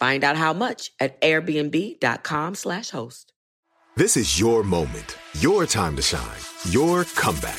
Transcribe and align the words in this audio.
Find 0.00 0.24
out 0.24 0.36
how 0.38 0.54
much 0.54 0.92
at 0.98 1.20
airbnb.com 1.20 2.54
slash 2.54 2.90
host. 2.90 3.32
This 3.96 4.16
is 4.16 4.40
your 4.40 4.62
moment, 4.64 5.18
your 5.38 5.66
time 5.66 5.94
to 5.96 6.02
shine, 6.02 6.40
your 6.70 7.04
comeback. 7.04 7.58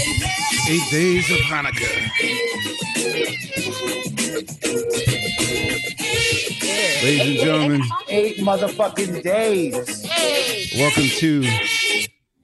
Eight 0.00 0.90
days 0.92 1.28
of 1.30 1.38
Hanukkah. 1.38 2.08
Ladies 7.02 7.26
and 7.26 7.38
gentlemen, 7.38 7.82
Eight 8.08 8.36
motherfucking 8.38 9.22
days. 9.24 9.74
welcome 10.76 11.02
to 11.04 11.42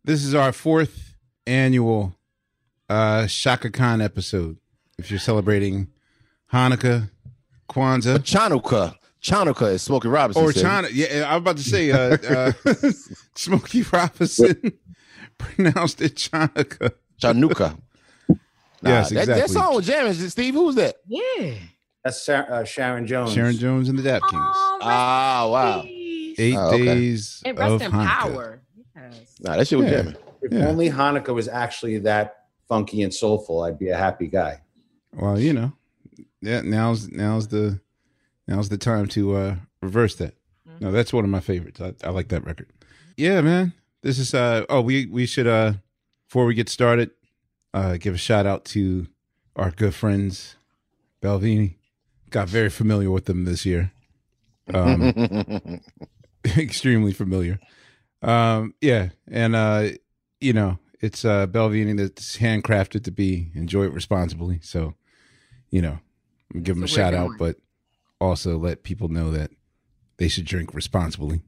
this 0.04 0.24
is 0.24 0.34
our 0.34 0.52
fourth 0.52 1.14
annual 1.46 2.14
uh 2.88 3.28
Chaka 3.28 3.70
Khan 3.70 4.00
episode. 4.00 4.56
If 4.98 5.10
you're 5.10 5.20
celebrating 5.20 5.88
Hanukkah, 6.52 7.10
Kwanzaa, 7.68 8.18
Chanukah. 8.18 8.96
Chanukah 9.22 9.74
is 9.74 9.82
Smokey 9.82 10.08
Robinson. 10.08 10.42
or 10.42 10.52
said. 10.52 10.62
China. 10.62 10.88
Yeah, 10.92 11.26
I 11.28 11.34
was 11.36 11.40
about 11.40 11.56
to 11.58 11.62
say 11.62 11.92
uh, 11.92 12.16
uh 12.28 12.52
Smokey 13.36 13.82
Robinson 13.82 14.72
pronounced 15.38 16.00
it 16.00 16.16
Chanukah. 16.16 16.92
Chanukah. 17.32 17.78
Nah, 18.82 18.90
Yes, 18.90 19.08
that, 19.10 19.20
exactly. 19.20 19.40
that 19.40 19.50
song 19.50 19.74
was 19.76 19.86
jamming. 19.86 20.12
Steve, 20.12 20.52
who 20.52 20.64
was 20.64 20.74
that? 20.76 20.96
Yeah. 21.06 21.54
That's 22.04 22.20
Sar- 22.22 22.52
uh, 22.52 22.64
Sharon 22.64 23.06
Jones. 23.06 23.32
Sharon 23.32 23.56
Jones 23.56 23.88
and 23.88 23.98
the 23.98 24.02
Dap 24.02 24.20
Kings. 24.20 24.42
Ah, 24.82 25.48
wow. 25.50 25.82
Eight 25.86 26.54
Oh, 26.54 26.74
okay. 26.74 26.84
days 26.84 27.40
And 27.46 27.58
of 27.58 27.78
rest 27.80 27.84
in 27.84 27.90
Hanukkah. 27.92 28.06
power. 28.06 28.60
Yes. 28.94 29.14
Nah, 29.40 29.56
that 29.56 29.66
shit 29.66 29.78
was 29.78 29.86
Yeah. 29.90 30.02
jamming. 30.02 30.16
If 30.42 30.52
Yeah. 30.52 30.66
only 30.68 30.90
Hanukkah 30.90 31.34
was 31.34 31.48
actually 31.48 31.96
that 32.00 32.44
funky 32.68 33.00
and 33.00 33.14
soulful, 33.14 33.62
I'd 33.62 33.78
be 33.78 33.88
a 33.88 33.96
happy 33.96 34.26
guy. 34.26 34.60
Well, 35.14 35.40
you 35.40 35.54
know, 35.54 35.72
yeah. 36.42 36.60
Now's 36.60 37.08
now's 37.08 37.48
the 37.48 37.80
now's 38.46 38.68
the 38.68 38.76
time 38.76 39.06
to 39.08 39.34
uh 39.34 39.56
reverse 39.80 40.14
that. 40.16 40.34
No, 40.80 40.92
that's 40.92 41.10
one 41.14 41.24
of 41.24 41.30
my 41.30 41.40
favorites. 41.40 41.80
I, 41.80 41.94
I 42.04 42.10
like 42.10 42.28
that 42.28 42.44
record. 42.44 42.66
Yeah, 43.16 43.40
man. 43.40 43.72
This 44.02 44.18
is 44.18 44.34
uh 44.34 44.66
oh 44.68 44.82
we 44.82 45.06
we 45.06 45.24
should 45.24 45.46
uh 45.46 45.74
before 46.34 46.46
we 46.46 46.54
get 46.54 46.68
started 46.68 47.12
uh 47.74 47.96
give 47.96 48.12
a 48.12 48.18
shout 48.18 48.44
out 48.44 48.64
to 48.64 49.06
our 49.54 49.70
good 49.70 49.94
friends 49.94 50.56
Belvini. 51.22 51.76
Got 52.28 52.48
very 52.48 52.70
familiar 52.70 53.08
with 53.08 53.26
them 53.26 53.44
this 53.44 53.64
year. 53.64 53.92
Um 54.74 55.80
extremely 56.56 57.12
familiar. 57.12 57.60
Um 58.20 58.74
yeah, 58.80 59.10
and 59.30 59.54
uh 59.54 59.90
you 60.40 60.52
know, 60.52 60.80
it's 61.00 61.24
uh 61.24 61.46
Belvini 61.46 61.96
that's 61.96 62.38
handcrafted 62.38 63.04
to 63.04 63.12
be 63.12 63.52
enjoy 63.54 63.84
it 63.84 63.92
responsibly. 63.92 64.58
So, 64.60 64.94
you 65.70 65.82
know, 65.82 66.00
give 66.52 66.74
them 66.74 66.82
a 66.82 66.88
shout 66.88 67.14
out, 67.14 67.30
but 67.38 67.58
also 68.20 68.58
let 68.58 68.82
people 68.82 69.06
know 69.06 69.30
that 69.30 69.52
they 70.16 70.26
should 70.26 70.46
drink 70.46 70.74
responsibly. 70.74 71.42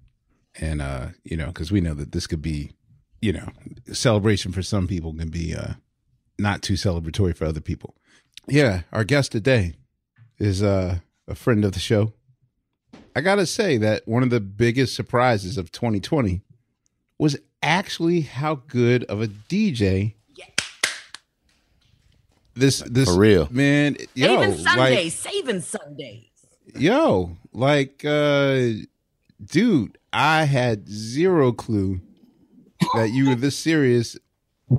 And 0.60 0.80
uh, 0.80 1.08
you 1.24 1.36
know, 1.36 1.46
because 1.46 1.72
we 1.72 1.80
know 1.80 1.94
that 1.94 2.12
this 2.12 2.28
could 2.28 2.40
be, 2.40 2.70
you 3.26 3.32
know, 3.32 3.48
celebration 3.92 4.52
for 4.52 4.62
some 4.62 4.86
people 4.86 5.12
can 5.12 5.28
be 5.30 5.52
uh 5.52 5.72
not 6.38 6.62
too 6.62 6.74
celebratory 6.74 7.36
for 7.36 7.44
other 7.44 7.60
people. 7.60 7.96
Yeah, 8.46 8.82
our 8.92 9.02
guest 9.02 9.32
today 9.32 9.74
is 10.38 10.62
uh 10.62 10.98
a 11.26 11.34
friend 11.34 11.64
of 11.64 11.72
the 11.72 11.80
show. 11.80 12.12
I 13.16 13.20
gotta 13.22 13.46
say 13.46 13.78
that 13.78 14.06
one 14.06 14.22
of 14.22 14.30
the 14.30 14.38
biggest 14.38 14.94
surprises 14.94 15.58
of 15.58 15.72
2020 15.72 16.42
was 17.18 17.36
actually 17.62 18.20
how 18.20 18.54
good 18.68 19.02
of 19.04 19.20
a 19.20 19.26
DJ 19.26 20.12
this 22.54 22.78
this 22.86 23.08
For 23.08 23.18
real. 23.18 23.48
man 23.50 23.96
yo 24.14 24.28
Saving 24.40 24.64
like 24.64 24.74
Sundays. 24.76 25.14
saving 25.14 25.60
Sundays. 25.60 26.24
yo 26.74 27.36
like 27.52 28.04
uh 28.04 28.60
dude 29.44 29.98
I 30.12 30.44
had 30.44 30.88
zero 30.88 31.52
clue 31.52 32.00
that 32.96 33.10
you 33.10 33.28
were 33.28 33.34
this 33.34 33.56
serious 33.56 34.16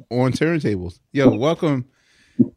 on 0.10 0.32
turntables 0.32 1.00
yo 1.12 1.30
welcome 1.30 1.86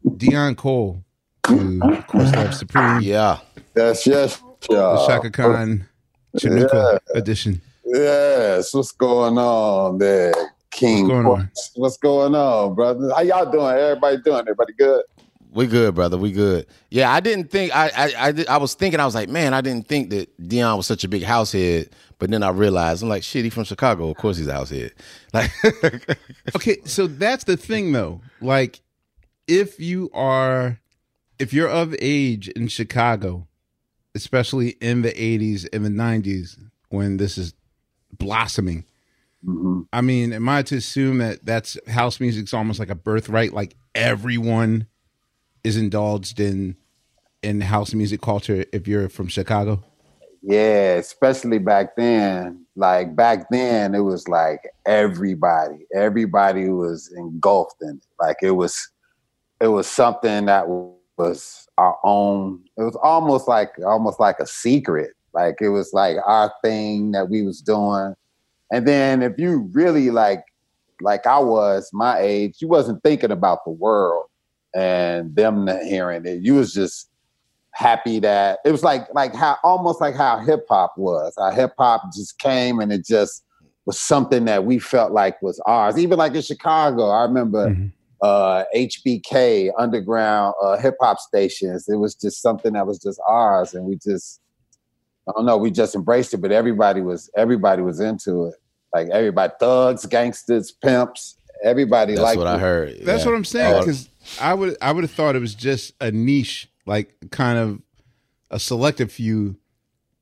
Deon 0.05 0.55
Cole 0.57 1.03
to 1.43 1.79
Questlove 2.07 2.53
Supreme 2.53 3.01
yeah. 3.01 3.39
Yes, 3.75 4.05
yes, 4.05 4.41
the 4.69 4.75
yeah. 4.75 5.05
Chaka 5.07 5.31
Khan 5.31 5.85
Chinooka 6.37 6.99
edition 7.15 7.61
Yes, 7.93 8.73
what's 8.73 8.93
going 8.93 9.37
on 9.37 9.97
there, 9.97 10.33
King? 10.69 11.09
What's 11.09 11.11
going 11.11 11.25
on? 11.25 11.51
What's 11.75 11.97
going 11.97 12.35
on, 12.35 12.73
brother? 12.73 13.11
How 13.13 13.21
y'all 13.21 13.51
doing? 13.51 13.75
Everybody 13.75 14.17
doing? 14.23 14.39
Everybody 14.39 14.73
good? 14.77 15.03
We 15.53 15.67
good, 15.67 15.93
brother. 15.95 16.17
We 16.17 16.31
good. 16.31 16.65
Yeah, 16.89 17.11
I 17.11 17.19
didn't 17.19 17.51
think 17.51 17.75
I 17.75 17.91
I 17.95 18.13
I, 18.27 18.31
did, 18.31 18.47
I 18.47 18.57
was 18.57 18.73
thinking 18.73 18.99
I 18.99 19.05
was 19.05 19.15
like, 19.15 19.27
man, 19.29 19.53
I 19.53 19.61
didn't 19.61 19.87
think 19.87 20.09
that 20.11 20.29
Deon 20.41 20.77
was 20.77 20.87
such 20.87 21.03
a 21.03 21.07
big 21.09 21.23
house 21.23 21.51
head. 21.51 21.89
But 22.19 22.29
then 22.29 22.43
I 22.43 22.49
realized 22.49 23.01
I'm 23.03 23.09
like, 23.09 23.23
shit, 23.23 23.43
he 23.43 23.49
from 23.49 23.63
Chicago. 23.63 24.09
Of 24.09 24.17
course 24.17 24.37
he's 24.37 24.47
a 24.47 24.53
house 24.53 24.69
head. 24.69 24.93
Like, 25.33 25.51
Okay, 26.55 26.77
so 26.85 27.07
that's 27.07 27.43
the 27.45 27.57
thing 27.57 27.91
though. 27.91 28.21
Like 28.41 28.81
if 29.47 29.79
you 29.79 30.09
are 30.13 30.79
if 31.39 31.53
you're 31.53 31.69
of 31.69 31.95
age 31.99 32.47
in 32.49 32.67
Chicago, 32.67 33.47
especially 34.15 34.69
in 34.81 35.01
the 35.01 35.11
80s 35.11 35.67
and 35.73 35.83
the 35.83 35.89
90s 35.89 36.57
when 36.89 37.17
this 37.17 37.37
is 37.37 37.53
blossoming. 38.17 38.85
Mhm. 39.45 39.87
I 39.91 40.01
mean, 40.01 40.33
am 40.33 40.47
I 40.47 40.61
to 40.63 40.75
assume 40.75 41.17
that 41.17 41.45
that's 41.45 41.77
house 41.89 42.19
music's 42.19 42.53
almost 42.53 42.79
like 42.79 42.89
a 42.91 42.95
birthright 42.95 43.53
like 43.53 43.75
everyone 43.95 44.85
is 45.63 45.77
indulged 45.77 46.39
in 46.39 46.75
in 47.43 47.61
house 47.61 47.93
music 47.93 48.21
culture 48.21 48.65
if 48.71 48.87
you're 48.87 49.09
from 49.09 49.27
Chicago? 49.27 49.83
Yeah, 50.41 50.95
especially 50.95 51.59
back 51.59 51.95
then. 51.95 52.65
Like 52.75 53.15
back 53.15 53.47
then, 53.51 53.93
it 53.93 53.99
was 53.99 54.27
like 54.27 54.61
everybody, 54.85 55.85
everybody 55.93 56.69
was 56.69 57.11
engulfed 57.15 57.81
in 57.81 57.97
it. 57.97 58.05
Like 58.19 58.37
it 58.41 58.51
was, 58.51 58.89
it 59.59 59.67
was 59.67 59.87
something 59.87 60.45
that 60.45 60.67
was 60.67 61.67
our 61.77 61.97
own. 62.03 62.63
It 62.77 62.83
was 62.83 62.97
almost 63.03 63.47
like 63.47 63.71
almost 63.85 64.19
like 64.19 64.39
a 64.39 64.47
secret. 64.47 65.11
Like 65.33 65.57
it 65.61 65.69
was 65.69 65.93
like 65.93 66.17
our 66.25 66.51
thing 66.63 67.11
that 67.11 67.29
we 67.29 67.43
was 67.43 67.61
doing. 67.61 68.15
And 68.71 68.87
then 68.87 69.21
if 69.21 69.37
you 69.37 69.69
really 69.73 70.09
like, 70.11 70.43
like 71.01 71.27
I 71.27 71.39
was 71.39 71.89
my 71.93 72.19
age, 72.19 72.57
you 72.59 72.67
wasn't 72.67 73.03
thinking 73.03 73.31
about 73.31 73.63
the 73.65 73.71
world 73.71 74.25
and 74.75 75.35
them 75.35 75.65
not 75.65 75.83
hearing 75.83 76.25
it. 76.25 76.41
You 76.41 76.55
was 76.55 76.73
just 76.73 77.09
happy 77.73 78.19
that 78.19 78.59
it 78.65 78.71
was 78.71 78.83
like 78.83 79.07
like 79.13 79.33
how 79.33 79.57
almost 79.63 80.01
like 80.01 80.15
how 80.15 80.37
hip 80.39 80.65
hop 80.69 80.93
was. 80.97 81.33
How 81.37 81.51
hip 81.51 81.73
hop 81.77 82.03
just 82.13 82.37
came 82.39 82.79
and 82.79 82.91
it 82.91 83.05
just 83.05 83.43
was 83.85 83.97
something 83.99 84.45
that 84.45 84.65
we 84.65 84.77
felt 84.79 85.11
like 85.11 85.41
was 85.41 85.59
ours. 85.65 85.97
Even 85.97 86.17
like 86.17 86.35
in 86.35 86.41
Chicago, 86.41 87.09
I 87.09 87.23
remember 87.23 87.69
Mhm. 87.69 87.91
uh, 88.21 88.63
HBK 88.75 89.71
underground 89.79 90.53
uh, 90.61 90.77
hip 90.77 90.95
hop 91.01 91.17
stations. 91.19 91.87
It 91.89 91.95
was 91.95 92.13
just 92.13 92.41
something 92.41 92.73
that 92.73 92.85
was 92.85 92.99
just 92.99 93.19
ours, 93.27 93.73
and 93.73 93.85
we 93.85 93.95
just 93.97 94.39
I 95.27 95.33
don't 95.35 95.45
know, 95.45 95.57
we 95.57 95.71
just 95.71 95.95
embraced 95.95 96.33
it. 96.33 96.37
But 96.37 96.51
everybody 96.51 97.01
was 97.01 97.29
everybody 97.35 97.81
was 97.81 97.99
into 97.99 98.45
it. 98.45 98.55
Like 98.93 99.09
everybody, 99.09 99.53
thugs, 99.59 100.05
gangsters, 100.05 100.71
pimps, 100.71 101.37
everybody 101.63 102.13
That's 102.13 102.23
liked 102.23 102.37
what 102.37 102.47
I 102.47 102.57
heard. 102.57 102.99
That's 103.03 103.23
yeah. 103.23 103.29
what 103.29 103.35
I'm 103.35 103.45
saying. 103.45 103.79
Because 103.79 104.09
I 104.39 104.53
would 104.53 104.77
I 104.81 104.91
would 104.91 105.03
have 105.03 105.11
thought 105.11 105.35
it 105.35 105.39
was 105.39 105.55
just 105.55 105.93
a 106.01 106.11
niche, 106.11 106.69
like 106.85 107.13
kind 107.31 107.57
of 107.57 107.81
a 108.49 108.59
selective 108.59 109.11
few 109.11 109.57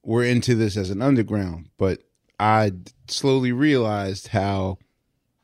were 0.04 0.24
into 0.24 0.56
this 0.56 0.78
as 0.78 0.90
an 0.90 1.02
underground. 1.02 1.70
But 1.78 2.04
I 2.40 2.72
slowly 3.08 3.52
realized 3.52 4.30
how 4.30 4.78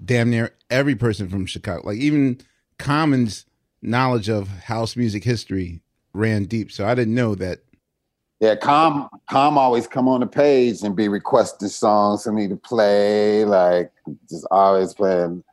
damn 0.03 0.29
near 0.29 0.51
every 0.69 0.95
person 0.95 1.29
from 1.29 1.45
Chicago, 1.45 1.87
like 1.87 1.97
even 1.97 2.39
Common's 2.77 3.45
knowledge 3.81 4.29
of 4.29 4.47
house 4.47 4.95
music 4.95 5.23
history 5.23 5.81
ran 6.13 6.45
deep. 6.45 6.71
So 6.71 6.85
I 6.85 6.95
didn't 6.95 7.15
know 7.15 7.35
that. 7.35 7.59
Yeah, 8.41 8.55
Com 8.55 9.09
Com 9.29 9.57
always 9.57 9.87
come 9.87 10.09
on 10.09 10.19
the 10.19 10.27
page 10.27 10.81
and 10.83 10.95
be 10.95 11.07
requesting 11.07 11.69
songs 11.69 12.23
for 12.23 12.33
me 12.33 12.47
to 12.49 12.57
play, 12.57 13.45
like 13.45 13.91
just 14.29 14.45
always 14.51 14.93
playing 14.93 15.43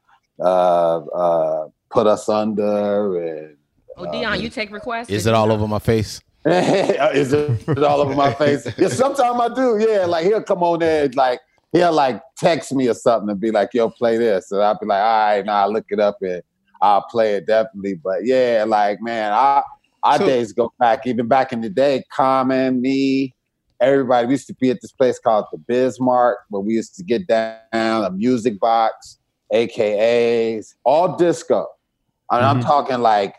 uh 0.40 0.99
uh 0.99 1.69
Put 1.90 2.06
Us 2.06 2.29
Under 2.29 3.19
and 3.23 3.56
Oh, 3.99 4.05
Deon, 4.06 4.40
you 4.40 4.49
take 4.49 4.70
requests? 4.73 5.11
Is 5.11 5.26
it 5.26 5.34
all 5.34 5.52
over 5.52 5.69
my 5.69 5.79
face? 5.79 6.20
is 6.46 7.32
it 7.32 7.84
all 7.84 8.00
over 8.00 8.14
my 8.14 8.32
face? 8.34 8.67
Yeah, 8.76 8.88
sometimes 8.88 9.40
I 9.40 9.55
do. 9.55 9.79
Yeah, 9.79 10.06
like 10.06 10.25
he'll 10.25 10.43
come 10.43 10.62
on 10.64 10.81
there, 10.81 11.05
and, 11.05 11.14
like 11.14 11.38
he'll 11.73 11.93
like 11.93 12.20
text 12.37 12.73
me 12.73 12.88
or 12.88 12.94
something 12.94 13.31
and 13.31 13.38
be 13.38 13.52
like, 13.52 13.70
"Yo, 13.75 13.90
play 13.90 14.17
this," 14.19 14.50
and 14.50 14.61
I'll 14.61 14.76
be 14.79 14.87
like, 14.87 15.00
"All 15.02 15.26
right, 15.37 15.44
now 15.46 15.62
I 15.62 15.67
look 15.67 15.84
it 15.90 16.00
up 16.00 16.17
and 16.20 16.43
I'll 16.81 17.02
play 17.02 17.34
it 17.37 17.46
definitely." 17.46 17.94
But 17.94 18.25
yeah, 18.25 18.64
like 18.67 19.00
man, 19.00 19.32
I 19.32 19.62
our 20.02 20.19
So- 20.19 20.26
days 20.26 20.52
go 20.52 20.73
back. 20.81 21.06
Even 21.06 21.29
back 21.29 21.52
in 21.52 21.61
the 21.61 21.69
day, 21.70 22.02
Common, 22.12 22.81
me, 22.81 23.37
everybody. 23.81 24.26
We 24.26 24.32
used 24.32 24.49
to 24.49 24.55
be 24.55 24.70
at 24.70 24.81
this 24.82 24.90
place 24.93 25.20
called 25.20 25.44
the 25.52 25.58
Bismarck, 25.58 26.38
where 26.49 26.61
we 26.62 26.73
used 26.75 26.96
to 26.96 27.05
get 27.05 27.29
down 27.29 27.61
a 27.73 28.11
music 28.11 28.58
box, 28.58 29.19
AKAs, 29.52 30.75
all 30.84 31.16
disco. 31.16 31.66
And 32.31 32.44
I'm 32.44 32.60
Mhm. 32.60 32.64
talking 32.66 33.00
like 33.00 33.34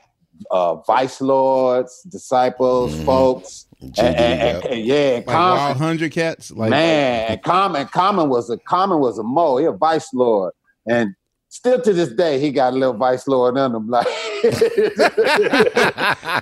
uh, 0.52 0.76
Vice 0.76 1.22
Lords, 1.22 2.02
Disciples, 2.12 2.94
Mhm. 2.96 3.06
folks, 3.06 3.68
GD, 3.82 4.00
and, 4.04 4.16
and- 4.18 4.64
yeah. 4.64 4.70
and- 4.72 4.86
yeah, 4.86 5.14
Like 5.16 5.26
Common, 5.28 5.78
Hundred 5.78 6.12
Cats, 6.12 6.52
like 6.52 6.70
man, 6.72 7.40
Common, 7.44 7.88
Common 7.88 8.30
was 8.30 8.50
a 8.50 8.58
Common 8.58 9.00
was 9.00 9.20
a 9.20 9.24
mo, 9.24 9.58
he 9.58 9.66
a 9.66 9.72
Vice 9.72 10.12
Lord, 10.14 10.54
and 10.88 11.14
still 11.54 11.80
to 11.80 11.94
this 11.94 12.10
day 12.10 12.40
he 12.40 12.52
got 12.52 12.74
a 12.74 12.76
little 12.76 12.96
Vice 12.96 13.28
Lord 13.28 13.58
in 13.58 13.76
him, 13.76 13.88
like. 13.88 14.08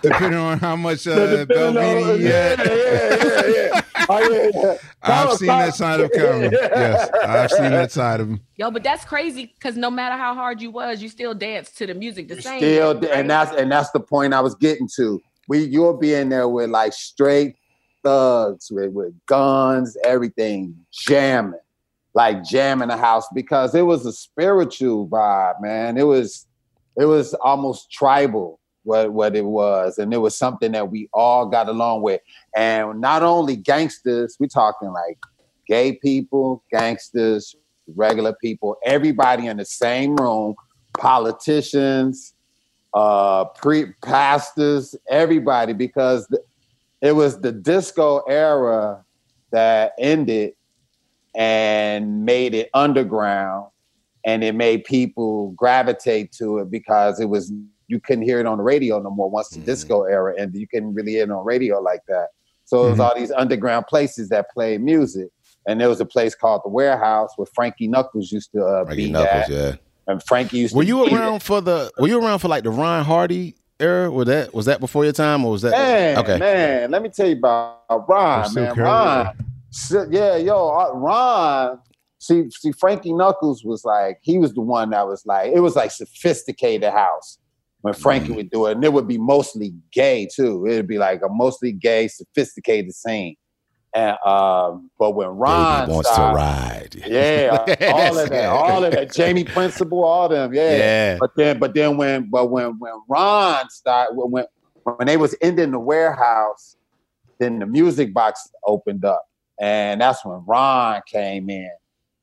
depending 0.01 0.39
on 0.39 0.57
how 0.57 0.75
much 0.75 1.05
uh, 1.05 1.45
Depending 1.45 1.75
Belvini 1.75 2.19
you 2.19 2.27
yeah, 2.27 2.55
yeah, 2.57 2.73
yeah, 3.23 3.45
yeah. 3.47 3.81
Oh, 4.09 4.19
yeah, 4.19 4.49
yeah. 4.53 4.75
I've 5.03 5.23
Common- 5.23 5.37
seen 5.37 5.47
that 5.47 5.75
side 5.75 5.99
of 5.99 6.11
Common. 6.11 6.51
Yes, 6.51 7.09
I've 7.23 7.51
seen 7.51 7.71
that 7.71 7.91
side 7.91 8.21
of 8.21 8.29
him. 8.29 8.39
Yo, 8.55 8.71
but 8.71 8.83
that's 8.83 9.03
crazy 9.05 9.53
because 9.53 9.75
no 9.75 9.91
matter 9.91 10.15
how 10.15 10.33
hard 10.33 10.61
you 10.61 10.71
was, 10.71 11.01
you 11.01 11.09
still 11.09 11.33
danced 11.33 11.77
to 11.77 11.85
the 11.85 11.93
music 11.93 12.29
the 12.29 12.41
same. 12.41 12.59
Still, 12.59 12.95
right? 12.95 13.11
and 13.11 13.29
that's 13.29 13.51
and 13.55 13.71
that's 13.71 13.91
the 13.91 13.99
point 13.99 14.33
I 14.33 14.39
was 14.39 14.55
getting 14.55 14.87
to. 14.95 15.21
We 15.47 15.65
you'll 15.65 15.97
be 15.97 16.13
in 16.13 16.29
there 16.29 16.47
with 16.47 16.69
like 16.69 16.93
straight 16.93 17.57
thugs 18.03 18.71
with, 18.71 18.91
with 18.91 19.13
guns, 19.25 19.97
everything 20.03 20.75
jamming, 20.91 21.59
like 22.13 22.43
jamming 22.43 22.89
the 22.89 22.97
house 22.97 23.25
because 23.33 23.73
it 23.75 23.83
was 23.83 24.05
a 24.05 24.13
spiritual 24.13 25.07
vibe, 25.07 25.61
man. 25.61 25.97
It 25.97 26.05
was 26.05 26.47
it 26.97 27.05
was 27.05 27.33
almost 27.35 27.91
tribal 27.91 28.59
what 28.83 29.13
what 29.13 29.35
it 29.35 29.45
was, 29.45 29.97
and 29.97 30.13
it 30.13 30.17
was 30.17 30.37
something 30.37 30.71
that 30.73 30.89
we 30.89 31.09
all 31.13 31.45
got 31.45 31.69
along 31.69 32.01
with. 32.01 32.21
And 32.55 32.99
not 32.99 33.23
only 33.23 33.55
gangsters, 33.55 34.37
we're 34.39 34.47
talking 34.47 34.91
like 34.91 35.17
gay 35.67 35.93
people, 35.93 36.63
gangsters, 36.71 37.55
regular 37.95 38.33
people, 38.41 38.77
everybody 38.83 39.47
in 39.47 39.57
the 39.57 39.65
same 39.65 40.15
room, 40.15 40.55
politicians, 40.97 42.33
uh, 42.93 43.45
pre 43.45 43.93
pastors, 44.03 44.95
everybody, 45.09 45.73
because 45.73 46.27
it 47.01 47.13
was 47.13 47.39
the 47.39 47.51
disco 47.51 48.19
era 48.27 49.03
that 49.51 49.93
ended 49.97 50.53
and 51.35 52.25
made 52.25 52.53
it 52.53 52.69
underground, 52.73 53.67
and 54.25 54.43
it 54.43 54.53
made 54.55 54.83
people 54.83 55.51
gravitate 55.51 56.31
to 56.33 56.59
it 56.59 56.69
because 56.71 57.19
it 57.19 57.25
was 57.25 57.51
you 57.87 57.99
couldn't 57.99 58.23
hear 58.23 58.39
it 58.39 58.45
on 58.45 58.57
the 58.57 58.63
radio 58.63 58.99
no 59.01 59.09
more 59.09 59.29
once 59.29 59.49
the 59.49 59.59
Mhm. 59.59 59.65
disco 59.65 60.03
era 60.03 60.33
and 60.37 60.55
You 60.55 60.65
couldn't 60.67 60.93
really 60.93 61.11
hear 61.13 61.23
it 61.23 61.31
on 61.31 61.43
radio 61.43 61.79
like 61.81 62.01
that. 62.07 62.27
So 62.63 62.85
it 62.87 62.89
was 62.91 62.99
Mhm. 62.99 63.03
all 63.03 63.15
these 63.15 63.31
underground 63.31 63.87
places 63.87 64.29
that 64.29 64.49
played 64.51 64.81
music. 64.81 65.27
And 65.67 65.79
there 65.79 65.89
was 65.89 65.99
a 65.99 66.05
place 66.05 66.33
called 66.33 66.61
the 66.63 66.69
Warehouse 66.69 67.31
where 67.35 67.47
Frankie 67.53 67.87
Knuckles 67.89 68.31
used 68.31 68.51
to 68.53 68.63
uh, 68.63 68.85
Frankie 68.85 69.07
be 69.07 69.11
Knuckles, 69.11 69.43
at. 69.43 69.49
yeah. 69.49 69.75
And 70.07 70.23
Frankie 70.23 70.57
used 70.59 70.73
Were 70.75 70.83
to 70.83 70.87
you 70.87 71.05
around 71.05 71.43
for 71.43 71.59
the? 71.61 71.91
Were 71.99 72.07
you 72.07 72.19
around 72.23 72.39
for 72.39 72.47
like 72.47 72.63
the 72.63 72.71
Ron 72.71 73.03
Hardy 73.03 73.55
era? 73.79 74.09
Was 74.09 74.27
that 74.27 74.53
was 74.53 74.65
that 74.67 74.79
before 74.79 75.03
your 75.03 75.13
time, 75.13 75.43
or 75.45 75.51
was 75.51 75.61
that? 75.63 75.71
Man, 75.71 76.17
okay. 76.19 76.37
man, 76.39 76.91
let 76.91 77.01
me 77.03 77.09
tell 77.09 77.27
you 77.27 77.35
about 77.37 77.81
Ron, 78.07 78.53
man. 78.53 78.73
Ron, 78.75 79.29
yeah. 79.91 80.05
yeah, 80.09 80.35
yo, 80.37 80.69
uh, 80.69 80.91
Ron. 80.93 81.79
See, 82.19 82.49
see, 82.51 82.71
Frankie 82.71 83.13
Knuckles 83.13 83.63
was 83.63 83.83
like 83.83 84.19
he 84.21 84.37
was 84.37 84.53
the 84.53 84.61
one 84.61 84.91
that 84.91 85.07
was 85.07 85.25
like 85.25 85.51
it 85.51 85.59
was 85.59 85.75
like 85.75 85.89
sophisticated 85.89 86.91
house 86.91 87.39
when 87.81 87.95
Frankie 87.95 88.31
would 88.31 88.51
do 88.51 88.67
it, 88.67 88.73
and 88.73 88.83
it 88.83 88.93
would 88.93 89.07
be 89.07 89.17
mostly 89.17 89.73
gay 89.91 90.27
too. 90.33 90.67
It'd 90.67 90.87
be 90.87 90.99
like 90.99 91.21
a 91.23 91.29
mostly 91.29 91.71
gay, 91.71 92.07
sophisticated 92.07 92.93
scene. 92.93 93.35
And 93.93 94.15
um, 94.25 94.89
but 94.97 95.11
when 95.11 95.27
Ron 95.29 95.87
Baby 95.87 95.93
wants 95.93 96.15
to 96.15 96.21
ride. 96.21 97.03
yeah, 97.05 97.65
all 97.93 98.17
of 98.17 98.29
that, 98.29 98.45
all 98.49 98.85
of 98.85 98.93
that, 98.93 99.13
Jamie 99.13 99.43
Principle, 99.43 100.03
all 100.03 100.25
of 100.25 100.31
them, 100.31 100.53
yeah. 100.53 100.77
Yeah. 100.77 101.17
But 101.19 101.31
then, 101.35 101.59
but 101.59 101.73
then 101.73 101.97
when, 101.97 102.29
but 102.29 102.49
when 102.49 102.79
when 102.79 102.93
Ron 103.09 103.69
started, 103.69 104.15
when 104.15 104.31
when 104.31 104.45
when 104.95 105.07
they 105.07 105.17
was 105.17 105.35
ending 105.41 105.71
the 105.71 105.79
warehouse, 105.79 106.77
then 107.39 107.59
the 107.59 107.65
music 107.65 108.13
box 108.13 108.49
opened 108.65 109.03
up, 109.03 109.25
and 109.61 110.01
that's 110.01 110.25
when 110.25 110.43
Ron 110.45 111.01
came 111.05 111.49
in, 111.49 111.71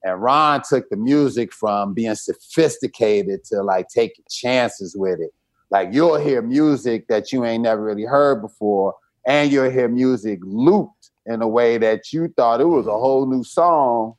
and 0.02 0.20
Ron 0.20 0.62
took 0.69 0.90
the 0.90 0.96
music 0.96 1.52
from 1.52 1.94
being 1.94 2.14
sophisticated 2.14 3.44
to 3.44 3.63
like 3.63 3.89
taking 3.89 4.24
chances 4.29 4.94
with 4.94 5.20
it. 5.20 5.32
Like 5.70 5.89
you'll 5.93 6.17
hear 6.17 6.43
music 6.43 7.08
that 7.08 7.32
you 7.32 7.44
ain't 7.44 7.63
never 7.63 7.82
really 7.82 8.05
heard 8.05 8.43
before, 8.43 8.94
and 9.27 9.51
you'll 9.51 9.70
hear 9.70 9.89
music 9.89 10.41
looped 10.43 11.10
in 11.24 11.41
a 11.41 11.48
way 11.48 11.79
that 11.79 12.13
you 12.13 12.29
thought 12.36 12.60
it 12.60 12.65
was 12.67 12.86
a 12.86 12.93
whole 12.93 13.24
new 13.27 13.44
song 13.44 14.15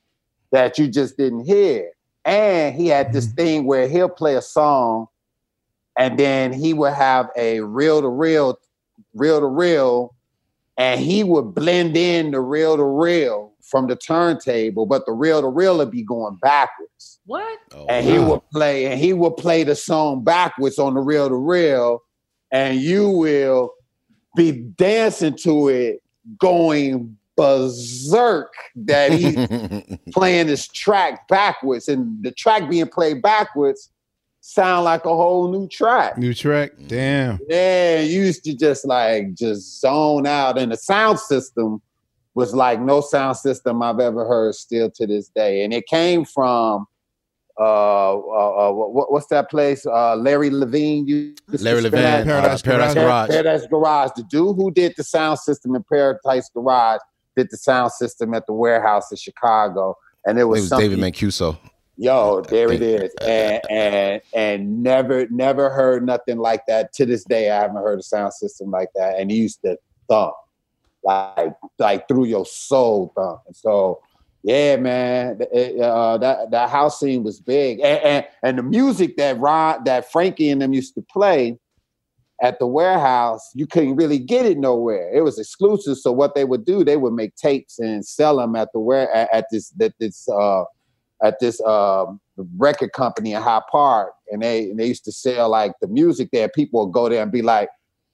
that 0.51 0.77
you 0.77 0.87
just 0.87 1.17
didn't 1.17 1.45
hear. 1.45 1.91
And 2.25 2.75
he 2.75 2.87
had 2.87 3.11
this 3.11 3.27
mm-hmm. 3.27 3.35
thing 3.35 3.65
where 3.65 3.87
he'll 3.87 4.09
play 4.09 4.35
a 4.35 4.41
song 4.41 5.07
and 5.97 6.17
then 6.17 6.53
he 6.53 6.73
would 6.73 6.93
have 6.93 7.29
a 7.35 7.59
reel 7.59 8.01
to 8.01 8.07
reel, 8.07 8.57
reel 9.13 9.39
to 9.39 9.47
reel, 9.47 10.15
and 10.79 11.01
he 11.01 11.25
would 11.25 11.53
blend 11.53 11.97
in 11.97 12.31
the 12.31 12.39
reel 12.39 12.77
to 12.77 12.85
reel 12.85 13.51
from 13.61 13.87
the 13.87 13.97
turntable, 13.97 14.85
but 14.85 15.05
the 15.05 15.11
reel 15.11 15.41
to 15.41 15.49
reel 15.49 15.77
would 15.77 15.91
be 15.91 16.03
going 16.03 16.37
backwards. 16.41 17.19
What? 17.25 17.59
Oh, 17.75 17.85
And 17.87 18.07
he 18.07 18.17
would 18.17 18.41
play, 18.51 18.85
and 18.85 18.97
he 18.97 19.11
would 19.11 19.35
play 19.35 19.63
the 19.65 19.75
song 19.75 20.23
backwards 20.23 20.79
on 20.79 20.93
the 20.93 21.01
reel 21.01 21.27
to 21.27 21.35
reel, 21.35 22.01
and 22.51 22.79
you 22.79 23.09
will 23.09 23.73
be 24.37 24.53
dancing 24.53 25.35
to 25.43 25.67
it, 25.67 26.01
going 26.39 27.17
berserk 27.35 28.53
that 28.75 29.11
he's 29.11 29.35
playing 30.13 30.47
this 30.47 30.69
track 30.69 31.27
backwards, 31.27 31.89
and 31.89 32.23
the 32.23 32.31
track 32.31 32.69
being 32.69 32.87
played 32.87 33.21
backwards 33.21 33.89
sound 34.49 34.85
like 34.85 35.05
a 35.05 35.15
whole 35.15 35.51
new 35.51 35.67
track. 35.67 36.17
New 36.17 36.33
track, 36.33 36.71
damn. 36.87 37.39
Yeah, 37.47 37.99
you 38.01 38.23
used 38.23 38.43
to 38.45 38.55
just 38.55 38.85
like 38.85 39.33
just 39.35 39.79
zone 39.79 40.25
out, 40.25 40.57
and 40.57 40.71
the 40.71 40.77
sound 40.77 41.19
system 41.19 41.81
was 42.33 42.53
like 42.53 42.79
no 42.79 43.01
sound 43.01 43.37
system 43.37 43.81
I've 43.81 43.99
ever 43.99 44.27
heard 44.27 44.55
still 44.55 44.89
to 44.91 45.07
this 45.07 45.29
day, 45.29 45.63
and 45.63 45.73
it 45.73 45.85
came 45.87 46.25
from. 46.25 46.85
Uh, 47.61 48.13
uh, 48.13 48.69
uh 48.69 48.71
what, 48.71 49.11
what's 49.11 49.27
that 49.27 49.49
place? 49.49 49.85
Uh, 49.85 50.15
Larry 50.15 50.49
Levan. 50.49 51.05
used 51.05 51.41
to 51.51 51.61
Larry 51.61 51.81
Levan, 51.81 52.23
Paradise 52.23 52.25
Paradise, 52.25 52.61
Paradise 52.61 52.93
Garage. 52.93 52.95
Garage. 52.95 53.29
Paradise 53.29 53.67
Garage. 53.67 54.09
The 54.15 54.23
dude 54.29 54.55
who 54.55 54.71
did 54.71 54.93
the 54.95 55.03
sound 55.03 55.39
system 55.39 55.75
in 55.75 55.83
Paradise 55.83 56.49
Garage 56.53 57.01
did 57.35 57.49
the 57.51 57.57
sound 57.57 57.91
system 57.91 58.33
at 58.33 58.45
the 58.45 58.53
warehouse 58.53 59.11
in 59.11 59.17
Chicago, 59.17 59.95
and 60.25 60.37
it 60.37 60.43
It 60.43 60.45
was, 60.45 60.69
was. 60.71 60.79
David 60.79 60.99
Mancuso. 60.99 61.57
Yo, 62.01 62.41
there 62.41 62.71
it 62.71 62.81
is. 62.81 63.13
and 63.27 63.61
and 63.69 64.21
and 64.33 64.81
never 64.81 65.27
never 65.29 65.69
heard 65.69 66.05
nothing 66.05 66.37
like 66.37 66.61
that. 66.67 66.93
To 66.93 67.05
this 67.05 67.25
day, 67.25 67.51
I 67.51 67.61
haven't 67.61 67.75
heard 67.75 67.99
a 67.99 68.03
sound 68.03 68.33
system 68.33 68.71
like 68.71 68.87
that. 68.95 69.19
And 69.19 69.29
he 69.29 69.37
used 69.37 69.59
to 69.65 69.77
thump 70.09 70.33
like 71.03 71.53
like 71.77 72.07
through 72.07 72.25
your 72.25 72.45
soul 72.45 73.11
thump. 73.17 73.41
And 73.47 73.55
so 73.55 73.99
Yeah, 74.43 74.77
man. 74.77 75.39
It- 75.51 75.81
uh, 75.81 76.17
that 76.19 76.51
that 76.51 76.69
house 76.69 76.99
scene 77.01 77.23
was 77.23 77.41
big, 77.41 77.81
and, 77.81 77.99
and 78.03 78.25
and 78.43 78.57
the 78.57 78.63
music 78.63 79.17
that 79.17 79.37
Ron, 79.37 79.83
that 79.83 80.09
Frankie 80.09 80.49
and 80.49 80.61
them 80.61 80.71
used 80.73 80.95
to 80.95 81.01
play 81.01 81.57
at 82.41 82.57
the 82.59 82.67
warehouse, 82.67 83.51
you 83.53 83.67
couldn't 83.67 83.97
really 83.97 84.17
get 84.19 84.45
it 84.45 84.57
nowhere. 84.57 85.11
It 85.13 85.21
was 85.25 85.37
exclusive. 85.37 85.97
So 85.97 86.13
what 86.13 86.35
they 86.35 86.45
would 86.45 86.63
do, 86.63 86.85
they 86.85 86.95
would 86.95 87.11
make 87.13 87.35
tapes 87.35 87.79
and 87.79 88.05
sell 88.05 88.37
them 88.37 88.55
at 88.55 88.69
the 88.73 88.79
where 88.79 89.11
at, 89.13 89.27
at 89.33 89.45
this 89.51 89.71
that 89.71 89.93
this 89.99 90.27
uh, 90.29 90.63
at 91.23 91.39
this 91.39 91.61
um, 91.61 92.19
record 92.57 92.93
company 92.93 93.33
in 93.33 93.41
High 93.41 93.61
Park, 93.71 94.13
and 94.31 94.41
they 94.41 94.69
and 94.69 94.79
they 94.79 94.87
used 94.87 95.05
to 95.05 95.11
sell 95.11 95.49
like 95.49 95.73
the 95.81 95.87
music 95.87 96.29
there. 96.31 96.49
People 96.49 96.85
would 96.85 96.93
go 96.93 97.09
there 97.09 97.21
and 97.21 97.31
be 97.31 97.41
like, 97.41 97.69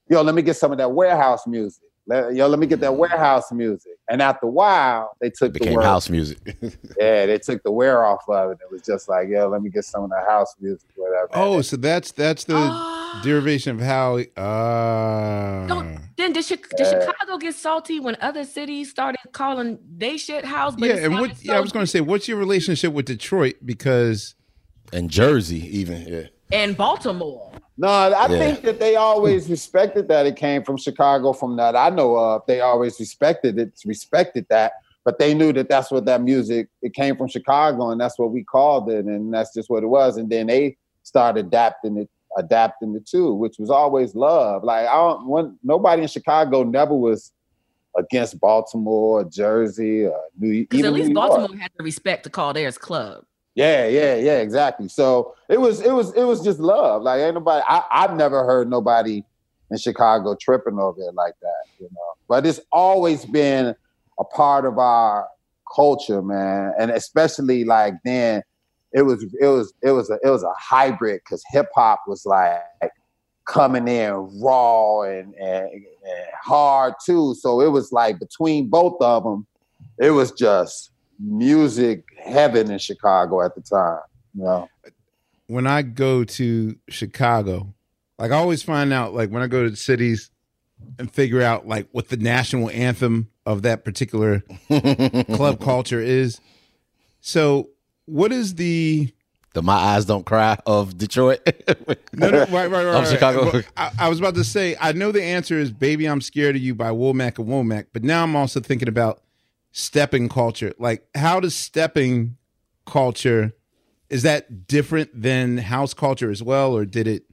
"Yo, 0.10 0.22
let 0.22 0.36
me 0.36 0.42
get 0.42 0.56
some 0.56 0.72
of 0.72 0.78
that 0.78 0.92
warehouse 0.92 1.46
music." 1.48 1.84
Let- 2.08 2.36
Yo, 2.36 2.48
let 2.48 2.60
me 2.60 2.68
get 2.68 2.80
that 2.82 2.96
warehouse 2.96 3.52
music. 3.52 3.94
And 4.08 4.22
after 4.22 4.46
a 4.46 4.50
while, 4.50 5.16
they 5.20 5.30
took 5.32 5.54
the 5.54 5.60
Became 5.60 5.74
word- 5.76 5.84
house 5.86 6.10
music. 6.10 6.38
yeah, 7.00 7.26
they 7.26 7.40
took 7.40 7.64
the 7.64 7.72
wear 7.72 8.06
off 8.06 8.24
of 8.30 8.52
it. 8.52 8.60
It 8.62 8.72
was 8.72 8.84
just 8.84 9.10
like, 9.10 9.28
yo, 9.30 9.48
let 9.50 9.62
me 9.64 9.70
get 9.72 9.86
some 9.86 10.04
of 10.04 10.12
the 10.12 10.20
house 10.30 10.54
music, 10.60 10.88
whatever. 10.96 11.30
Oh, 11.34 11.62
so 11.62 11.76
that's 11.78 12.12
that's 12.12 12.44
the 12.44 12.56
Ah. 12.56 13.22
derivation 13.24 13.76
of 13.76 13.82
how. 13.82 14.18
Uh, 14.20 15.68
Don't, 15.68 16.00
then 16.18 16.34
did, 16.34 16.46
Chi- 16.48 16.58
did 16.78 16.88
Chicago 16.88 17.38
get 17.40 17.56
salty 17.56 18.00
when 18.00 18.16
other 18.22 18.44
cities 18.46 18.90
started 18.92 19.20
calling 19.32 19.80
they 19.98 20.18
shit 20.18 20.46
house? 20.46 20.76
But 20.78 20.90
yeah, 20.90 20.96
and 20.98 21.14
what? 21.16 21.30
sounded 21.32 21.46
Yeah, 21.46 21.58
I 21.58 21.60
was 21.60 21.72
going 21.72 21.84
to 21.84 21.88
say, 21.92 22.02
what's 22.02 22.28
your 22.28 22.38
relationship 22.38 22.94
with 22.94 23.06
Detroit? 23.06 23.56
Because 23.66 24.36
and 24.94 25.10
Jersey, 25.10 25.66
even. 25.78 26.06
Yeah. 26.08 26.22
and 26.52 26.78
Baltimore. 26.78 27.52
No, 27.78 27.90
I 27.90 28.28
Yeah. 28.30 28.40
think 28.40 28.62
that 28.62 28.80
they 28.80 28.96
always 28.96 29.50
respected 29.50 30.08
that 30.08 30.26
it 30.26 30.38
came 30.38 30.64
from 30.64 30.78
Chicago. 30.78 31.34
From 31.34 31.58
that 31.58 31.76
I 31.76 31.90
know 31.90 32.16
of, 32.16 32.44
they 32.48 32.62
always 32.62 33.00
respected 33.00 33.60
it, 33.60 33.74
respected 33.86 34.46
that. 34.50 34.74
But 35.04 35.20
they 35.20 35.34
knew 35.34 35.54
that 35.54 35.70
that's 35.70 35.92
what 35.92 36.06
that 36.06 36.22
music 36.22 36.68
it 36.82 36.94
came 36.94 37.16
from 37.16 37.28
Chicago, 37.28 37.92
and 37.92 38.02
that's 38.02 38.18
what 38.18 38.32
we 38.32 38.44
called 38.44 38.90
it, 38.90 39.06
and 39.06 39.34
that's 39.34 39.54
just 39.54 39.70
what 39.70 39.84
it 39.84 39.88
was. 39.88 40.18
And 40.18 40.30
then 40.30 40.48
they 40.48 40.78
started 41.04 41.48
adapting 41.48 41.98
it, 41.98 42.10
adapting 42.38 42.94
the 42.94 43.02
two, 43.02 43.34
which 43.34 43.60
was 43.60 43.70
always 43.70 44.16
love. 44.16 44.64
Like 44.64 44.88
I 44.88 44.94
don't, 44.94 45.28
one, 45.28 45.60
nobody 45.64 46.02
in 46.02 46.08
Chicago 46.08 46.64
never 46.64 46.96
was 46.96 47.32
against 47.98 48.40
Baltimore, 48.40 49.22
or 49.22 49.24
Jersey, 49.26 50.06
or 50.06 50.20
New, 50.40 50.50
York. 50.50 50.70
Because 50.70 50.86
at 50.86 50.94
least 50.94 51.10
New 51.10 51.14
York. 51.14 51.30
Baltimore 51.30 51.58
had 51.58 51.72
the 51.78 51.84
respect 51.84 52.24
to 52.24 52.30
call 52.30 52.54
theirs 52.54 52.78
club. 52.78 53.26
Yeah, 53.56 53.88
yeah, 53.88 54.16
yeah, 54.16 54.40
exactly. 54.40 54.90
So 54.90 55.34
it 55.50 55.60
was 55.60 55.82
it 55.82 55.92
was 55.92 56.14
it 56.14 56.24
was 56.24 56.44
just 56.44 56.60
love. 56.60 57.02
Like 57.02 57.22
ain't 57.22 57.36
nobody 57.36 57.64
I, 57.68 57.84
I've 57.90 58.16
never 58.16 58.44
heard 58.46 58.70
nobody 58.70 59.24
in 59.72 59.78
Chicago 59.78 60.36
tripping 60.40 60.78
over 60.78 61.02
it 61.02 61.16
like 61.16 61.36
that, 61.42 61.64
you 61.80 61.86
know. 61.92 62.14
But 62.28 62.46
it's 62.46 62.60
always 62.72 63.26
been 63.26 63.74
a 64.20 64.24
part 64.26 64.66
of 64.66 64.78
our 64.78 65.28
culture, 65.74 66.22
man. 66.22 66.74
And 66.78 66.92
especially 66.92 67.64
like 67.64 67.94
then 68.04 68.44
it 68.92 69.04
was 69.04 69.24
it 69.40 69.48
was 69.48 69.74
it 69.82 69.92
was 69.92 70.10
a 70.10 70.20
it 70.22 70.30
was 70.30 70.44
a 70.44 70.54
hybrid 70.58 71.22
because 71.24 71.44
hip 71.50 71.68
hop 71.74 72.02
was 72.08 72.26
like 72.26 72.62
coming 73.46 73.88
in 73.88 74.12
raw 74.42 75.04
and, 75.04 75.34
and, 75.36 75.70
and 75.70 76.26
hard 76.42 76.94
too. 77.06 77.36
So 77.40 77.62
it 77.62 77.70
was 77.70 77.92
like 77.92 78.20
between 78.20 78.70
both 78.70 78.98
of 79.02 79.24
them, 79.24 79.48
it 80.00 80.12
was 80.12 80.32
just 80.32 80.92
music 81.20 82.06
heaven 82.18 82.72
in 82.72 82.80
Chicago 82.80 83.44
at 83.44 83.56
the 83.56 83.62
time. 83.62 84.00
You 84.34 84.44
know? 84.44 84.70
when 85.48 85.68
I 85.68 85.82
go 85.82 86.24
to 86.24 86.76
Chicago, 86.90 87.74
like 88.18 88.32
I 88.32 88.36
always 88.36 88.64
find 88.64 88.92
out, 88.94 89.14
like 89.14 89.30
when 89.30 89.42
I 89.42 89.48
go 89.48 89.68
to 89.68 89.76
cities 89.76 90.32
and 91.00 91.12
figure 91.12 91.42
out 91.42 91.68
like 91.68 91.88
what 91.92 92.10
the 92.10 92.18
national 92.18 92.70
anthem 92.70 93.30
of 93.46 93.62
that 93.64 93.86
particular 93.86 94.40
club 94.70 95.62
culture 95.62 96.02
is. 96.02 96.40
So, 97.22 97.70
what 98.06 98.32
is 98.32 98.56
the 98.56 99.12
The 99.54 99.62
My 99.62 99.74
Eyes 99.74 100.06
Don't 100.06 100.26
Cry 100.26 100.58
of 100.66 100.98
Detroit. 100.98 101.40
no, 102.14 102.30
no, 102.30 102.40
right, 102.40 102.50
right, 102.50 102.70
right, 102.72 102.86
Of 102.86 102.96
right. 102.96 103.08
Chicago. 103.08 103.52
Well, 103.52 103.62
I, 103.78 103.92
I 104.00 104.10
was 104.10 104.20
about 104.20 104.36
to 104.36 104.44
say, 104.44 104.76
I 104.80 104.92
know 104.92 105.12
the 105.12 105.24
answer 105.24 105.58
is 105.58 105.72
"Baby, 105.72 106.08
I'm 106.08 106.22
Scared 106.22 106.56
of 106.56 106.62
You" 106.62 106.76
by 106.76 106.90
Womack 106.90 107.40
and 107.40 107.48
Womack, 107.48 107.88
but 107.94 108.04
now 108.04 108.24
I'm 108.24 108.36
also 108.36 108.60
thinking 108.60 108.88
about 108.88 109.22
stepping 109.76 110.30
culture. 110.30 110.74
Like, 110.80 111.06
how 111.14 111.42
does 111.42 111.54
stepping 111.54 112.38
culture 112.86 113.54
is 114.10 114.24
that 114.24 114.68
different 114.68 115.10
than 115.20 115.58
house 115.58 115.94
culture 115.94 116.32
as 116.32 116.42
well, 116.42 116.76
or 116.76 116.86
did 116.86 117.08
it? 117.08 117.24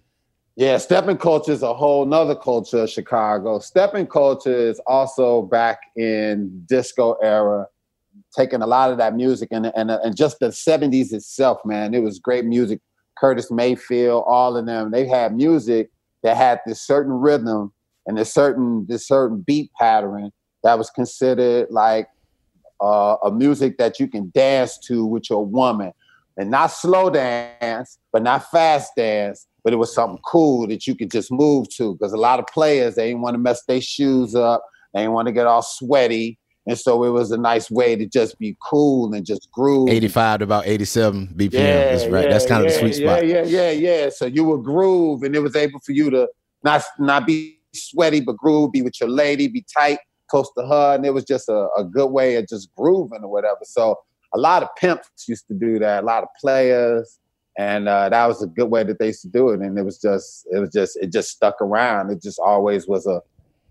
Yeah, 0.56 0.78
stepping 0.78 1.18
culture 1.18 1.52
is 1.52 1.62
a 1.62 1.72
whole 1.72 2.04
nother 2.04 2.34
culture 2.34 2.78
of 2.78 2.90
Chicago. 2.90 3.60
Stepping 3.60 4.08
culture 4.08 4.54
is 4.54 4.80
also 4.86 5.42
back 5.42 5.78
in 5.96 6.64
disco 6.66 7.12
era, 7.22 7.68
taking 8.36 8.60
a 8.60 8.66
lot 8.66 8.90
of 8.90 8.98
that 8.98 9.14
music 9.14 9.48
and 9.52 9.66
and 9.76 9.90
and 9.90 10.16
just 10.16 10.40
the 10.40 10.50
70s 10.50 11.12
itself, 11.12 11.58
man. 11.64 11.94
It 11.94 12.00
was 12.00 12.18
great 12.18 12.44
music. 12.44 12.80
Curtis 13.18 13.52
Mayfield, 13.52 14.24
all 14.26 14.56
of 14.56 14.66
them, 14.66 14.90
they 14.90 15.06
had 15.06 15.36
music 15.36 15.90
that 16.24 16.36
had 16.36 16.60
this 16.66 16.80
certain 16.80 17.12
rhythm 17.12 17.72
and 18.06 18.18
this 18.18 18.34
certain 18.34 18.86
this 18.88 19.06
certain 19.06 19.44
beat 19.46 19.70
pattern 19.78 20.32
that 20.64 20.78
was 20.78 20.90
considered 20.90 21.68
like 21.70 22.08
uh, 22.82 23.16
a 23.24 23.30
music 23.30 23.78
that 23.78 24.00
you 24.00 24.08
can 24.08 24.30
dance 24.34 24.78
to 24.78 25.06
with 25.06 25.30
your 25.30 25.46
woman 25.46 25.92
and 26.36 26.50
not 26.50 26.68
slow 26.68 27.10
dance, 27.10 27.98
but 28.12 28.22
not 28.22 28.50
fast 28.50 28.92
dance, 28.96 29.46
but 29.62 29.72
it 29.72 29.76
was 29.76 29.94
something 29.94 30.18
cool 30.26 30.66
that 30.66 30.86
you 30.86 30.94
could 30.94 31.10
just 31.10 31.30
move 31.30 31.68
to. 31.76 31.94
Because 31.94 32.12
a 32.12 32.18
lot 32.18 32.38
of 32.38 32.46
players 32.46 32.96
they 32.96 33.08
didn't 33.08 33.22
want 33.22 33.34
to 33.34 33.38
mess 33.38 33.62
their 33.64 33.80
shoes 33.80 34.34
up, 34.34 34.64
they 34.94 35.00
didn't 35.00 35.12
want 35.12 35.26
to 35.26 35.32
get 35.32 35.46
all 35.46 35.62
sweaty, 35.62 36.38
and 36.66 36.78
so 36.78 37.02
it 37.04 37.10
was 37.10 37.30
a 37.32 37.36
nice 37.36 37.70
way 37.70 37.96
to 37.96 38.06
just 38.06 38.38
be 38.38 38.56
cool 38.62 39.12
and 39.14 39.26
just 39.26 39.50
groove. 39.50 39.88
85 39.88 40.38
to 40.38 40.44
about 40.44 40.66
87 40.66 41.34
BPM. 41.36 41.50
That's 41.52 42.06
right. 42.06 42.28
That's 42.28 42.46
kind 42.46 42.64
of 42.64 42.72
the 42.72 42.78
sweet 42.78 42.94
spot. 42.94 43.26
yeah. 43.26 43.42
Yeah, 43.42 43.70
yeah, 43.70 43.70
yeah. 43.70 44.08
So 44.10 44.26
you 44.26 44.44
would 44.44 44.62
groove, 44.62 45.22
and 45.22 45.34
it 45.34 45.40
was 45.40 45.56
able 45.56 45.80
for 45.80 45.92
you 45.92 46.10
to 46.10 46.28
not 46.64 46.82
not 46.98 47.26
be 47.26 47.58
sweaty, 47.74 48.20
but 48.20 48.36
groove, 48.36 48.72
be 48.72 48.82
with 48.82 49.00
your 49.00 49.10
lady, 49.10 49.48
be 49.48 49.64
tight, 49.76 49.98
close 50.32 50.50
to 50.58 50.62
her, 50.72 50.94
and 50.94 51.04
it 51.08 51.14
was 51.18 51.24
just 51.34 51.46
a, 51.48 51.60
a 51.76 51.84
good 51.98 52.10
way 52.18 52.28
of 52.36 52.48
just 52.48 52.74
grooving 52.74 53.22
or 53.26 53.30
whatever. 53.36 53.62
So 53.64 53.84
a 54.34 54.38
lot 54.48 54.62
of 54.64 54.68
pimps 54.80 55.28
used 55.28 55.46
to 55.48 55.54
do 55.54 55.78
that, 55.84 56.02
a 56.02 56.06
lot 56.06 56.22
of 56.22 56.30
players, 56.40 57.06
and 57.58 57.82
uh, 57.88 58.08
that 58.08 58.26
was 58.26 58.42
a 58.42 58.50
good 58.58 58.70
way 58.74 58.82
that 58.88 58.98
they 58.98 59.08
used 59.08 59.22
to 59.22 59.28
do 59.28 59.50
it. 59.50 59.60
And 59.60 59.78
it 59.78 59.84
was 59.84 59.98
just, 60.08 60.46
it 60.54 60.58
was 60.58 60.70
just, 60.78 60.92
it 60.96 61.12
just 61.12 61.28
stuck 61.36 61.60
around. 61.60 62.10
It 62.10 62.20
just 62.28 62.40
always 62.40 62.88
was 62.88 63.06
a 63.06 63.20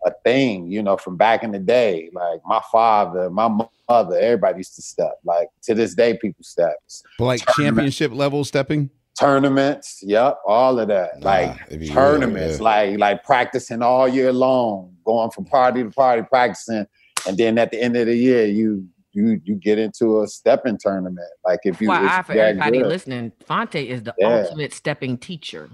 a 0.03 0.11
thing, 0.23 0.71
you 0.75 0.81
know, 0.81 0.97
from 0.97 1.15
back 1.15 1.43
in 1.43 1.51
the 1.51 1.59
day. 1.59 2.09
Like 2.13 2.41
my 2.45 2.61
father, 2.71 3.29
my 3.29 3.47
mother, 3.87 4.17
everybody 4.17 4.57
used 4.57 4.75
to 4.75 4.81
step. 4.81 5.15
Like 5.23 5.49
to 5.63 5.75
this 5.75 5.93
day, 5.93 6.17
people 6.17 6.43
step. 6.43 6.75
like 7.19 7.41
championship 7.55 8.11
level 8.11 8.43
stepping? 8.43 8.89
Tournaments, 9.19 9.99
yep, 10.01 10.37
all 10.47 10.79
of 10.79 10.87
that. 10.87 11.21
Like 11.21 11.55
it'd 11.67 11.81
real, 11.81 11.93
tournaments, 11.93 12.57
yeah. 12.57 12.63
like 12.63 12.97
like 12.99 13.23
practicing 13.23 13.81
all 13.83 14.07
year 14.07 14.31
long, 14.33 14.95
going 15.05 15.29
from 15.31 15.45
party 15.45 15.83
to 15.83 15.91
party, 15.91 16.23
practicing, 16.23 16.87
and 17.27 17.37
then 17.37 17.57
at 17.57 17.71
the 17.71 17.79
end 17.81 17.95
of 17.97 18.07
the 18.07 18.15
year, 18.15 18.45
you 18.45 18.87
you 19.11 19.39
you 19.43 19.55
get 19.55 19.77
into 19.77 20.21
a 20.21 20.27
stepping 20.27 20.77
tournament. 20.79 21.27
Like 21.45 21.59
if 21.65 21.81
you, 21.81 21.89
Why 21.89 22.05
if 22.05 22.11
I, 22.11 22.21
for 22.23 22.31
everybody 22.33 22.79
good. 22.79 22.87
listening, 22.87 23.31
Fonte 23.45 23.75
is 23.75 24.01
the 24.03 24.15
Yeah. 24.17 24.43
ultimate 24.43 24.73
stepping 24.73 25.17
teacher. 25.17 25.69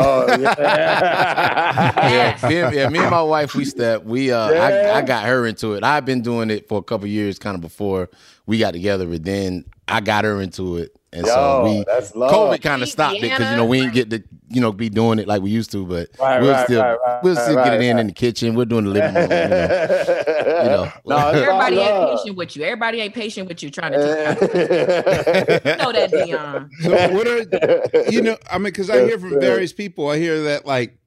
Oh 0.00 0.26
yeah, 0.38 0.54
yeah. 2.40 2.48
me, 2.48 2.56
and- 2.60 2.74
yeah, 2.74 2.88
me 2.88 2.98
and 2.98 3.10
my 3.10 3.22
wife, 3.22 3.54
we 3.54 3.64
step. 3.64 4.04
We 4.04 4.30
uh, 4.30 4.50
Yeah. 4.50 4.92
I, 4.94 4.98
I 4.98 5.02
got 5.02 5.24
her 5.26 5.46
into 5.46 5.74
it. 5.74 5.82
I've 5.84 6.04
been 6.04 6.22
doing 6.22 6.50
it 6.50 6.68
for 6.68 6.78
a 6.78 6.82
couple 6.82 7.06
years, 7.06 7.38
kind 7.38 7.54
of 7.54 7.60
before 7.60 8.08
we 8.48 8.56
got 8.58 8.72
together, 8.72 9.06
but 9.06 9.22
then 9.24 9.66
I 9.86 10.00
got 10.00 10.24
her 10.24 10.40
into 10.40 10.78
it, 10.78 10.96
and 11.12 11.26
so 11.26 11.64
we. 11.64 11.84
COVID 11.84 12.62
kind 12.62 12.82
of 12.82 12.88
stopped 12.88 13.16
it 13.16 13.20
because 13.20 13.50
you 13.50 13.56
know 13.56 13.66
we 13.66 13.80
didn't 13.80 13.92
get 13.92 14.10
to 14.10 14.24
you 14.48 14.62
know 14.62 14.72
be 14.72 14.88
doing 14.88 15.18
it 15.18 15.28
like 15.28 15.42
we 15.42 15.50
used 15.50 15.70
to, 15.72 15.84
but 15.84 16.08
Right, 16.18 16.40
we'll 16.40 16.52
right, 16.52 16.64
still 16.64 16.80
right, 16.82 16.96
right, 17.06 17.22
we'll 17.22 17.36
still 17.36 17.56
right, 17.56 17.64
get 17.66 17.74
it 17.74 17.82
in 17.82 17.96
right. 17.96 18.00
in 18.00 18.06
the 18.06 18.12
kitchen. 18.14 18.54
We're 18.54 18.64
doing 18.64 18.86
the 18.86 18.90
living 18.90 19.14
room. 19.14 19.30
You 19.30 19.38
know. 19.38 19.72
You 20.58 20.64
know. 20.64 20.92
No, 21.06 21.28
Everybody 21.28 21.76
ain't 21.76 21.94
love. 21.94 22.18
patient 22.18 22.36
with 22.36 22.56
you. 22.56 22.64
Everybody 22.64 23.00
ain't 23.00 23.14
patient 23.14 23.48
with 23.48 23.62
you 23.62 23.70
trying 23.70 23.92
to 23.92 23.98
teach. 23.98 24.40
you 25.64 25.76
know 25.76 25.92
that, 25.92 26.10
Deon. 26.10 26.68
So 26.80 27.14
what 27.14 27.28
are 27.28 28.10
you 28.10 28.22
know? 28.22 28.36
I 28.50 28.56
mean, 28.56 28.64
because 28.64 28.88
I 28.90 29.04
hear 29.04 29.18
from 29.18 29.38
various 29.38 29.74
people. 29.74 30.08
I 30.08 30.16
hear 30.18 30.42
that 30.44 30.64
like 30.66 30.98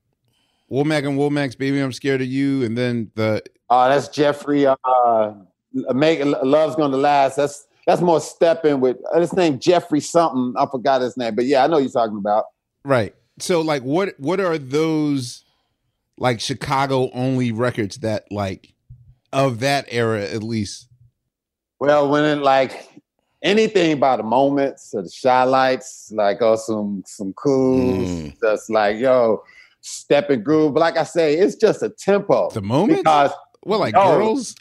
Womack 0.72 1.08
and 1.08 1.18
Womack's 1.18 1.56
"Baby, 1.56 1.80
I'm 1.80 1.92
Scared 1.92 2.22
of 2.22 2.28
You," 2.28 2.64
and 2.64 2.78
then 2.78 3.12
the 3.16 3.42
Oh, 3.70 3.90
that's 3.90 4.10
Jeffrey. 4.10 4.68
Uh, 4.68 4.76
make 5.74 6.22
love's 6.44 6.76
gonna 6.76 6.98
last. 6.98 7.36
That's 7.36 7.66
that's 7.88 8.02
more 8.02 8.22
stepping 8.22 8.80
with 8.80 8.98
uh, 9.14 9.20
his 9.20 9.34
name 9.34 9.60
Jeffrey 9.60 10.00
something. 10.00 10.54
I 10.58 10.66
forgot 10.70 11.02
his 11.02 11.18
name, 11.18 11.36
but 11.36 11.46
yeah, 11.46 11.64
I 11.64 11.68
know 11.68 11.78
you're 11.78 11.90
talking 11.90 12.18
about. 12.18 12.46
right. 12.84 13.16
So 13.40 13.62
like, 13.62 13.82
what 13.84 14.14
what 14.20 14.40
are 14.40 14.58
those 14.58 15.44
like 16.18 16.40
Chicago 16.40 17.10
only 17.12 17.52
records 17.52 17.98
that 18.00 18.32
like 18.32 18.74
of 19.34 19.62
that 19.62 19.88
era 19.90 20.22
at 20.24 20.44
least? 20.44 20.88
Well, 21.80 22.10
when 22.10 22.24
it 22.26 22.44
like 22.44 22.88
anything 23.42 23.94
about 23.94 24.18
the 24.18 24.24
moments 24.24 24.94
or 24.94 25.02
the 25.02 25.12
Chi-Lites, 25.24 26.12
like 26.14 26.42
oh 26.42 26.56
some 26.58 27.04
some 27.08 27.34
cools, 27.34 28.10
Mm. 28.10 28.36
just 28.44 28.70
like 28.70 28.98
yo, 28.98 29.42
step 29.80 30.30
and 30.30 30.44
groove. 30.46 30.76
But 30.76 30.82
like 30.82 30.98
I 30.98 31.04
say, 31.04 31.36
it's 31.38 31.56
just 31.56 31.82
a 31.82 31.90
tempo. 31.90 32.52
The 32.52 32.62
moment. 32.62 33.00
because 33.00 33.32
Well, 33.66 33.80
like 33.80 33.96
girls. 33.96 34.56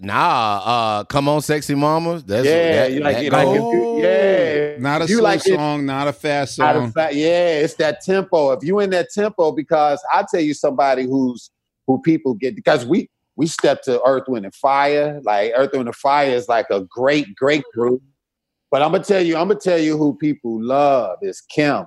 Nah, 0.00 0.60
uh, 0.64 1.04
come 1.04 1.28
on, 1.28 1.40
sexy 1.40 1.74
mama. 1.74 2.22
That's 2.26 2.46
yeah, 2.46 2.72
that, 2.72 2.92
you 2.92 3.00
like, 3.00 3.16
that 3.16 3.24
you 3.24 3.30
like, 3.30 3.48
if 3.48 3.54
you, 3.54 3.98
yeah, 4.02 4.76
Not 4.78 5.02
a 5.02 5.06
you 5.06 5.16
slow 5.16 5.22
like 5.24 5.46
it- 5.46 5.54
song, 5.54 5.86
not 5.86 6.08
a 6.08 6.12
fast 6.12 6.60
Out 6.60 6.76
of 6.76 6.92
song. 6.92 7.08
yeah, 7.12 7.60
it's 7.60 7.74
that 7.74 8.00
tempo. 8.02 8.52
If 8.52 8.62
you 8.64 8.78
in 8.80 8.90
that 8.90 9.08
tempo, 9.14 9.52
because 9.52 10.02
I 10.12 10.24
tell 10.30 10.40
you 10.40 10.54
somebody 10.54 11.04
who's 11.04 11.50
who 11.86 12.00
people 12.02 12.34
get 12.34 12.54
because 12.54 12.84
we 12.86 13.08
we 13.36 13.46
step 13.46 13.82
to 13.84 14.02
Earth, 14.04 14.24
Wind, 14.28 14.44
and 14.44 14.54
Fire. 14.54 15.20
Like 15.22 15.52
Earth, 15.56 15.70
Wind, 15.72 15.86
and 15.88 15.96
Fire 15.96 16.30
is 16.30 16.48
like 16.48 16.66
a 16.70 16.80
great, 16.82 17.34
great 17.34 17.64
group. 17.72 18.02
But 18.70 18.82
I'm 18.82 18.92
gonna 18.92 19.04
tell 19.04 19.22
you, 19.22 19.36
I'm 19.36 19.48
gonna 19.48 19.58
tell 19.60 19.78
you 19.78 19.96
who 19.96 20.14
people 20.16 20.62
love 20.62 21.18
is 21.22 21.40
Kem. 21.40 21.86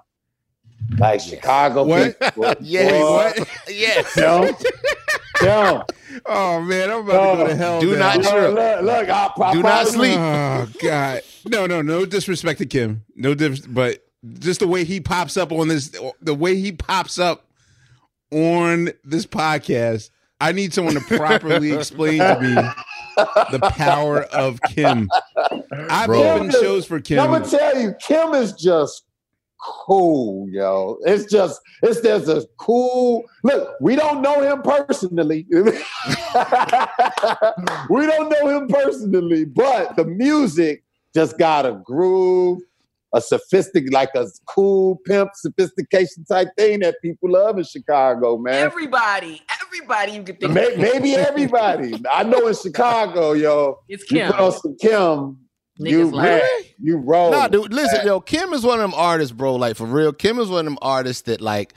Like 0.98 1.22
Chicago 1.22 1.84
What? 1.84 2.20
people. 2.20 2.56
Yeah, 2.62 3.04
what? 3.04 3.48
yes. 3.70 4.14
Kem. 4.16 4.56
Kem. 5.42 5.82
Oh 6.26 6.62
man, 6.62 6.92
I'm 6.92 7.00
about 7.08 7.32
to 7.32 7.38
go 7.38 7.48
to 7.48 7.56
hell. 7.56 7.82
Do 7.82 7.94
now. 7.98 8.14
not 8.16 8.24
trip. 8.24 8.54
Look, 8.54 8.82
look, 8.84 9.10
I, 9.10 9.32
I 9.44 9.54
Do 9.54 9.64
not 9.64 9.88
sleep. 9.88 10.18
Oh 10.18 10.68
God, 10.82 11.22
no, 11.46 11.66
no, 11.66 11.82
no 11.82 12.06
disrespect 12.06 12.60
to 12.60 12.66
Kem, 12.66 13.04
no 13.16 13.34
dis- 13.34 13.66
but 13.66 14.04
just 14.40 14.60
the 14.60 14.68
way 14.68 14.84
he 14.84 15.00
pops 15.00 15.38
up 15.38 15.52
on 15.52 15.68
this, 15.68 15.96
the 16.22 16.36
way 16.36 16.56
he 16.58 16.72
pops 16.72 17.18
up 17.18 17.46
on 18.32 18.90
this 19.04 19.26
podcast, 19.26 20.10
I 20.40 20.52
need 20.52 20.74
someone 20.74 20.94
to 20.96 21.02
properly 21.02 21.72
explain 21.78 22.20
to 22.20 22.40
me 22.40 22.54
the 23.52 23.60
power 23.74 24.24
of 24.24 24.62
Kem. 24.62 25.10
I've 25.90 26.08
Bro. 26.08 26.24
opened 26.24 26.54
shows 26.54 26.86
for 26.86 27.00
Kem. 27.00 27.20
I'm 27.20 27.32
gonna 27.32 27.50
tell 27.50 27.80
you, 27.80 27.94
Kem 28.02 28.34
is 28.34 28.54
just 28.54 29.04
cool, 29.62 30.48
yo. 30.50 30.98
It's 31.06 31.26
just 31.32 31.60
it's 31.84 32.02
there's 32.02 32.28
a 32.30 32.44
cool 32.58 33.24
look. 33.44 33.76
We 33.82 33.96
don't 33.96 34.22
know 34.22 34.42
him 34.42 34.62
personally. 34.62 35.46
we 35.52 35.62
don't 38.06 38.30
know 38.30 38.48
him 38.58 38.68
personally, 38.68 39.46
but 39.46 39.96
the 39.96 40.06
music 40.06 40.84
just 41.14 41.38
got 41.38 41.66
a 41.66 41.74
groove, 41.84 42.60
a 43.14 43.22
sophistic, 43.22 43.92
like 43.92 44.10
a 44.16 44.26
cool 44.48 45.00
pimp 45.06 45.32
sophistication 45.36 46.24
type 46.26 46.50
thing 46.58 46.80
that 46.80 46.96
people 47.02 47.32
love 47.32 47.58
in 47.58 47.64
Chicago, 47.64 48.38
man. 48.38 48.56
Everybody, 48.56 49.42
everybody 49.62 50.14
you 50.14 50.24
can 50.24 50.36
think 50.38 50.54
May- 50.54 50.74
of. 50.74 50.80
Maybe 50.80 51.16
everybody. 51.16 52.02
I 52.10 52.24
know 52.24 52.48
in 52.48 52.56
Chicago, 52.56 53.34
yo, 53.34 53.80
It's 53.90 54.10
you 54.10 54.20
Kem. 54.20 54.32
put 54.32 54.40
on 54.40 54.52
some 54.54 54.78
Kem, 54.78 55.38
you 55.86 56.08
Niggas 56.08 56.12
like- 56.14 56.24
man, 56.42 56.42
you 56.80 56.98
roll. 56.98 57.32
Nah, 57.32 57.48
dude, 57.48 57.74
listen, 57.74 58.06
yo, 58.06 58.20
Kem 58.20 58.54
is 58.54 58.64
one 58.64 58.80
of 58.80 58.90
them 58.90 58.94
artists, 59.00 59.32
bro. 59.34 59.56
Like 59.56 59.76
for 59.76 59.86
real, 59.86 60.14
Kem 60.14 60.40
is 60.40 60.50
one 60.50 60.60
of 60.60 60.66
them 60.66 60.78
artists 60.82 61.24
that 61.24 61.42
like 61.42 61.74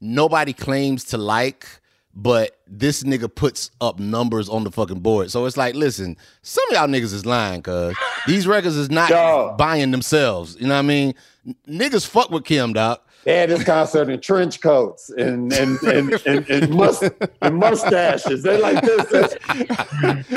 nobody 0.00 0.52
claims 0.52 1.04
to 1.04 1.18
like, 1.18 1.66
but 2.14 2.58
this 2.66 3.02
nigga 3.02 3.32
puts 3.34 3.70
up 3.80 3.98
numbers 3.98 4.48
on 4.48 4.64
the 4.64 4.70
fucking 4.70 5.00
board. 5.00 5.30
So 5.30 5.44
it's 5.46 5.56
like, 5.56 5.74
listen, 5.74 6.16
some 6.42 6.64
of 6.70 6.74
y'all 6.76 6.88
niggas 6.88 7.12
is 7.12 7.26
lying, 7.26 7.62
cuz 7.62 7.94
these 8.26 8.46
records 8.46 8.76
is 8.76 8.90
not 8.90 9.10
Yo. 9.10 9.54
buying 9.58 9.90
themselves. 9.90 10.56
You 10.58 10.66
know 10.68 10.74
what 10.74 10.80
I 10.80 10.82
mean? 10.82 11.14
N- 11.46 11.56
Niggas 11.68 12.06
fuck 12.06 12.30
with 12.30 12.44
Kem, 12.44 12.72
doc. 12.72 13.05
They 13.26 13.36
had 13.36 13.50
this 13.50 13.64
concert 13.64 14.08
in 14.08 14.20
trench 14.20 14.60
coats 14.60 15.10
and 15.10 15.52
and 15.52 15.82
and 15.82 16.12
and, 16.26 16.48
and, 16.48 16.70
must, 16.74 17.02
and 17.42 17.56
mustaches. 17.56 18.42
They 18.44 18.58
like 18.60 18.82
this. 18.84 19.04
this 19.06 19.34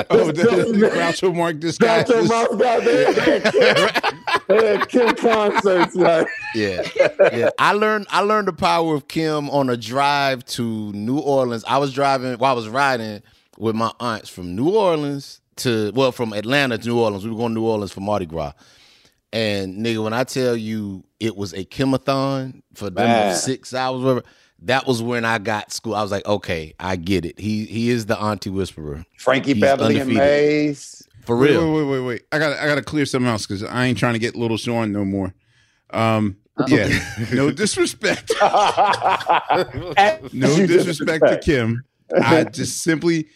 oh, 0.10 0.32
this- 0.32 0.72
the 0.72 0.90
Groucho 0.92 1.36
Marx 1.36 1.78
Got 1.78 2.08
disguise. 2.08 2.10
your 2.10 2.24
mouth 2.28 2.60
down. 2.60 2.84
They 2.84 3.06
had 3.06 3.44
Kem, 3.54 4.20
they 4.48 4.68
had 4.68 4.90
Kem 4.90 5.16
concerts. 5.16 5.96
Like, 5.96 6.28
Yeah, 6.56 6.82
yeah. 7.32 7.50
I 7.60 7.74
learned 7.74 8.08
I 8.10 8.22
learned 8.22 8.48
the 8.48 8.54
power 8.54 8.96
of 8.96 9.08
Kem 9.08 9.50
on 9.52 9.70
a 9.70 9.78
drive 9.78 10.44
to 10.48 10.92
New 10.94 11.20
Orleans. 11.20 11.64
I 11.68 11.78
was 11.78 11.94
driving, 11.94 12.38
well, 12.40 12.50
I 12.52 12.54
was 12.56 12.68
riding 12.68 13.22
with 13.58 13.76
my 13.76 13.92
aunts 14.00 14.30
from 14.30 14.56
New 14.56 14.70
Orleans 14.70 15.42
to 15.58 15.92
well, 15.94 16.12
from 16.12 16.34
Atlanta 16.34 16.78
to 16.80 16.88
New 16.88 17.00
Orleans. 17.00 17.24
We 17.24 17.30
were 17.32 17.38
going 17.38 17.54
to 17.54 17.60
New 17.62 17.68
Orleans 17.68 17.92
for 17.92 18.02
Mardi 18.02 18.26
Gras. 18.26 18.54
And 19.32 19.86
nigga, 19.86 20.04
when 20.04 20.14
I 20.14 20.24
tell 20.24 20.56
you 20.56 21.04
it 21.20 21.36
was 21.36 21.54
a 21.54 21.64
Kemathon 21.64 22.62
for 22.74 22.90
them 22.90 23.36
six 23.36 23.74
hours, 23.74 24.02
whatever, 24.02 24.24
that 24.64 24.88
was 24.88 25.02
when 25.02 25.24
I 25.24 25.38
got 25.38 25.72
school. 25.72 25.96
I 25.96 26.02
was 26.02 26.12
like, 26.12 26.26
okay, 26.26 26.74
I 26.80 26.96
get 26.96 27.26
it. 27.26 27.40
He 27.40 27.66
he 27.66 27.90
is 27.90 28.08
the 28.08 28.20
auntie 28.20 28.50
whisperer. 28.50 29.06
Frankie 29.18 29.54
He's 29.54 29.62
Beverly 29.62 30.00
and 30.00 30.10
undefeated. 30.10 30.18
Mays. 30.18 31.08
For 31.26 31.36
real. 31.36 31.72
wait, 31.72 31.84
wait, 31.84 31.92
wait, 31.92 32.00
wait. 32.00 32.22
I 32.32 32.40
got, 32.40 32.58
I 32.58 32.66
got 32.66 32.76
to 32.76 32.82
clear 32.82 33.06
something 33.06 33.30
else 33.30 33.46
because 33.46 33.64
I 33.64 33.86
ain't 33.86 33.98
trying 34.00 34.14
to 34.14 34.20
get 34.20 34.36
Little 34.36 34.58
Sean 34.58 34.92
no 34.92 35.06
more. 35.06 35.34
Um, 35.92 36.38
yeah, 36.68 36.88
no 37.34 37.52
disrespect, 37.52 38.32
no 38.42 40.24
disrespect 40.34 41.26
to 41.26 41.40
Kem. 41.42 41.84
I 42.22 42.44
just 42.44 42.82
simply, 42.82 43.28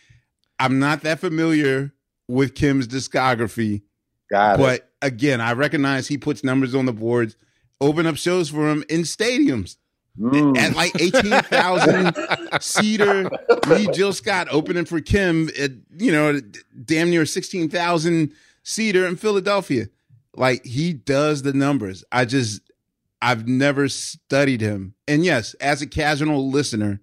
I'm 0.59 0.79
not 0.79 1.01
that 1.01 1.19
familiar 1.19 1.93
with 2.27 2.55
Kem's 2.55 2.87
discography, 2.87 3.83
Got 4.29 4.59
it. 4.59 4.89
Again, 5.03 5.41
I 5.41 5.53
recognize 5.53 6.07
he 6.07 6.17
puts 6.17 6.43
numbers 6.43 6.73
on 6.73 6.85
the 6.85 6.93
boards. 6.93 7.35
Open 7.81 8.07
up 8.07 8.15
shows 8.15 8.49
for 8.49 8.69
him 8.69 8.83
in 8.89 9.01
stadiums 9.01 9.77
Mm. 10.19 10.55
at 10.59 10.75
like 10.75 10.93
18,000 11.01 12.15
seater. 12.61 13.29
Lee 13.67 13.87
Jill 13.93 14.13
Scott 14.13 14.47
opening 14.51 14.85
for 14.85 15.01
Kem 15.01 15.49
at, 15.59 15.71
you 15.97 16.11
know, 16.11 16.39
damn 16.85 17.09
near 17.09 17.25
16,000 17.25 18.31
seater 18.61 19.07
in 19.07 19.15
Philadelphia. 19.15 19.87
Like 20.35 20.63
he 20.65 20.93
does 20.93 21.41
the 21.41 21.53
numbers. 21.53 22.03
I 22.11 22.25
just, 22.25 22.61
I've 23.23 23.47
never 23.47 23.89
studied 23.89 24.61
him. 24.61 24.93
And 25.07 25.25
yes, 25.25 25.55
as 25.55 25.81
a 25.81 25.87
casual 25.87 26.47
listener, 26.49 27.01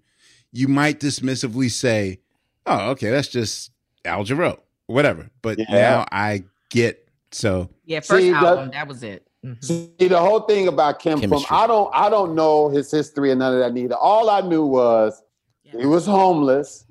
you 0.53 0.69
might 0.69 1.01
dismissively 1.01 1.69
say, 1.69 2.19
oh, 2.65 2.91
okay, 2.91 3.09
that's 3.09 3.27
just 3.27 3.71
Al 4.05 4.23
Jarreau, 4.23 4.57
whatever. 4.87 5.29
But 5.41 5.59
Yeah. 5.59 5.65
now 5.69 6.05
I 6.13 6.45
get 6.69 7.00
so. 7.31 7.69
Yeah, 7.85 7.99
first 7.99 8.21
See, 8.23 8.31
that- 8.31 8.43
album, 8.43 8.71
that 8.71 8.87
was 8.87 9.03
it. 9.03 9.25
Mhm. 9.45 9.63
See 9.63 10.07
the 10.07 10.19
whole 10.19 10.41
thing 10.41 10.67
about 10.67 10.99
Kem 10.99 11.19
from 11.19 11.43
I 11.49 11.65
don't 11.65 11.89
I 11.93 12.09
don't 12.09 12.35
know 12.35 12.69
his 12.69 12.91
history 12.91 13.31
and 13.31 13.39
none 13.39 13.53
of 13.53 13.59
that 13.59 13.73
neither. 13.73 13.95
All 13.95 14.29
I 14.29 14.41
knew 14.41 14.65
was 14.65 15.21
he 15.63 15.85
was 15.87 16.05
homeless. 16.05 16.85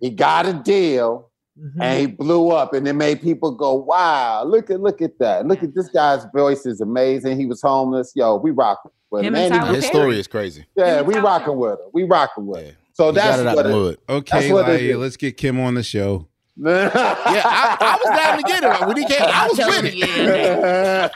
He 0.00 0.10
got 0.10 0.46
a 0.46 0.52
deal. 0.52 1.24
Mhm. 1.58 1.82
and 1.82 1.98
he 2.00 2.06
blew 2.06 2.50
up 2.50 2.72
and 2.72 2.86
it 2.86 2.92
made 2.92 3.20
people 3.20 3.50
go 3.50 3.74
wow 3.74 4.44
look 4.44 4.70
at 4.70 4.80
look 4.80 5.02
at 5.02 5.18
that 5.18 5.44
look 5.44 5.60
at 5.60 5.74
this 5.74 5.88
guy's 5.88 6.24
voice 6.32 6.64
is 6.66 6.80
amazing 6.80 7.36
he 7.36 7.46
was 7.46 7.60
homeless 7.60 8.12
yo 8.14 8.36
we 8.36 8.52
rocking 8.52 8.92
with 9.10 9.24
him, 9.24 9.34
Him 9.34 9.34
and 9.34 9.44
And 9.46 9.54
he- 9.54 9.58
Tyler 9.58 9.74
His 9.74 9.84
Perry. 9.86 9.92
story 10.02 10.20
is 10.20 10.26
crazy. 10.28 10.66
yeah 10.76 10.98
and 10.98 11.06
we 11.08 11.14
Tyler 11.14 11.26
rocking 11.26 11.56
with 11.58 11.72
him 11.72 11.86
we 11.92 12.04
rocking 12.04 12.46
with 12.46 12.60
Yeah. 12.60 12.66
him 12.68 12.76
so 12.92 13.08
He 13.10 13.16
got 13.16 13.24
that's 13.24 13.40
it 13.40 13.44
what 13.56 13.62
the 13.64 13.86
it. 13.88 14.00
Okay, 14.08 14.38
That's 14.40 14.52
what 14.52 14.68
it 14.68 14.80
Laiya, 14.82 15.00
let's 15.00 15.16
get 15.16 15.36
Kem 15.36 15.58
on 15.58 15.74
the 15.74 15.82
show. 15.82 16.28
Yeah, 16.60 16.90
I, 16.92 17.76
I 17.80 17.96
was 18.04 18.18
down 18.18 18.36
to 18.38 18.42
get 18.42 18.64
it. 18.64 18.80
When 18.86 18.96
he 18.96 19.04
came, 19.06 19.22
I 19.22 19.46
was 19.48 19.58
with 19.58 19.84
it. 19.84 19.94
yeah. 19.94 21.08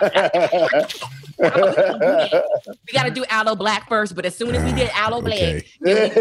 We 2.87 2.93
got 2.93 3.03
to 3.05 3.11
do 3.11 3.25
Aloe 3.29 3.57
Blacc 3.57 3.89
first, 3.89 4.15
but 4.15 4.25
as 4.25 4.37
soon 4.37 4.55
as 4.55 4.63
we 4.63 4.71
did 4.79 4.89
Aloe 4.95 5.21
Blacc, 5.21 5.65
Okay. 5.85 6.13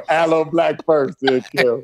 Aloe 0.08 0.46
Blacc 0.46 0.78
first, 0.86 1.20
dude, 1.20 1.44
kill. 1.50 1.82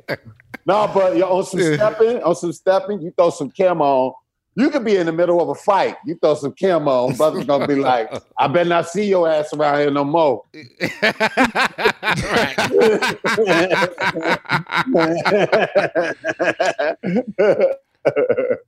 No, 0.65 0.91
but 0.95 1.17
yo, 1.17 1.27
on 1.37 1.45
some 1.45 1.61
stepping, 1.61 2.23
on 2.23 2.35
some 2.35 2.53
stepping, 2.53 3.03
you 3.03 3.13
throw 3.17 3.29
some 3.31 3.51
Kem 3.51 3.83
on. 3.83 4.15
You 4.57 4.71
could 4.71 4.85
be 4.85 4.97
in 4.97 5.07
the 5.07 5.12
middle 5.12 5.40
of 5.40 5.49
a 5.49 5.55
fight. 5.55 5.97
You 6.07 6.17
throw 6.23 6.35
some 6.37 6.53
Kem 6.53 6.87
on, 6.87 7.14
brother's 7.17 7.45
gonna 7.45 7.67
be 7.67 7.75
like, 7.75 8.09
"I 8.38 8.47
better 8.49 8.69
not 8.69 8.88
see 8.88 9.07
your 9.09 9.29
ass 9.29 9.53
around 9.53 9.81
here 9.81 9.90
no 9.90 10.05
more." 10.05 10.45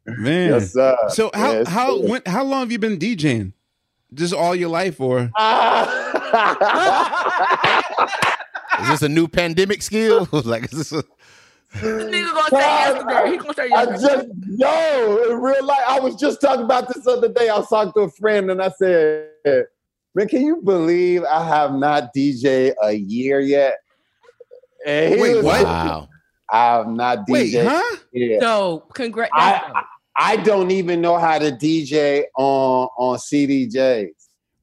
Man. 0.06 0.50
yes, 0.50 0.72
sir. 0.72 0.96
So 1.10 1.30
how 1.34 1.52
Yes, 1.52 1.68
how 1.68 2.00
sir. 2.00 2.08
when, 2.08 2.22
how 2.26 2.44
long 2.44 2.60
have 2.60 2.72
you 2.72 2.78
been 2.78 2.98
DJing? 2.98 3.52
Just 4.14 4.32
all 4.32 4.54
your 4.54 4.68
life, 4.70 5.00
or 5.00 5.30
Is 8.80 8.88
this 8.88 9.02
a 9.02 9.08
new 9.08 9.28
pandemic 9.28 9.82
skill? 9.82 10.28
like, 10.32 10.64
is 10.64 10.70
this 10.70 10.92
a, 10.92 11.04
this 11.74 11.82
nigga 12.04 12.32
gonna 12.32 12.50
say 12.50 12.58
yesterday. 12.58 13.30
He 13.30 13.36
gonna 13.36 13.54
say 13.54 13.70
I 13.72 13.86
just 13.86 14.28
yo 14.48 15.30
in 15.30 15.40
real 15.40 15.64
life. 15.64 15.80
I 15.86 16.00
was 16.00 16.16
just 16.16 16.40
talking 16.40 16.64
about 16.64 16.92
this 16.92 17.06
other 17.06 17.28
day. 17.28 17.48
I 17.48 17.58
was 17.58 17.68
talking 17.68 17.92
to 17.94 18.00
a 18.00 18.10
friend 18.10 18.50
and 18.50 18.62
I 18.62 18.70
said, 18.70 19.28
"Man, 20.14 20.28
can 20.28 20.42
you 20.42 20.56
believe 20.62 21.24
I 21.24 21.44
have 21.46 21.72
not 21.74 22.14
DJ 22.14 22.72
a 22.82 22.92
year 22.92 23.40
yet?" 23.40 23.74
And 24.86 25.14
he 25.14 25.20
Wait, 25.20 25.34
was 25.36 25.44
what? 25.44 25.64
wow. 25.64 26.08
I 26.50 26.58
have 26.76 26.88
not 26.88 27.24
wait, 27.28 27.52
DJ. 27.52 27.66
huh? 27.66 27.96
yet. 28.12 28.40
So, 28.40 28.84
congrats. 28.94 29.32
I, 29.34 29.82
I 30.16 30.36
don't 30.36 30.70
even 30.70 31.00
know 31.00 31.18
how 31.18 31.38
to 31.38 31.50
DJ 31.50 32.24
on 32.38 32.88
on 32.96 33.18
CDJs. 33.18 34.10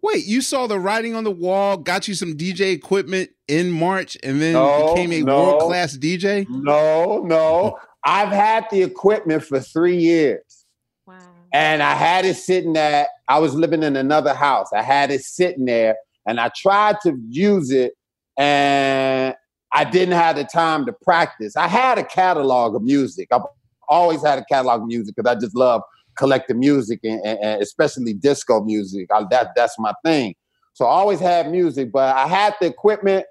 Wait, 0.02 0.26
you 0.26 0.42
saw 0.42 0.68
the 0.68 0.80
writing 0.80 1.14
on 1.16 1.24
the 1.24 1.32
wall, 1.32 1.78
got 1.78 2.08
you 2.08 2.14
some 2.14 2.36
DJ 2.36 2.74
equipment 2.74 3.30
in 3.48 3.72
March, 3.72 4.18
and 4.24 4.42
then 4.42 4.54
No, 4.54 4.94
became 4.94 5.12
a 5.12 5.22
no. 5.22 5.38
world 5.44 5.62
class 5.64 5.98
DJ. 5.98 6.48
No, 6.50 7.20
no. 7.24 7.78
I've 8.06 8.30
had 8.30 8.66
the 8.72 8.82
equipment 8.84 9.44
for 9.44 9.60
three 9.60 9.98
years. 9.98 10.66
wow. 11.06 11.18
and 11.54 11.82
I 11.84 11.94
had 11.94 12.26
it 12.26 12.36
sitting 12.36 12.74
there. 12.74 13.08
I 13.28 13.40
was 13.40 13.54
living 13.56 13.84
in 13.84 13.96
another 13.96 14.34
house. 14.34 14.68
I 14.74 14.82
had 14.82 15.12
it 15.12 15.22
sitting 15.22 15.66
there, 15.66 15.96
and 16.26 16.40
I 16.40 16.50
tried 16.56 16.98
to 17.04 17.18
use 17.30 17.72
it, 17.72 17.94
and 18.38 19.36
I 19.72 19.84
didn't 19.86 20.16
have 20.16 20.36
the 20.36 20.44
time 20.44 20.86
to 20.86 20.94
practice. 20.94 21.56
I 21.56 21.68
had 21.68 21.98
a 21.98 22.04
catalog 22.04 22.76
of 22.76 22.84
music. 22.84 23.30
I've 23.32 23.42
always 23.90 24.24
had 24.24 24.40
a 24.40 24.46
catalog 24.46 24.82
of 24.82 24.88
music 24.88 25.16
because 25.16 25.36
I 25.36 25.40
just 25.40 25.56
love 25.56 25.82
collecting 26.18 26.60
music 26.60 27.00
and, 27.04 27.20
and, 27.26 27.40
and 27.40 27.62
especially 27.62 28.14
disco 28.14 28.64
music. 28.64 29.08
I, 29.14 29.24
that 29.32 29.50
that's 29.56 29.78
my 29.80 29.94
thing. 30.06 30.36
So 30.74 30.86
I 30.86 30.90
always 30.90 31.20
had 31.20 31.50
music, 31.52 31.92
but 31.92 32.16
I 32.16 32.28
had 32.28 32.54
the 32.62 32.68
equipment 32.68 33.26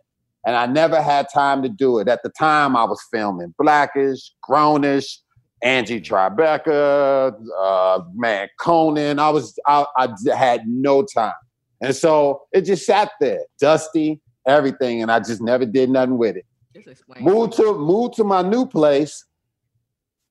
and 0.46 0.56
I 0.56 0.66
never 0.66 1.00
had 1.00 1.26
time 1.32 1.62
to 1.62 1.68
do 1.68 1.98
it. 1.98 2.08
At 2.08 2.22
the 2.22 2.30
time, 2.30 2.76
I 2.76 2.84
was 2.84 3.00
filming 3.12 3.54
Blackish, 3.58 4.32
Grownish, 4.48 5.18
Angie 5.62 6.00
Tribeca, 6.00 7.34
uh, 7.60 8.00
man, 8.14 8.48
Conan. 8.60 9.18
I 9.18 9.30
was 9.30 9.58
I, 9.66 9.86
I 9.96 10.08
had 10.34 10.66
no 10.66 11.04
time, 11.04 11.34
and 11.80 11.94
so 11.94 12.42
it 12.52 12.62
just 12.62 12.84
sat 12.84 13.12
there, 13.20 13.44
dusty, 13.60 14.20
everything, 14.46 15.02
and 15.02 15.10
I 15.10 15.20
just 15.20 15.40
never 15.40 15.64
did 15.64 15.90
nothing 15.90 16.18
with 16.18 16.36
it. 16.36 16.44
Just 16.74 16.88
explain. 16.88 17.24
Moved 17.24 17.54
to 17.54 17.78
moved 17.78 18.14
to 18.14 18.24
my 18.24 18.42
new 18.42 18.66
place, 18.66 19.24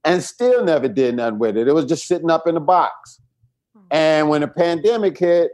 and 0.04 0.22
still 0.22 0.66
never 0.66 0.88
did 0.88 1.16
nothing 1.16 1.40
with 1.40 1.56
it. 1.56 1.68
It 1.68 1.74
was 1.74 1.86
just 1.86 2.08
sitting 2.08 2.30
up 2.30 2.48
in 2.48 2.56
the 2.56 2.62
box. 2.62 3.20
And 3.90 4.30
when 4.30 4.42
the 4.42 4.48
pandemic 4.48 5.18
hit, 5.18 5.52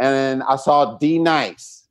and 0.00 0.42
I 0.42 0.56
saw 0.56 0.98
D 0.98 1.18
Nice. 1.18 1.87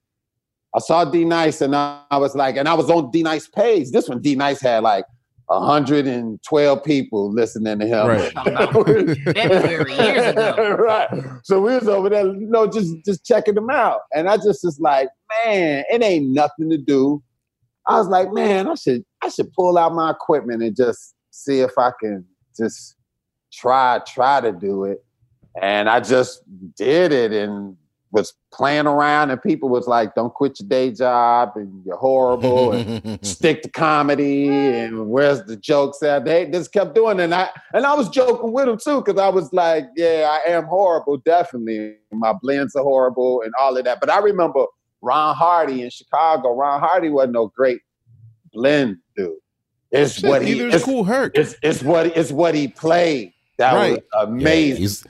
I 0.78 0.80
saw 0.80 1.04
D 1.06 1.26
Nice 1.26 1.62
and 1.62 1.76
I, 1.76 2.02
I 2.12 2.18
was 2.18 2.36
like, 2.36 2.56
and 2.56 2.70
I 2.70 2.76
was 2.76 2.90
on 2.92 3.10
D 3.10 3.24
Nice 3.24 3.48
page. 3.48 3.90
This 3.90 4.08
one, 4.08 4.22
D 4.22 4.36
Nice 4.36 4.62
had 4.62 4.84
like 4.84 5.06
112 5.48 6.84
people 6.84 7.34
listening 7.34 7.80
to 7.80 7.88
him. 7.88 8.08
Right. 8.08 8.32
years 9.98 10.28
ago. 10.28 10.76
right. 10.80 11.10
So 11.44 11.62
we 11.62 11.74
was 11.74 11.88
over 11.88 12.10
there, 12.10 12.28
you 12.28 12.48
know, 12.48 12.68
just 12.68 12.94
just 13.04 13.26
checking 13.26 13.56
them 13.56 13.72
out. 13.72 14.02
And 14.14 14.30
I 14.30 14.38
just 14.38 14.64
was 14.64 14.80
like, 14.80 15.10
man, 15.46 15.84
it 15.90 16.04
ain't 16.04 16.30
nothing 16.30 16.70
to 16.70 16.78
do. 16.78 17.24
I 17.88 17.98
was 17.98 18.08
like, 18.08 18.32
man, 18.32 18.68
I 18.68 18.76
should 18.76 19.04
I 19.24 19.30
should 19.30 19.52
pull 19.54 19.80
out 19.80 19.94
my 19.94 20.12
equipment 20.12 20.62
and 20.62 20.76
just 20.76 21.16
see 21.32 21.62
if 21.62 21.72
I 21.80 21.92
can 22.00 22.24
just 22.56 22.96
try 23.52 24.00
try 24.08 24.42
to 24.42 24.52
do 24.52 24.84
it. 24.84 25.04
And 25.60 25.90
I 25.90 26.02
just 26.02 26.44
did 26.76 27.12
it 27.12 27.32
and 27.32 27.78
was 28.12 28.34
playing 28.54 28.88
around 28.88 29.32
and 29.32 29.42
people 29.42 29.68
was 29.70 29.86
like, 29.88 30.16
don't 30.16 30.34
quit 30.34 30.60
your 30.60 30.70
day 30.70 30.92
job 30.92 31.52
and 31.56 31.84
you're 31.86 31.98
horrible 31.98 32.72
and 32.72 33.20
stick 33.26 33.62
to 33.64 33.70
comedy 33.70 34.48
and 34.48 35.10
where's 35.10 35.44
the 35.44 35.58
jokes 35.58 36.02
at? 36.04 36.24
They 36.24 36.46
just 36.50 36.72
kept 36.72 36.96
doing 36.96 37.20
it. 37.20 37.24
And 37.26 37.36
I 37.36 37.50
and 37.74 37.86
I 37.86 37.94
was 37.96 38.08
joking 38.10 38.54
with 38.54 38.66
them 38.66 38.78
too, 38.78 39.02
because 39.04 39.20
I 39.20 39.28
was 39.30 39.52
like, 39.52 39.86
yeah, 39.98 40.40
I 40.46 40.50
am 40.52 40.66
horrible, 40.66 41.18
definitely. 41.18 41.96
My 42.12 42.34
blends 42.42 42.76
are 42.76 42.84
horrible 42.84 43.42
and 43.42 43.52
all 43.60 43.76
of 43.78 43.84
that. 43.84 44.00
But 44.00 44.10
I 44.10 44.20
remember 44.20 44.66
Ron 45.02 45.36
Hardy 45.36 45.82
in 45.84 45.90
Chicago. 45.90 46.54
Ron 46.56 46.80
Hardy 46.80 47.10
wasn't 47.10 47.34
no 47.34 47.48
great 47.56 47.82
blend 48.54 48.98
dude. 49.16 49.34
It's 49.92 50.14
Shit, 50.14 50.30
what 50.30 50.42
he 50.42 50.60
it's, 50.62 50.84
Kool 50.84 51.04
Herc. 51.04 51.38
it's, 51.38 51.56
it's 51.62 51.82
what 51.84 52.08
it's 52.08 52.32
what 52.32 52.56
he 52.56 52.68
played. 52.68 53.34
That 53.58 53.74
Right. 53.74 53.92
was 54.14 54.28
amazing. 54.28 54.82
He's 54.82 55.06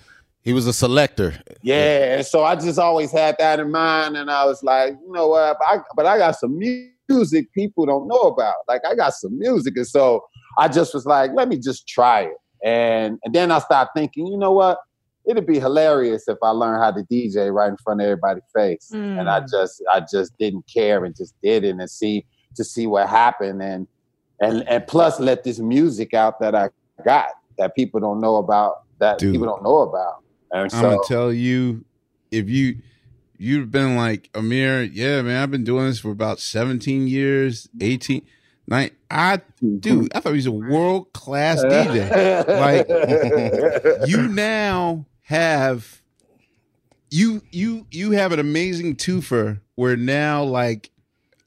he 0.48 0.54
was 0.54 0.66
a 0.66 0.72
selector. 0.72 1.34
Yeah, 1.62 2.16
and 2.16 2.26
so 2.26 2.46
I 2.46 2.56
just 2.56 2.80
always 2.80 3.12
had 3.12 3.36
that 3.38 3.60
in 3.60 3.70
mind, 3.70 4.16
and 4.16 4.32
I 4.32 4.46
was 4.46 4.64
like, 4.64 4.94
you 4.94 5.12
know 5.12 5.28
what? 5.28 5.58
But 5.60 5.68
I, 5.70 5.82
but 5.94 6.06
I 6.06 6.18
got 6.18 6.38
some 6.40 6.58
music 6.58 7.52
people 7.54 7.86
don't 7.86 8.08
know 8.08 8.22
about. 8.22 8.56
Like 8.66 8.80
I 8.90 8.96
got 8.96 9.12
some 9.14 9.38
music, 9.38 9.74
and 9.76 9.86
so 9.86 10.24
I 10.58 10.70
just 10.70 10.94
was 10.94 11.06
like, 11.06 11.32
let 11.36 11.50
me 11.50 11.58
just 11.58 11.86
try 11.86 12.22
it. 12.22 12.38
And 12.64 13.20
and 13.26 13.36
then 13.36 13.52
I 13.52 13.60
started 13.60 13.90
thinking, 13.94 14.26
you 14.26 14.38
know 14.38 14.54
what? 14.54 14.78
It'd 15.28 15.46
be 15.46 15.60
hilarious 15.60 16.30
if 16.30 16.38
I 16.42 16.52
learned 16.52 16.82
how 16.82 16.92
to 16.92 17.04
DJ 17.12 17.54
right 17.54 17.68
in 17.68 17.76
front 17.84 18.00
of 18.00 18.06
everybody's 18.06 18.44
face. 18.56 18.90
And 18.94 19.30
I 19.30 19.42
Mm. 19.42 19.50
just 19.52 19.84
I 19.92 20.00
just 20.00 20.32
didn't 20.40 20.64
care 20.74 21.04
and 21.04 21.14
just 21.14 21.34
did 21.44 21.66
it 21.66 21.72
and 21.72 21.90
see 21.90 22.26
to 22.56 22.64
see 22.64 22.88
what 22.88 23.10
happened 23.10 23.62
and 23.62 23.86
and 24.42 24.66
and 24.70 24.88
plus 24.88 25.20
let 25.20 25.44
this 25.44 25.60
music 25.60 26.14
out 26.14 26.40
that 26.40 26.56
I 26.56 26.70
got 27.04 27.32
that 27.58 27.76
people 27.76 28.00
don't 28.00 28.22
know 28.22 28.38
about 28.38 28.76
that 29.00 29.20
Dude. 29.20 29.34
people 29.34 29.48
don't 29.48 29.62
know 29.62 29.80
about. 29.80 30.24
And 30.52 30.74
I'm 30.74 30.82
gonna 30.82 30.98
tell 31.06 31.32
you, 31.32 31.86
if 32.32 32.50
you 32.50 32.78
you've 33.38 33.72
been 33.72 33.96
like 33.96 34.32
Ahmir, 34.34 34.90
yeah, 34.92 35.22
man, 35.22 35.42
I've 35.42 35.52
been 35.52 35.64
doing 35.64 35.86
this 35.86 36.00
for 36.00 36.12
about 36.12 36.40
17 36.40 37.08
years, 37.08 37.70
18, 37.80 38.22
nine. 38.68 38.92
I 39.10 39.42
dude, 39.80 40.14
I 40.14 40.20
thought 40.20 40.32
he 40.32 40.38
was 40.38 40.46
a 40.46 40.52
world 40.52 41.14
class 41.14 41.64
DJ. 41.64 42.48
Like 42.48 42.88
you 44.08 44.28
now 44.28 45.06
have 45.24 46.02
you 47.10 47.42
you 47.52 47.86
you 47.92 48.12
have 48.12 48.32
an 48.32 48.40
amazing 48.40 48.96
twofer 48.96 49.62
where 49.76 49.96
now 49.96 50.44
like 50.44 50.92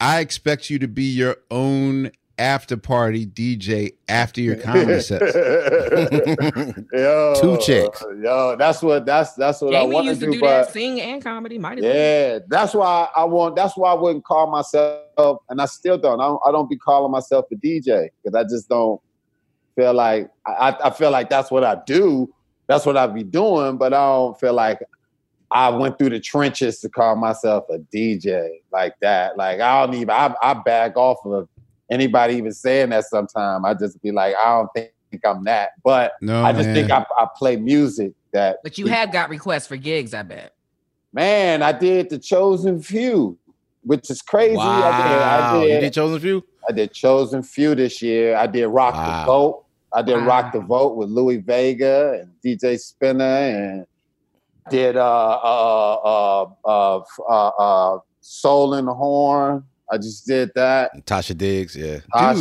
I 0.00 0.20
expect 0.20 0.70
you 0.70 0.78
to 0.78 0.88
be 0.88 1.04
your 1.04 1.36
own 1.50 2.10
after 2.40 2.76
party 2.79 3.26
DJ 3.26 3.92
after 4.09 4.40
your 4.40 4.57
comedy 4.57 5.00
sets. 5.03 5.35
yo, 6.92 7.35
Two 7.40 7.59
checks. 7.59 8.03
Yo, 8.22 8.57
that's 8.59 8.83
what 8.83 9.05
that's 9.05 9.35
that's 9.35 9.61
what 9.61 9.74
I 9.74 9.83
Jamie 9.83 9.94
want 9.94 10.09
to 10.09 10.14
to 10.14 10.20
do. 10.26 10.33
do 10.33 10.40
but 10.40 10.64
that, 10.64 10.72
sing 10.72 11.00
and 11.00 11.22
comedy. 11.22 11.59
Might 11.59 11.79
as 11.79 11.85
well. 11.85 11.94
yeah, 11.94 12.38
that's 12.48 12.74
why 12.74 13.09
I 13.14 13.24
want. 13.24 13.57
That's 13.57 13.76
why 13.76 13.90
I 13.92 13.94
wouldn't 13.94 14.24
call 14.24 14.50
myself, 14.50 15.42
and 15.50 15.61
I 15.61 15.66
still 15.66 15.98
don't. 15.98 16.18
I 16.20 16.24
don't, 16.24 16.40
I 16.46 16.50
don't 16.50 16.68
be 16.70 16.79
calling 16.79 17.12
myself 17.12 17.44
a 17.53 17.57
DJ 17.57 18.09
because 18.24 18.35
I 18.35 18.44
just 18.44 18.68
don't 18.68 19.00
feel 19.76 19.92
like 19.92 20.31
I, 20.46 20.76
I 20.85 20.90
feel 20.90 21.11
like 21.11 21.29
that's 21.29 21.50
what 21.50 21.62
I 21.62 21.76
do. 21.87 22.33
That's 22.66 22.87
what 22.87 22.96
I 22.96 23.07
be 23.07 23.22
doing, 23.22 23.76
but 23.76 23.92
I 23.92 23.98
don't 24.07 24.40
feel 24.40 24.55
like 24.55 24.79
I 25.50 25.68
went 25.68 25.98
through 25.98 26.11
the 26.11 26.20
trenches 26.20 26.79
to 26.81 26.88
call 26.88 27.16
myself 27.16 27.64
a 27.68 27.79
DJ 27.94 28.48
like 28.72 28.94
that. 29.03 29.37
Like 29.37 29.61
I 29.61 29.85
don't 29.85 29.94
even. 29.94 30.11
I, 30.11 30.35
I 30.42 30.55
back 30.55 30.96
off 30.96 31.18
of 31.26 31.46
anybody 31.90 32.35
even 32.35 32.53
saying 32.53 32.90
that. 32.90 33.05
Sometime 33.05 33.64
I 33.64 33.74
just 33.74 34.00
be 34.03 34.11
like, 34.12 34.35
I 34.37 34.46
don't 34.59 34.68
think 34.74 35.24
I'm 35.24 35.44
that, 35.44 35.70
but 35.85 36.12
No, 36.20 36.44
I 36.44 36.53
just 36.53 36.66
man. 36.68 36.74
think 36.74 36.90
I, 36.90 37.05
I 37.18 37.26
play 37.37 37.57
music 37.57 38.12
that. 38.33 38.59
But 38.62 38.79
you 38.79 38.87
have 38.87 39.12
got 39.12 39.29
requests 39.29 39.66
for 39.66 39.76
gigs, 39.76 40.14
I 40.14 40.22
bet. 40.22 40.53
Man, 41.12 41.62
I 41.62 41.72
did 41.72 42.11
the 42.11 42.18
chosen 42.18 42.81
few, 42.81 43.37
which 43.83 44.09
is 44.11 44.22
crazy. 44.22 44.57
Wow. 44.57 44.83
I 44.92 44.96
did, 45.09 45.22
I 45.22 45.62
You 45.64 45.68
did, 45.68 45.81
did 45.81 45.92
chosen 45.94 46.20
few? 46.20 46.44
I 46.68 46.72
did 46.72 46.92
chosen 46.92 47.42
few 47.42 47.74
this 47.74 48.00
year. 48.00 48.37
I 48.37 48.46
did 48.46 48.66
rock 48.68 48.94
Wow. 48.94 49.20
the 49.20 49.26
vote. 49.26 49.64
I 49.92 50.03
did 50.03 50.18
rock 50.18 50.53
the 50.53 50.61
vote 50.61 50.96
with 50.96 51.09
Louie 51.09 51.38
Vega 51.38 52.20
and 52.20 52.31
DJ 52.44 52.79
Spinna, 52.79 53.22
and 53.81 53.87
did 54.70 54.96
uh 54.96 55.03
uh 55.42 55.94
uh 56.05 56.46
uh 56.64 57.00
uh, 57.29 57.48
uh 57.48 57.98
Soul 58.20 58.74
in 58.74 58.85
the 58.85 58.94
Horn. 58.94 59.64
I 59.90 59.96
just 59.96 60.26
did 60.26 60.50
that. 60.55 61.05
Tasha 61.07 61.37
Diggs, 61.37 61.74
yeah. 61.76 61.98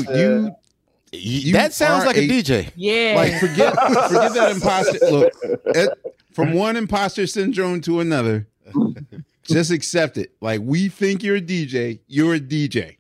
Dude, 0.08 0.52
you 1.12 1.40
You- 1.50 1.54
that 1.54 1.74
sounds 1.74 2.06
like 2.06 2.18
a, 2.18 2.20
a- 2.22 2.28
DJ. 2.28 2.72
Yeah. 2.76 3.14
like 3.16 3.40
forget 3.40 3.74
forget 3.74 4.34
that 4.34 4.52
imposter 4.54 5.00
look 5.12 5.34
it, 5.44 5.90
from 6.34 6.54
one 6.54 6.76
imposter 6.78 7.26
syndrome 7.26 7.82
to 7.82 8.00
another 8.00 8.48
just 9.44 9.72
accept 9.72 10.18
it 10.20 10.32
like 10.42 10.62
we 10.64 10.88
think 10.90 11.24
you're 11.24 11.38
a 11.38 11.42
dj 11.42 12.00
you're 12.08 12.36
a 12.36 12.40
dj 12.40 12.98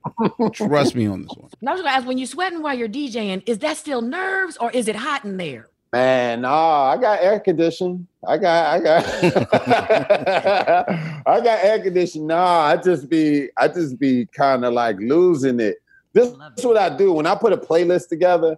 trust 0.53 0.95
me 0.95 1.05
on 1.05 1.21
this 1.21 1.31
one 1.37 1.51
Now 1.61 1.71
I 1.71 1.73
was 1.75 1.81
gonna 1.83 1.93
ask, 1.95 2.07
when 2.07 2.17
you're 2.17 2.25
sweating 2.25 2.63
while 2.63 2.75
you're 2.75 2.89
DJing, 2.89 3.43
is 3.47 3.59
that 3.59 3.77
still 3.77 4.01
nerves 4.01 4.57
or 4.57 4.71
is 4.71 4.87
it 4.87 4.95
hot 4.95 5.23
in 5.25 5.37
there? 5.37 5.67
Man, 5.91 6.41
no, 6.41 6.49
I 6.49 6.97
got 6.97 7.19
air 7.19 7.39
conditioning. 7.39 8.05
I 8.27 8.37
got, 8.37 8.73
I 8.73 8.79
got, 8.79 9.05
I 11.25 11.41
got 11.41 11.63
air 11.63 11.81
conditioning. 11.81 12.27
No, 12.27 12.37
I 12.37 12.77
just 12.77 13.09
be, 13.09 13.49
I 13.57 13.67
just 13.67 13.97
be 13.97 14.27
kind 14.27 14.65
of 14.65 14.73
like 14.73 14.97
losing 14.99 15.59
it. 15.59 15.77
This 16.13 16.31
is 16.57 16.65
what 16.65 16.77
I 16.77 16.95
do 16.95 17.13
when 17.13 17.25
I 17.25 17.33
put 17.33 17.53
a 17.53 17.57
playlist 17.57 18.09
together. 18.09 18.55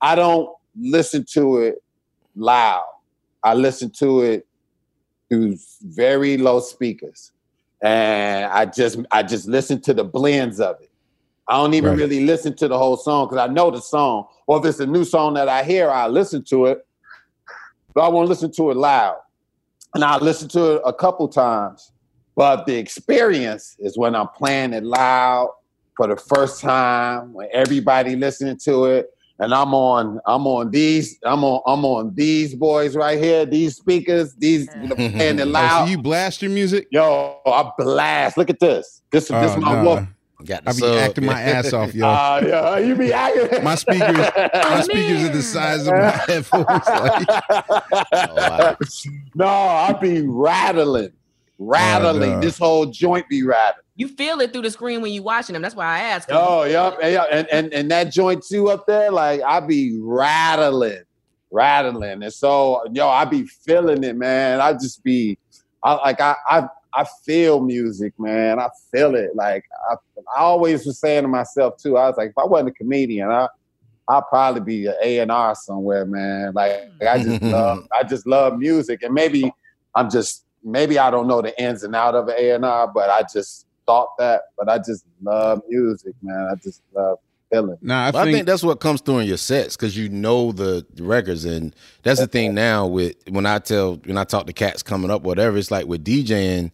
I 0.00 0.14
don't 0.14 0.48
listen 0.78 1.26
to 1.32 1.58
it 1.58 1.82
loud. 2.34 2.84
I 3.42 3.52
listen 3.54 3.90
to 3.98 4.22
it 4.22 4.46
through 5.28 5.58
very 5.82 6.38
low 6.38 6.60
speakers, 6.60 7.32
and 7.82 8.46
I 8.46 8.64
just, 8.64 9.00
I 9.10 9.22
just 9.22 9.46
listen 9.46 9.82
to 9.82 9.92
the 9.92 10.04
blends 10.04 10.60
of 10.60 10.80
it. 10.80 10.89
I 11.50 11.56
don't 11.56 11.74
even 11.74 11.90
Right. 11.90 11.98
really 11.98 12.24
listen 12.24 12.54
to 12.56 12.68
the 12.68 12.78
whole 12.78 12.96
song 12.96 13.26
because 13.26 13.38
I 13.38 13.52
know 13.52 13.72
the 13.72 13.80
song. 13.80 14.26
Or 14.46 14.60
if 14.60 14.64
it's 14.64 14.78
a 14.78 14.86
new 14.86 15.04
song 15.04 15.34
that 15.34 15.48
I 15.48 15.64
hear, 15.64 15.90
I 15.90 16.06
listen 16.06 16.44
to 16.44 16.66
it. 16.66 16.86
But 17.92 18.02
I 18.02 18.08
won't 18.08 18.28
listen 18.28 18.52
to 18.52 18.70
it 18.70 18.76
loud. 18.76 19.16
And 19.96 20.04
I 20.04 20.16
listen 20.18 20.48
to 20.50 20.76
it 20.76 20.82
a 20.86 20.92
couple 20.92 21.26
times. 21.26 21.90
But 22.36 22.66
the 22.66 22.76
experience 22.76 23.74
is 23.80 23.98
when 23.98 24.14
I'm 24.14 24.28
playing 24.28 24.72
it 24.74 24.84
loud 24.84 25.50
for 25.96 26.06
the 26.06 26.16
first 26.16 26.60
time, 26.60 27.32
when 27.32 27.48
everybody 27.52 28.14
listening 28.14 28.56
to 28.64 28.84
it. 28.84 29.10
And 29.40 29.52
I'm 29.52 29.74
on, 29.74 30.20
I'm 30.26 30.46
on 30.46 30.70
these, 30.70 31.18
I'm 31.24 31.42
on, 31.42 31.62
I'm 31.66 31.84
on 31.84 32.14
these 32.14 32.54
boys 32.54 32.94
right 32.94 33.18
here, 33.18 33.44
these 33.44 33.74
speakers, 33.74 34.34
these 34.34 34.68
playing 34.94 35.38
it 35.38 35.40
oh, 35.40 35.44
loud. 35.46 35.86
so 35.86 35.90
you 35.90 35.98
blast 35.98 36.42
your 36.42 36.50
music 36.50 36.86
Yo, 36.92 37.40
I 37.44 37.70
blast. 37.76 38.36
Look 38.36 38.50
at 38.50 38.60
this. 38.60 39.02
This, 39.10 39.28
this 39.28 39.32
oh, 39.32 39.44
is 39.44 39.56
my 39.56 39.82
wolf. 39.82 40.06
Got 40.44 40.64
the 40.64 40.70
i 40.70 40.72
be 40.72 40.78
sub. 40.78 40.96
acting 40.96 41.26
my 41.26 41.40
ass 41.42 41.72
off 41.72 41.94
yo 41.94 42.06
Ah, 42.06 42.38
yeah, 42.40 42.78
you 42.78 42.94
be 42.94 43.12
acting. 43.12 43.62
my 43.62 43.74
speakers 43.74 44.16
my 44.16 44.80
speakers 44.84 45.24
are 45.24 45.32
the 45.32 45.42
size 45.42 45.86
of 45.86 45.92
my 45.94 46.10
headphones 46.26 46.66
like, 46.68 47.28
wow. 48.36 48.76
no, 49.34 49.46
I 49.46 49.92
be 50.00 50.22
rattling, 50.26 51.12
rattling. 51.58 52.22
Oh, 52.30 52.34
no. 52.36 52.40
This 52.40 52.58
whole 52.58 52.86
joint 52.86 53.28
be 53.28 53.42
rattling. 53.42 53.84
You 53.96 54.08
feel 54.08 54.40
it 54.40 54.52
through 54.52 54.62
the 54.62 54.70
screen 54.70 55.02
when 55.02 55.12
you 55.12 55.22
watching 55.22 55.52
them. 55.52 55.60
That's 55.62 55.74
why 55.74 55.84
I 55.84 55.98
asked. 56.00 56.30
Oh, 56.32 56.62
yep, 56.64 56.98
and, 57.02 57.12
yeah, 57.12 57.24
and 57.30 57.46
and 57.48 57.72
and 57.74 57.90
that 57.90 58.10
joint 58.12 58.42
too 58.44 58.70
up 58.70 58.86
there, 58.86 59.10
like 59.10 59.42
I 59.42 59.60
be 59.60 59.98
rattling, 60.00 61.02
rattling, 61.50 62.22
and 62.22 62.32
so 62.32 62.82
yo, 62.92 63.08
I 63.08 63.26
be 63.26 63.44
feeling 63.46 64.02
it, 64.04 64.16
man. 64.16 64.60
I 64.60 64.72
just 64.72 65.02
be, 65.04 65.36
I 65.84 65.94
like 65.94 66.20
I 66.20 66.34
I 66.48 66.68
I 66.94 67.06
feel 67.24 67.60
music, 67.60 68.12
man. 68.18 68.58
I 68.58 68.68
feel 68.92 69.14
it. 69.14 69.34
Like 69.34 69.64
I, 69.90 69.94
I 70.36 70.40
always 70.40 70.84
was 70.86 70.98
saying 70.98 71.22
to 71.22 71.28
myself 71.28 71.76
too. 71.76 71.96
I 71.96 72.08
was 72.08 72.16
like, 72.16 72.30
if 72.30 72.38
I 72.38 72.44
wasn't 72.44 72.70
a 72.70 72.72
comedian, 72.72 73.30
I 73.30 73.48
I'll 74.08 74.22
probably 74.22 74.60
be 74.60 74.86
an 74.86 74.94
A 75.02 75.20
and 75.20 75.30
R 75.30 75.54
somewhere, 75.54 76.04
man. 76.04 76.52
Like, 76.52 76.90
like 77.00 77.08
I 77.08 77.22
just 77.22 77.42
hmm. 77.42 77.50
love 77.50 77.86
I 77.92 78.02
just 78.02 78.26
love 78.26 78.58
music, 78.58 79.02
and 79.02 79.14
maybe 79.14 79.52
I'm 79.94 80.10
just 80.10 80.44
maybe 80.64 80.98
I 80.98 81.10
don't 81.10 81.28
know 81.28 81.40
the 81.40 81.58
ins 81.62 81.84
and 81.84 81.94
out 81.94 82.14
of 82.14 82.28
an 82.28 82.34
A 82.36 82.50
and 82.50 82.64
R, 82.64 82.88
but 82.92 83.08
I 83.08 83.22
just 83.32 83.66
thought 83.86 84.10
that. 84.18 84.42
But 84.58 84.68
I 84.68 84.78
just 84.78 85.04
love 85.22 85.62
music, 85.68 86.14
man. 86.22 86.48
I 86.50 86.56
just 86.56 86.82
love 86.92 87.18
feeling. 87.50 87.76
Nah, 87.82 88.06
I 88.06 88.10
But 88.10 88.18
I 88.18 88.24
think, 88.24 88.34
think 88.36 88.46
that's 88.46 88.62
what 88.62 88.80
comes 88.80 89.00
through 89.00 89.18
in 89.20 89.28
your 89.28 89.36
sets 89.36 89.76
because 89.76 89.96
you 89.96 90.08
know 90.08 90.52
the 90.52 90.86
records, 90.98 91.44
and 91.44 91.74
that's 92.02 92.20
the 92.20 92.26
thing 92.26 92.54
now. 92.54 92.86
With 92.86 93.16
when 93.28 93.46
I 93.46 93.58
tell 93.58 93.96
when 94.04 94.18
I 94.18 94.24
talk 94.24 94.46
to 94.46 94.52
cats 94.52 94.82
coming 94.82 95.10
up, 95.10 95.22
whatever, 95.22 95.56
it's 95.56 95.70
like 95.70 95.86
with 95.86 96.04
DJing, 96.04 96.70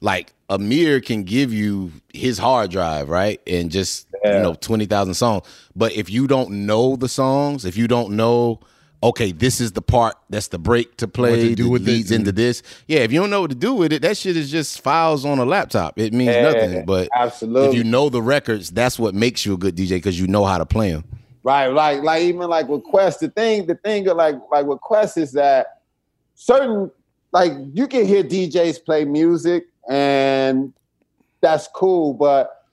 like 0.00 0.32
Ahmir 0.50 1.04
can 1.04 1.22
give 1.24 1.52
you 1.52 1.92
his 2.12 2.38
hard 2.38 2.70
drive, 2.70 3.08
right, 3.08 3.40
and 3.46 3.70
just 3.70 4.06
Yeah. 4.24 4.36
you 4.36 4.42
know 4.42 4.54
twenty 4.54 4.86
thousand 4.86 5.14
songs. 5.14 5.46
But 5.76 5.92
if 5.92 6.10
you 6.10 6.26
don't 6.26 6.66
know 6.66 6.96
the 6.96 7.08
songs, 7.08 7.64
if 7.64 7.76
you 7.76 7.86
don't 7.88 8.12
know, 8.16 8.60
okay, 9.02 9.32
this 9.32 9.60
is 9.60 9.72
the 9.72 9.82
part 9.82 10.16
that's 10.30 10.48
the 10.48 10.58
break 10.58 10.96
to 10.98 11.08
play, 11.08 11.54
do 11.54 11.64
that 11.64 11.70
with 11.70 11.82
it, 11.82 11.86
leads 11.90 12.10
into 12.10 12.32
this. 12.32 12.62
Yeah, 12.88 13.00
if 13.00 13.12
you 13.12 13.20
don't 13.20 13.30
know 13.30 13.42
what 13.42 13.50
to 13.50 13.56
do 13.56 13.74
with 13.74 13.92
it, 13.92 14.02
that 14.02 14.16
shit 14.16 14.36
is 14.36 14.50
just 14.50 14.80
files 14.80 15.24
on 15.24 15.38
a 15.38 15.44
laptop. 15.44 15.98
It 15.98 16.12
means 16.12 16.34
Yeah, 16.34 16.42
nothing. 16.42 16.84
But 16.86 17.08
absolutely. 17.14 17.68
if 17.68 17.74
you 17.74 17.84
know 17.84 18.08
the 18.08 18.22
records, 18.22 18.70
that's 18.70 18.98
what 18.98 19.14
makes 19.14 19.44
you 19.44 19.54
a 19.54 19.56
good 19.58 19.76
DJ 19.76 19.90
because 19.90 20.18
you 20.18 20.26
know 20.26 20.44
how 20.44 20.58
to 20.58 20.66
play 20.66 20.92
them. 20.92 21.04
Right, 21.42 21.68
like 21.68 22.02
like 22.02 22.22
even 22.22 22.48
like 22.48 22.68
with 22.68 22.84
Quest, 22.84 23.20
the 23.20 23.28
thing, 23.28 23.66
the 23.66 23.74
thing 23.74 24.08
of 24.08 24.16
like 24.16 24.36
like 24.50 24.64
with 24.64 24.80
Quest 24.80 25.18
is 25.18 25.32
that 25.32 25.82
certain 26.34 26.90
like 27.32 27.52
you 27.74 27.86
can 27.86 28.06
hear 28.06 28.24
DJs 28.24 28.82
play 28.84 29.04
music 29.04 29.66
and 29.90 30.72
that's 31.42 31.68
cool, 31.74 32.14
but 32.14 32.63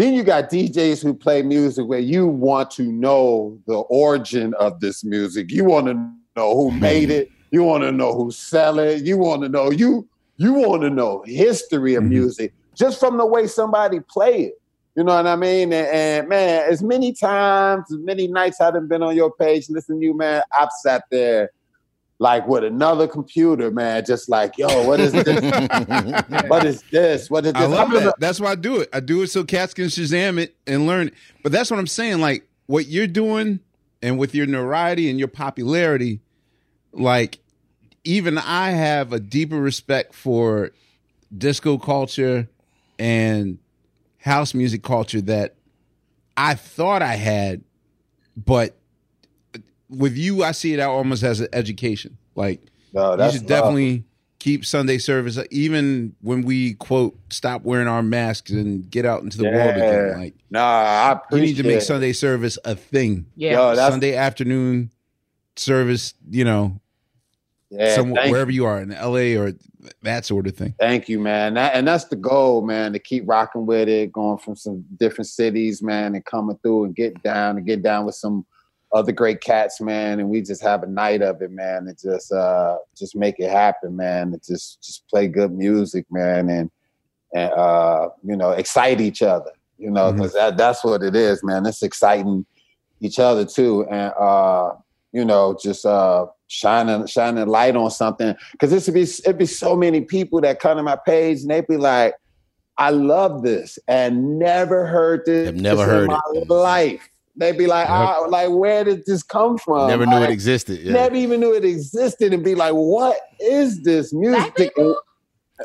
then 0.00 0.14
you 0.14 0.22
got 0.22 0.50
DJs 0.50 1.02
who 1.02 1.12
play 1.12 1.42
music 1.42 1.86
where 1.86 1.98
you 1.98 2.26
want 2.26 2.70
to 2.72 2.84
know 2.84 3.58
the 3.66 3.76
origin 3.76 4.54
of 4.54 4.80
this 4.80 5.04
music. 5.04 5.50
You 5.50 5.64
want 5.64 5.86
to 5.86 5.94
know 6.36 6.54
who 6.54 6.70
made 6.70 7.10
it. 7.10 7.28
You 7.50 7.64
want 7.64 7.82
to 7.84 7.92
know 7.92 8.14
who 8.14 8.30
sell 8.30 8.78
it. 8.78 9.02
You 9.04 9.18
want 9.18 9.42
to 9.42 9.48
know 9.48 9.70
you 9.70 10.08
you 10.36 10.54
want 10.54 10.80
to 10.82 10.88
know 10.88 11.22
history 11.26 11.94
of 11.96 12.04
Mhm. 12.04 12.08
music 12.08 12.54
just 12.74 12.98
from 12.98 13.18
the 13.18 13.26
way 13.26 13.46
somebody 13.46 14.00
play 14.08 14.44
it. 14.44 14.54
You 14.96 15.04
know 15.04 15.14
what 15.14 15.26
I 15.26 15.36
mean? 15.36 15.70
And, 15.72 15.86
and 15.86 16.28
man, 16.28 16.64
as 16.70 16.82
many 16.82 17.12
times, 17.12 17.84
as 17.92 17.98
many 17.98 18.26
nights 18.26 18.58
I've 18.58 18.88
been 18.88 19.02
on 19.02 19.14
your 19.14 19.32
page, 19.32 19.68
listen 19.68 20.00
to 20.00 20.06
you, 20.06 20.16
man, 20.16 20.42
I've 20.58 20.70
sat 20.82 21.04
there 21.10 21.50
like 22.20 22.46
with 22.46 22.62
another 22.64 23.08
computer, 23.08 23.70
man, 23.70 24.04
just 24.04 24.28
like, 24.28 24.56
yo, 24.58 24.86
what 24.86 25.00
is 25.00 25.12
this? 25.12 25.24
what 26.48 26.66
is 26.66 26.82
this? 26.90 27.30
What 27.30 27.46
is 27.46 27.54
this? 27.54 27.62
I 27.62 27.64
love 27.64 27.90
that. 27.92 28.14
That's 28.18 28.38
why 28.38 28.50
I 28.50 28.54
do 28.56 28.78
it. 28.80 28.90
I 28.92 29.00
do 29.00 29.22
it 29.22 29.28
so 29.28 29.42
cats 29.42 29.72
can 29.72 29.86
Shazam 29.86 30.38
it 30.38 30.54
and 30.66 30.86
learn 30.86 31.08
it. 31.08 31.14
But 31.42 31.50
that's 31.50 31.70
what 31.70 31.80
I'm 31.80 31.86
saying. 31.86 32.20
Like 32.20 32.46
what 32.66 32.86
you're 32.86 33.06
doing, 33.06 33.60
and 34.02 34.18
with 34.18 34.34
your 34.34 34.46
notoriety 34.46 35.08
and 35.08 35.18
your 35.18 35.28
popularity, 35.28 36.20
like 36.92 37.38
even 38.04 38.36
I 38.36 38.70
have 38.72 39.14
a 39.14 39.18
deeper 39.18 39.58
respect 39.58 40.14
for 40.14 40.72
disco 41.36 41.78
culture 41.78 42.50
and 42.98 43.58
house 44.18 44.52
music 44.52 44.82
culture 44.82 45.22
that 45.22 45.54
I 46.36 46.54
thought 46.54 47.00
I 47.00 47.14
had, 47.14 47.64
but 48.36 48.76
with 49.90 50.16
you, 50.16 50.42
I 50.44 50.52
see 50.52 50.72
it 50.72 50.80
out 50.80 50.92
almost 50.92 51.22
as 51.22 51.40
an 51.40 51.48
education. 51.52 52.16
Like 52.34 52.62
No, 52.94 53.12
you 53.12 53.16
that's 53.18 53.32
should 53.34 53.42
love. 53.42 53.48
definitely 53.48 54.04
keep 54.38 54.64
Sunday 54.64 54.96
service, 54.96 55.38
even 55.50 56.14
when 56.22 56.42
we 56.42 56.74
quote 56.74 57.18
stop 57.30 57.62
wearing 57.62 57.88
our 57.88 58.02
masks 58.02 58.50
and 58.50 58.90
get 58.90 59.04
out 59.04 59.22
into 59.22 59.36
the 59.36 59.44
world 59.44 59.76
again. 59.76 60.18
Like 60.18 60.34
Nah, 60.50 60.60
I 60.60 61.10
you 61.10 61.16
appreciate 61.16 61.46
need 61.46 61.56
to 61.56 61.62
make 61.64 61.76
it. 61.78 61.82
Sunday 61.82 62.12
service 62.12 62.56
a 62.64 62.74
thing. 62.74 63.26
Yeah. 63.36 63.52
Yo, 63.52 63.76
that's 63.76 63.92
Sunday 63.92 64.14
afternoon 64.16 64.90
service, 65.56 66.14
you 66.30 66.44
know, 66.44 66.80
yeah, 67.70 67.94
somewhere 67.94 68.22
thank 68.22 68.32
wherever 68.32 68.50
you 68.50 68.64
are 68.64 68.80
in 68.80 68.90
LA 68.90 69.38
or 69.40 69.52
that 70.02 70.24
sort 70.24 70.46
of 70.46 70.56
thing. 70.56 70.74
Thank 70.78 71.08
you, 71.08 71.18
man. 71.20 71.54
That, 71.54 71.74
and 71.74 71.86
that's 71.86 72.04
the 72.04 72.16
goal, 72.16 72.62
man, 72.62 72.92
to 72.92 72.98
keep 72.98 73.24
rocking 73.26 73.64
with 73.66 73.88
it, 73.88 74.12
going 74.12 74.38
from 74.38 74.56
some 74.56 74.84
different 74.98 75.28
cities, 75.28 75.82
man, 75.82 76.14
and 76.14 76.24
coming 76.24 76.58
through 76.62 76.84
and 76.84 76.94
get 76.96 77.22
down 77.22 77.56
and 77.58 77.66
get 77.66 77.82
down 77.82 78.06
with 78.06 78.14
some 78.14 78.44
other 78.92 79.12
great 79.12 79.40
cats, 79.40 79.80
man. 79.80 80.20
And 80.20 80.28
we 80.28 80.42
just 80.42 80.62
have 80.62 80.82
a 80.82 80.86
night 80.86 81.22
of 81.22 81.40
it, 81.42 81.50
man, 81.50 81.86
and 81.86 81.96
just 81.98 82.32
uh 82.32 82.76
just 82.96 83.14
make 83.14 83.38
it 83.38 83.50
happen, 83.50 83.96
man. 83.96 84.32
And 84.32 84.42
just 84.42 84.82
just 84.82 85.06
play 85.08 85.28
good 85.28 85.52
music, 85.52 86.06
man, 86.10 86.48
and 86.48 86.70
and 87.34 87.52
uh, 87.52 88.08
you 88.24 88.36
know, 88.36 88.50
excite 88.50 89.00
each 89.00 89.22
other, 89.22 89.52
you 89.78 89.90
know, 89.90 90.12
because 90.12 90.32
that, 90.32 90.56
that's 90.56 90.82
what 90.84 91.02
it 91.02 91.14
is, 91.14 91.44
man. 91.44 91.64
It's 91.66 91.82
exciting 91.82 92.44
each 93.00 93.18
other 93.20 93.44
too. 93.44 93.86
And 93.90 94.12
uh, 94.18 94.72
you 95.12 95.24
know, 95.24 95.56
just 95.62 95.86
uh 95.86 96.26
shining 96.48 97.06
shining 97.06 97.46
light 97.46 97.76
on 97.76 97.90
something. 97.90 98.34
Cause 98.58 98.70
this 98.70 98.86
would 98.86 98.94
be 98.94 99.02
it'd 99.02 99.38
be 99.38 99.46
so 99.46 99.76
many 99.76 100.00
people 100.00 100.40
that 100.40 100.58
come 100.58 100.76
to 100.76 100.82
my 100.82 100.98
page 101.06 101.42
and 101.42 101.50
they'd 101.50 101.66
be 101.66 101.76
like, 101.76 102.14
I 102.76 102.90
love 102.90 103.42
this 103.42 103.78
and 103.86 104.38
never 104.38 104.86
heard 104.86 105.24
this 105.26 105.46
Have 105.46 105.56
never 105.56 105.82
in 105.84 105.88
heard 105.88 106.08
my 106.08 106.20
it. 106.34 106.48
life. 106.50 107.08
They'd 107.40 107.56
be 107.56 107.66
like, 107.66 107.88
Yep. 107.88 107.98
"Ah, 107.98 108.18
like, 108.28 108.50
where 108.50 108.84
did 108.84 109.02
this 109.06 109.22
come 109.22 109.56
from? 109.56 109.88
Never 109.88 110.04
knew 110.04 110.16
Like, 110.16 110.28
it 110.28 110.32
existed. 110.32 110.78
Yeah. 110.80 110.92
Never 110.92 111.16
even 111.16 111.40
knew 111.40 111.54
it 111.54 111.64
existed 111.64 112.34
and 112.34 112.44
be 112.44 112.54
like, 112.54 112.74
what 112.74 113.16
is 113.40 113.82
this 113.82 114.12
music? 114.12 114.70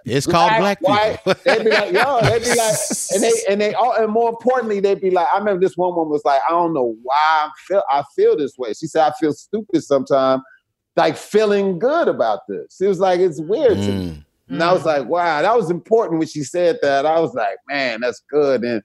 It's 0.06 0.26
called 0.26 0.52
black 0.58 0.80
white, 0.80 1.18
people. 1.18 1.34
They'd 1.44 1.64
be 1.66 1.70
like, 1.70 1.92
yo, 1.92 2.22
they'd 2.22 2.44
be 2.44 2.56
like, 2.56 2.76
and 3.14 3.24
they 3.24 3.32
and 3.50 3.62
they 3.62 3.74
all 3.74 3.94
and 3.94 4.12
more 4.12 4.30
importantly, 4.30 4.80
they'd 4.80 5.02
be 5.02 5.12
like, 5.12 5.28
I 5.34 5.38
remember 5.38 5.62
this 5.62 5.76
one 5.78 5.94
woman 5.96 6.12
was 6.12 6.24
like, 6.26 6.42
I 6.48 6.52
don't 6.52 6.74
know 6.74 6.96
why 7.04 7.16
I 7.18 7.50
feel 7.68 7.84
I 7.90 8.04
feel 8.16 8.38
this 8.38 8.58
way. 8.58 8.74
She 8.74 8.88
said, 8.88 9.04
I 9.08 9.12
feel 9.20 9.34
stupid 9.34 9.84
sometimes, 9.84 10.42
like 10.96 11.18
feeling 11.18 11.78
good 11.78 12.08
about 12.08 12.42
this. 12.48 12.80
It 12.82 12.88
was 12.88 13.00
like 13.00 13.20
it's 13.20 13.42
weird 13.42 13.78
to 13.78 13.92
me. 13.92 14.10
Mm. 14.10 14.24
And 14.54 14.64
I 14.64 14.72
was 14.74 14.86
like, 14.86 15.06
wow, 15.08 15.42
that 15.42 15.56
was 15.56 15.70
important 15.70 16.20
when 16.20 16.28
she 16.28 16.44
said 16.44 16.78
that. 16.82 17.06
I 17.06 17.20
was 17.20 17.34
like, 17.34 17.58
man, 17.68 18.02
that's 18.02 18.22
good. 18.30 18.64
And 18.64 18.82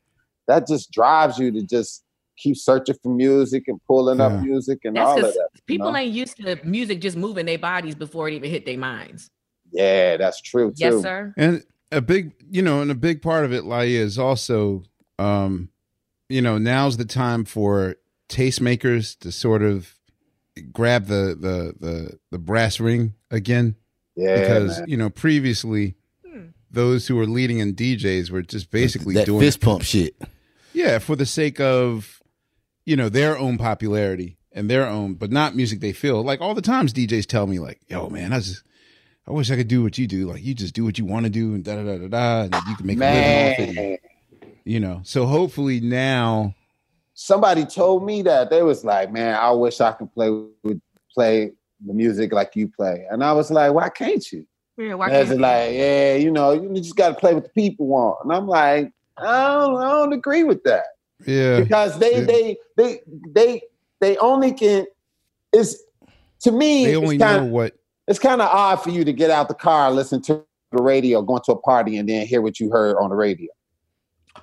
that 0.49 0.67
just 0.67 0.91
drives 0.91 1.39
you 1.39 1.53
to 1.53 1.63
just 1.63 2.05
keep 2.41 2.57
searching 2.57 2.97
for 3.03 3.15
music 3.15 3.65
and 3.69 3.79
pulling 3.87 4.19
Yeah. 4.19 4.27
up 4.27 4.43
music 4.43 4.79
and 4.85 4.97
That's 4.97 5.07
all 5.07 5.13
of 5.17 5.21
because 5.21 5.35
that. 5.35 5.49
you 5.55 5.61
people 5.67 5.93
know? 5.93 5.99
ain't 5.99 6.13
used 6.13 6.37
to 6.39 6.59
music 6.65 7.01
just 7.01 7.17
moving 7.17 7.47
their 7.47 7.59
bodies 7.59 7.95
before 7.95 8.29
it 8.29 8.35
even 8.35 8.51
hit 8.51 8.65
their 8.67 8.79
minds. 8.79 9.31
Yeah, 9.73 10.17
that's 10.17 10.41
true 10.41 10.71
too. 10.71 10.75
Yes, 10.79 11.03
sir. 11.03 11.33
And 11.37 11.63
a 11.93 12.01
big, 12.01 12.33
you 12.51 12.63
know, 12.63 12.81
and 12.83 12.91
a 12.91 12.95
big 12.95 13.21
part 13.23 13.45
of 13.45 13.53
it, 13.53 13.65
like, 13.65 13.89
is 13.89 14.19
also, 14.19 14.83
um, 15.19 15.69
you 16.29 16.41
know, 16.43 16.59
now's 16.59 16.97
the 16.97 17.05
time 17.05 17.45
for 17.45 17.97
tastemakers 18.29 19.19
to 19.19 19.31
sort 19.33 19.63
of 19.63 19.95
grab 20.73 21.07
the 21.07 21.37
the 21.39 21.75
the 21.79 22.19
the 22.31 22.39
brass 22.39 22.81
ring 22.81 23.15
again 23.31 23.77
Yeah, 24.17 24.41
because 24.41 24.79
man. 24.81 24.89
you 24.89 24.97
know 24.97 25.11
previously 25.11 25.95
Hmm. 26.27 26.47
those 26.71 27.07
who 27.09 27.17
were 27.17 27.27
leading 27.27 27.59
in 27.59 27.75
DJs 27.75 28.31
were 28.31 28.43
just 28.43 28.71
basically 28.71 29.15
that 29.15 29.27
doing 29.27 29.41
fist 29.41 29.61
pump 29.61 29.83
shit. 29.83 30.15
yeah, 30.73 30.99
for 30.99 31.17
the 31.17 31.27
sake 31.27 31.61
of 31.61 32.20
you 32.91 32.97
know 32.97 33.09
their 33.09 33.39
own 33.39 33.57
popularity 33.57 34.37
and 34.51 34.69
their 34.69 34.85
own, 34.85 35.15
but 35.15 35.31
not 35.31 35.55
music 35.55 35.79
they 35.79 35.93
feel. 35.93 36.25
Like 36.25 36.41
all 36.41 36.55
the 36.55 36.61
times 36.61 36.93
DJs 36.93 37.27
tell 37.27 37.47
me 37.47 37.61
like, 37.61 37.79
"Yo, 37.87 38.09
man, 38.11 38.33
I 38.33 38.41
just 38.41 38.65
I 39.29 39.31
wish 39.31 39.49
I 39.53 39.55
could 39.57 39.69
do 39.69 39.85
what 39.85 39.97
you 39.97 40.09
do. 40.09 40.27
Like 40.29 40.43
you 40.43 40.55
just 40.55 40.75
do 40.75 40.85
what 40.85 40.99
you 40.99 41.05
want 41.05 41.23
to 41.25 41.31
do 41.31 41.55
and 41.55 41.63
da 41.63 41.77
da 41.77 41.85
da 41.85 41.99
da 41.99 42.09
da, 42.09 42.41
and 42.43 42.55
you 42.69 42.75
can 42.75 42.87
make 42.87 42.97
a 42.97 43.01
living 43.01 43.79
off 43.79 43.85
it. 43.85 44.03
You 44.65 44.81
know, 44.81 45.03
so 45.05 45.25
hopefully 45.25 45.79
now, 45.81 46.57
somebody 47.15 47.65
told 47.65 48.05
me 48.05 48.23
that 48.23 48.51
they 48.51 48.63
was 48.63 48.85
like, 48.85 49.13
"Man, 49.13 49.37
I 49.37 49.53
wish 49.53 49.81
I 49.81 49.93
could 49.93 50.13
play 50.13 50.31
with 50.65 50.81
play 51.15 51.53
the 51.87 51.95
music 51.95 52.33
like 52.33 52.57
you 52.57 52.67
play," 52.67 53.07
and 53.09 53.23
I 53.23 53.33
was 53.35 53.53
like, 53.53 53.73
"Why 53.73 53.89
can't 53.89 54.33
you?" 54.33 54.45
Yeah, 54.77 54.95
why 54.95 55.07
And 55.07 55.15
they 55.15 55.21
was 55.21 55.29
can't- 55.29 55.41
like, 55.41 55.73
"Yeah, 55.75 56.15
you 56.17 56.33
know, 56.33 56.51
you 56.53 56.75
just 56.75 56.97
got 56.97 57.11
to 57.11 57.15
play 57.15 57.35
what 57.35 57.45
the 57.45 57.51
people 57.51 57.87
want," 57.87 58.19
and 58.25 58.33
I'm 58.33 58.49
like, 58.49 58.91
"I 59.17 59.53
don't, 59.53 59.77
I 59.81 59.91
don't 59.91 60.13
agree 60.13 60.43
with 60.43 60.65
that 60.65 60.87
yeah, 61.27 61.61
because 61.61 61.99
they, 61.99 62.21
Yeah. 62.21 62.27
they, 62.27 62.57
they, 62.77 63.01
they, 63.35 63.63
they 64.01 64.17
only 64.19 64.53
can. 64.53 64.87
It's 65.53 65.77
to 66.41 66.53
me, 66.53 66.87
they 66.87 66.97
only 66.97 67.17
it's 67.17 67.25
kind 67.25 67.39
know 67.41 67.47
of 67.47 67.51
what. 67.53 67.75
it's 68.09 68.19
kind 68.19 68.41
of 68.41 68.49
odd 68.49 68.77
for 68.77 68.91
you 68.91 69.05
to 69.05 69.13
get 69.13 69.31
out 69.31 69.49
the 69.49 69.55
car, 69.55 69.91
listen 69.91 70.23
to 70.23 70.45
the 70.73 70.83
radio, 70.83 71.21
going 71.23 71.43
to 71.47 71.53
a 71.53 71.57
party, 71.61 71.97
and 71.99 72.09
then 72.09 72.27
hear 72.27 72.41
what 72.41 72.61
you 72.61 72.71
heard 72.71 72.97
on 72.97 73.11
the 73.11 73.17
radio. 73.17 73.49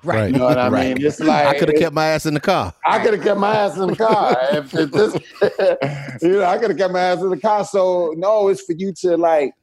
Right. 0.04 0.30
You 0.30 0.38
know 0.38 0.44
what 0.44 0.58
I 0.58 0.68
Right. 0.68 0.96
mean? 0.96 1.06
It's 1.06 1.18
like 1.32 1.46
I 1.46 1.58
could 1.58 1.68
have 1.70 1.78
kept 1.78 1.94
my 1.94 2.06
ass 2.08 2.26
in 2.26 2.34
the 2.34 2.40
car. 2.40 2.72
I 2.86 2.98
could 3.02 3.14
have 3.14 3.22
kept 3.24 3.40
my 3.40 3.56
ass 3.56 3.76
in 3.78 3.88
the 3.88 3.96
car. 3.96 4.36
if, 4.52 4.74
if 4.74 4.90
this, 4.92 5.14
you 6.22 6.32
know, 6.38 6.44
I 6.44 6.58
could 6.58 6.70
have 6.70 6.78
kept 6.78 6.92
my 6.92 7.00
ass 7.00 7.20
in 7.20 7.30
the 7.30 7.40
car. 7.40 7.64
So 7.64 8.14
no, 8.16 8.48
it's 8.48 8.62
for 8.62 8.74
you 8.74 8.92
to 9.00 9.16
like 9.16 9.54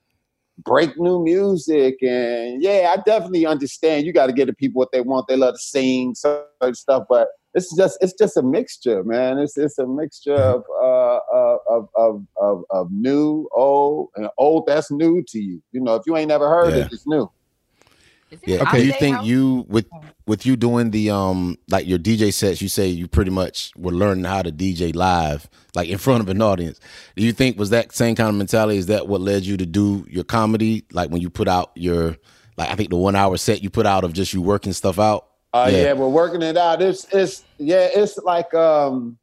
break 0.64 0.98
new 0.98 1.24
music 1.24 2.02
and 2.02 2.62
yeah, 2.62 2.94
I 2.96 3.02
definitely 3.02 3.46
understand. 3.46 4.06
You 4.06 4.14
got 4.14 4.28
to 4.28 4.34
get 4.34 4.48
the 4.48 4.54
people 4.54 4.80
what 4.80 4.92
they 4.92 5.02
want. 5.02 5.28
They 5.28 5.36
love 5.36 5.56
to 5.56 5.60
sing 5.60 6.16
certain 6.16 6.74
stuff, 6.74 7.04
but 7.10 7.30
it's 7.54 7.74
just 7.76 7.98
it's 8.02 8.14
just 8.14 8.38
a 8.38 8.44
mixture, 8.44 9.04
man. 9.04 9.38
It's 9.38 9.58
it's 9.58 9.78
a 9.78 9.88
mixture 9.88 10.36
of 10.36 10.64
uh, 10.82 11.20
of, 11.68 11.90
of 11.96 12.26
of 12.38 12.64
of 12.70 12.92
new, 12.92 13.48
old, 13.56 14.10
and 14.16 14.30
old 14.38 14.66
that's 14.68 14.92
new 14.92 15.24
to 15.30 15.40
you. 15.40 15.62
You 15.72 15.82
know, 15.82 15.96
if 15.96 16.04
you 16.06 16.16
ain't 16.18 16.30
never 16.30 16.50
heard 16.50 16.76
Yeah. 16.76 16.82
it, 16.84 16.90
it's 16.92 17.08
new. 17.08 17.30
Yeah. 18.46 18.62
Okay. 18.64 18.80
Do 18.80 18.86
you 18.88 18.94
think 18.94 19.24
you 19.24 19.66
with 19.68 19.88
with 20.28 20.46
you 20.46 20.56
doing 20.56 20.92
the 20.92 21.10
um 21.10 21.58
like 21.70 21.88
your 21.88 22.00
DJ 22.00 22.34
sets, 22.34 22.62
you 22.62 22.70
say 22.70 22.88
you 22.88 23.08
pretty 23.08 23.32
much 23.32 23.72
were 23.78 23.92
learning 23.92 24.24
how 24.24 24.42
to 24.42 24.52
DJ 24.52 24.96
live, 24.96 25.50
like 25.76 25.90
in 25.90 25.98
front 25.98 26.22
of 26.22 26.30
an 26.30 26.42
audience. 26.42 26.80
Do 27.16 27.24
you 27.24 27.34
think 27.34 27.58
was 27.58 27.70
that 27.70 27.94
same 27.94 28.16
kind 28.16 28.30
of 28.30 28.36
mentality? 28.36 28.78
Is 28.78 28.88
that 28.88 29.08
what 29.08 29.22
led 29.22 29.44
you 29.44 29.58
to 29.58 29.66
do 29.66 30.06
your 30.10 30.24
comedy? 30.24 30.86
Like 30.92 31.10
when 31.10 31.22
you 31.22 31.30
put 31.30 31.48
out 31.48 31.72
your 31.76 32.18
like 32.58 32.70
I 32.70 32.76
think 32.76 32.90
the 32.90 32.98
one 32.98 33.16
hour 33.16 33.38
set 33.38 33.64
you 33.64 33.70
put 33.70 33.86
out 33.86 34.04
of 34.04 34.14
just 34.14 34.34
you 34.34 34.42
working 34.42 34.74
stuff 34.74 35.00
out? 35.00 35.28
Uh, 35.54 35.70
yeah. 35.72 35.94
we're 35.94 36.10
working 36.10 36.42
it 36.42 36.58
out. 36.58 36.82
It's 36.82 37.06
it's 37.14 37.44
yeah, 37.58 37.88
it's 37.94 38.18
like 38.18 38.54
um 38.54 39.18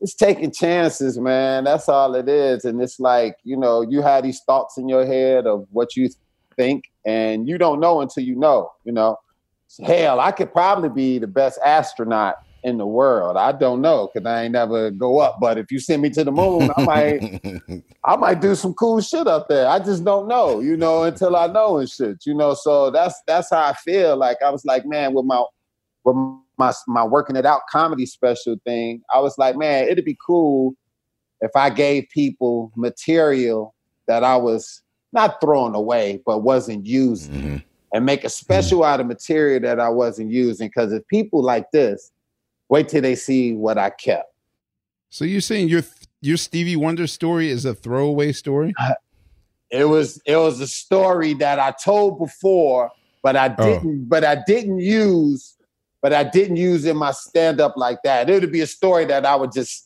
it's 0.00 0.14
taking 0.14 0.52
chances, 0.52 1.18
man. 1.18 1.64
That's 1.64 1.88
all 1.88 2.14
it 2.14 2.28
is. 2.28 2.64
And 2.64 2.80
it's 2.82 3.00
like, 3.00 3.38
you 3.44 3.56
know, 3.56 3.80
you 3.80 4.02
have 4.02 4.24
these 4.24 4.40
thoughts 4.44 4.76
in 4.76 4.88
your 4.88 5.06
head 5.06 5.46
of 5.46 5.66
what 5.70 5.96
you 5.96 6.08
think, 6.56 6.84
and 7.04 7.48
you 7.48 7.58
don't 7.58 7.80
know 7.80 8.00
until 8.00 8.24
you 8.24 8.36
know, 8.36 8.70
you 8.84 8.92
know. 8.92 9.16
Hell, 9.84 10.20
I 10.20 10.30
could 10.30 10.52
probably 10.52 10.88
be 10.88 11.18
the 11.18 11.26
best 11.26 11.58
astronaut 11.64 12.36
in 12.66 12.78
the 12.78 12.86
world. 12.86 13.36
I 13.36 13.52
don't 13.52 13.80
know 13.80 14.10
because 14.12 14.26
I 14.26 14.42
ain't 14.42 14.52
never 14.52 14.90
go 14.90 15.20
up. 15.20 15.38
But 15.40 15.56
if 15.56 15.70
you 15.70 15.78
send 15.78 16.02
me 16.02 16.10
to 16.10 16.24
the 16.24 16.32
moon, 16.32 16.68
I 16.76 16.84
might 16.84 17.84
I 18.04 18.16
might 18.16 18.40
do 18.40 18.56
some 18.56 18.74
cool 18.74 19.00
shit 19.00 19.28
up 19.28 19.48
there. 19.48 19.68
I 19.68 19.78
just 19.78 20.04
don't 20.04 20.26
know, 20.26 20.60
you 20.60 20.76
know, 20.76 21.04
until 21.04 21.36
I 21.36 21.46
know 21.46 21.78
and 21.78 21.88
shit, 21.88 22.18
you 22.26 22.34
know. 22.34 22.54
So 22.54 22.90
that's 22.90 23.20
that's 23.26 23.50
how 23.50 23.66
I 23.66 23.72
feel. 23.74 24.16
Like 24.16 24.38
I 24.44 24.50
was 24.50 24.64
like, 24.64 24.84
man, 24.84 25.14
with 25.14 25.26
my 25.26 25.44
with 26.04 26.16
my 26.58 26.72
my 26.88 27.04
working 27.04 27.36
it 27.36 27.46
out 27.46 27.62
comedy 27.70 28.04
special 28.04 28.56
thing, 28.64 29.00
I 29.14 29.20
was 29.20 29.38
like, 29.38 29.56
man, 29.56 29.84
it'd 29.84 30.04
be 30.04 30.18
cool 30.26 30.74
if 31.40 31.52
I 31.54 31.70
gave 31.70 32.08
people 32.08 32.72
material 32.76 33.74
that 34.08 34.24
I 34.24 34.36
was 34.36 34.82
not 35.16 35.40
thrown 35.40 35.74
away, 35.74 36.22
but 36.24 36.38
wasn't 36.38 36.86
using, 36.86 37.34
mm-hmm. 37.34 37.56
and 37.92 38.06
make 38.06 38.22
a 38.22 38.28
special 38.28 38.80
mm-hmm. 38.80 38.92
out 38.92 39.00
of 39.00 39.06
material 39.06 39.60
that 39.60 39.80
I 39.80 39.88
wasn't 39.88 40.30
using. 40.30 40.68
Because 40.68 40.92
if 40.92 41.04
people 41.08 41.42
like 41.42 41.72
this, 41.72 42.12
wait 42.68 42.88
till 42.88 43.02
they 43.02 43.16
see 43.16 43.54
what 43.54 43.78
I 43.78 43.90
kept. 43.90 44.32
So 45.10 45.24
you're 45.24 45.40
saying 45.40 45.68
your 45.68 45.82
your 46.20 46.36
Stevie 46.36 46.76
Wonder 46.76 47.08
story 47.08 47.50
is 47.50 47.64
a 47.64 47.74
throwaway 47.74 48.32
story? 48.32 48.72
It 49.70 49.88
was 49.88 50.20
it 50.26 50.36
was 50.36 50.60
a 50.60 50.68
story 50.68 51.34
that 51.34 51.58
I 51.58 51.72
told 51.72 52.18
before, 52.18 52.90
but 53.22 53.34
I 53.34 53.54
Oh. 53.58 53.64
didn't 53.64 54.08
but 54.08 54.24
I 54.24 54.36
didn't 54.46 54.78
use 54.78 55.56
but 56.02 56.12
I 56.12 56.22
didn't 56.22 56.56
use 56.56 56.84
in 56.84 56.96
my 56.96 57.10
stand 57.10 57.60
up 57.60 57.76
like 57.76 58.02
that. 58.04 58.30
It 58.30 58.40
would 58.40 58.52
be 58.52 58.60
a 58.60 58.66
story 58.66 59.06
that 59.06 59.26
I 59.26 59.34
would 59.34 59.52
just 59.52 59.85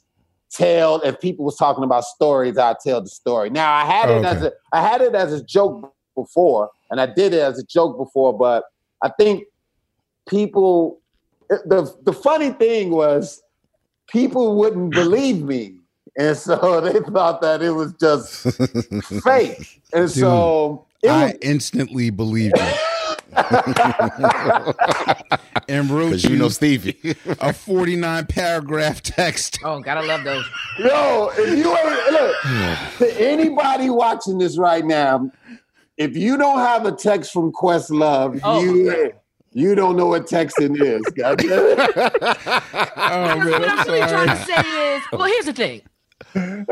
tell 0.51 1.01
if 1.03 1.21
people 1.21 1.45
was 1.45 1.57
talking 1.57 1.85
about 1.85 2.05
stories, 2.05 2.59
I'd 2.59 2.81
tell 2.81 3.01
the 3.01 3.09
story. 3.09 3.51
Now 3.51 3.73
I 3.73 3.85
had 3.85 4.11
it 4.11 4.25
as 4.25 4.43
a 4.43 4.53
I 4.73 4.81
had 4.81 5.01
it 5.01 5.15
as 5.15 5.33
a 5.33 5.43
joke 5.45 5.93
before 6.15 6.71
and 6.91 7.01
I 7.01 7.07
did 7.07 7.33
it 7.33 7.41
as 7.41 7.59
a 7.59 7.65
joke 7.65 7.97
before, 7.97 8.37
but 8.37 8.65
I 9.03 9.11
think 9.19 9.45
people 10.29 11.01
the 11.49 11.93
the 12.03 12.13
funny 12.13 12.51
thing 12.51 12.91
was 12.91 13.43
people 14.09 14.57
wouldn't 14.57 14.93
believe 14.95 15.43
me. 15.43 15.77
And 16.19 16.37
so 16.37 16.81
they 16.83 16.99
thought 17.01 17.41
that 17.43 17.63
it 17.63 17.71
was 17.71 17.93
just 17.95 18.43
fake. 19.25 19.81
And 19.93 20.09
Dude, 20.09 20.11
so 20.11 20.87
was, 21.03 21.13
I 21.13 21.35
instantly 21.41 22.11
believed 22.11 22.59
you. 22.59 22.90
and 25.69 25.91
wrote 25.91 26.11
'Cause 26.13 26.25
you 26.25 26.37
know 26.37 26.49
Stevie. 26.49 26.97
a 27.41 27.53
49 27.53 28.27
paragraph 28.27 29.03
text. 29.03 29.59
Oh, 29.65 29.81
gotta 29.81 30.03
love 30.07 30.25
those. 30.25 30.45
yo, 30.79 31.31
if 31.37 31.59
you 31.59 31.77
ain't 31.77 32.13
look 32.13 32.37
to 32.99 33.21
anybody 33.21 33.91
watching 33.91 34.39
this 34.39 34.57
right 34.59 34.85
now, 34.85 35.31
if 35.97 36.17
you 36.17 36.37
don't 36.37 36.59
have 36.59 36.87
a 36.87 36.93
text 36.93 37.33
from 37.33 37.53
Questlove, 37.53 38.41
Oh, 38.45 38.63
you 38.63 39.13
you 39.53 39.75
don't 39.75 39.97
know 39.97 40.07
what 40.07 40.27
texting 40.27 40.81
is. 40.81 41.03
goddamn. 41.17 41.51
Oh, 41.51 41.77
man, 43.37 43.51
what 43.51 43.69
I'm 43.69 43.79
I'm 43.81 43.87
really 43.87 44.01
trying 44.01 44.29
to 44.29 44.37
say 44.45 44.97
is, 44.97 45.03
well, 45.13 45.25
here's 45.25 45.47
the 45.47 45.53
thing. 45.53 45.83
So, 46.35 46.65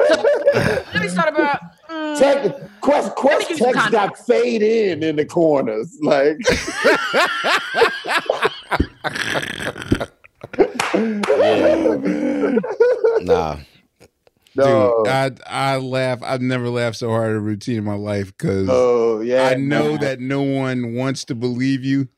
let 0.94 1.02
me 1.02 1.09
start 1.09 1.28
about. 1.28 1.61
Mm, 1.88 2.18
Text, 2.18 2.61
Quest, 2.81 3.14
Quest 3.14 3.48
give 3.48 3.59
you 3.61 3.66
text 3.66 3.90
got 3.90 4.18
fade 4.18 4.62
in 4.62 5.03
in 5.03 5.16
the 5.16 5.24
corners. 5.24 5.96
Like, 6.03 6.37
nah. 13.22 13.57
no. 14.55 15.03
Dude, 15.05 15.09
I 15.09 15.31
I 15.46 15.77
laugh. 15.77 16.22
I've 16.22 16.40
never 16.42 16.68
laughed 16.68 16.96
so 16.96 17.11
hard 17.11 17.31
at 17.31 17.37
a 17.37 17.40
routine 17.40 17.77
in 17.79 17.85
my 17.85 17.94
life 17.94 18.37
because 18.37 18.68
oh, 18.70 19.20
yeah. 19.20 19.44
I 19.48 19.55
know 19.55 19.92
man. 19.92 20.01
that 20.01 20.20
no 20.20 20.42
one 20.42 20.94
wants 20.94 21.24
to 21.27 21.35
believe 21.35 21.85
you, 21.85 22.09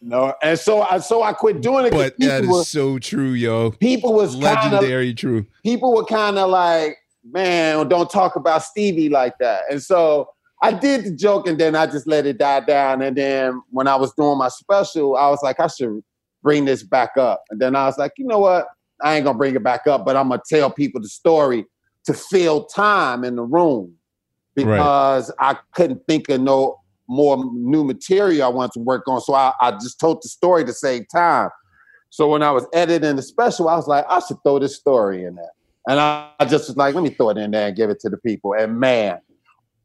No, 0.00 0.34
and 0.42 0.58
so 0.58 0.82
I 0.82 0.98
so 0.98 1.22
I 1.22 1.32
quit 1.32 1.60
doing 1.60 1.86
it. 1.86 1.90
'cause 1.92 2.10
but 2.10 2.18
that 2.18 2.42
people, 2.42 2.60
is 2.60 2.68
so 2.68 2.98
true, 2.98 3.30
yo. 3.30 3.70
people 3.72 4.12
was 4.14 4.34
kind 4.34 4.44
of 4.46 4.72
Legendary 4.72 5.14
true. 5.14 5.46
people 5.62 5.94
were 5.94 6.04
kind 6.04 6.38
of 6.38 6.50
like, 6.50 6.96
man, 7.30 7.88
don't 7.88 8.10
talk 8.10 8.36
about 8.36 8.62
Stevie 8.62 9.08
like 9.08 9.38
that. 9.38 9.62
And 9.70 9.82
so 9.82 10.28
I 10.62 10.72
did 10.72 11.04
the 11.04 11.10
joke 11.10 11.46
and 11.46 11.58
then 11.58 11.74
I 11.74 11.86
just 11.86 12.06
let 12.06 12.26
it 12.26 12.38
die 12.38 12.60
down. 12.60 13.02
And 13.02 13.16
then 13.16 13.62
when 13.70 13.88
I 13.88 13.96
was 13.96 14.12
doing 14.14 14.38
my 14.38 14.48
special, 14.48 15.16
I 15.16 15.28
was 15.28 15.40
like, 15.42 15.60
I 15.60 15.66
should 15.66 16.02
bring 16.42 16.64
this 16.64 16.82
back 16.82 17.16
up. 17.16 17.44
And 17.50 17.60
then 17.60 17.76
I 17.76 17.86
was 17.86 17.98
like, 17.98 18.12
you 18.16 18.26
know 18.26 18.38
what? 18.38 18.68
I 19.02 19.16
ain't 19.16 19.24
gonna 19.24 19.36
bring 19.36 19.54
it 19.54 19.62
back 19.62 19.86
up, 19.86 20.06
but 20.06 20.16
I'm 20.16 20.28
gonna 20.28 20.42
tell 20.48 20.70
people 20.70 21.00
the 21.00 21.08
story 21.08 21.66
to 22.04 22.14
fill 22.14 22.64
time 22.64 23.24
in 23.24 23.36
the 23.36 23.42
room 23.42 23.94
because 24.54 25.30
I 25.38 25.58
couldn't 25.74 26.06
think 26.06 26.28
of 26.30 26.40
no 26.40 26.80
more 27.08 27.36
new 27.52 27.84
material 27.84 28.46
I 28.46 28.48
wanted 28.48 28.72
to 28.72 28.80
work 28.80 29.06
on. 29.06 29.20
So 29.20 29.34
I, 29.34 29.52
I 29.60 29.72
just 29.72 30.00
told 30.00 30.22
the 30.22 30.28
story 30.28 30.64
to 30.64 30.72
save 30.72 31.06
time. 31.08 31.50
So 32.10 32.28
when 32.28 32.42
I 32.42 32.50
was 32.50 32.66
editing 32.72 33.16
the 33.16 33.22
special, 33.22 33.68
I 33.68 33.76
was 33.76 33.86
like, 33.86 34.06
I 34.08 34.20
should 34.20 34.38
throw 34.42 34.58
this 34.58 34.76
story 34.76 35.24
in 35.24 35.34
there. 35.34 35.50
And 35.88 36.00
I, 36.00 36.30
I 36.40 36.44
just 36.44 36.68
was 36.68 36.76
like, 36.76 36.94
let 36.94 37.04
me 37.04 37.10
throw 37.10 37.30
it 37.30 37.38
in 37.38 37.52
there 37.52 37.68
and 37.68 37.76
give 37.76 37.90
it 37.90 38.00
to 38.00 38.10
the 38.10 38.18
people. 38.18 38.54
And 38.54 38.78
man, 38.78 39.20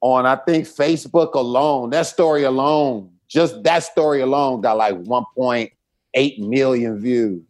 on 0.01 0.25
I 0.25 0.35
think 0.35 0.65
Facebook 0.65 1.35
alone, 1.35 1.91
that 1.91 2.07
story 2.07 2.43
alone, 2.43 3.11
just 3.27 3.63
that 3.63 3.83
story 3.83 4.21
alone 4.21 4.61
got 4.61 4.77
like 4.77 4.95
1.8 4.95 6.39
million 6.39 6.99
views. 6.99 7.43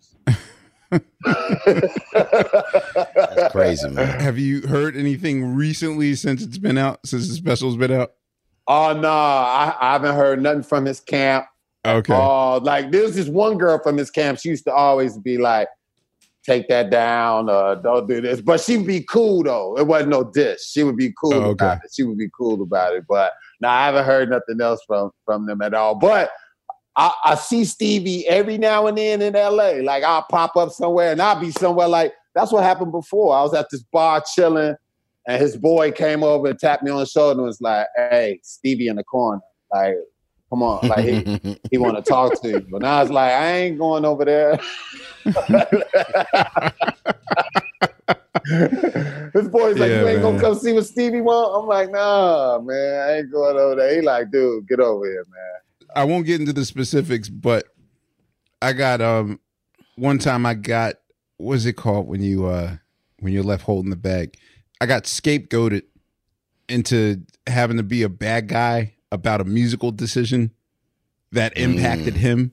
That's 1.23 1.93
crazy, 3.51 3.89
man. 3.89 4.19
Have 4.19 4.37
you 4.37 4.67
heard 4.67 4.97
anything 4.97 5.55
recently 5.55 6.15
since 6.15 6.43
it's 6.43 6.57
been 6.57 6.77
out? 6.77 6.99
Since 7.05 7.29
the 7.29 7.35
special's 7.35 7.77
been 7.77 7.91
out? 7.91 8.11
Uh, 8.67 8.93
oh 8.93 8.99
no, 8.99 9.09
I, 9.09 9.75
I 9.79 9.93
haven't 9.93 10.15
heard 10.15 10.41
nothing 10.41 10.63
from 10.63 10.85
his 10.85 10.99
camp. 10.99 11.45
Okay. 11.85 12.13
Oh, 12.13 12.59
like 12.61 12.91
there's 12.91 13.15
this 13.15 13.27
one 13.27 13.57
girl 13.57 13.79
from 13.81 13.97
his 13.97 14.11
camp. 14.11 14.39
She 14.39 14.49
used 14.49 14.65
to 14.65 14.73
always 14.73 15.17
be 15.17 15.37
like, 15.37 15.69
"Take 16.45 16.67
that 16.69 16.89
down, 16.89 17.49
uh, 17.49 17.75
don't 17.75 18.07
do 18.07 18.21
this." 18.21 18.41
But 18.41 18.59
she'd 18.61 18.85
be 18.87 19.01
cool 19.03 19.43
though. 19.43 19.77
It 19.77 19.87
wasn't 19.87 20.11
no 20.11 20.23
dish. 20.23 20.61
She 20.63 20.83
would 20.83 20.97
be 20.97 21.13
cool 21.19 21.33
Oh, 21.33 21.41
okay. 21.51 21.65
about 21.65 21.77
it. 21.83 21.91
She 21.93 22.03
would 22.03 22.17
be 22.17 22.29
cool 22.37 22.61
about 22.61 22.93
it. 22.95 23.03
But 23.07 23.33
now 23.59 23.71
I 23.71 23.85
haven't 23.85 24.05
heard 24.05 24.29
nothing 24.29 24.59
else 24.61 24.81
from 24.85 25.11
from 25.25 25.45
them 25.45 25.61
at 25.61 25.73
all. 25.73 25.95
But 25.95 26.31
I, 26.95 27.13
I 27.23 27.35
see 27.35 27.63
Stevie 27.63 28.27
every 28.27 28.57
now 28.57 28.87
and 28.87 28.97
then 28.97 29.21
in 29.21 29.33
LA. 29.33 29.81
Like 29.83 30.03
I'll 30.03 30.23
pop 30.23 30.55
up 30.57 30.71
somewhere 30.71 31.11
and 31.11 31.21
I'll 31.21 31.39
be 31.39 31.51
somewhere 31.51 31.87
like 31.87 32.13
that's 32.35 32.51
what 32.51 32.63
happened 32.63 32.91
before. 32.91 33.35
I 33.35 33.41
was 33.41 33.53
at 33.53 33.67
this 33.71 33.83
bar 33.91 34.23
chilling, 34.35 34.75
and 35.27 35.41
his 35.41 35.55
boy 35.57 35.91
came 35.91 36.23
over 36.23 36.47
and 36.47 36.57
tapped 36.59 36.81
me 36.83 36.91
on 36.91 36.99
the 36.99 37.05
shoulder 37.05 37.39
and 37.39 37.45
was 37.47 37.61
like, 37.61 37.87
"Hey, 37.95 38.39
Stevie 38.43 38.87
in 38.87 38.95
the 38.97 39.03
corner, 39.03 39.41
like." 39.73 39.95
Come 40.51 40.63
on, 40.63 40.85
like 40.89 41.05
he, 41.05 41.57
he 41.71 41.77
want 41.77 41.95
to 41.95 42.03
talk 42.03 42.41
to 42.41 42.49
you. 42.49 42.67
But 42.69 42.81
now 42.81 43.01
it's 43.01 43.09
like, 43.09 43.31
I 43.31 43.53
ain't 43.53 43.77
going 43.77 44.03
over 44.03 44.25
there. 44.25 44.59
this 49.33 49.47
boy's 49.47 49.77
like, 49.77 49.89
Yeah, 49.89 50.01
you 50.01 50.07
ain't 50.09 50.21
gonna 50.21 50.41
come 50.41 50.55
see 50.55 50.73
what 50.73 50.85
Stevie 50.85 51.21
want? 51.21 51.55
I'm 51.55 51.69
like, 51.69 51.89
nah, 51.89 52.59
man, 52.59 52.99
I 52.99 53.17
ain't 53.19 53.31
going 53.31 53.57
over 53.57 53.75
there. 53.75 53.95
He 53.95 54.01
like, 54.01 54.29
dude, 54.29 54.67
get 54.67 54.81
over 54.81 55.05
here, 55.05 55.25
man. 55.31 55.87
I 55.95 56.03
won't 56.03 56.25
get 56.25 56.41
into 56.41 56.51
the 56.51 56.65
specifics, 56.65 57.29
but 57.29 57.67
I 58.61 58.73
got 58.73 58.99
um 58.99 59.39
one 59.95 60.19
time 60.19 60.45
I 60.45 60.55
got 60.55 60.95
what's 61.37 61.65
it 61.65 61.73
called 61.73 62.07
when 62.07 62.21
you 62.21 62.47
uh 62.47 62.75
when 63.19 63.31
you're 63.31 63.43
left 63.43 63.63
holding 63.63 63.89
the 63.89 63.95
bag? 63.95 64.35
I 64.81 64.85
got 64.85 65.03
scapegoated 65.03 65.83
into 66.67 67.21
having 67.47 67.77
to 67.77 67.83
be 67.83 68.03
a 68.03 68.09
bad 68.09 68.49
guy 68.49 68.95
about 69.11 69.41
a 69.41 69.43
musical 69.43 69.91
decision 69.91 70.51
that 71.31 71.57
impacted 71.57 72.15
mm. 72.15 72.17
him. 72.17 72.51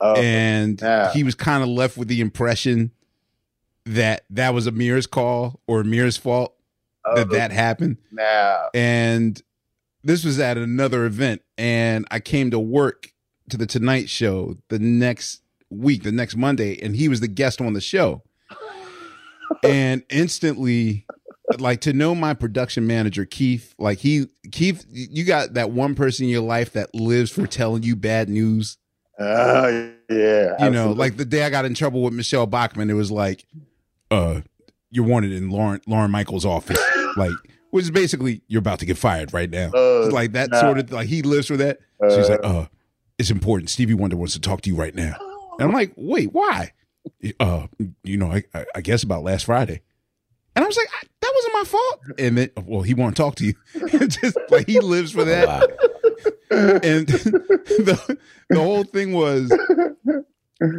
Oh, 0.00 0.14
and 0.14 0.80
yeah. 0.80 1.12
he 1.12 1.22
was 1.22 1.34
kind 1.34 1.62
of 1.62 1.68
left 1.68 1.96
with 1.96 2.08
the 2.08 2.20
impression 2.20 2.90
that 3.84 4.24
that 4.30 4.54
was 4.54 4.66
Ahmir's 4.66 5.06
call 5.06 5.60
or 5.66 5.82
Ahmir's 5.82 6.16
fault 6.16 6.54
that 7.04 7.28
oh, 7.28 7.32
that 7.32 7.50
happened 7.50 7.96
Nah. 8.12 8.68
and 8.74 9.40
this 10.04 10.24
was 10.24 10.38
at 10.40 10.58
another 10.58 11.04
event, 11.04 11.42
and 11.56 12.06
I 12.10 12.20
came 12.20 12.50
to 12.50 12.58
work 12.58 13.12
to 13.50 13.56
the 13.56 13.66
Tonight 13.66 14.08
Show 14.08 14.56
the 14.68 14.78
next 14.78 15.42
week, 15.70 16.02
the 16.02 16.12
next 16.12 16.36
Monday, 16.36 16.78
and 16.82 16.96
he 16.96 17.08
was 17.08 17.20
the 17.20 17.28
guest 17.28 17.60
on 17.60 17.72
the 17.72 17.80
show. 17.80 18.22
And 19.62 20.02
instantly, 20.08 21.06
like 21.58 21.80
to 21.82 21.92
know 21.92 22.14
my 22.14 22.34
production 22.34 22.86
manager 22.86 23.24
Keith, 23.24 23.74
like 23.78 23.98
he 23.98 24.26
Keith, 24.50 24.86
you 24.90 25.24
got 25.24 25.54
that 25.54 25.70
one 25.70 25.94
person 25.94 26.24
in 26.24 26.30
your 26.30 26.42
life 26.42 26.72
that 26.72 26.94
lives 26.94 27.30
for 27.30 27.46
telling 27.46 27.82
you 27.82 27.96
bad 27.96 28.28
news. 28.28 28.78
Oh 29.18 29.92
yeah. 30.08 30.64
You 30.64 30.70
know, 30.70 30.92
like 30.92 31.16
the 31.16 31.24
day 31.24 31.44
I 31.44 31.50
got 31.50 31.64
in 31.64 31.74
trouble 31.74 32.02
with 32.02 32.14
Michele 32.14 32.46
Bachmann, 32.46 32.90
it 32.90 32.94
was 32.94 33.10
like, 33.10 33.44
uh, 34.10 34.40
you're 34.90 35.06
wanted 35.06 35.32
in 35.32 35.50
Lorne 35.50 35.80
Lorne 35.86 36.10
Michaels' 36.10 36.44
office. 36.44 36.80
like, 37.16 37.32
which 37.70 37.84
is 37.84 37.90
basically 37.90 38.42
you're 38.48 38.60
about 38.60 38.78
to 38.80 38.86
get 38.86 38.98
fired 38.98 39.32
right 39.32 39.50
now. 39.50 39.70
Uh, 39.74 40.10
like 40.10 40.32
that 40.32 40.50
nah. 40.50 40.60
sort 40.60 40.78
of 40.78 40.92
like 40.92 41.08
he 41.08 41.22
lives 41.22 41.46
for 41.46 41.56
that. 41.56 41.78
She's 42.10 42.28
like, 42.28 42.40
uh, 42.42 42.66
it's 43.18 43.30
important. 43.30 43.70
Stevie 43.70 43.94
Wonder 43.94 44.16
wants 44.16 44.34
to 44.34 44.40
talk 44.40 44.60
to 44.62 44.70
you 44.70 44.76
right 44.76 44.94
now. 44.94 45.16
And 45.58 45.68
I'm 45.68 45.72
like, 45.72 45.92
wait, 45.96 46.32
why? 46.32 46.72
Uh, 47.38 47.66
you 48.02 48.16
know, 48.16 48.32
I, 48.32 48.44
I, 48.54 48.64
I 48.76 48.80
guess 48.80 49.02
about 49.02 49.22
last 49.22 49.44
Friday. 49.44 49.82
And 50.56 50.64
I 50.64 50.68
was 50.68 50.76
like, 50.76 50.88
I, 50.92 51.06
my 51.62 51.68
fault. 51.68 52.00
And 52.18 52.38
then, 52.38 52.50
well, 52.64 52.82
he 52.82 52.94
won't 52.94 53.16
talk 53.16 53.36
to 53.36 53.46
you. 53.46 53.54
Just 54.08 54.36
like 54.50 54.66
he 54.66 54.80
lives 54.80 55.12
for 55.12 55.24
that. 55.24 55.70
And 56.50 57.06
the 57.08 58.18
the 58.48 58.58
whole 58.60 58.84
thing 58.84 59.12
was, 59.12 59.50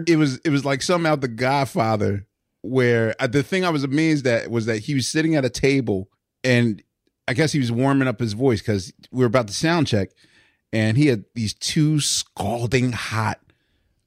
it 0.08 0.18
was 0.18 0.38
it 0.40 0.50
was 0.50 0.66
like 0.66 0.82
somehow 0.82 1.16
the 1.16 1.28
Godfather, 1.28 2.28
where 2.62 3.16
uh, 3.20 3.28
the 3.28 3.44
thing 3.44 3.66
I 3.66 3.70
was 3.70 3.84
amazed 3.84 4.28
at 4.28 4.52
was 4.52 4.66
that 4.68 4.80
he 4.80 4.94
was 4.94 5.08
sitting 5.08 5.36
at 5.36 5.46
a 5.46 5.50
table, 5.50 6.10
and 6.44 6.82
I 7.28 7.34
guess 7.34 7.52
he 7.52 7.60
was 7.60 7.72
warming 7.72 8.08
up 8.08 8.20
his 8.20 8.34
voice 8.34 8.62
because 8.62 8.94
we 9.12 9.20
were 9.20 9.28
about 9.28 9.48
to 9.48 9.54
sound 9.54 9.88
check, 9.88 10.10
and 10.72 10.98
he 10.98 11.08
had 11.08 11.26
these 11.34 11.54
two 11.54 12.00
scalding 12.00 12.92
hot, 12.92 13.40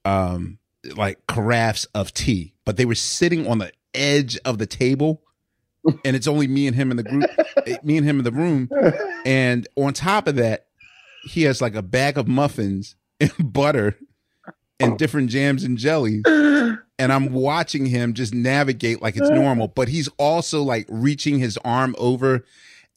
um, 0.04 0.58
like 0.94 1.26
carafes 1.26 1.86
of 1.94 2.14
tea, 2.14 2.54
but 2.64 2.76
they 2.76 2.84
were 2.84 2.94
sitting 2.94 3.46
on 3.46 3.58
the 3.58 3.72
edge 3.94 4.38
of 4.44 4.58
the 4.58 4.66
table, 4.66 5.22
and 6.04 6.16
it's 6.16 6.26
only 6.26 6.46
me 6.46 6.66
and 6.66 6.76
him 6.76 6.90
in 6.90 6.96
the 6.96 7.02
group, 7.02 7.24
eh, 7.66 7.78
me 7.82 7.96
and 7.96 8.06
him 8.06 8.18
in 8.18 8.24
the 8.24 8.32
room, 8.32 8.68
and 9.24 9.66
on 9.76 9.92
top 9.92 10.26
of 10.26 10.36
that, 10.36 10.66
he 11.24 11.42
has 11.42 11.60
like 11.60 11.74
a 11.74 11.82
bag 11.82 12.18
of 12.18 12.28
muffins 12.28 12.94
and 13.20 13.32
butter 13.38 13.96
and 14.78 14.98
different 14.98 15.30
jams 15.30 15.64
and 15.64 15.78
jellies. 15.78 16.22
And 16.98 17.12
I'm 17.12 17.32
watching 17.32 17.86
him 17.86 18.14
just 18.14 18.34
navigate 18.34 19.02
like 19.02 19.16
it's 19.16 19.28
normal, 19.28 19.68
but 19.68 19.88
he's 19.88 20.08
also 20.18 20.62
like 20.62 20.86
reaching 20.88 21.38
his 21.38 21.58
arm 21.58 21.94
over 21.98 22.44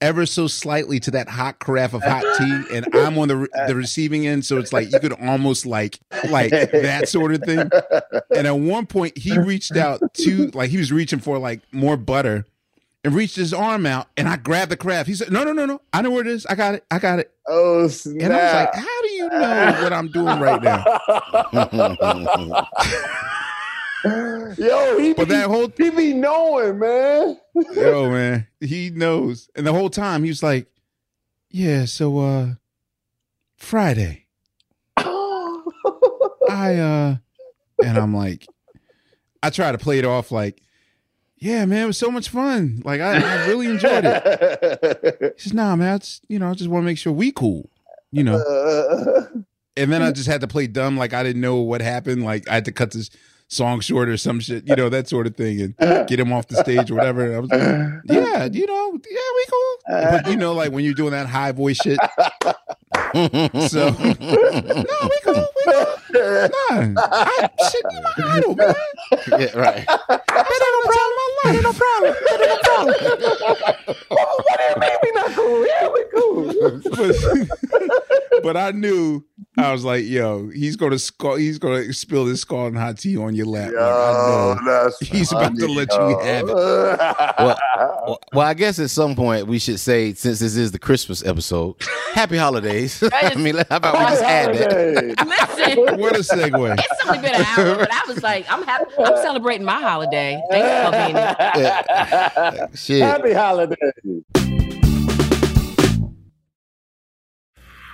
ever 0.01 0.25
so 0.25 0.47
slightly 0.47 0.99
to 1.01 1.11
that 1.11 1.27
hot 1.27 1.59
carafe 1.59 1.93
of 1.93 2.03
hot 2.03 2.23
tea, 2.37 2.75
and 2.75 2.87
I'm 2.93 3.17
on 3.17 3.27
the 3.27 3.47
the 3.67 3.75
receiving 3.75 4.25
end, 4.27 4.45
so 4.45 4.57
it's 4.57 4.71
like 4.71 4.91
you 4.91 4.99
could 4.99 5.13
almost 5.13 5.65
like 5.65 5.99
like 6.29 6.51
that 6.51 7.09
sort 7.09 7.33
of 7.33 7.41
thing. 7.41 7.69
And 8.35 8.47
at 8.47 8.57
one 8.57 8.85
point, 8.85 9.17
he 9.17 9.37
reached 9.37 9.75
out 9.75 10.01
to 10.15 10.47
like 10.53 10.69
he 10.69 10.77
was 10.77 10.91
reaching 10.91 11.19
for 11.19 11.37
like 11.37 11.61
more 11.71 11.97
butter, 11.97 12.45
and 13.03 13.13
reached 13.13 13.35
his 13.35 13.53
arm 13.53 13.85
out, 13.85 14.07
and 14.17 14.27
I 14.27 14.35
grabbed 14.37 14.71
the 14.71 14.77
carafe. 14.77 15.07
He 15.07 15.15
said, 15.15 15.31
"No, 15.31 15.43
no, 15.43 15.53
no, 15.53 15.65
no, 15.65 15.81
I 15.93 16.01
know 16.01 16.11
where 16.11 16.21
it 16.21 16.27
is. 16.27 16.45
I 16.45 16.55
got 16.55 16.75
it. 16.75 16.83
I 16.91 16.99
got 16.99 17.19
it." 17.19 17.31
Oh 17.47 17.87
snap! 17.87 18.23
And 18.23 18.33
I 18.33 18.43
was 18.43 18.53
like, 18.53 18.75
"How 18.75 19.01
do 19.01 19.09
you 19.09 19.29
know 19.29 19.79
what 19.83 19.93
I'm 19.93 20.07
doing 20.09 20.39
right 20.39 20.61
now?" 20.61 20.83
Yo, 24.57 24.97
he 24.97 25.13
But 25.13 25.27
be, 25.27 25.33
that 25.33 25.47
whole 25.47 25.69
he 25.77 25.89
be 25.89 26.13
knowing, 26.13 26.79
man. 26.79 27.37
Yo, 27.73 28.09
man, 28.09 28.47
he 28.61 28.89
knows. 28.89 29.49
And 29.55 29.67
the 29.67 29.73
whole 29.73 29.89
time 29.89 30.23
he 30.23 30.29
was 30.29 30.41
like, 30.43 30.67
"Yeah, 31.49 31.85
so 31.85 32.19
uh 32.19 32.47
Friday, 33.57 34.25
I 34.97 36.75
uh," 36.77 37.17
and 37.83 37.97
I'm 37.97 38.15
like, 38.15 38.47
I 39.43 39.49
try 39.49 39.71
to 39.71 39.77
play 39.77 39.99
it 39.99 40.05
off 40.05 40.31
like, 40.31 40.61
"Yeah, 41.39 41.65
man, 41.65 41.83
it 41.83 41.87
was 41.87 41.97
so 41.97 42.11
much 42.11 42.29
fun. 42.29 42.81
Like, 42.85 43.01
I, 43.01 43.15
I 43.43 43.47
really 43.47 43.67
enjoyed 43.67 44.03
it." 44.05 45.33
He 45.37 45.41
says, 45.43 45.53
"Nah, 45.53 45.75
man, 45.75 45.95
it's 45.95 46.21
you 46.27 46.39
know, 46.39 46.49
I 46.49 46.53
just 46.53 46.69
want 46.69 46.83
to 46.83 46.85
make 46.85 46.97
sure 46.97 47.13
we 47.13 47.31
cool, 47.31 47.69
you 48.11 48.23
know." 48.23 48.37
And 49.77 49.91
then 49.93 50.01
I 50.01 50.11
just 50.11 50.27
had 50.27 50.41
to 50.41 50.47
play 50.47 50.67
dumb, 50.67 50.97
like 50.97 51.13
I 51.13 51.23
didn't 51.23 51.41
know 51.41 51.57
what 51.57 51.81
happened. 51.81 52.23
Like 52.25 52.49
I 52.49 52.55
had 52.55 52.65
to 52.65 52.71
cut 52.73 52.91
this 52.91 53.09
song 53.47 53.79
short 53.79 54.09
or 54.09 54.17
some 54.17 54.39
shit, 54.41 54.67
you 54.67 54.75
know, 54.75 54.89
that 54.89 55.07
sort 55.07 55.25
of 55.25 55.35
thing, 55.37 55.73
and 55.79 56.07
get 56.07 56.19
him 56.19 56.33
off 56.33 56.47
the 56.47 56.57
stage 56.57 56.91
or 56.91 56.95
whatever. 56.95 57.33
I 57.35 57.39
was 57.39 57.49
like, 57.49 57.61
yeah, 58.05 58.45
you 58.51 58.65
know, 58.65 58.99
yeah, 59.09 59.29
we 59.35 59.45
cool. 59.49 59.77
But 59.87 60.27
you 60.27 60.35
know, 60.35 60.53
like 60.53 60.71
when 60.73 60.83
you're 60.83 60.93
doing 60.93 61.11
that 61.11 61.27
high 61.27 61.51
voice 61.53 61.77
shit. 61.77 61.97
So 63.13 63.89
no, 63.89 63.95
we 63.97 65.19
cool. 65.23 65.47
We 65.55 65.73
cool. 65.73 65.85
Nah, 66.11 66.93
I, 66.97 67.49
shit, 67.71 67.85
you 67.89 68.01
my 68.01 68.13
idol, 68.35 68.55
man. 68.55 68.73
yeah, 69.27 69.57
right. 69.57 69.85
That 69.85 70.47
ain't 70.53 70.75
no 70.75 70.81
problem. 70.85 71.17
I 71.19 71.27
love 71.43 71.55
it. 71.55 71.63
No 71.63 71.73
problem. 71.73 72.13
That 72.25 72.39
ain't 72.39 72.49
no 72.49 72.57
problem. 72.63 73.97
Oh, 74.11 74.43
what 74.43 74.59
do 74.59 74.63
you 74.65 74.75
mean 74.79 74.97
we 75.03 75.11
not 75.11 75.29
cool? 75.35 75.67
Yeah, 75.67 75.87
we 75.93 76.01
cool. 76.13 76.81
but, 76.91 78.43
but 78.43 78.57
I 78.57 78.71
knew 78.71 79.23
I 79.57 79.71
was 79.71 79.83
like, 79.83 80.05
yo, 80.05 80.49
he's 80.49 80.75
gonna 80.75 80.99
sco- 80.99 81.35
he's 81.35 81.57
gonna 81.59 81.91
spill 81.93 82.25
this 82.25 82.41
scalding 82.41 82.79
hot 82.79 82.97
tea 82.97 83.17
on 83.17 83.35
your 83.35 83.45
lap. 83.47 83.71
Like, 83.73 83.81
I 83.81 83.83
know 83.83 84.59
that's 84.65 84.99
he's 85.07 85.31
about 85.31 85.55
to 85.55 85.61
funny, 85.61 85.75
let 85.75 85.93
you 85.93 86.19
have 86.19 86.49
it. 86.49 86.53
well, 86.55 87.57
well, 88.07 88.19
well, 88.33 88.47
I 88.47 88.53
guess 88.53 88.79
at 88.79 88.89
some 88.89 89.15
point 89.15 89.47
we 89.47 89.59
should 89.59 89.79
say, 89.79 90.13
since 90.13 90.39
this 90.39 90.55
is 90.55 90.71
the 90.71 90.79
Christmas 90.79 91.25
episode, 91.25 91.75
happy 92.13 92.37
holidays. 92.37 92.98
I 93.13 93.35
mean, 93.35 93.55
how 93.69 93.77
about 93.77 93.93
we 93.99 94.05
just 94.05 94.23
add 94.23 94.55
that? 94.55 95.27
Listen, 95.27 95.99
What 95.99 96.15
a 96.15 96.19
segue. 96.19 96.75
it's 96.79 97.05
only 97.05 97.19
been 97.19 97.35
an 97.35 97.45
hour, 97.45 97.75
but 97.77 97.91
I 97.93 98.03
was 98.07 98.21
like, 98.23 98.45
I'm 98.51 98.63
happy. 98.63 98.85
I'm 98.99 99.17
celebrating 99.17 99.65
my 99.65 99.79
holiday. 99.81 100.41
Thanks 100.49 100.85
for 100.85 100.91
being 100.91 101.15
here. 101.15 101.35
Yeah. 102.59 102.67
Shit. 102.73 103.01
Happy 103.01 103.33
holidays. 103.33 104.48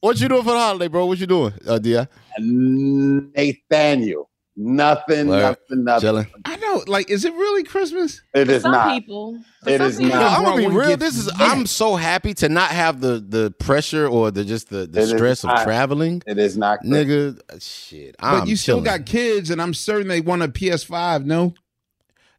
What 0.00 0.20
you 0.20 0.28
doing 0.28 0.42
for 0.44 0.52
the 0.52 0.58
holiday, 0.58 0.88
bro? 0.88 1.06
What 1.06 1.18
you 1.18 1.26
doing, 1.26 1.52
uh, 1.66 1.78
Di? 1.78 2.06
Nathaniel. 2.38 4.30
Nothing, 4.60 5.28
Word. 5.28 5.40
nothing, 5.42 5.84
nothing. 5.84 6.00
Chilling. 6.00 6.26
I 6.44 6.56
know. 6.56 6.82
Like, 6.88 7.10
is 7.10 7.24
it 7.24 7.32
really 7.32 7.62
Christmas? 7.62 8.20
It 8.34 8.50
is 8.50 8.62
Some 8.62 8.72
not. 8.72 8.88
people. 8.92 9.38
For 9.62 9.70
It 9.70 9.78
some 9.78 9.86
is 9.86 9.98
people. 9.98 10.16
not. 10.18 10.36
I'm 10.36 10.44
gonna 10.44 10.56
be 10.56 10.66
real. 10.66 10.96
This 10.96 11.16
is. 11.16 11.26
that. 11.26 11.36
I'm 11.38 11.64
so 11.64 11.94
happy 11.94 12.34
to 12.34 12.48
not 12.48 12.70
have 12.70 13.00
the 13.00 13.24
the 13.26 13.52
pressure 13.60 14.08
or 14.08 14.32
the 14.32 14.44
just 14.44 14.68
the, 14.68 14.86
the 14.86 14.98
It 14.98 15.02
is 15.04 15.10
stress 15.10 15.44
of 15.44 15.50
not. 15.50 15.62
traveling, 15.62 16.22
It 16.26 16.38
is 16.38 16.56
not. 16.56 16.80
nigga. 16.84 17.40
Shit, 17.62 18.16
But 18.18 18.26
I'm 18.26 18.48
you 18.48 18.56
still 18.56 18.78
chilling. 18.78 18.84
got 18.84 19.06
kids, 19.06 19.50
and 19.50 19.62
I'm 19.62 19.74
certain 19.74 20.08
they 20.08 20.20
want 20.20 20.42
a 20.42 20.48
PS5. 20.48 21.24
No, 21.24 21.54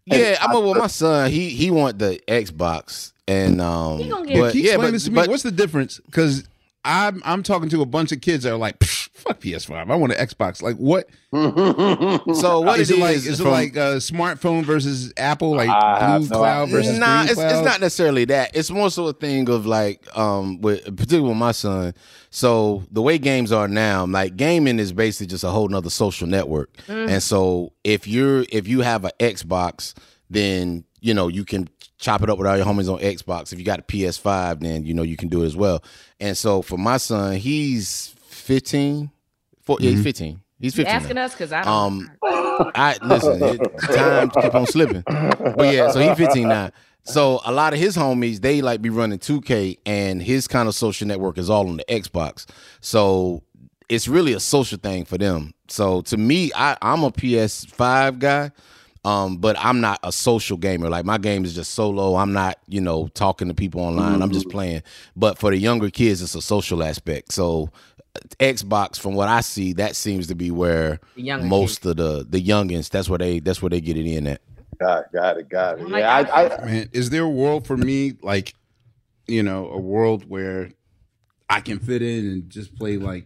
Yeah, 0.05 0.37
I'm 0.41 0.53
a, 0.53 0.59
well. 0.59 0.75
My 0.75 0.87
son, 0.87 1.31
he 1.31 1.47
he 1.51 1.71
want 1.71 1.99
the 1.99 2.19
Xbox, 2.27 3.13
and 3.29 3.61
um, 3.61 3.97
He 3.99 4.09
gonna 4.09 4.25
get- 4.27 4.39
but 4.39 4.55
yeah, 4.55 4.71
explaining 4.73 4.81
but, 4.87 4.91
this 4.91 5.03
to 5.05 5.11
me. 5.11 5.15
but 5.15 5.29
What's 5.29 5.43
the 5.43 5.51
difference? 5.51 6.01
Because 6.05 6.43
I'm 6.85 7.21
I'm 7.25 7.43
talking 7.43 7.69
to 7.69 7.81
a 7.81 7.85
bunch 7.85 8.11
of 8.11 8.21
kids 8.21 8.43
that 8.45 8.53
are 8.53 8.57
like, 8.57 8.81
fuck 8.83 9.41
PS5. 9.41 9.91
I 9.91 9.95
want 9.95 10.13
an 10.13 10.25
Xbox. 10.27 10.61
Like, 10.61 10.77
what 10.77 11.09
so 12.35 12.61
what 12.61 12.79
is 12.79 12.89
it 12.89 12.97
it 12.97 13.01
like? 13.01 13.15
is 13.17 13.27
Is 13.27 13.39
it 13.39 13.43
from- 13.43 13.51
like 13.51 13.75
a 13.75 13.97
smartphone 13.97 14.63
versus 14.63 15.11
Apple? 15.17 15.55
Like 15.55 15.69
I 15.69 15.99
have 15.99 16.21
blue 16.21 16.29
no 16.29 16.37
cloud 16.37 16.63
idea. 16.63 16.75
versus 16.75 16.97
nah, 16.97 17.17
green 17.17 17.25
it's, 17.25 17.33
cloud? 17.35 17.51
it's 17.55 17.65
not 17.65 17.81
necessarily 17.81 18.25
that. 18.25 18.55
It's 18.55 18.71
more 18.71 18.89
so 18.89 19.07
a 19.07 19.13
thing 19.13 19.49
of 19.49 19.65
like, 19.65 20.05
um, 20.17 20.61
with 20.61 20.83
particularly 20.85 21.27
with 21.29 21.37
my 21.37 21.51
son. 21.51 21.93
So 22.29 22.83
the 22.91 23.01
way 23.01 23.17
games 23.17 23.51
are 23.51 23.67
now, 23.67 24.05
like 24.05 24.37
gaming 24.37 24.79
is 24.79 24.93
basically 24.93 25.27
just 25.27 25.43
a 25.43 25.49
whole 25.49 25.67
nother 25.67 25.89
social 25.89 26.27
network. 26.27 26.69
And 26.87 27.21
so 27.21 27.73
if 27.83 28.07
you're 28.07 28.45
if 28.51 28.67
you 28.67 28.81
have 28.81 29.03
an 29.05 29.11
Xbox, 29.19 29.93
then 30.29 30.85
you 31.01 31.13
know 31.13 31.27
you 31.27 31.43
can 31.45 31.67
chop 31.99 32.23
it 32.23 32.29
up 32.29 32.37
with 32.37 32.47
all 32.47 32.57
your 32.57 32.65
homies 32.65 32.91
on 32.91 32.99
Xbox. 32.99 33.53
If 33.53 33.59
you 33.59 33.65
got 33.65 33.79
a 33.79 33.83
PS5, 33.83 34.61
then 34.61 34.85
you 34.85 34.93
know 34.93 35.03
you 35.03 35.17
can 35.17 35.27
do 35.27 35.43
it 35.43 35.45
as 35.45 35.55
well. 35.55 35.83
And 36.19 36.35
so 36.35 36.61
for 36.61 36.77
my 36.77 36.97
son, 36.97 37.35
he's 37.35 38.15
15. 38.27 39.11
Four, 39.61 39.77
Yeah, 39.79 39.91
he's 39.91 40.03
15. 40.03 40.41
He's 40.59 40.75
15. 40.75 40.91
now. 40.91 40.97
asking 40.97 41.17
us 41.17 41.31
because 41.33 41.53
I 41.53 41.63
don't. 41.63 41.73
Um, 41.73 42.11
I 42.75 42.97
listen. 43.03 43.41
It, 43.43 43.61
time 43.93 44.29
keep 44.31 44.55
on 44.55 44.65
slipping, 44.65 45.03
but 45.07 45.73
yeah. 45.73 45.91
So 45.91 45.99
he's 45.99 46.17
15 46.17 46.47
now. 46.47 46.71
So 47.03 47.39
a 47.45 47.51
lot 47.51 47.73
of 47.73 47.79
his 47.79 47.95
homies 47.95 48.41
they 48.41 48.61
like 48.61 48.81
be 48.81 48.89
running 48.89 49.19
2K, 49.19 49.79
and 49.85 50.21
his 50.21 50.47
kind 50.47 50.67
of 50.67 50.75
social 50.75 51.07
network 51.07 51.37
is 51.37 51.49
all 51.49 51.67
on 51.69 51.77
the 51.77 51.85
Xbox. 51.85 52.45
So 52.81 53.43
it's 53.87 54.07
really 54.07 54.33
a 54.33 54.39
social 54.39 54.77
thing 54.77 55.05
for 55.05 55.17
them. 55.17 55.53
So 55.67 56.01
to 56.01 56.17
me, 56.17 56.51
I, 56.55 56.77
I'm 56.81 57.03
a 57.03 57.11
PS5 57.11 58.19
guy. 58.19 58.51
Um, 59.09 59.37
but 59.37 59.55
I'm 59.59 59.81
not 59.81 59.99
a 60.03 60.11
social 60.11 60.57
gamer. 60.57 60.89
Like 60.89 61.03
my 61.05 61.17
game 61.17 61.43
is 61.43 61.55
just 61.55 61.73
solo. 61.73 62.15
I'm 62.15 62.31
not, 62.31 62.59
you 62.67 62.79
know, 62.79 63.07
talking 63.07 63.47
to 63.47 63.53
people 63.53 63.81
online. 63.81 64.21
I'm 64.21 64.31
just 64.31 64.49
playing. 64.49 64.83
But 65.15 65.39
for 65.39 65.49
the 65.49 65.57
younger 65.57 65.89
kids, 65.89 66.21
it's 66.21 66.35
a 66.35 66.41
social 66.41 66.83
aspect. 66.83 67.31
So 67.31 67.71
uh, 68.15 68.19
Xbox, 68.39 68.99
from 68.99 69.15
what 69.15 69.27
I 69.27 69.41
see, 69.41 69.73
that 69.73 69.95
seems 69.95 70.27
to 70.27 70.35
be 70.35 70.51
where 70.51 70.99
The 71.15 71.23
younger 71.23 71.47
most 71.47 71.85
of 71.85 71.97
the 71.97 72.25
the 72.29 72.41
youngins. 72.41 72.89
That's 72.89 73.09
where 73.09 73.17
they 73.17 73.39
that's 73.39 73.61
where 73.61 73.69
they 73.69 73.81
get 73.81 73.97
it 73.97 74.05
in 74.05 74.27
at. 74.27 74.41
got, 74.79 75.11
got 75.11 75.37
it, 75.37 75.49
got 75.49 75.79
it. 75.79 75.85
Oh 75.85 75.97
Yeah, 75.97 76.23
God. 76.23 76.29
I, 76.31 76.55
I, 76.55 76.65
Man, 76.65 76.89
is 76.93 77.09
there 77.09 77.23
a 77.23 77.29
world 77.29 77.65
for 77.65 77.77
me, 77.77 78.13
like, 78.21 78.53
you 79.27 79.43
know, 79.43 79.69
a 79.69 79.79
world 79.79 80.29
where 80.29 80.69
I 81.49 81.61
can 81.61 81.79
fit 81.79 82.03
in 82.03 82.27
and 82.27 82.49
just 82.49 82.75
play 82.75 82.97
like 82.97 83.25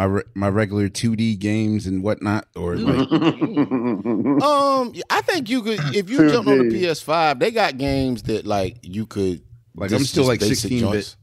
my 0.00 0.06
re- 0.06 0.22
my 0.34 0.48
regular 0.48 0.88
2D 0.88 1.38
games 1.38 1.86
and 1.86 2.02
whatnot, 2.02 2.46
or 2.56 2.74
like, 2.76 3.10
Um, 4.42 4.94
I 5.10 5.20
think 5.22 5.50
you 5.50 5.60
could 5.62 5.78
if 5.94 6.08
you 6.08 6.30
jump 6.30 6.48
on 6.48 6.68
the 6.68 6.74
PS5, 6.74 7.38
they 7.38 7.50
got 7.50 7.76
games 7.76 8.22
that 8.24 8.46
like 8.46 8.78
you 8.82 9.04
could 9.06 9.42
like 9.74 9.90
just- 9.90 10.00
I'm 10.00 10.06
still 10.06 10.22
just 10.22 10.28
like 10.28 10.40
basic 10.40 10.56
16 10.70 10.90
bit, 10.90 11.16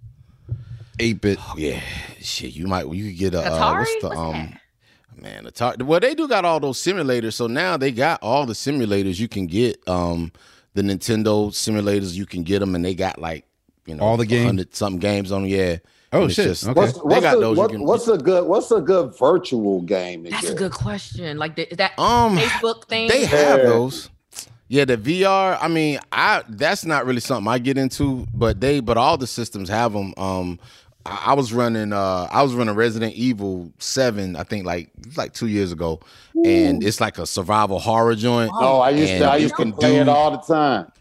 8 0.99 1.21
bit. 1.21 1.39
Oh, 1.41 1.55
yeah, 1.57 1.81
shit. 2.21 2.53
You 2.55 2.67
might 2.67 2.87
you 2.93 3.05
could 3.09 3.17
get 3.17 3.33
a 3.33 3.39
uh, 3.51 3.73
what's 3.79 3.95
the 4.01 4.07
What's 4.09 4.19
um 4.19 4.31
that? 4.33 5.21
man 5.21 5.45
Atari. 5.45 5.81
Well, 5.81 5.99
they 5.99 6.13
do 6.13 6.27
got 6.27 6.45
all 6.45 6.59
those 6.59 6.77
simulators. 6.77 7.33
So 7.33 7.47
now 7.47 7.77
they 7.77 7.91
got 7.91 8.21
all 8.21 8.45
the 8.45 8.53
simulators 8.53 9.19
you 9.19 9.27
can 9.27 9.47
get. 9.47 9.81
Um, 9.87 10.31
the 10.75 10.83
Nintendo 10.83 11.49
simulators 11.49 12.13
you 12.13 12.27
can 12.27 12.43
get 12.43 12.59
them, 12.59 12.75
and 12.75 12.85
they 12.85 12.93
got 12.93 13.17
like 13.19 13.45
you 13.87 13.95
know 13.95 14.03
All 14.03 14.17
the 14.17 14.25
games? 14.27 14.45
100 14.45 14.75
something 14.75 14.99
games 14.99 15.31
on. 15.31 15.43
'em, 15.45 15.47
Yeah. 15.49 15.77
Oh, 16.13 16.27
shit. 16.27 16.45
just- 16.47 16.63
Okay. 16.67 16.73
what's, 16.79 16.93
They 16.93 16.99
what's, 17.01 17.21
got 17.21 17.37
a, 17.37 17.39
those 17.39 17.57
what- 17.57 17.71
can- 17.71 17.83
what's 17.83 18.07
a 18.07 18.17
good 18.17 18.45
what's 18.45 18.71
a 18.71 18.79
good 18.81 19.13
virtual 19.17 19.81
game 19.81 20.23
to 20.23 20.29
That's 20.29 20.49
a 20.49 20.55
good 20.55 20.71
question. 20.71 21.37
Like 21.37 21.55
the, 21.55 21.67
that 21.77 21.97
Um, 21.99 22.37
Facebook 22.37 22.87
thing. 22.87 23.09
They 23.09 23.25
have 23.25 23.59
Yeah. 23.59 23.63
those. 23.65 24.09
Yeah, 24.69 24.83
the 24.85 24.97
VR. 24.97 25.57
I 25.61 25.67
mean, 25.69 25.99
I 26.11 26.43
that's 26.49 26.83
not 26.85 27.05
really 27.05 27.21
something 27.21 27.47
I 27.51 27.57
get 27.59 27.77
into, 27.77 28.25
but 28.33 28.59
they 28.59 28.79
but 28.81 28.97
all 28.97 29.17
the 29.17 29.27
systems 29.27 29.69
have 29.69 29.93
them. 29.93 30.13
Um, 30.17 30.59
I, 31.05 31.23
I 31.27 31.33
was 31.35 31.53
running 31.53 31.93
uh 31.93 32.27
I 32.31 32.41
was 32.43 32.53
running 32.53 32.75
Resident 32.75 33.13
Evil 33.13 33.71
Seven. 33.79 34.35
I 34.35 34.43
think 34.43 34.65
like 34.65 34.89
like 35.15 35.33
two 35.33 35.47
years 35.47 35.71
ago, 35.71 36.01
and 36.45 36.83
it's 36.83 36.99
like 36.99 37.17
a 37.17 37.25
survival 37.25 37.79
horror 37.79 38.15
joint. 38.15 38.51
Oh, 38.53 38.79
I 38.81 38.89
used 38.89 39.13
to 39.13 39.23
I 39.25 39.37
you 39.37 39.43
used 39.43 39.55
to 39.55 39.61
can 39.63 39.71
play 39.73 39.95
do- 39.95 40.01
it 40.01 40.09
all 40.09 40.31
the 40.31 40.37
time. 40.53 40.91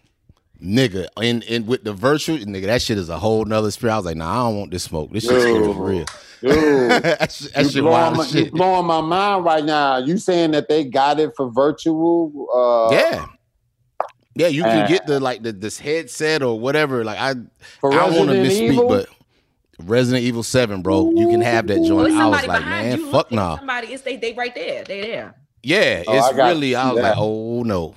Nigga, 0.63 1.07
and, 1.23 1.45
and 1.45 1.67
with 1.67 1.85
the 1.85 1.93
virtual 1.93 2.39
nigga, 2.39 2.65
that 2.67 2.81
shit 2.83 2.97
is 2.97 3.09
a 3.11 3.19
whole 3.19 3.45
nother 3.45 3.71
spirit. 3.71 3.93
I 3.93 3.97
was 3.97 4.07
like, 4.07 4.17
nah, 4.17 4.31
I 4.33 4.49
don't 4.49 4.59
want 4.59 4.71
this 4.71 4.85
smoke. 4.85 5.13
This 5.13 5.25
shit's 5.25 5.45
Dude. 5.45 5.77
for 5.77 5.85
real. 5.85 6.05
Dude, 6.41 6.91
that 7.03 7.31
shit, 7.33 7.55
you 7.57 7.65
shit 7.65 7.73
blowing, 7.83 7.85
wild 7.93 8.17
my, 8.17 8.25
as 8.25 8.35
you 8.35 8.45
shit. 8.45 8.53
blowing 8.53 8.87
my 8.87 9.01
mind 9.03 9.45
right 9.45 9.65
now. 9.65 9.99
You 9.99 10.17
saying 10.19 10.53
that 10.53 10.69
they 10.69 10.85
got 10.85 11.21
it 11.21 11.33
for 11.37 11.51
virtual? 11.51 12.49
Uh, 12.55 12.95
yeah. 12.95 13.27
Yeah, 14.35 14.49
you 14.49 14.63
can 14.63 14.85
Uh, 14.85 14.87
get 14.89 15.07
the 15.07 15.19
like 15.21 15.43
the 15.43 15.53
this 15.53 15.79
headset 15.79 16.43
or 16.43 16.59
whatever. 16.61 17.05
Like 17.05 17.19
I 17.19 17.35
For 17.81 17.93
I 17.93 18.07
don't 18.07 18.17
want 18.17 18.31
to 18.31 18.37
Resident 18.39 18.47
misspeak, 18.71 18.73
Evil? 18.73 18.89
but 18.89 19.09
Resident 19.83 20.25
Evil 20.25 20.43
Seven, 20.43 20.83
bro, 20.83 21.11
you 21.15 21.29
can 21.29 21.41
have 21.41 21.67
that 21.69 21.83
joint. 21.87 22.13
I 22.15 22.27
was 22.27 22.47
like, 22.47 22.61
man, 22.63 22.99
fuck 22.99 23.13
Look, 23.13 23.27
it's 23.27 23.33
nah. 23.33 23.57
Somebody, 23.59 23.87
it's 23.89 24.03
they, 24.03 24.17
they 24.17 24.33
right 24.35 24.55
there. 24.55 24.85
They 24.85 25.01
there. 25.03 25.35
Yeah, 25.67 26.05
Oh, 26.07 26.17
it's 26.17 26.27
I 26.29 26.49
really. 26.49 26.77
I 26.77 26.83
see 26.83 26.89
was 26.95 27.03
that. 27.03 27.09
like, 27.11 27.15
oh 27.19 27.63
no. 27.65 27.95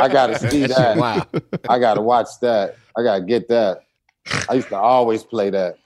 I 0.00 0.08
gotta 0.08 0.38
see 0.50 0.66
that. 0.66 0.96
Wow. 0.96 1.26
I 1.68 1.78
gotta 1.78 2.00
watch 2.00 2.28
that. 2.40 2.76
I 2.96 3.02
gotta 3.02 3.24
get 3.24 3.48
that. 3.48 3.82
I 4.48 4.54
used 4.54 4.68
to 4.68 4.76
always 4.76 5.22
play 5.22 5.50
that. 5.50 5.76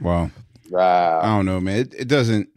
Wow. 0.00 0.30
Wow. 0.70 1.20
I 1.20 1.26
don't 1.26 1.46
know, 1.46 1.60
man. 1.60 1.80
It, 1.80 1.94
it 1.94 2.08
doesn't. 2.08 2.48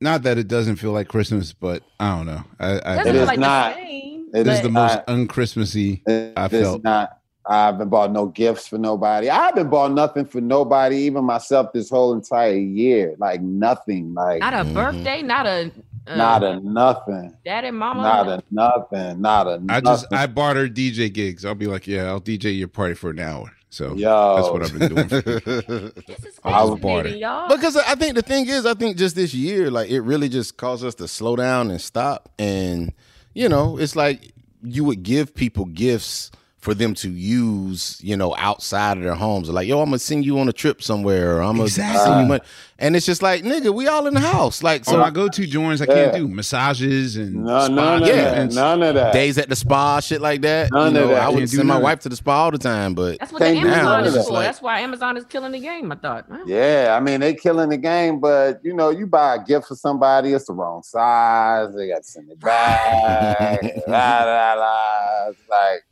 Not 0.00 0.24
that 0.24 0.36
it 0.36 0.48
doesn't 0.48 0.76
feel 0.76 0.90
like 0.92 1.06
Christmas, 1.08 1.52
but 1.52 1.82
I 2.00 2.16
don't 2.16 2.26
know. 2.26 2.42
I, 2.58 2.72
I 2.84 2.96
Doesn't 2.96 3.06
It 3.06 3.12
feel 3.12 3.22
is 3.22 3.26
like 3.28 3.38
not. 3.38 3.76
the 3.76 3.82
same. 3.82 4.28
It 4.34 4.40
it 4.40 4.46
is 4.48 4.60
the 4.62 4.68
most 4.68 4.94
not. 4.96 5.06
unchristmassy 5.06 6.02
It 6.08 6.32
I 6.36 6.46
is 6.46 6.50
felt. 6.50 6.82
not. 6.82 7.18
I 7.46 7.66
haven't 7.66 7.88
bought 7.90 8.10
no 8.10 8.26
gifts 8.26 8.66
for 8.66 8.78
nobody. 8.78 9.30
I 9.30 9.36
haven't 9.46 9.70
bought 9.70 9.92
nothing 9.92 10.24
for 10.24 10.40
nobody, 10.40 10.96
even 10.96 11.24
myself, 11.24 11.72
this 11.72 11.88
whole 11.90 12.12
entire 12.14 12.54
year. 12.56 13.14
Like 13.18 13.42
nothing. 13.42 14.12
Like 14.14 14.40
Not 14.40 14.54
a 14.54 14.56
mm-hmm. 14.58 14.74
birthday, 14.74 15.22
not 15.22 15.46
a 15.46 15.70
uh, 16.06 16.16
not 16.16 16.42
a 16.44 16.60
nothing. 16.60 17.36
dad 17.44 17.64
and 17.64 17.78
mama. 17.78 18.02
Not 18.02 18.28
a 18.28 18.42
nothing. 18.50 19.20
Not 19.20 19.46
a 19.46 19.50
I 19.52 19.56
nothing. 19.58 19.84
just 19.84 20.12
I 20.12 20.26
bought 20.26 20.56
her 20.56 20.68
DJ 20.68 21.12
gigs. 21.12 21.44
I'll 21.44 21.54
be 21.54 21.66
like, 21.66 21.86
yeah, 21.86 22.04
I'll 22.04 22.20
DJ 22.20 22.56
your 22.56 22.68
party 22.68 22.94
for 22.94 23.10
an 23.10 23.20
hour. 23.20 23.52
So 23.70 23.94
Yo. 23.96 24.36
that's 24.36 24.50
what 24.50 24.62
I've 24.62 24.78
been 24.78 24.94
doing. 24.94 25.08
this 26.06 26.24
is 26.24 26.40
I 26.44 26.62
was 26.62 26.78
bored. 26.78 27.06
fascinating, 27.06 27.20
y'all. 27.22 27.48
Because 27.48 27.76
I 27.76 27.96
think 27.96 28.14
the 28.14 28.22
thing 28.22 28.48
is, 28.48 28.66
I 28.66 28.74
think 28.74 28.96
just 28.96 29.16
this 29.16 29.34
year, 29.34 29.68
like 29.70 29.90
it 29.90 30.02
really 30.02 30.28
just 30.28 30.56
caused 30.56 30.84
us 30.84 30.94
to 30.96 31.08
slow 31.08 31.34
down 31.34 31.70
and 31.72 31.80
stop. 31.80 32.28
And 32.38 32.92
you 33.34 33.48
know, 33.48 33.76
it's 33.78 33.96
like 33.96 34.32
you 34.62 34.84
would 34.84 35.02
give 35.02 35.34
people 35.34 35.64
gifts 35.64 36.30
for 36.64 36.72
them 36.72 36.94
to 36.94 37.10
use, 37.10 38.00
you 38.02 38.16
know, 38.16 38.34
outside 38.38 38.96
of 38.96 39.02
their 39.02 39.14
homes. 39.14 39.50
Like, 39.50 39.68
yo, 39.68 39.80
I'm 39.80 39.90
gonna 39.90 39.98
send 39.98 40.24
you 40.24 40.38
on 40.38 40.48
a 40.48 40.52
trip 40.52 40.82
somewhere, 40.82 41.36
or 41.36 41.42
I'm 41.42 41.58
gonna 41.58 41.68
send 41.68 41.90
Exactly. 41.90 42.22
you 42.22 42.26
money. 42.28 42.40
And 42.78 42.96
it's 42.96 43.04
just 43.04 43.20
like, 43.22 43.44
nigga, 43.44 43.72
we 43.72 43.86
all 43.86 44.06
in 44.06 44.14
the 44.14 44.20
house. 44.20 44.62
Like, 44.62 44.80
oh, 44.82 44.84
So 44.84 44.92
so 44.92 44.98
my 44.98 45.10
go-to 45.10 45.46
joints 45.46 45.82
I 45.82 45.86
can't 45.86 46.12
Yeah. 46.14 46.18
do 46.20 46.26
massages 46.28 47.16
and 47.16 47.44
no, 47.44 47.66
spa 47.66 47.68
none 47.68 48.02
of 48.02 48.08
that. 48.08 48.24
treatments. 48.24 48.54
None 48.56 48.82
of 48.82 48.94
that. 48.94 49.12
days 49.12 49.36
at 49.36 49.50
the 49.50 49.56
spa, 49.56 50.00
shit 50.00 50.22
like 50.22 50.40
that. 50.40 50.72
None 50.72 50.94
you 50.94 51.02
of 51.02 51.08
that. 51.10 51.22
I 51.22 51.28
would 51.28 51.48
send 51.50 51.68
my 51.68 51.74
none 51.74 51.76
of 51.76 51.82
wife 51.84 52.00
to 52.00 52.08
the 52.08 52.16
spa 52.16 52.44
all 52.44 52.50
the 52.50 52.56
time, 52.58 52.94
but 52.94 53.18
That's 53.20 53.30
what 53.30 53.40
the. 53.40 53.48
Amazon 53.48 53.84
None 53.84 54.04
is 54.06 54.14
that. 54.14 54.24
for. 54.26 54.38
That's 54.40 54.62
why 54.62 54.80
Amazon 54.80 55.16
is 55.18 55.24
killing 55.26 55.52
the 55.52 55.60
game. 55.60 55.92
I 55.92 55.96
thought. 55.96 56.24
Huh? 56.30 56.38
Yeah, 56.46 56.96
I 56.98 57.00
mean 57.00 57.20
they 57.20 57.34
killing 57.34 57.68
the 57.68 57.76
game, 57.76 58.20
but 58.20 58.60
you 58.64 58.72
know, 58.72 58.88
you 58.88 59.06
buy 59.06 59.36
a 59.36 59.44
gift 59.44 59.68
for 59.68 59.74
somebody, 59.76 60.32
it's 60.32 60.46
the 60.46 60.54
wrong 60.54 60.82
size. 60.82 61.74
They 61.76 61.88
got 61.88 61.98
to 61.98 62.08
send 62.08 62.30
it 62.30 62.40
back. 62.40 63.60
la, 63.86 64.24
la, 64.24 64.54
la. 64.54 65.28
It's 65.28 65.38
like 65.50 65.84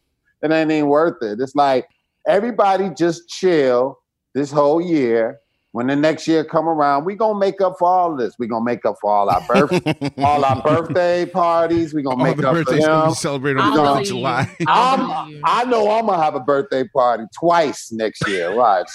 it 0.42 0.50
ain't 0.50 0.70
even 0.70 0.88
worth 0.88 1.22
it. 1.22 1.40
It's 1.40 1.54
like 1.54 1.86
everybody 2.26 2.90
just 2.96 3.28
chill 3.28 3.98
this 4.34 4.50
whole 4.50 4.80
year. 4.80 5.38
When 5.72 5.86
the 5.86 5.96
next 5.96 6.28
year 6.28 6.44
come 6.44 6.68
around, 6.68 7.06
we 7.06 7.14
gonna 7.14 7.38
make 7.38 7.62
up 7.62 7.76
for 7.78 7.88
all 7.88 8.14
this. 8.14 8.34
We 8.38 8.46
gonna 8.46 8.64
make 8.64 8.84
up 8.84 8.96
for 9.00 9.10
all 9.10 9.30
our 9.30 9.42
birth, 9.48 9.70
all 10.18 10.44
our 10.44 10.60
birthday 10.62 11.24
parties. 11.24 11.94
We 11.94 12.02
gonna 12.02 12.16
All 12.16 12.24
make 12.24 12.36
up 12.44 12.56
for 12.56 12.64
birthdays 12.64 12.86
gonna 12.86 13.02
them. 13.02 13.08
be 13.10 13.14
celebrated 13.14 13.58
on 13.60 13.72
I'll 13.72 13.86
Fourth 13.86 14.00
of. 14.00 14.04
July. 14.04 14.56
I'll 14.66 14.96
I'm. 14.98 15.40
I 15.44 15.64
know 15.64 15.90
I'm 15.90 16.06
gonna 16.06 16.22
have 16.22 16.34
a 16.34 16.40
birthday 16.40 16.84
party 16.94 17.24
twice 17.40 17.90
next 17.90 18.26
year. 18.28 18.54
Watch. 18.54 18.90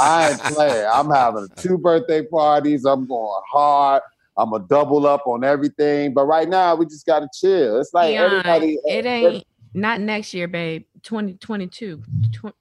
I 0.00 0.30
ain't 0.30 0.40
playing. 0.40 0.86
I'm 0.92 1.10
having 1.10 1.48
two 1.56 1.78
birthday 1.78 2.26
parties. 2.26 2.84
I'm 2.84 3.06
going 3.06 3.42
hard. 3.50 4.02
I'm 4.36 4.50
gonna 4.50 4.64
double 4.68 5.06
up 5.06 5.26
on 5.26 5.44
everything. 5.44 6.12
But 6.14 6.26
right 6.26 6.48
now, 6.48 6.74
we 6.76 6.84
just 6.84 7.06
gotta 7.06 7.28
chill. 7.34 7.80
It's 7.80 7.92
like 7.94 8.10
Keon, 8.10 8.24
everybody. 8.24 8.78
it 8.84 9.06
ain't 9.06 9.44
not 9.74 10.00
next 10.00 10.34
year, 10.34 10.48
babe. 10.48 10.84
2022. 11.02 12.02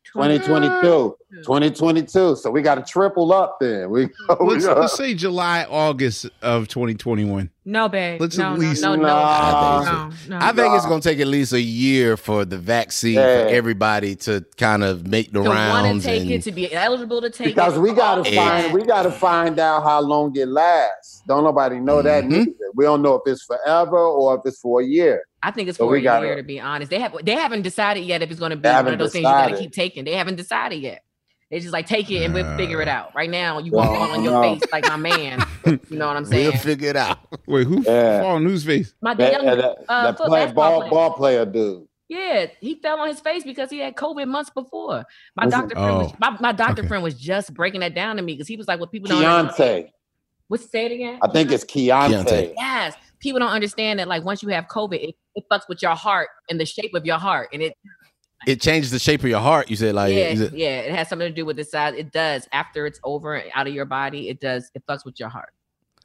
2022, 0.03 1.15
2022. 1.43 2.35
So 2.35 2.51
we 2.51 2.61
got 2.61 2.75
to 2.75 2.81
triple 2.83 3.31
up 3.33 3.57
then. 3.59 3.89
We, 3.89 4.05
we 4.39 4.53
Let's, 4.53 4.65
gotta- 4.65 4.81
let's 4.81 4.95
say 4.97 5.13
July, 5.13 5.65
August 5.69 6.27
of 6.41 6.67
2021. 6.67 7.49
No, 7.65 7.89
babe. 7.89 8.21
Let's 8.21 8.38
no, 8.38 8.53
at 8.53 8.59
least- 8.59 8.81
no, 8.81 8.95
no, 8.95 9.01
no, 9.01 9.07
Nah. 9.07 9.83
no, 9.83 10.07
no, 10.09 10.39
no. 10.39 10.45
I 10.45 10.53
think 10.53 10.73
it's 10.75 10.85
gonna 10.85 11.01
take 11.01 11.19
at 11.19 11.27
least 11.27 11.51
a 11.51 11.59
year 11.61 12.15
for 12.15 12.45
the 12.45 12.57
vaccine 12.57 13.15
Yeah. 13.15 13.43
for 13.43 13.49
everybody 13.49 14.15
to 14.17 14.45
kind 14.55 14.83
of 14.85 15.05
make 15.05 15.27
the 15.33 15.43
to 15.43 15.49
want 15.49 15.57
rounds. 15.59 16.03
to 16.05 16.09
take 16.09 16.21
and, 16.21 16.31
it, 16.31 16.43
to 16.43 16.51
be 16.53 16.73
eligible 16.73 17.19
to 17.21 17.29
take 17.29 17.47
because 17.47 17.75
it. 17.75 17.81
we 17.81 17.91
gotta 17.93 18.29
Yeah. 18.31 18.61
find 18.61 18.73
we 18.73 18.83
gotta 18.83 19.11
find 19.11 19.59
out 19.59 19.83
how 19.83 19.99
long 19.99 20.33
it 20.38 20.47
lasts. 20.47 21.23
Don't 21.27 21.43
nobody 21.43 21.79
know 21.81 22.01
that 22.01 22.23
Mhm. 22.23 22.29
neither. 22.29 22.51
We 22.73 22.85
don't 22.85 23.01
know 23.01 23.15
if 23.15 23.23
it's 23.25 23.43
forever 23.43 23.97
or 23.97 24.35
if 24.35 24.41
it's 24.45 24.59
for 24.61 24.79
a 24.81 24.85
year. 24.85 25.23
I 25.43 25.51
think 25.51 25.67
it's 25.67 25.77
So 25.77 25.85
for 25.88 25.91
we 25.91 25.99
a 25.99 26.01
gotta- 26.03 26.25
year 26.25 26.35
to 26.38 26.43
be 26.43 26.61
honest. 26.61 26.89
They 26.89 26.99
have 26.99 27.13
they 27.23 27.33
haven't 27.35 27.63
decided 27.63 28.05
yet 28.05 28.21
if 28.21 28.31
it's 28.31 28.36
going 28.39 28.51
to 28.51 28.55
be 28.57 28.67
one 28.69 28.88
of 28.88 28.99
those 28.99 29.11
things 29.11 29.23
you 29.23 29.29
got 29.29 29.47
to 29.49 29.57
keep 29.57 29.71
taking. 29.73 30.05
They 30.05 30.13
haven't 30.13 30.35
decided 30.35 30.81
yet. 30.81 31.03
They 31.49 31.59
just 31.61 31.71
like 31.71 31.85
take 31.88 32.11
it 32.11 32.23
and 32.25 32.33
we'll 32.33 32.57
figure 32.57 32.81
it 32.81 32.89
out. 32.89 33.15
Right 33.15 33.29
now, 33.29 33.59
you 33.59 33.71
Well, 33.71 33.85
gonna 33.85 33.97
fall 33.99 34.11
on 34.17 34.23
your 34.23 34.33
no. 34.33 34.41
face 34.41 34.61
like 34.71 34.85
my 34.85 34.97
man. 34.97 35.45
You 35.89 35.97
know 35.97 36.07
what 36.07 36.17
I'm 36.17 36.25
saying? 36.25 36.49
we'll 36.51 36.59
figure 36.61 36.89
it 36.89 36.95
out. 36.97 37.19
Wait, 37.47 37.65
who 37.67 37.81
Yeah. 37.83 38.21
fall 38.21 38.35
on 38.35 38.43
whose 38.45 38.65
face? 38.65 38.93
my 39.01 39.13
the 39.13 39.23
That, 39.23 39.31
young 39.31 39.45
that, 39.45 39.55
that, 39.57 39.77
uh, 39.88 40.03
that 40.11 40.17
play, 40.17 40.51
ball 40.51 40.79
player. 40.81 40.89
ball 40.91 41.13
player 41.13 41.45
dude. 41.45 41.88
Yeah, 42.09 42.47
he 42.61 42.75
fell 42.75 42.99
on 42.99 43.07
his 43.07 43.19
face 43.21 43.43
because 43.45 43.69
he 43.69 43.79
had 43.79 43.95
COVID 43.95 44.27
months 44.27 44.49
before. 44.49 45.05
My 45.38 45.45
Was 45.45 45.53
it- 45.53 45.57
doctor 45.57 45.75
friend 45.75 45.97
was 45.97 46.11
Oh. 46.11 46.15
my, 46.19 46.38
my 46.41 46.51
doctor 46.51 46.81
Okay. 46.81 46.88
friend 46.89 47.03
was 47.03 47.15
just 47.15 47.53
breaking 47.53 47.79
that 47.81 47.93
down 47.95 48.17
to 48.17 48.21
me 48.21 48.33
because 48.33 48.47
he 48.49 48.55
was 48.57 48.67
like, 48.67 48.79
"What 48.81 48.91
people 48.91 49.07
don't 49.09 49.23
understand." 49.23 49.85
Keyontae. 49.85 49.89
What's 50.49 50.69
say 50.69 50.85
it 50.85 50.91
again? 50.93 51.19
I 51.21 51.27
think 51.29 51.51
it's 51.51 51.65
Keyontae. 51.65 52.23
Keyontae. 52.25 52.53
Yes, 52.57 52.95
people 53.19 53.39
don't 53.39 53.49
understand 53.51 53.99
that. 53.99 54.07
Like 54.07 54.23
once 54.23 54.41
you 54.43 54.49
have 54.49 54.67
COVID, 54.67 55.01
it, 55.09 55.15
it 55.35 55.43
fucks 55.51 55.67
with 55.67 55.81
your 55.81 55.95
heart 55.95 56.29
and 56.49 56.59
the 56.59 56.65
shape 56.65 56.93
of 56.93 57.05
your 57.05 57.17
heart, 57.19 57.49
and 57.53 57.61
it 57.61 57.73
It 58.45 58.61
changes 58.61 58.91
the 58.91 58.99
shape 58.99 59.21
of 59.23 59.29
your 59.29 59.39
heart. 59.39 59.69
You 59.69 59.75
said 59.75 59.95
like, 59.95 60.13
yeah, 60.13 60.19
it- 60.27 60.53
yeah, 60.53 60.79
it 60.81 60.93
has 60.93 61.09
something 61.09 61.27
to 61.27 61.33
do 61.33 61.45
with 61.45 61.57
the 61.57 61.63
size. 61.63 61.95
It 61.97 62.11
does 62.11 62.47
after 62.51 62.85
it's 62.85 62.99
over 63.03 63.35
and 63.35 63.49
out 63.55 63.67
of 63.67 63.73
your 63.73 63.85
body. 63.85 64.29
It 64.29 64.39
does. 64.39 64.69
It 64.75 64.83
fucks 64.88 65.03
with 65.05 65.19
your 65.19 65.29
heart. 65.29 65.53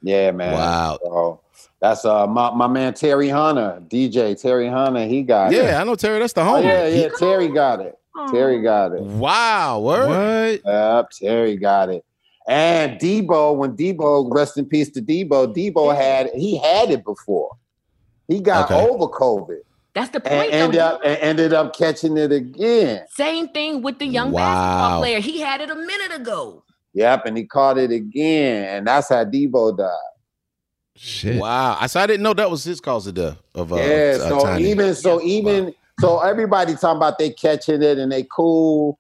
Yeah, 0.01 0.31
man. 0.33 0.55
Wow. 0.55 0.99
So 1.03 1.41
that's 1.81 2.05
uh 2.05 2.27
my, 2.27 2.51
my 2.53 2.67
man 2.67 2.95
Terry 2.95 3.29
Hunter, 3.29 3.81
DJ 3.89 4.41
Terry 4.41 4.67
Hunter. 4.69 5.05
He 5.05 5.23
got 5.23 5.53
it. 5.53 5.63
yeah, 5.63 5.81
I 5.81 5.85
know 5.85 5.95
Terry. 5.95 6.19
That's 6.19 6.33
the 6.33 6.41
Oh, 6.41 6.45
homie. 6.45 6.65
yeah, 6.65 6.87
yeah. 6.87 7.09
Terry 7.19 7.49
got 7.49 7.81
it. 7.81 7.97
Terry 8.31 8.61
got 8.63 8.93
it. 8.93 9.01
Wow, 9.03 9.81
word. 9.81 10.61
What? 10.65 10.73
Yep, 10.73 11.11
Terry 11.11 11.57
got 11.57 11.89
it. 11.91 12.05
And 12.49 12.99
Debo, 13.01 13.57
when 13.57 13.77
Debo, 13.77 14.29
rest 14.35 14.59
in 14.59 14.67
peace 14.67 14.91
to 14.91 15.01
Debo, 15.01 15.55
Debo 15.55 15.95
had 15.95 16.31
he 16.35 16.59
had 16.59 16.91
it 16.91 17.05
before. 17.05 17.51
He 18.27 18.41
got 18.41 18.71
Okay. 18.73 18.81
over 18.89 19.07
COVID 19.07 19.61
That's 19.95 20.11
the 20.11 20.27
and 20.27 20.41
point. 20.41 20.53
ended 20.55 20.81
up 20.81 21.01
and 21.05 21.19
ended 21.19 21.53
up 21.53 21.77
catching 21.77 22.17
it 22.17 22.33
again. 22.33 23.05
Same 23.11 23.49
thing 23.49 23.83
with 23.83 23.99
the 23.99 24.07
young 24.07 24.33
Wow. 24.33 24.41
basketball 24.41 24.99
player. 25.01 25.21
He 25.21 25.41
had 25.41 25.61
it 25.61 25.71
a 25.71 25.75
minute 25.75 26.13
ago. 26.15 26.65
Yep, 26.95 27.27
and 27.27 27.37
he 27.37 27.45
caught 27.45 27.79
it 27.79 27.91
again, 27.91 28.77
and 28.77 28.87
that's 28.87 29.09
how 29.09 29.25
Debo 29.25 29.77
died. 29.77 29.89
Shit. 30.95 31.41
Wow. 31.41 31.77
I 31.81 31.87
so 31.87 32.01
I 32.01 32.07
didn't 32.07 32.23
know 32.23 32.35
that 32.35 32.51
was 32.51 32.65
his 32.65 32.81
cause 32.81 33.07
of 33.07 33.15
death. 33.15 33.39
Of 33.55 33.73
uh, 33.73 33.77
yeah, 33.77 34.17
uh, 34.21 34.29
so 34.29 34.41
Tiny. 34.45 34.71
even 34.71 34.95
so 34.95 35.23
even 35.23 35.75
so 36.01 36.21
everybody 36.21 36.75
talking 36.75 36.99
about 36.99 37.19
they 37.19 37.31
catching 37.31 37.83
it 37.83 37.99
and 37.99 38.13
they 38.13 38.25
cool 38.31 38.99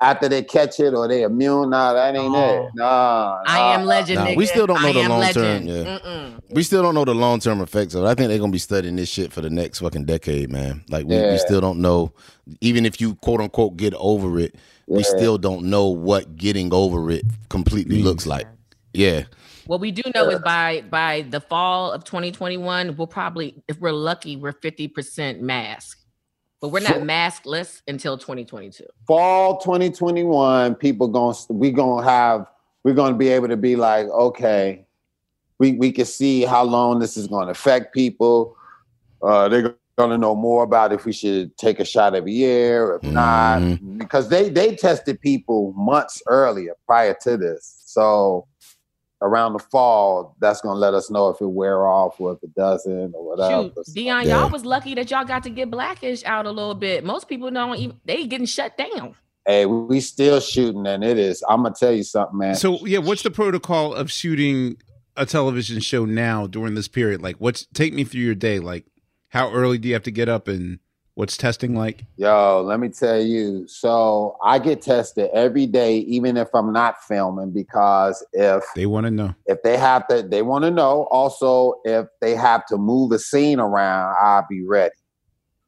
after 0.00 0.28
they 0.28 0.42
catch 0.42 0.80
it 0.80 0.94
or 0.94 1.06
they 1.06 1.22
immune. 1.22 1.70
Nah, 1.70 1.92
that 1.92 2.14
ain't 2.16 2.32
No. 2.32 2.38
it. 2.38 2.58
Oh. 2.58 2.70
Nah, 2.74 3.42
I 3.46 3.74
am 3.74 3.84
legend. 3.84 4.20
Nah, 4.20 4.26
nigga. 4.26 4.36
we 4.36 4.46
still 4.46 4.66
don't 4.66 4.80
know 4.80 4.88
I 4.88 4.92
the 4.92 5.00
am 5.00 5.10
long 5.10 5.32
term, 5.32 5.62
yeah. 5.64 5.98
Mm-mm. 5.98 6.40
we 6.50 6.62
still 6.62 6.82
don't 6.82 6.94
know 6.94 7.04
the 7.04 7.14
long 7.14 7.40
term 7.40 7.60
effects 7.60 7.94
of 7.94 8.04
it. 8.04 8.06
I 8.06 8.14
think 8.14 8.28
they're 8.28 8.38
gonna 8.38 8.52
be 8.52 8.58
studying 8.58 8.96
this 8.96 9.08
shit 9.08 9.32
for 9.32 9.40
the 9.40 9.50
next 9.50 9.80
fucking 9.80 10.06
decade, 10.06 10.50
man. 10.50 10.82
Like 10.88 11.06
we, 11.06 11.16
Yeah. 11.16 11.32
we 11.32 11.38
still 11.38 11.60
don't 11.60 11.80
know. 11.80 12.12
Even 12.60 12.86
if 12.86 13.00
you 13.00 13.14
quote 13.16 13.40
unquote 13.40 13.76
get 13.76 13.94
over 13.94 14.38
it, 14.38 14.56
we 14.86 15.02
still 15.02 15.38
don't 15.38 15.66
know 15.66 15.86
what 15.88 16.36
getting 16.36 16.72
over 16.72 17.10
it 17.10 17.24
completely 17.48 18.00
mm. 18.00 18.04
looks 18.04 18.26
like. 18.26 18.46
Yeah. 18.92 19.24
What 19.66 19.80
we 19.80 19.92
do 19.92 20.02
know 20.14 20.28
is 20.30 20.40
by 20.40 20.82
by 20.90 21.26
the 21.28 21.40
fall 21.40 21.92
of 21.92 22.02
2021, 22.02 22.96
we'll 22.96 23.06
probably, 23.06 23.62
if 23.68 23.78
we're 23.78 23.92
lucky, 23.92 24.34
we're 24.36 24.52
50% 24.52 25.40
mask. 25.40 25.99
But 26.60 26.68
we're 26.68 26.80
not 26.80 26.96
maskless 26.96 27.80
until 27.88 28.18
2022. 28.18 28.84
Fall 29.06 29.58
2021, 29.58 30.74
people 30.74 31.08
going 31.08 31.34
we 31.48 31.70
gonna 31.70 32.04
have 32.04 32.46
we're 32.84 32.94
gonna 32.94 33.16
be 33.16 33.28
able 33.28 33.48
to 33.48 33.56
be 33.56 33.76
like, 33.76 34.06
okay, 34.08 34.84
we 35.58 35.72
we 35.72 35.90
can 35.90 36.04
see 36.04 36.42
how 36.42 36.62
long 36.64 36.98
this 36.98 37.16
is 37.16 37.28
gonna 37.28 37.50
affect 37.50 37.94
people. 37.94 38.56
Uh, 39.22 39.48
they're 39.48 39.74
gonna 39.98 40.18
know 40.18 40.34
more 40.34 40.62
about 40.62 40.92
if 40.92 41.06
we 41.06 41.12
should 41.12 41.56
take 41.56 41.80
a 41.80 41.84
shot 41.84 42.14
every 42.14 42.32
year, 42.32 42.96
if 42.96 43.10
not, 43.10 43.60
because 43.98 44.28
they 44.28 44.50
they 44.50 44.76
tested 44.76 45.18
people 45.20 45.72
months 45.74 46.22
earlier 46.26 46.74
prior 46.86 47.16
to 47.22 47.38
this. 47.38 47.82
So 47.86 48.46
around 49.22 49.52
the 49.52 49.58
fall, 49.58 50.34
that's 50.40 50.60
gonna 50.60 50.78
let 50.78 50.94
us 50.94 51.10
know 51.10 51.28
if 51.28 51.40
it 51.40 51.46
wear 51.46 51.86
off 51.86 52.20
or 52.20 52.32
if 52.32 52.42
it 52.42 52.54
doesn't 52.54 53.14
or 53.14 53.24
whatever. 53.24 53.70
Shoot, 53.74 53.94
Deon, 53.94 54.24
Yeah. 54.24 54.40
y'all 54.40 54.50
was 54.50 54.64
lucky 54.64 54.94
that 54.94 55.10
y'all 55.10 55.24
got 55.24 55.42
to 55.42 55.50
get 55.50 55.70
black-ish 55.70 56.24
out 56.24 56.46
a 56.46 56.50
little 56.50 56.74
bit. 56.74 57.04
Most 57.04 57.28
people 57.28 57.50
don't 57.50 57.76
even 57.78 57.96
they 58.04 58.26
getting 58.26 58.46
shut 58.46 58.76
down. 58.76 59.14
Hey, 59.46 59.66
we 59.66 60.00
still 60.00 60.40
shooting, 60.40 60.86
and 60.86 61.02
it 61.02 61.18
is. 61.18 61.42
I'm 61.48 61.62
gonna 61.62 61.74
tell 61.78 61.92
you 61.92 62.02
something, 62.02 62.38
man. 62.38 62.54
So 62.54 62.84
yeah, 62.86 62.98
what's 62.98 63.22
the 63.22 63.30
protocol 63.30 63.94
of 63.94 64.10
shooting 64.10 64.76
a 65.16 65.26
television 65.26 65.80
show 65.80 66.04
now 66.04 66.46
during 66.46 66.74
this 66.74 66.88
period? 66.88 67.22
Like, 67.22 67.36
what's 67.36 67.66
take 67.74 67.92
me 67.92 68.04
through 68.04 68.20
your 68.20 68.34
day? 68.34 68.58
Like, 68.58 68.86
how 69.28 69.50
early 69.52 69.78
do 69.78 69.88
you 69.88 69.94
have 69.94 70.02
to 70.04 70.10
get 70.10 70.28
up, 70.28 70.46
and 70.48 70.78
what's 71.14 71.36
testing 71.36 71.74
like? 71.74 72.04
Yo, 72.16 72.62
let 72.64 72.80
me 72.80 72.88
tell 72.88 73.20
you. 73.20 73.66
So 73.68 74.36
I 74.44 74.58
get 74.58 74.82
tested 74.82 75.30
every 75.32 75.66
day, 75.66 75.98
even 75.98 76.36
if 76.36 76.48
I'm 76.54 76.72
not 76.72 77.02
filming, 77.06 77.50
because 77.50 78.24
if 78.32 78.62
They 78.74 78.86
want 78.86 79.04
to 79.06 79.10
know. 79.10 79.34
if 79.46 79.62
they 79.62 79.76
have 79.76 80.06
to, 80.08 80.22
they 80.22 80.42
want 80.42 80.64
to 80.64 80.70
know. 80.70 81.04
Also, 81.10 81.80
if 81.84 82.06
they 82.20 82.34
have 82.34 82.66
to 82.66 82.76
move 82.76 83.12
a 83.12 83.18
scene 83.18 83.58
around, 83.60 84.14
I'll 84.22 84.46
be 84.48 84.64
ready. 84.64 84.94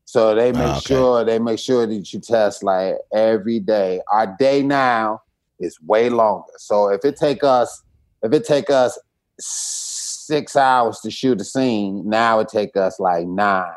So 0.05 0.35
they 0.35 0.53
make 0.53 0.67
Ah, 0.67 0.77
okay. 0.77 0.95
sure 0.95 1.25
they 1.25 1.39
make 1.39 1.59
sure 1.59 1.87
that 1.87 2.13
you 2.13 2.21
test 2.21 2.63
like 2.63 2.97
every 3.15 3.61
day. 3.61 4.01
Our 4.13 4.37
day 4.39 4.63
now 4.63 5.21
is 5.59 5.79
way 5.87 6.11
longer. 6.11 6.53
So 6.59 6.89
if 6.91 7.05
it 7.05 7.17
take 7.17 7.43
us 7.43 7.83
if 8.23 8.33
it 8.33 8.45
take 8.45 8.69
us 8.69 8.99
six 9.41 10.55
hours 10.55 11.01
to 11.01 11.11
shoot 11.11 11.41
a 11.41 11.45
scene, 11.45 12.03
now 12.09 12.41
it 12.41 12.49
take 12.49 12.77
us 12.77 13.01
like 13.01 13.27
nine 13.27 13.73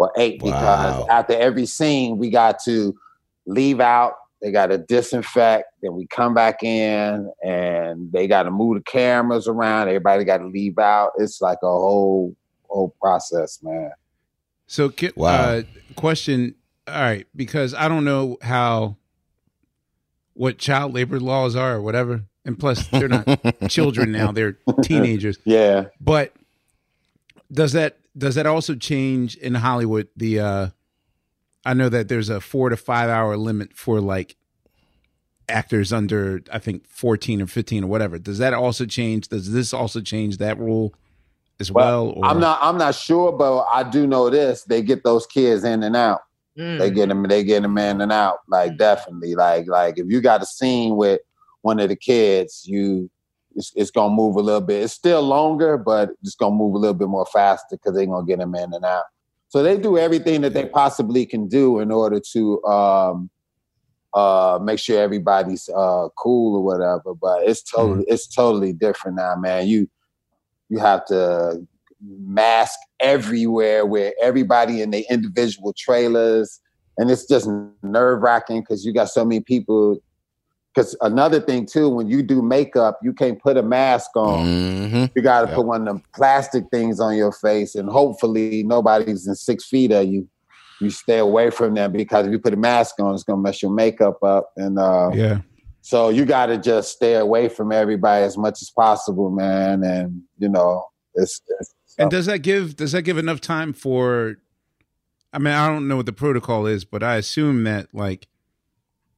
or 0.00 0.10
eight 0.16 0.38
because 0.42 0.96
Wow. 0.96 1.06
after 1.10 1.34
every 1.34 1.66
scene 1.66 2.16
we 2.16 2.30
got 2.30 2.58
to 2.64 2.94
leave 3.46 3.80
out. 3.80 4.14
They 4.42 4.50
got 4.50 4.68
to 4.68 4.78
disinfect. 4.78 5.64
Then 5.82 5.92
we 5.94 6.06
come 6.06 6.32
back 6.32 6.62
in, 6.62 7.30
and 7.44 8.10
they 8.10 8.26
got 8.26 8.44
to 8.44 8.50
move 8.50 8.78
the 8.78 8.90
cameras 8.90 9.46
around. 9.46 9.88
Everybody 9.88 10.24
got 10.24 10.38
to 10.38 10.46
leave 10.46 10.78
out. 10.78 11.10
It's 11.18 11.42
like 11.42 11.58
a 11.62 11.66
whole 11.66 12.34
whole 12.70 12.94
process, 13.02 13.58
man. 13.62 13.90
So, 14.66 14.88
ki- 14.88 15.12
Wow. 15.14 15.28
uh, 15.34 15.62
question. 15.94 16.54
All 16.88 16.94
right, 16.94 17.26
because 17.36 17.74
I 17.74 17.88
don't 17.88 18.06
know 18.06 18.38
how 18.40 18.96
what 20.32 20.56
child 20.56 20.94
labor 20.94 21.20
laws 21.20 21.54
are 21.54 21.74
or 21.74 21.82
whatever, 21.82 22.22
and 22.46 22.58
plus 22.58 22.86
they're 22.88 23.08
not 23.08 23.26
children 23.68 24.10
now; 24.10 24.32
they're 24.32 24.56
teenagers. 24.82 25.36
Yeah. 25.44 25.88
But 26.00 26.32
does 27.52 27.72
that 27.72 27.98
does 28.20 28.34
that 28.36 28.46
also 28.46 28.74
change 28.74 29.36
in 29.36 29.54
Hollywood? 29.54 30.08
The 30.16 30.40
uh, 30.40 30.68
I 31.64 31.74
know 31.74 31.88
that 31.88 32.08
there's 32.08 32.28
a 32.28 32.40
four 32.40 32.68
to 32.68 32.76
five 32.76 33.08
hour 33.08 33.36
limit 33.36 33.72
for 33.74 34.00
like 34.00 34.36
actors 35.48 35.92
under 35.92 36.42
I 36.52 36.58
think 36.58 36.86
fourteen 36.86 37.42
or 37.42 37.46
fifteen 37.46 37.84
or 37.84 37.86
whatever. 37.88 38.18
Does 38.18 38.38
that 38.38 38.54
also 38.54 38.86
change? 38.86 39.28
Does 39.28 39.52
this 39.52 39.72
also 39.72 40.00
change 40.00 40.36
that 40.36 40.58
rule 40.58 40.94
as 41.58 41.72
well? 41.72 42.10
or- 42.10 42.24
I'm 42.24 42.38
not. 42.38 42.58
I'm 42.62 42.78
not 42.78 42.94
sure, 42.94 43.32
but 43.32 43.66
I 43.72 43.82
do 43.82 44.06
know 44.06 44.30
this: 44.30 44.64
they 44.64 44.82
get 44.82 45.02
those 45.02 45.26
kids 45.26 45.64
in 45.64 45.82
and 45.82 45.96
out. 45.96 46.20
Mm. 46.58 46.78
They 46.78 46.90
get 46.90 47.08
them. 47.08 47.22
They 47.24 47.42
get 47.42 47.62
them 47.62 47.78
in 47.78 48.00
and 48.00 48.12
out. 48.12 48.38
Like 48.48 48.76
definitely. 48.76 49.34
Like 49.34 49.66
like 49.66 49.98
if 49.98 50.06
you 50.08 50.20
got 50.20 50.42
a 50.42 50.46
scene 50.46 50.96
with 50.96 51.20
one 51.62 51.80
of 51.80 51.88
the 51.88 51.96
kids, 51.96 52.64
you 52.66 53.10
it's, 53.56 53.72
it's 53.74 53.90
gonna 53.90 54.14
move 54.14 54.36
a 54.36 54.40
little 54.40 54.60
bit. 54.60 54.82
It's 54.82 54.92
still 54.92 55.22
longer, 55.22 55.76
but 55.76 56.10
it's 56.22 56.34
gonna 56.34 56.54
move 56.54 56.74
a 56.74 56.78
little 56.78 56.94
bit 56.94 57.08
more 57.08 57.26
faster 57.26 57.76
because 57.76 57.94
they're 57.94 58.06
gonna 58.06 58.26
get 58.26 58.38
them 58.38 58.54
in 58.54 58.72
and 58.72 58.84
out. 58.84 59.04
So 59.48 59.62
they 59.62 59.76
do 59.76 59.98
everything 59.98 60.42
that 60.42 60.54
they 60.54 60.66
possibly 60.66 61.26
can 61.26 61.48
do 61.48 61.80
in 61.80 61.90
order 61.90 62.20
to 62.32 62.64
um, 62.64 63.30
uh, 64.14 64.58
make 64.62 64.78
sure 64.78 65.00
everybody's 65.00 65.68
uh, 65.68 66.08
cool 66.16 66.56
or 66.56 66.64
whatever. 66.64 67.14
But 67.20 67.48
it's 67.48 67.62
totally 67.62 68.04
it's 68.08 68.28
totally 68.28 68.72
different 68.72 69.16
now, 69.16 69.34
man. 69.36 69.66
You 69.66 69.88
you 70.68 70.78
have 70.78 71.04
to 71.06 71.66
mask 72.00 72.78
everywhere 73.00 73.84
where 73.84 74.14
everybody 74.22 74.80
in 74.82 74.90
their 74.90 75.02
individual 75.10 75.74
trailers 75.76 76.60
and 76.96 77.10
it's 77.10 77.26
just 77.26 77.48
nerve 77.82 78.22
wracking 78.22 78.60
because 78.60 78.84
you 78.84 78.92
got 78.92 79.08
so 79.08 79.24
many 79.24 79.40
people 79.40 79.98
because 80.74 80.96
another 81.00 81.40
thing 81.40 81.66
too 81.66 81.88
when 81.88 82.08
you 82.08 82.22
do 82.22 82.40
makeup 82.42 82.98
you 83.02 83.12
can't 83.12 83.40
put 83.42 83.56
a 83.56 83.62
mask 83.62 84.10
on 84.16 84.46
Mhm. 84.46 85.10
you 85.14 85.22
got 85.22 85.42
to 85.42 85.46
Yep. 85.48 85.56
put 85.56 85.66
one 85.66 85.80
of 85.82 85.86
them 85.86 86.02
plastic 86.14 86.64
things 86.70 87.00
on 87.00 87.16
your 87.16 87.32
face 87.32 87.74
and 87.74 87.88
hopefully 87.88 88.62
nobody's 88.64 89.26
in 89.26 89.34
six 89.34 89.66
feet 89.66 89.90
of 89.92 90.06
you 90.06 90.28
you 90.80 90.88
stay 90.90 91.18
away 91.18 91.50
from 91.50 91.74
them 91.74 91.92
because 91.92 92.26
if 92.26 92.32
you 92.32 92.38
put 92.38 92.54
a 92.54 92.56
mask 92.56 92.94
on 93.00 93.12
it's 93.14 93.22
gonna 93.24 93.40
mess 93.42 93.62
your 93.62 93.72
makeup 93.72 94.22
up 94.22 94.50
and 94.56 94.78
uh 94.78 95.10
yeah. 95.12 95.40
so 95.82 96.08
you 96.08 96.24
got 96.24 96.46
to 96.46 96.58
just 96.58 96.92
stay 96.92 97.14
away 97.14 97.48
from 97.48 97.72
everybody 97.72 98.24
as 98.24 98.36
much 98.36 98.60
as 98.62 98.70
possible, 98.70 99.30
man. 99.30 99.82
And 99.82 100.22
you 100.38 100.48
know, 100.48 100.84
it's, 101.14 101.40
it's 101.58 101.74
And 101.98 102.10
does 102.10 102.26
that 102.26 102.38
give 102.38 102.76
does 102.76 102.92
that 102.92 103.02
give 103.02 103.18
enough 103.18 103.40
time 103.40 103.72
for? 103.72 104.36
I 105.32 105.38
mean, 105.38 105.54
I 105.54 105.68
don't 105.68 105.86
know 105.88 105.96
what 105.96 106.06
the 106.06 106.12
protocol 106.12 106.66
is, 106.66 106.84
but 106.84 107.02
I 107.02 107.16
assume 107.16 107.64
that 107.64 107.88
like 107.94 108.26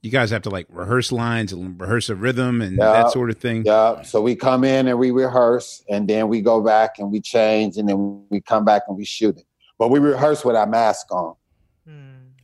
you 0.03 0.11
guys 0.11 0.30
have 0.30 0.42
to 0.42 0.50
like 0.50 0.66
rehearse 0.68 1.12
lines 1.12 1.53
and 1.53 1.80
rehearse 1.80 2.09
a 2.09 2.14
rhythm 2.16 2.61
and 2.61 2.76
Yeah. 2.76 2.92
that 2.92 3.11
sort 3.12 3.30
of 3.30 3.38
thing. 3.38 3.62
yeah. 3.64 4.03
So 4.03 4.20
we 4.20 4.34
come 4.34 4.64
in 4.64 4.88
and 4.88 4.98
we 4.98 5.12
rehearse, 5.12 5.82
and 5.88 6.09
then 6.09 6.28
we 6.28 6.40
go 6.40 6.61
back 6.61 6.98
and 6.98 7.11
we 7.11 7.20
change, 7.20 7.76
and 7.76 7.88
then 7.88 8.22
we 8.28 8.40
come 8.40 8.64
back 8.64 8.82
and 8.88 8.96
we 8.96 9.05
shoot 9.05 9.36
it. 9.38 9.44
But 9.78 9.88
we 9.90 10.00
rehearse 10.00 10.44
with 10.44 10.57
our 10.57 10.66
mask 10.66 11.07
on. 11.12 11.36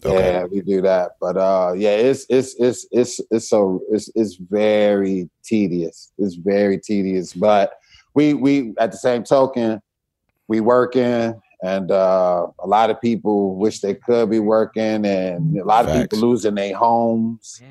Okay. 0.05 0.33
Yeah, 0.35 0.45
we 0.45 0.61
do 0.61 0.81
that. 0.83 1.17
But 1.21 1.37
uh, 1.37 1.73
yeah, 1.77 1.91
it's 1.91 2.25
it's 2.31 2.55
it's 2.61 2.87
it's 2.93 3.21
it's 3.33 3.49
so 3.49 3.83
it's 3.91 4.09
it's 4.15 4.37
very 4.37 5.29
tedious. 5.43 6.13
It's 6.19 6.37
very 6.37 6.79
tedious. 6.79 7.33
But 7.33 7.73
we 8.15 8.33
we 8.35 8.75
at 8.79 8.93
the 8.93 8.97
same 8.97 9.25
token, 9.25 9.83
we 10.47 10.61
working, 10.61 11.35
and 11.63 11.91
uh, 11.91 12.47
a 12.59 12.67
lot 12.67 12.91
of 12.91 13.01
people 13.01 13.57
wish 13.57 13.81
they 13.81 13.95
could 13.95 14.31
be 14.31 14.39
working, 14.39 15.05
and 15.05 15.59
a 15.59 15.65
lot 15.65 15.89
of 15.89 16.01
people 16.03 16.19
losing 16.19 16.55
their 16.55 16.77
homes. 16.77 17.61
Yeah. 17.61 17.69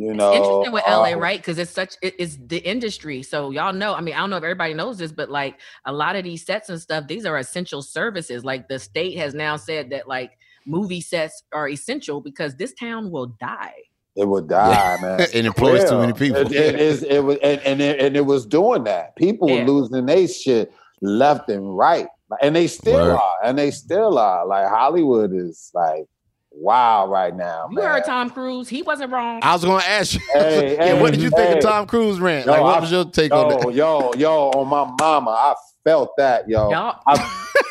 You 0.00 0.10
It's 0.10 0.16
know, 0.18 0.32
interesting 0.32 0.72
with 0.72 0.84
LA, 0.86 1.12
uh, 1.12 1.16
right? 1.16 1.40
Because 1.40 1.58
it's 1.58 1.72
such 1.72 1.96
it, 2.02 2.14
it's 2.20 2.38
the 2.46 2.58
industry. 2.58 3.22
So 3.24 3.50
y'all 3.50 3.72
know. 3.72 3.94
I 3.94 4.00
mean, 4.00 4.14
I 4.14 4.18
don't 4.18 4.30
know 4.30 4.36
if 4.36 4.44
everybody 4.44 4.72
knows 4.72 4.96
this, 4.98 5.10
but 5.10 5.28
like 5.28 5.58
a 5.86 5.92
lot 5.92 6.14
of 6.14 6.22
these 6.22 6.46
sets 6.46 6.68
and 6.68 6.80
stuff, 6.80 7.08
these 7.08 7.26
are 7.26 7.36
essential 7.36 7.82
services. 7.82 8.44
Like 8.44 8.68
the 8.68 8.78
state 8.78 9.18
has 9.18 9.34
now 9.34 9.56
said 9.56 9.90
that 9.90 10.06
like 10.06 10.38
movie 10.66 11.00
sets 11.00 11.42
are 11.52 11.68
essential 11.68 12.20
because 12.20 12.54
this 12.54 12.74
town 12.74 13.10
will 13.10 13.26
die. 13.26 13.74
It 14.14 14.28
would 14.28 14.48
die, 14.48 14.98
man. 15.02 15.20
It 15.20 15.44
employs 15.44 15.90
too 15.90 15.98
many 15.98 16.12
people. 16.12 16.42
It, 16.42 16.52
it 16.52 16.78
is. 16.80 17.02
It 17.02 17.18
was, 17.24 17.36
and 17.42 17.60
and 17.62 17.80
it, 17.80 17.98
and 18.00 18.16
it 18.16 18.24
was 18.24 18.46
doing 18.46 18.84
that. 18.84 19.16
People 19.16 19.48
Yeah. 19.50 19.62
were 19.64 19.68
losing 19.72 20.06
their 20.06 20.28
shit 20.28 20.72
left 21.00 21.48
and 21.48 21.76
right, 21.76 22.06
and 22.40 22.54
they 22.54 22.66
still 22.66 22.94
Word. 22.94 23.16
are, 23.16 23.34
and 23.44 23.58
they 23.58 23.70
still 23.70 24.18
are. 24.18 24.46
Like 24.46 24.68
Hollywood 24.68 25.32
is 25.34 25.70
like 25.74 26.04
wow 26.50 27.06
right 27.06 27.34
now. 27.34 27.68
You 27.70 27.76
man. 27.76 27.86
heard 27.86 28.04
Tom 28.04 28.30
Cruise; 28.30 28.68
he 28.68 28.82
wasn't 28.82 29.12
wrong. 29.12 29.40
I 29.42 29.52
was 29.52 29.64
going 29.64 29.80
to 29.80 29.88
ask 29.88 30.14
you. 30.14 30.20
Hey, 30.32 30.76
yeah, 30.78 31.00
what 31.00 31.12
did 31.12 31.22
you 31.22 31.30
think 31.30 31.48
hey. 31.50 31.58
of 31.58 31.62
Tom 31.64 31.86
Cruise 31.86 32.20
rant? 32.20 32.46
Yo, 32.46 32.52
like, 32.52 32.62
what 32.62 32.76
I- 32.76 32.80
was 32.80 32.90
your 32.90 33.04
take 33.06 33.32
on 33.32 33.50
Yo, 33.50 33.58
that? 33.58 33.74
yo, 33.74 34.12
yo, 34.14 34.50
on 34.50 34.68
my 34.68 34.84
mama, 34.98 35.30
I 35.30 35.54
felt 35.84 36.16
that, 36.18 36.48
yo. 36.48 36.70
Y'all, 36.70 37.00
I 37.06 37.16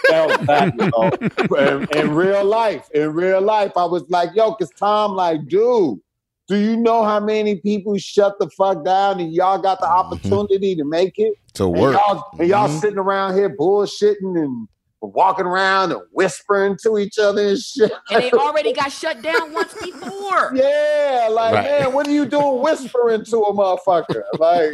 felt 0.07 0.45
that, 0.47 0.73
yo. 0.75 1.57
In, 1.57 1.87
in 1.97 2.15
real 2.15 2.43
life, 2.43 2.87
in 2.93 3.13
real 3.13 3.41
life, 3.41 3.71
I 3.75 3.85
was 3.85 4.03
like, 4.09 4.29
yo, 4.35 4.53
cause 4.53 4.71
Tom, 4.71 5.13
like, 5.13 5.47
dude, 5.47 5.99
do 6.47 6.55
you 6.55 6.77
know 6.77 7.03
how 7.03 7.19
many 7.19 7.55
people 7.57 7.97
shut 7.97 8.39
the 8.39 8.49
fuck 8.49 8.83
down 8.85 9.19
and 9.19 9.33
y'all 9.33 9.57
got 9.59 9.79
the 9.79 9.87
opportunity 9.89 10.75
to 10.75 10.85
make 10.85 11.13
it? 11.17 11.33
To 11.55 11.65
And 11.65 11.75
work. 11.77 11.93
y'all, 11.95 12.23
and 12.39 12.47
y'all 12.47 12.67
Mhm. 12.69 12.79
sitting 12.79 12.97
around 12.99 13.35
here 13.35 13.49
bullshitting 13.55 14.37
and 14.41 14.67
walking 15.01 15.45
around 15.45 15.91
and 15.91 16.01
whispering 16.11 16.75
to 16.83 16.97
each 16.97 17.19
other 17.19 17.49
and 17.49 17.59
shit. 17.59 17.91
and 18.09 18.23
they 18.23 18.31
already 18.31 18.73
got 18.73 18.91
shut 18.91 19.21
down 19.21 19.53
once 19.53 19.73
before. 19.75 20.51
Yeah, 20.55 21.27
like 21.31 21.53
Right. 21.53 21.63
man, 21.81 21.93
what 21.93 22.07
are 22.07 22.11
you 22.11 22.25
doing 22.25 22.61
whispering 22.61 23.23
to 23.25 23.37
a 23.37 23.53
motherfucker? 23.53 24.23
Like 24.39 24.73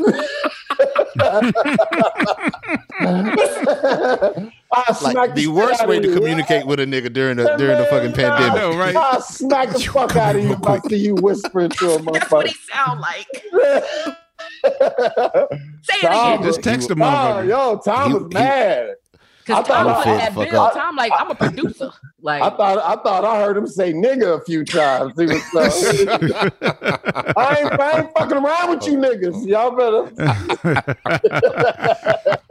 I 4.72 4.92
smack 4.94 5.14
Like 5.14 5.34
the 5.34 5.42
shit 5.42 5.50
worst 5.50 5.86
way 5.86 6.00
to 6.00 6.08
you. 6.08 6.14
communicate 6.14 6.66
with 6.66 6.80
a 6.80 6.84
nigga 6.84 7.12
during 7.12 7.36
the 7.36 7.54
during 7.56 7.78
the 7.78 7.84
fucking 7.86 8.12
pandemic. 8.12 8.54
know, 8.54 8.76
right? 8.78 8.94
I 8.96 9.18
smack 9.20 9.70
the 9.70 9.80
fuck 9.80 10.14
out 10.16 10.36
of 10.36 10.42
you 10.44 10.52
if 10.52 10.66
I 10.66 10.78
see 10.80 10.96
you 10.96 11.14
whispering 11.16 11.70
to 11.70 11.94
a 11.94 11.98
motherfucker. 11.98 12.12
That's 12.20 12.30
what 12.30 12.46
he 12.46 12.54
motherfucker. 12.54 12.74
sound 12.74 13.00
like. 13.00 13.26
Say 15.82 15.94
it 15.94 16.00
Tom, 16.02 16.32
again. 16.34 16.46
Just 16.46 16.62
text 16.62 16.90
a 16.90 16.92
Oh, 16.92 16.96
motherfucker. 16.96 17.48
yo, 17.48 17.78
Tom 17.84 18.08
He- 18.10 18.14
was 18.14 18.22
he- 18.28 18.34
mad. 18.34 18.88
I 19.52 19.62
Because 19.62 19.66
thought 19.66 19.84
Tom 19.84 19.88
I- 19.88 19.94
put 19.94 20.04
that 20.18 20.34
Fuck 20.34 20.50
bill. 20.50 20.60
up. 20.60 20.72
Tom 20.74 20.96
like, 20.96 21.12
I'm 21.16 21.30
a 21.30 21.34
producer. 21.34 21.90
Like, 22.22 22.42
I 22.42 22.50
thought 22.50 22.76
I 22.76 23.02
thought 23.02 23.24
I 23.24 23.40
heard 23.40 23.56
him 23.56 23.66
say 23.66 23.94
nigga 23.94 24.38
a 24.38 24.44
few 24.44 24.62
times. 24.62 25.14
He 25.18 25.24
was 25.24 25.42
so, 25.52 25.60
I, 27.34 27.56
ain't, 27.58 27.80
I 27.80 27.98
ain't 28.00 28.10
fucking 28.14 28.36
around 28.36 28.68
with 28.68 28.86
you 28.86 28.98
niggas. 28.98 29.46
Y'all 29.46 29.70
better. 29.70 30.10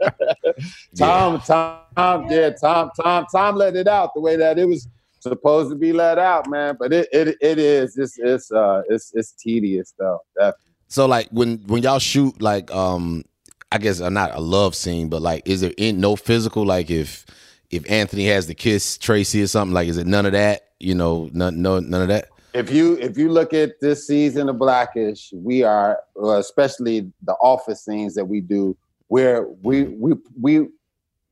Tom, 0.96 1.40
Tom, 1.40 2.26
yeah, 2.30 2.50
Tom, 2.60 2.90
Tom, 3.00 3.26
Tom 3.32 3.54
let 3.54 3.76
it 3.76 3.86
out 3.86 4.12
the 4.14 4.20
way 4.20 4.34
that 4.36 4.58
it 4.58 4.66
was 4.66 4.88
supposed 5.20 5.70
to 5.70 5.76
be 5.76 5.92
let 5.92 6.18
out, 6.18 6.48
man. 6.48 6.76
But 6.78 6.92
it 6.92 7.08
it, 7.12 7.36
it 7.40 7.58
is. 7.60 7.96
It's 7.96 8.18
it's 8.18 8.50
uh 8.50 8.82
it's 8.88 9.12
it's 9.14 9.32
tedious 9.32 9.94
though. 9.98 10.18
Definitely. 10.36 10.72
So 10.88 11.06
like 11.06 11.28
when 11.30 11.58
when 11.68 11.82
y'all 11.84 11.98
shoot 12.00 12.42
like 12.42 12.72
um 12.74 13.24
I 13.72 13.78
guess 13.78 14.00
uh, 14.00 14.08
not 14.08 14.34
a 14.34 14.40
love 14.40 14.74
scene, 14.74 15.08
but 15.08 15.22
like 15.22 15.42
is 15.46 15.60
there 15.60 15.72
in 15.76 16.00
no 16.00 16.16
physical 16.16 16.64
like 16.66 16.90
if 16.90 17.24
if 17.70 17.88
Anthony 17.90 18.26
has 18.26 18.46
to 18.46 18.54
kiss 18.54 18.98
Tracy 18.98 19.42
or 19.42 19.46
something 19.46 19.74
like 19.74 19.88
is 19.88 19.96
it 19.98 20.06
none 20.06 20.26
of 20.26 20.32
that? 20.32 20.62
You 20.80 20.94
know, 20.94 21.30
none 21.32 21.62
no 21.62 21.78
none 21.80 22.02
of 22.02 22.08
that. 22.08 22.28
If 22.52 22.72
you 22.72 22.96
if 22.98 23.16
you 23.16 23.30
look 23.30 23.54
at 23.54 23.80
this 23.80 24.06
season 24.06 24.48
of 24.48 24.58
Black-ish, 24.58 25.32
we 25.32 25.62
are 25.62 26.00
especially 26.20 27.12
the 27.22 27.34
office 27.34 27.84
scenes 27.84 28.14
that 28.14 28.24
we 28.24 28.40
do, 28.40 28.76
where 29.06 29.46
we 29.62 29.84
we 29.84 30.14
we 30.40 30.68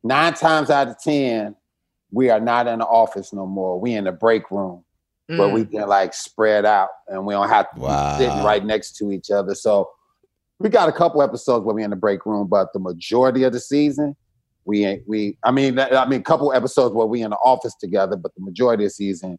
nine 0.04 0.34
times 0.34 0.70
out 0.70 0.88
of 0.88 0.98
ten 1.02 1.56
we 2.10 2.30
are 2.30 2.40
not 2.40 2.66
in 2.66 2.78
the 2.78 2.86
office 2.86 3.32
no 3.32 3.46
more. 3.46 3.78
We 3.78 3.94
in 3.94 4.04
the 4.04 4.12
break 4.12 4.50
room 4.50 4.84
where 5.26 5.48
mm, 5.48 5.52
we 5.52 5.64
can 5.66 5.88
like 5.88 6.14
spread 6.14 6.64
out 6.64 6.88
and 7.08 7.26
we 7.26 7.34
don't 7.34 7.48
have 7.50 7.70
to 7.74 7.80
Wow. 7.80 8.16
be 8.16 8.24
sitting 8.24 8.42
right 8.42 8.64
next 8.64 8.96
to 8.96 9.12
each 9.12 9.30
other. 9.30 9.54
So 9.54 9.90
we 10.58 10.68
got 10.68 10.88
a 10.88 10.92
couple 10.92 11.22
episodes 11.22 11.64
where 11.64 11.74
we 11.74 11.82
in 11.82 11.90
the 11.90 11.96
break 11.96 12.26
room, 12.26 12.48
but 12.48 12.72
the 12.72 12.78
majority 12.78 13.44
of 13.44 13.52
the 13.52 13.60
season 13.60 14.16
we 14.64 14.84
ain't 14.84 15.02
we 15.06 15.38
I 15.44 15.50
mean 15.50 15.78
I 15.78 16.06
mean 16.06 16.20
a 16.20 16.24
couple 16.24 16.52
episodes 16.52 16.94
where 16.94 17.06
we 17.06 17.22
in 17.22 17.30
the 17.30 17.36
office 17.36 17.74
together, 17.74 18.16
but 18.16 18.34
the 18.34 18.42
majority 18.42 18.84
of 18.84 18.88
the 18.88 18.94
season 18.94 19.38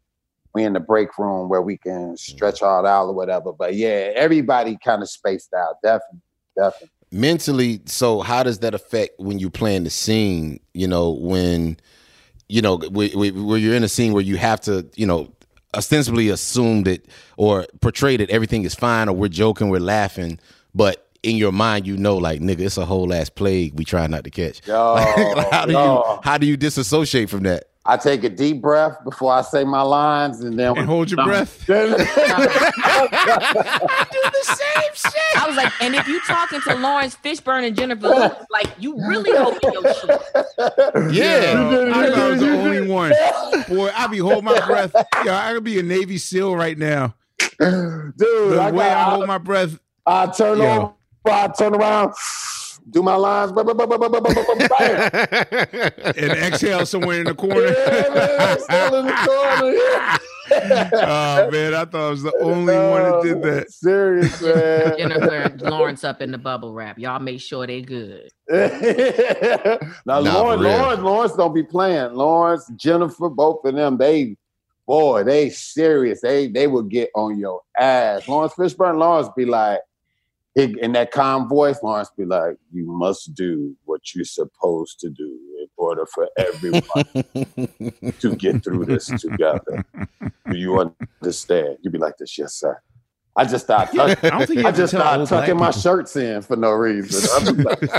we 0.52 0.64
in 0.64 0.72
the 0.72 0.80
break 0.80 1.16
room 1.18 1.48
where 1.48 1.62
we 1.62 1.76
can 1.76 2.14
mm. 2.14 2.18
stretch 2.18 2.62
all 2.62 2.84
out 2.84 3.06
or 3.06 3.14
whatever. 3.14 3.52
But 3.52 3.74
yeah, 3.74 4.10
everybody 4.16 4.76
kind 4.84 5.02
of 5.02 5.08
spaced 5.08 5.54
out, 5.54 5.76
definitely, 5.84 6.20
definitely. 6.56 6.90
mentally 7.12 7.80
so 7.86 8.20
how 8.20 8.42
does 8.42 8.58
that 8.58 8.74
affect 8.74 9.20
when 9.20 9.38
you 9.38 9.50
plan 9.50 9.84
the 9.84 9.90
scene 9.90 10.58
you 10.74 10.88
know 10.88 11.10
when 11.10 11.76
you 12.50 12.60
know, 12.60 12.78
where, 12.78 13.08
where 13.10 13.30
where 13.30 13.58
you're 13.58 13.74
in 13.74 13.84
a 13.84 13.88
scene 13.88 14.12
where 14.12 14.22
you 14.22 14.36
have 14.36 14.60
to, 14.62 14.86
you 14.96 15.06
know, 15.06 15.32
ostensibly 15.74 16.28
assume 16.28 16.82
that 16.82 17.06
or 17.36 17.64
portray 17.80 18.16
that 18.16 18.28
everything 18.28 18.64
is 18.64 18.74
fine 18.74 19.08
or 19.08 19.12
we're 19.12 19.28
joking, 19.28 19.68
we're 19.68 19.78
laughing, 19.78 20.38
but 20.74 21.08
in 21.22 21.36
your 21.36 21.52
mind, 21.52 21.86
you 21.86 21.96
know, 21.96 22.16
like 22.16 22.40
nigga, 22.40 22.60
it's 22.60 22.76
a 22.78 22.84
whole 22.86 23.12
ass 23.12 23.28
plague 23.30 23.74
we 23.74 23.84
try 23.84 24.06
not 24.06 24.24
to 24.24 24.30
catch. 24.30 24.66
Yo, 24.66 24.94
Like, 25.36 25.50
how 25.50 25.66
do 25.66 25.72
yo. 25.72 25.78
you 26.14 26.20
how 26.22 26.38
do 26.38 26.46
you 26.46 26.56
disassociate 26.56 27.28
from 27.30 27.42
that? 27.44 27.64
I 27.86 27.96
take 27.96 28.24
a 28.24 28.28
deep 28.28 28.60
breath 28.60 29.02
before 29.04 29.32
I 29.32 29.40
say 29.40 29.64
my 29.64 29.80
lines, 29.80 30.40
and 30.40 30.58
then 30.58 30.76
And 30.76 30.86
hold 30.86 31.10
your 31.10 31.24
breath. 31.24 31.64
I 31.70 31.86
do 34.12 34.20
the 34.22 34.44
same 34.44 34.94
shit. 34.94 35.42
I 35.42 35.46
was 35.48 35.56
like, 35.56 35.72
and 35.80 35.94
if 35.94 36.06
you 36.06 36.20
talking 36.26 36.60
to 36.62 36.74
Laurence 36.76 37.16
Fishburne 37.16 37.66
and 37.66 37.76
Jennifer 37.76 38.08
Lopez, 38.08 38.46
like 38.50 38.66
you 38.78 38.96
really 39.06 39.30
open 39.32 39.72
your 39.72 39.94
shit. 39.94 40.20
Yeah. 41.14 41.70
Yo, 41.70 41.90
I 41.90 42.10
thought 42.10 42.18
I 42.18 42.28
was 42.30 42.40
the 42.40 42.50
only 42.50 42.86
one. 42.86 43.12
Boy, 43.68 43.90
I 43.94 44.06
be 44.08 44.18
holding 44.18 44.44
my 44.44 44.64
breath. 44.66 44.94
Yo, 45.24 45.32
I 45.32 45.54
could 45.54 45.64
be 45.64 45.78
a 45.78 45.82
Navy 45.82 46.18
SEAL 46.18 46.54
right 46.56 46.76
now. 46.76 47.14
dude, 47.58 48.14
The 48.18 48.58
I, 48.60 48.70
way 48.70 48.90
I 48.90 49.04
hold 49.10 49.26
my 49.26 49.38
breath. 49.38 49.78
I, 50.06 50.26
turn 50.26 50.58
Yo. 50.58 50.64
over, 50.64 50.92
I 51.26 51.48
turn 51.48 51.74
around, 51.74 52.14
do 52.88 53.02
my 53.02 53.14
lines, 53.14 53.52
bam. 53.52 53.68
and 53.68 53.78
exhale 56.16 56.86
somewhere 56.86 57.20
in 57.20 57.26
the 57.26 57.34
corner. 57.34 57.66
Yeah, 57.66 58.56
man, 58.68 58.94
in 58.94 59.06
the 59.06 59.12
corner. 59.12 60.18
oh 60.52 61.50
man, 61.50 61.74
I 61.74 61.84
thought 61.84 61.94
I 61.94 62.10
was 62.10 62.22
the 62.22 62.32
only 62.40 62.74
no, 62.74 62.90
one 62.90 63.02
that 63.02 63.22
did 63.22 63.42
that. 63.42 63.70
Serious 63.72 64.40
man. 64.42 64.98
Jennifer 64.98 65.56
Lawrence 65.68 66.04
up 66.04 66.22
in 66.22 66.32
the 66.32 66.38
bubble 66.38 66.72
wrap. 66.72 66.98
Y'all 66.98 67.20
make 67.20 67.40
sure 67.40 67.66
they 67.66 67.82
good. 67.82 68.30
now 68.50 70.18
Laurence, 70.18 70.62
Laurence, 70.62 71.02
Laurence 71.02 71.34
don't 71.34 71.54
be 71.54 71.62
playing. 71.62 72.14
Laurence, 72.14 72.70
Jennifer, 72.76 73.28
both 73.28 73.64
of 73.64 73.74
them, 73.74 73.96
they 73.96 74.36
boy, 74.86 75.22
they 75.22 75.50
serious. 75.50 76.20
They 76.20 76.48
they 76.48 76.66
will 76.66 76.82
get 76.82 77.10
on 77.14 77.38
your 77.38 77.60
ass. 77.78 78.26
Laurence 78.26 78.54
Fishburne, 78.54 78.98
Laurence 78.98 79.28
be 79.36 79.44
like, 79.44 79.80
in 80.56 80.78
in 80.80 80.92
that 80.92 81.10
calm 81.12 81.48
voice, 81.48 81.78
Laurence 81.82 82.10
be 82.16 82.24
like, 82.24 82.56
you 82.72 82.86
must 82.86 83.34
do 83.34 83.76
what 83.84 84.00
you're 84.14 84.24
supposed 84.24 84.98
to 85.00 85.10
do 85.10 85.38
in 85.60 85.66
order 85.76 86.06
for 86.06 86.28
everyone 86.38 86.82
to 88.18 88.36
get 88.36 88.62
through 88.64 88.86
this 88.86 89.06
together. 89.20 89.84
Do 90.50 90.56
you 90.58 90.80
understand? 90.80 91.78
You 91.82 91.90
be 91.90 91.98
like 91.98 92.16
this, 92.18 92.36
yes, 92.38 92.54
sir. 92.54 92.80
I 93.36 93.44
just 93.44 93.64
start 93.64 93.90
I 93.98 94.14
tucking, 94.14 94.30
don't 94.30 94.46
think 94.46 94.60
you 94.60 94.66
I 94.66 94.72
just 94.72 94.90
tell 94.92 95.02
start 95.02 95.20
old 95.20 95.28
black 95.30 95.46
tucking 95.46 95.56
my 95.56 95.70
people. 95.70 95.80
shirts 95.80 96.16
in 96.16 96.42
for 96.42 96.56
no 96.56 96.72
reason. 96.72 97.64
Like, 97.64 97.80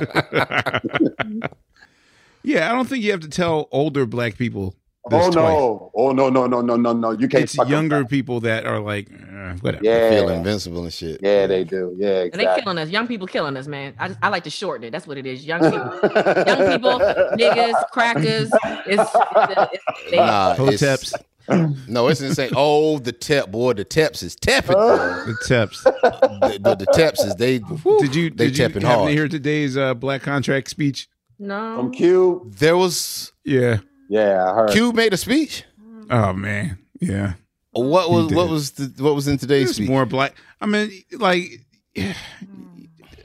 yeah, 2.44 2.70
I 2.70 2.76
don't 2.76 2.88
think 2.88 3.04
you 3.04 3.12
have 3.12 3.22
to 3.22 3.30
tell 3.30 3.68
older 3.72 4.06
black 4.06 4.38
people. 4.38 4.76
This 5.10 5.26
oh 5.26 5.32
twice. 5.32 5.34
no! 5.34 5.92
Oh 5.96 6.12
no! 6.12 6.30
No 6.30 6.46
no 6.46 6.62
no 6.62 6.76
no 6.76 6.94
no! 6.94 7.12
You 7.12 7.28
can't. 7.28 7.44
It's 7.44 7.56
younger 7.68 8.06
people 8.06 8.40
that 8.42 8.66
are 8.68 8.80
like, 8.80 9.10
eh, 9.12 9.54
whatever. 9.62 9.84
Feel 9.84 10.30
invincible 10.30 10.84
and 10.84 10.94
shit. 10.94 11.20
yeah, 11.24 11.48
they 11.48 11.64
do. 11.64 11.96
Yeah, 11.98 12.22
And 12.22 12.34
they 12.34 12.42
exactly. 12.44 12.62
killing 12.64 12.78
us. 12.78 12.90
Young 12.90 13.08
people 13.08 13.26
killing 13.26 13.58
us, 13.58 13.66
man. 13.68 13.96
I 13.98 14.10
just, 14.10 14.20
I 14.22 14.30
like 14.30 14.44
to 14.44 14.52
shorten 14.52 14.84
it. 14.88 14.92
That's 14.92 15.08
what 15.08 15.18
it 15.18 15.26
is. 15.26 15.44
Young 15.44 15.60
people, 15.60 15.80
young 15.80 16.72
people, 16.72 17.00
niggas, 17.00 17.90
crackers. 17.92 18.52
It's, 18.86 19.02
it's, 19.02 19.12
it's 19.16 20.12
they, 20.12 20.18
Nah, 20.18 20.54
it's- 20.54 20.82
Hoteps, 20.82 21.14
No, 21.90 22.08
it's 22.08 22.22
insane. 22.22 22.52
Oh, 22.56 23.00
the 23.00 23.12
tep 23.12 23.50
boy, 23.50 23.74
the 23.74 23.84
teps 23.84 24.22
is 24.22 24.36
tepping. 24.36 24.68
the 25.26 25.36
Teps. 25.48 25.84
the, 25.84 26.60
the, 26.62 26.76
the 26.76 26.86
teps 26.94 27.22
is 27.22 27.34
they. 27.38 27.58
Did 27.58 28.14
you 28.16 28.30
They 28.30 28.52
did 28.52 28.58
you 28.60 28.66
tepping 28.66 28.84
happen 28.84 28.84
hard. 28.84 29.08
to 29.08 29.14
hear 29.16 29.28
today's 29.28 29.76
uh, 29.76 29.96
black 29.96 30.22
contract 30.22 30.70
speech? 30.70 31.10
no. 31.40 31.76
From 31.76 31.92
Q. 31.92 32.52
There 32.60 32.78
was 32.78 33.34
Yeah. 33.44 33.80
Yeah, 34.12 34.52
I 34.52 34.54
heard. 34.54 34.72
Q 34.72 34.92
made 34.92 35.14
a 35.14 35.18
speech. 35.18 35.64
Oh 36.10 36.34
man. 36.34 36.78
Yeah. 37.00 37.34
What 37.72 38.10
was 38.12 38.34
what 38.34 38.50
was 38.50 38.72
the, 38.72 39.02
what 39.02 39.16
was 39.16 39.30
in 39.30 39.38
today's 39.38 39.70
It's 39.70 39.78
speech? 39.78 39.88
more 39.88 40.06
black. 40.06 40.36
I 40.60 40.66
mean, 40.66 40.92
like 41.14 41.66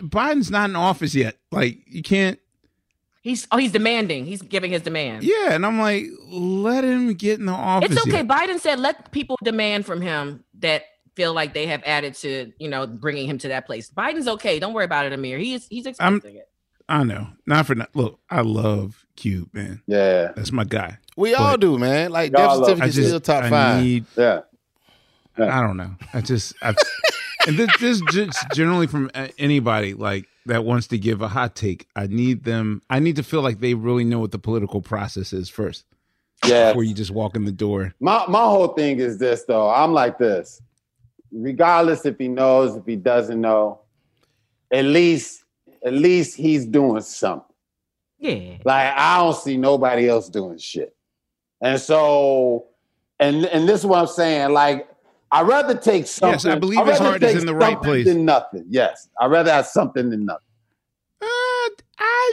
Biden's 0.00 0.50
not 0.50 0.70
in 0.70 0.76
office 0.76 1.12
yet. 1.14 1.36
Like 1.50 1.78
you 1.88 2.02
can't. 2.02 2.38
He's 3.22 3.48
oh 3.50 3.56
he's 3.56 3.72
demanding. 3.72 4.26
He's 4.26 4.42
giving 4.42 4.70
his 4.70 4.82
demand. 4.82 5.24
Yeah, 5.24 5.54
and 5.54 5.66
I'm 5.66 5.80
like, 5.80 6.04
let 6.28 6.84
him 6.84 7.14
get 7.14 7.40
in 7.40 7.46
the 7.46 7.52
office. 7.52 7.90
It's 7.90 8.00
okay. 8.02 8.18
yet. 8.18 8.28
Biden 8.28 8.60
said 8.60 8.78
let 8.78 9.10
people 9.10 9.36
demand 9.42 9.86
from 9.86 10.00
him 10.00 10.44
that 10.60 10.84
feel 11.16 11.34
like 11.34 11.52
they 11.52 11.66
have 11.66 11.82
added 11.84 12.14
to 12.14 12.52
you 12.60 12.68
know 12.68 12.86
bringing 12.86 13.28
him 13.28 13.38
to 13.38 13.48
that 13.48 13.66
place. 13.66 13.90
Biden's 13.90 14.28
okay. 14.28 14.60
Don't 14.60 14.72
worry 14.74 14.84
about 14.84 15.06
it, 15.06 15.18
Ahmir. 15.18 15.40
He's 15.40 15.66
he's 15.66 15.86
I'm- 15.98 16.22
it. 16.24 16.48
I 16.88 17.02
know. 17.02 17.26
Not 17.44 17.66
for 17.66 17.74
not. 17.74 17.90
Look, 17.96 18.20
I 18.30 18.42
love 18.42 19.04
Cube, 19.16 19.48
man. 19.52 19.82
Yeah, 19.86 20.32
That's 20.36 20.52
my 20.52 20.64
guy. 20.64 20.98
we 21.16 21.34
all 21.34 21.56
do, 21.56 21.78
man. 21.78 22.10
Like 22.12 22.32
Y'all 22.32 22.60
death 22.60 22.68
certificate 22.68 22.92
just 22.94 23.08
still 23.08 23.20
top 23.20 23.44
I 23.44 23.50
five. 23.50 23.82
need. 23.84 24.04
yeah. 24.16 24.40
I 25.38 25.60
don't 25.60 25.76
know. 25.76 25.94
I 26.14 26.20
just. 26.22 26.54
I, 26.62 26.74
and 27.46 27.58
this, 27.58 27.70
this 27.78 28.00
just 28.10 28.38
generally 28.54 28.86
from 28.86 29.10
anybody 29.38 29.92
like 29.94 30.26
that 30.46 30.64
wants 30.64 30.86
to 30.88 30.98
give 30.98 31.20
a 31.20 31.28
hot 31.28 31.54
take. 31.54 31.86
I 31.94 32.06
need 32.06 32.44
them. 32.44 32.80
I 32.88 33.00
need 33.00 33.16
to 33.16 33.22
feel 33.22 33.42
like 33.42 33.60
they 33.60 33.74
really 33.74 34.04
know 34.04 34.18
what 34.18 34.30
the 34.32 34.38
political 34.38 34.80
process 34.80 35.32
is 35.34 35.48
first 35.50 35.84
Yeah. 36.46 36.70
before 36.70 36.84
you 36.84 36.94
just 36.94 37.10
walk 37.10 37.36
in 37.36 37.44
the 37.44 37.52
door. 37.52 37.94
My 38.00 38.24
my 38.28 38.40
whole 38.44 38.68
thing 38.68 38.98
is 38.98 39.18
this 39.18 39.44
though. 39.44 39.68
I'm 39.68 39.92
like 39.92 40.16
this. 40.18 40.60
Regardless 41.32 42.06
if 42.06 42.16
he 42.18 42.28
knows, 42.28 42.74
if 42.76 42.86
he 42.86 42.96
doesn't 42.96 43.40
know, 43.40 43.80
at 44.70 44.84
least 44.86 45.42
at 45.84 45.92
least 45.92 46.36
he's 46.36 46.64
doing 46.64 47.02
something. 47.02 47.44
Yeah. 48.18 48.56
Like 48.64 48.94
I 48.96 49.18
don't 49.18 49.36
see 49.36 49.56
nobody 49.56 50.08
else 50.08 50.28
doing 50.28 50.58
shit. 50.58 50.94
And 51.60 51.80
so, 51.80 52.66
and 53.18 53.44
and 53.46 53.68
this 53.68 53.80
is 53.80 53.86
what 53.86 54.00
I'm 54.00 54.06
saying. 54.06 54.52
Like 54.52 54.88
I'd 55.32 55.46
rather 55.46 55.74
take 55.76 56.06
something. 56.06 56.32
Yes, 56.34 56.44
I 56.46 56.58
believe 56.58 56.86
his 56.86 56.98
heart 56.98 57.22
is 57.22 57.40
in 57.42 57.46
the 57.46 57.54
right 57.54 57.80
place. 57.80 58.06
Than 58.06 58.24
nothing. 58.24 58.64
Yes, 58.68 59.08
I'd 59.20 59.30
rather 59.30 59.50
have 59.52 59.66
something 59.66 60.08
than 60.10 60.24
nothing. 60.26 60.42
Uh, 61.20 61.26
I. 61.98 62.32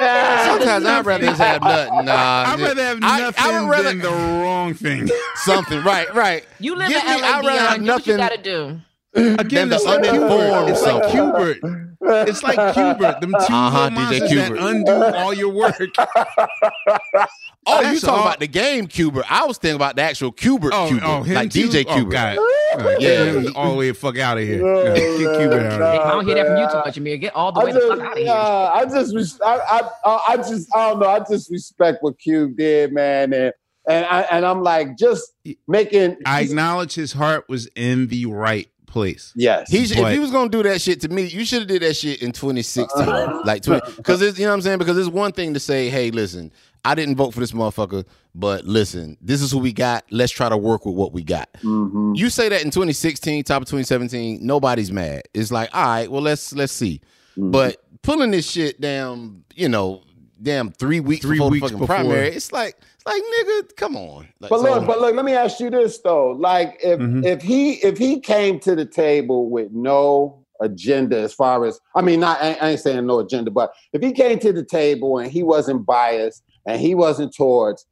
Sometimes 0.46 0.86
I'd 0.86 1.04
rather 1.04 1.26
just 1.26 1.40
have 1.40 1.60
nothing. 1.62 2.04
Nah, 2.06 2.44
I'd 2.46 2.60
rather 2.60 2.82
have 2.82 2.98
I- 3.02 3.16
I 3.16 3.20
nothing 3.20 3.52
would 3.64 3.70
rather- 3.70 3.88
than 3.90 3.98
the 3.98 4.08
wrong 4.10 4.72
thing. 4.74 5.08
something. 5.36 5.82
Right, 5.82 6.12
right. 6.14 6.46
You 6.58 6.74
live 6.76 6.88
Give 6.88 7.02
in 7.02 7.06
me- 7.16 7.20
LA, 7.20 7.26
I'd 7.28 7.44
rather 7.44 7.58
have 7.60 7.78
Deon. 7.80 7.84
Do 7.84 7.92
what 7.92 8.06
you 8.06 8.16
gotta 8.16 8.38
do. 8.42 8.80
Again, 9.14 9.68
the 9.68 9.76
it's 9.76 9.84
like 9.84 10.06
uninformed 10.06 10.30
Qbert. 10.30 10.70
It's 10.70 10.82
like 10.82 11.02
something. 11.10 11.20
Qbert. 11.20 12.28
It's 12.28 12.42
like 12.42 12.56
Qbert. 12.58 13.20
Them 13.20 13.30
two 13.32 13.36
Uh-huh, 13.52 13.82
little 13.88 13.98
DJ 13.98 14.20
monsters 14.20 14.48
that 14.48 14.58
undo 14.58 15.16
all 15.18 15.34
your 15.34 15.52
work. 15.52 15.80
Oh, 17.66 17.76
you 17.80 17.82
That's 17.88 18.00
talking 18.00 18.14
all- 18.20 18.26
about 18.26 18.40
the 18.40 18.46
game 18.48 18.86
Cuber? 18.86 19.22
I 19.28 19.44
was 19.44 19.58
thinking 19.58 19.76
about 19.76 19.94
the 19.94 20.00
actual 20.02 20.32
Cubert 20.32 20.70
Oh, 20.72 20.88
Cuber, 20.88 21.04
oh, 21.04 21.24
like 21.28 21.50
too? 21.50 21.68
DJ 21.68 21.84
Oh, 21.86 21.92
Cuber. 21.94 22.10
God. 22.10 22.38
Uh, 22.38 22.88
Yeah. 22.98 22.98
get 22.98 23.34
him 23.44 23.52
all 23.54 23.72
the 23.72 23.76
way 23.76 23.88
the 23.88 23.94
fuck 23.94 24.18
out 24.18 24.38
of 24.38 24.44
here. 24.44 24.62
No, 24.62 24.82
Yeah, 24.82 24.94
get 24.94 25.04
Qbert 25.18 25.66
out 25.70 25.82
of 25.82 25.82
I 25.82 26.10
don't 26.10 26.24
hear 26.26 26.34
that 26.36 26.46
from 26.46 26.56
you 26.56 26.66
too 26.68 26.74
much, 26.78 26.96
Ahmir. 26.98 27.20
Get 27.20 27.34
all 27.34 27.52
the 27.52 27.60
way 27.60 27.70
I 27.70 27.72
the 27.74 27.78
just, 27.80 27.88
fuck 27.92 28.00
out 28.00 28.12
of 28.12 28.18
here. 28.18 28.26
nah, 28.28 28.70
I 28.72 28.84
just, 28.86 29.14
res- 29.14 29.40
I, 29.44 29.56
I, 29.58 29.80
I, 30.06 30.24
I 30.28 30.36
just, 30.38 30.74
I 30.74 30.88
don't 30.88 31.00
know. 31.00 31.08
I 31.10 31.18
just 31.20 31.50
respect 31.50 31.98
what 32.02 32.18
Cube 32.18 32.56
did, 32.56 32.92
man, 32.94 33.34
and 33.34 33.52
and 33.86 34.06
I, 34.06 34.22
and 34.22 34.46
I'm 34.46 34.62
like 34.62 34.96
just 34.96 35.30
making. 35.68 36.16
I 36.24 36.40
acknowledge 36.40 36.94
his 36.94 37.12
heart 37.12 37.44
was 37.48 37.68
in 37.76 38.06
the 38.06 38.24
right 38.24 38.68
place. 38.90 39.32
yes, 39.36 39.70
He 39.70 39.86
should, 39.86 39.98
if 39.98 40.12
he 40.12 40.18
was 40.18 40.30
gonna 40.30 40.50
do 40.50 40.62
that 40.64 40.80
shit 40.82 41.00
to 41.02 41.08
me, 41.08 41.22
you 41.24 41.44
should 41.44 41.60
have 41.60 41.68
did 41.68 41.82
that 41.82 41.94
shit 41.94 42.20
in 42.22 42.32
2016, 42.32 43.06
like 43.44 43.62
because 43.64 44.20
it's 44.20 44.38
you 44.38 44.44
know 44.44 44.50
what 44.50 44.56
I'm 44.56 44.62
saying. 44.62 44.78
Because 44.78 44.98
it's 44.98 45.08
one 45.08 45.32
thing 45.32 45.54
to 45.54 45.60
say, 45.60 45.88
hey, 45.88 46.10
listen, 46.10 46.52
I 46.84 46.94
didn't 46.94 47.16
vote 47.16 47.32
for 47.32 47.40
this 47.40 47.52
motherfucker, 47.52 48.04
but 48.34 48.64
listen, 48.64 49.16
this 49.20 49.40
is 49.42 49.50
who 49.52 49.58
we 49.58 49.72
got. 49.72 50.04
Let's 50.10 50.32
try 50.32 50.48
to 50.48 50.56
work 50.56 50.84
with 50.84 50.94
what 50.94 51.12
we 51.12 51.22
got. 51.22 51.48
Mhm. 51.62 52.16
You 52.16 52.28
say 52.30 52.48
that 52.48 52.62
in 52.62 52.70
2016, 52.70 53.44
top 53.44 53.62
of 53.62 53.68
2017, 53.68 54.38
nobody's 54.44 54.90
mad. 54.92 55.22
It's 55.34 55.50
like, 55.50 55.70
all 55.72 55.84
right, 55.84 56.10
well, 56.10 56.22
let's 56.22 56.52
let's 56.52 56.72
see. 56.72 57.00
Mhm. 57.38 57.52
But 57.52 57.76
pulling 58.02 58.30
this 58.30 58.50
shit 58.50 58.80
down, 58.80 59.44
you 59.54 59.68
know, 59.68 60.02
damn 60.42 60.70
three 60.72 61.00
weeks 61.00 61.24
Three 61.24 61.36
before 61.38 61.50
weeks 61.50 61.62
the 61.62 61.68
fucking 61.68 61.78
before. 61.80 61.96
primary, 61.96 62.28
it's 62.28 62.52
like, 62.52 62.76
it's 62.94 63.06
like 63.06 63.22
nigga, 63.22 63.76
come 63.76 63.96
on. 63.96 64.28
Like, 64.40 64.50
But 64.50 64.60
so- 64.60 64.74
look, 64.74 64.86
but 64.86 65.00
look, 65.00 65.14
let 65.14 65.24
me 65.24 65.32
ask 65.32 65.60
you 65.60 65.70
this 65.70 65.98
though. 65.98 66.30
Like 66.32 66.78
if 66.82 66.98
Mhm. 66.98 67.24
if 67.24 67.42
he 67.42 67.72
if 67.84 67.98
he 67.98 68.20
came 68.20 68.58
to 68.60 68.74
the 68.74 68.84
table 68.86 69.48
with 69.50 69.70
no 69.72 70.44
agenda 70.60 71.18
as 71.18 71.32
far 71.32 71.64
as 71.64 71.80
I 71.94 72.02
mean, 72.02 72.20
not 72.20 72.40
I, 72.42 72.52
I 72.60 72.70
ain't 72.70 72.80
saying 72.80 73.06
no 73.06 73.18
agenda, 73.20 73.50
but 73.50 73.72
if 73.92 74.02
he 74.02 74.12
came 74.12 74.38
to 74.40 74.52
the 74.52 74.64
table 74.64 75.18
and 75.18 75.30
he 75.30 75.42
wasn't 75.42 75.86
biased 75.86 76.42
and 76.66 76.80
he 76.80 76.94
wasn't 76.94 77.34
towards 77.34 77.86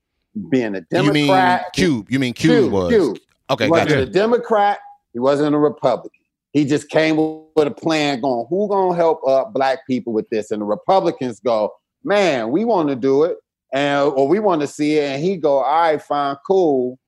being 0.51 0.75
a 0.77 0.81
Democrat. 0.83 1.05
you 1.07 1.13
mean 1.13 1.27
Democrat, 1.29 1.67
Cube? 1.73 2.07
You 2.11 2.19
mean 2.19 2.35
Cube, 2.35 2.63
Cube, 2.65 2.73
was? 2.73 2.91
Cube. 2.91 3.19
Okay, 3.51 3.65
he 3.65 3.71
wasn't 3.71 3.89
gotcha. 3.89 4.03
a 4.03 4.07
Democrat, 4.07 4.79
he 5.15 5.19
wasn't 5.19 5.55
a 5.55 5.59
Republican. 5.59 6.13
He 6.53 6.65
just 6.65 6.89
came 6.91 7.17
with 7.17 7.67
a 7.67 7.71
plan 7.71 8.21
going, 8.21 8.47
who 8.51 8.69
gonna 8.69 8.95
help 8.95 9.27
up 9.27 9.53
black 9.53 9.87
people 9.87 10.13
with 10.13 10.29
this? 10.31 10.51
And 10.51 10.61
the 10.63 10.67
Republicans 10.67 11.41
go, 11.41 11.73
man, 12.05 12.51
we 12.51 12.65
want 12.65 12.89
to 12.89 12.97
do 12.97 13.25
it, 13.25 13.37
and 13.73 14.11
or 14.13 14.29
we 14.29 14.39
want 14.39 14.61
to 14.63 14.67
see 14.67 14.99
it. 14.99 15.05
And 15.15 15.23
he 15.23 15.37
go, 15.37 15.59
all 15.59 15.81
right, 15.83 16.01
fine, 16.03 16.37
cool. 16.47 16.99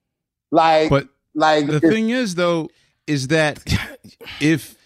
Like, 0.51 0.91
But 0.91 1.09
like 1.35 1.67
the 1.67 1.81
thing 1.81 2.11
is, 2.11 2.35
though, 2.35 2.69
is 3.07 3.29
that 3.29 3.63
if 4.41 4.77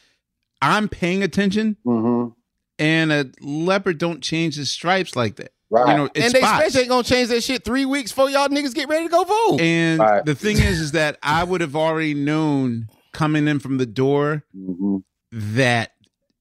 I'm 0.63 0.89
paying 0.89 1.23
attention 1.23 1.77
Mhm. 1.87 2.35
and 2.79 3.13
a 3.13 3.31
leopard 3.41 3.99
don't 3.99 4.21
change 4.23 4.57
his 4.57 4.71
stripes 4.71 5.17
like 5.17 5.37
that, 5.37 5.51
Right. 5.71 5.89
You 5.91 5.97
know, 5.97 6.05
it's 6.15 6.27
and 6.27 6.35
they 6.35 6.39
spots. 6.41 6.59
especially 6.59 6.81
ain't 6.83 6.89
gonna 6.91 7.03
change 7.03 7.29
that 7.31 7.43
shit 7.43 7.65
three 7.65 7.85
weeks 7.85 8.13
before 8.13 8.31
y'all 8.31 8.49
niggas 8.49 8.75
get 8.75 8.89
ready 8.89 9.07
to 9.07 9.11
go 9.11 9.25
vote. 9.25 9.61
And 9.61 9.99
Right. 9.99 10.25
the 10.25 10.35
thing 10.35 10.59
is, 10.59 10.79
is 10.79 10.93
that 10.93 11.19
I 11.23 11.43
would 11.43 11.63
have 11.63 11.75
already 11.75 12.15
known 12.15 12.89
coming 13.13 13.49
in 13.49 13.59
from 13.59 13.79
the 13.79 13.87
door 13.87 14.45
Mhm. 14.57 15.03
that 15.33 15.93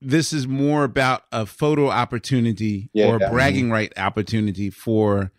this 0.03 0.33
is 0.33 0.47
more 0.47 0.83
about 0.83 1.23
a 1.31 1.45
photo 1.45 1.89
opportunity 1.89 2.89
Yeah. 2.93 3.07
or 3.07 3.15
a 3.15 3.29
bragging 3.29 3.69
right 3.71 3.91
opportunity 3.97 4.69
for 4.69 5.31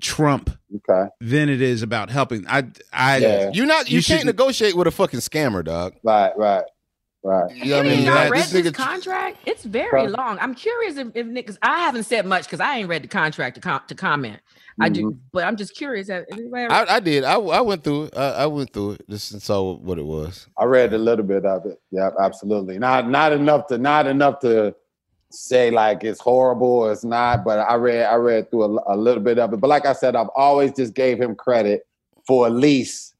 Trump 0.00 0.50
Okay. 0.76 1.08
than 1.20 1.48
it 1.48 1.60
is 1.60 1.82
about 1.82 2.10
helping. 2.10 2.46
I, 2.48 2.64
I, 2.92 3.18
Yeah. 3.18 3.50
you 3.52 3.66
not 3.66 3.90
you, 3.90 3.96
You 3.98 4.02
can't 4.02 4.20
shouldn't- 4.20 4.26
negotiate 4.26 4.74
with 4.74 4.86
a 4.86 4.90
fucking 4.90 5.20
scammer, 5.20 5.64
dog. 5.64 5.94
Right. 6.02 6.32
Right. 6.36 6.64
Right. 7.22 7.54
You 7.54 7.66
know 7.66 7.76
what 7.78 7.86
I 7.86 7.88
mean? 7.90 8.04
y'all 8.06 8.14
Like, 8.14 8.30
read 8.32 8.44
this 8.44 8.62
this, 8.64 8.72
contract? 8.72 9.36
It's 9.44 9.62
very 9.62 10.04
Huh? 10.06 10.14
long. 10.16 10.38
I'm 10.40 10.54
curious 10.54 10.96
if, 10.96 11.08
if 11.14 11.26
Nick, 11.26 11.48
'cause 11.48 11.58
I 11.60 11.80
haven't 11.80 12.04
said 12.04 12.24
much 12.24 12.44
because 12.44 12.60
I 12.60 12.78
ain't 12.78 12.88
read 12.88 13.02
the 13.04 13.08
contract 13.08 13.56
to, 13.56 13.60
com- 13.60 13.82
to 13.88 13.94
comment. 13.94 14.40
I 14.80 14.88
do, 14.88 15.10
mm-hmm. 15.10 15.18
but 15.32 15.44
I'm 15.44 15.56
just 15.56 15.74
curious. 15.74 16.08
Have 16.08 16.24
anybody 16.32 16.64
ever- 16.64 16.72
I, 16.72 16.96
I 16.96 17.00
did. 17.00 17.24
I, 17.24 17.34
I 17.34 17.60
went 17.60 17.84
through 17.84 18.04
it. 18.04 18.16
I, 18.16 18.30
I 18.30 18.46
went 18.46 18.72
through 18.72 18.92
it 18.92 19.08
just 19.08 19.32
and 19.32 19.42
saw 19.42 19.74
what 19.74 19.98
it 19.98 20.04
was. 20.04 20.46
I 20.58 20.64
read 20.64 20.92
a 20.92 20.98
little 20.98 21.24
bit 21.24 21.44
of 21.44 21.66
it. 21.66 21.80
Yeah, 21.90 22.10
absolutely. 22.20 22.78
Not 22.78 23.08
not 23.08 23.32
enough 23.32 23.66
to 23.68 23.78
not 23.78 24.06
enough 24.06 24.40
to 24.40 24.74
say 25.30 25.70
like 25.70 26.02
it's 26.02 26.20
horrible 26.20 26.66
or 26.66 26.92
it's 26.92 27.04
not. 27.04 27.44
But 27.44 27.58
I 27.58 27.74
read 27.74 28.04
I 28.06 28.14
read 28.14 28.50
through 28.50 28.78
a, 28.78 28.94
a 28.94 28.96
little 28.96 29.22
bit 29.22 29.38
of 29.38 29.52
it. 29.52 29.60
But 29.60 29.68
like 29.68 29.86
I 29.86 29.92
said, 29.92 30.16
I've 30.16 30.30
always 30.34 30.72
just 30.72 30.94
gave 30.94 31.20
him 31.20 31.34
credit 31.34 31.86
for 32.26 32.46
at 32.46 32.52
least 32.52 33.14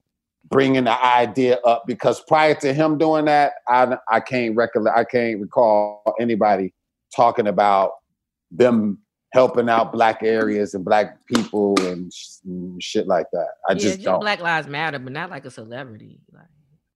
bringing 0.51 0.85
the 0.85 1.05
idea 1.05 1.59
up 1.65 1.85
because 1.87 2.21
prior 2.25 2.55
to 2.57 2.73
him 2.73 2.99
doing 2.99 3.27
that, 3.27 3.55
I 3.69 3.97
I 4.09 4.21
can't 4.21 4.57
recollect 4.57 4.97
I 4.97 5.05
can't 5.05 5.41
recall 5.41 6.15
anybody 6.21 6.73
talking 7.15 7.47
about 7.47 7.93
them 8.51 8.99
helping 9.33 9.68
out 9.68 9.93
black 9.93 10.22
areas 10.22 10.74
and 10.74 10.85
black 10.85 11.24
people 11.26 11.74
and 11.81 12.12
sh- 12.12 12.39
and 12.45 12.83
shit 12.83 13.07
like 13.07 13.26
that. 13.33 13.49
I 13.68 13.72
yeah, 13.72 13.78
just 13.78 14.03
don't. 14.03 14.20
Black 14.20 14.41
Lives 14.41 14.68
Matter, 14.68 14.99
but 14.99 15.12
not 15.12 15.31
like 15.31 15.45
a 15.45 15.51
celebrity. 15.51 16.20
Like, 16.33 16.47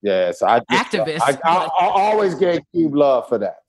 yeah, 0.01 0.31
so 0.31 0.47
I 0.47 0.61
just, 0.69 0.91
Activist. 0.91 1.21
I, 1.21 1.37
I, 1.43 1.55
I 1.65 1.87
always 1.87 2.35
gave 2.35 2.61
Cube 2.73 2.95
love 2.95 3.27
for 3.27 3.37
that. 3.39 3.59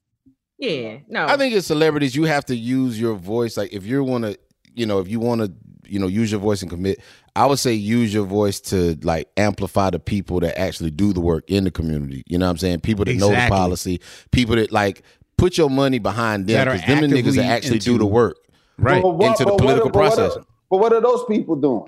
yeah, 0.59 0.99
no. 1.09 1.27
I 1.27 1.37
think 1.37 1.55
as 1.55 1.67
celebrities, 1.67 2.15
you 2.15 2.25
have 2.25 2.45
to 2.47 2.57
use 2.57 3.01
your 3.01 3.15
voice. 3.15 3.57
Like 3.57 3.73
if 3.73 3.85
you 3.85 4.03
want 4.03 4.25
to, 4.25 4.39
you 4.75 4.87
know, 4.87 4.99
if 4.99 5.09
you 5.09 5.21
want 5.21 5.43
to, 5.43 5.53
you 5.89 6.01
know, 6.01 6.09
use 6.09 6.33
your 6.33 6.41
voice 6.41 6.63
and 6.63 6.71
commit. 6.71 7.01
I 7.37 7.45
would 7.45 7.59
say 7.59 7.75
use 7.75 8.15
your 8.15 8.25
voice 8.25 8.61
to 8.61 8.99
like 9.03 9.29
amplify 9.37 9.91
the 9.91 9.99
people 9.99 10.41
that 10.41 10.59
actually 10.59 10.91
do 10.91 11.13
the 11.13 11.21
work 11.21 11.45
in 11.49 11.65
the 11.65 11.71
community. 11.71 12.23
You 12.27 12.39
know 12.39 12.47
what 12.47 12.53
I'm 12.53 12.57
saying? 12.57 12.81
People 12.81 13.05
that 13.05 13.15
know 13.17 13.29
the 13.29 13.47
policy, 13.49 14.01
people 14.33 14.57
that 14.57 14.73
like 14.73 15.03
put 15.37 15.59
your 15.59 15.69
money 15.69 15.99
behind 15.99 16.47
them 16.47 16.65
because 16.65 16.87
them 16.87 17.11
the 17.11 17.23
niggas 17.23 17.37
that 17.37 17.45
actually 17.45 17.79
do 17.79 17.99
the 17.99 18.07
work 18.07 18.39
right. 18.79 19.03
But 19.03 19.13
what- 19.17 19.27
into 19.29 19.39
the 19.39 19.45
but 19.47 19.53
what- 19.55 19.59
political 19.61 19.91
but 19.91 19.99
what 20.03 20.13
are- 20.13 20.17
process. 20.29 20.45
But 20.71 20.79
what 20.79 20.93
are 20.93 21.01
those 21.01 21.25
people 21.27 21.57
doing? 21.57 21.85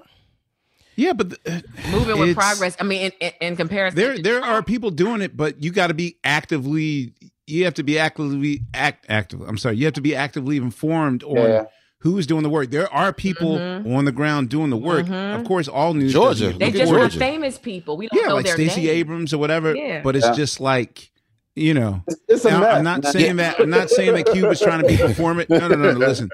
yeah, 0.97 1.12
but 1.12 1.30
the, 1.30 1.64
moving 1.91 2.18
with 2.18 2.36
progress. 2.36 2.76
I 2.80 2.84
mean, 2.84 3.03
in, 3.03 3.12
in, 3.20 3.32
in 3.41 3.57
comparison, 3.57 3.97
There, 3.97 4.18
there 4.18 4.43
are 4.45 4.62
people 4.62 4.91
doing 4.91 5.20
it, 5.20 5.36
but 5.36 5.62
you 5.62 5.70
got 5.72 5.89
to 5.89 5.95
be 5.95 6.16
actively. 6.24 7.12
You 7.47 7.64
have 7.64 7.74
to 7.74 7.82
be 7.82 7.99
actively 7.99 8.61
act 8.74 9.07
active. 9.09 9.41
I'm 9.43 9.57
sorry. 9.59 9.76
You 9.76 9.84
have 9.86 9.95
to 9.95 10.01
be 10.01 10.14
actively 10.14 10.59
informed 10.59 11.22
on 11.24 11.36
Yeah. 11.36 11.64
who's 12.01 12.26
doing 12.26 12.43
the 12.43 12.51
work. 12.51 12.70
There 12.70 12.93
are 12.93 13.12
people 13.12 13.57
Mhm. 13.57 13.97
on 13.97 14.05
the 14.05 14.12
ground 14.12 14.49
doing 14.51 14.70
the 14.70 14.76
work. 14.76 15.07
Mhm. 15.07 15.41
Of 15.41 15.45
course, 15.47 15.66
all 15.66 15.95
news. 15.95 16.12
Georgia. 16.12 16.45
doesn't- 16.53 16.59
They 16.59 16.70
just 16.70 16.93
not 16.93 16.99
Georgia. 16.99 17.18
famous 17.18 17.59
people. 17.59 17.97
We 17.97 18.07
don't 18.09 18.20
yeah, 18.20 18.28
know 18.28 18.34
like 18.34 18.45
their 18.45 18.55
Stacey 18.55 18.82
name. 18.82 18.91
Abrams 18.91 19.32
or 19.32 19.39
whatever. 19.39 19.74
Yeah. 19.74 20.03
But 20.03 20.14
it's 20.14 20.26
Yeah. 20.26 20.34
just 20.34 20.61
like 20.61 21.11
you 21.57 21.74
know. 21.74 22.03
It's, 22.07 22.20
it's 22.28 22.45
a 22.45 22.51
Now, 22.51 22.61
mess. 22.61 22.76
I'm 22.76 22.84
not 22.84 23.03
man. 23.03 23.12
saying 23.12 23.36
that. 23.36 23.59
I'm 23.59 23.70
not 23.70 23.91
saying 23.91 24.14
that 24.14 24.26
Cube 24.30 24.53
is 24.53 24.61
trying 24.61 24.80
to 24.80 24.86
be 24.86 24.97
performant. 25.09 25.51
No, 25.51 25.59
no, 25.66 25.74
no, 25.74 25.91
no. 25.93 25.99
Listen, 25.99 26.28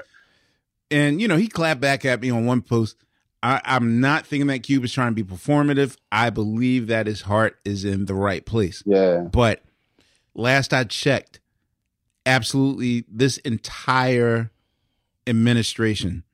and 0.95 1.21
you 1.21 1.29
know 1.29 1.37
he 1.37 1.49
clapped 1.49 1.81
back 1.81 2.05
at 2.05 2.21
me 2.21 2.31
on 2.31 2.47
one 2.47 2.63
post. 2.63 2.97
I, 3.43 3.61
I'm 3.65 4.01
not 4.01 4.27
thinking 4.27 4.47
that 4.47 4.61
Cube 4.63 4.85
is 4.85 4.93
trying 4.93 5.15
to 5.15 5.23
be 5.23 5.25
performative. 5.25 5.97
I 6.11 6.31
believe 6.31 6.87
that 6.87 7.07
his 7.07 7.23
heart 7.23 7.59
is 7.65 7.85
in 7.85 8.07
the 8.07 8.15
right 8.15 8.45
place. 8.47 8.83
Yeah. 8.87 9.19
But 9.31 9.63
last 10.35 10.73
I 10.73 10.85
checked, 10.85 11.41
absolutely, 12.25 13.05
this 13.07 13.37
entire 13.39 14.51
administration 15.27 16.25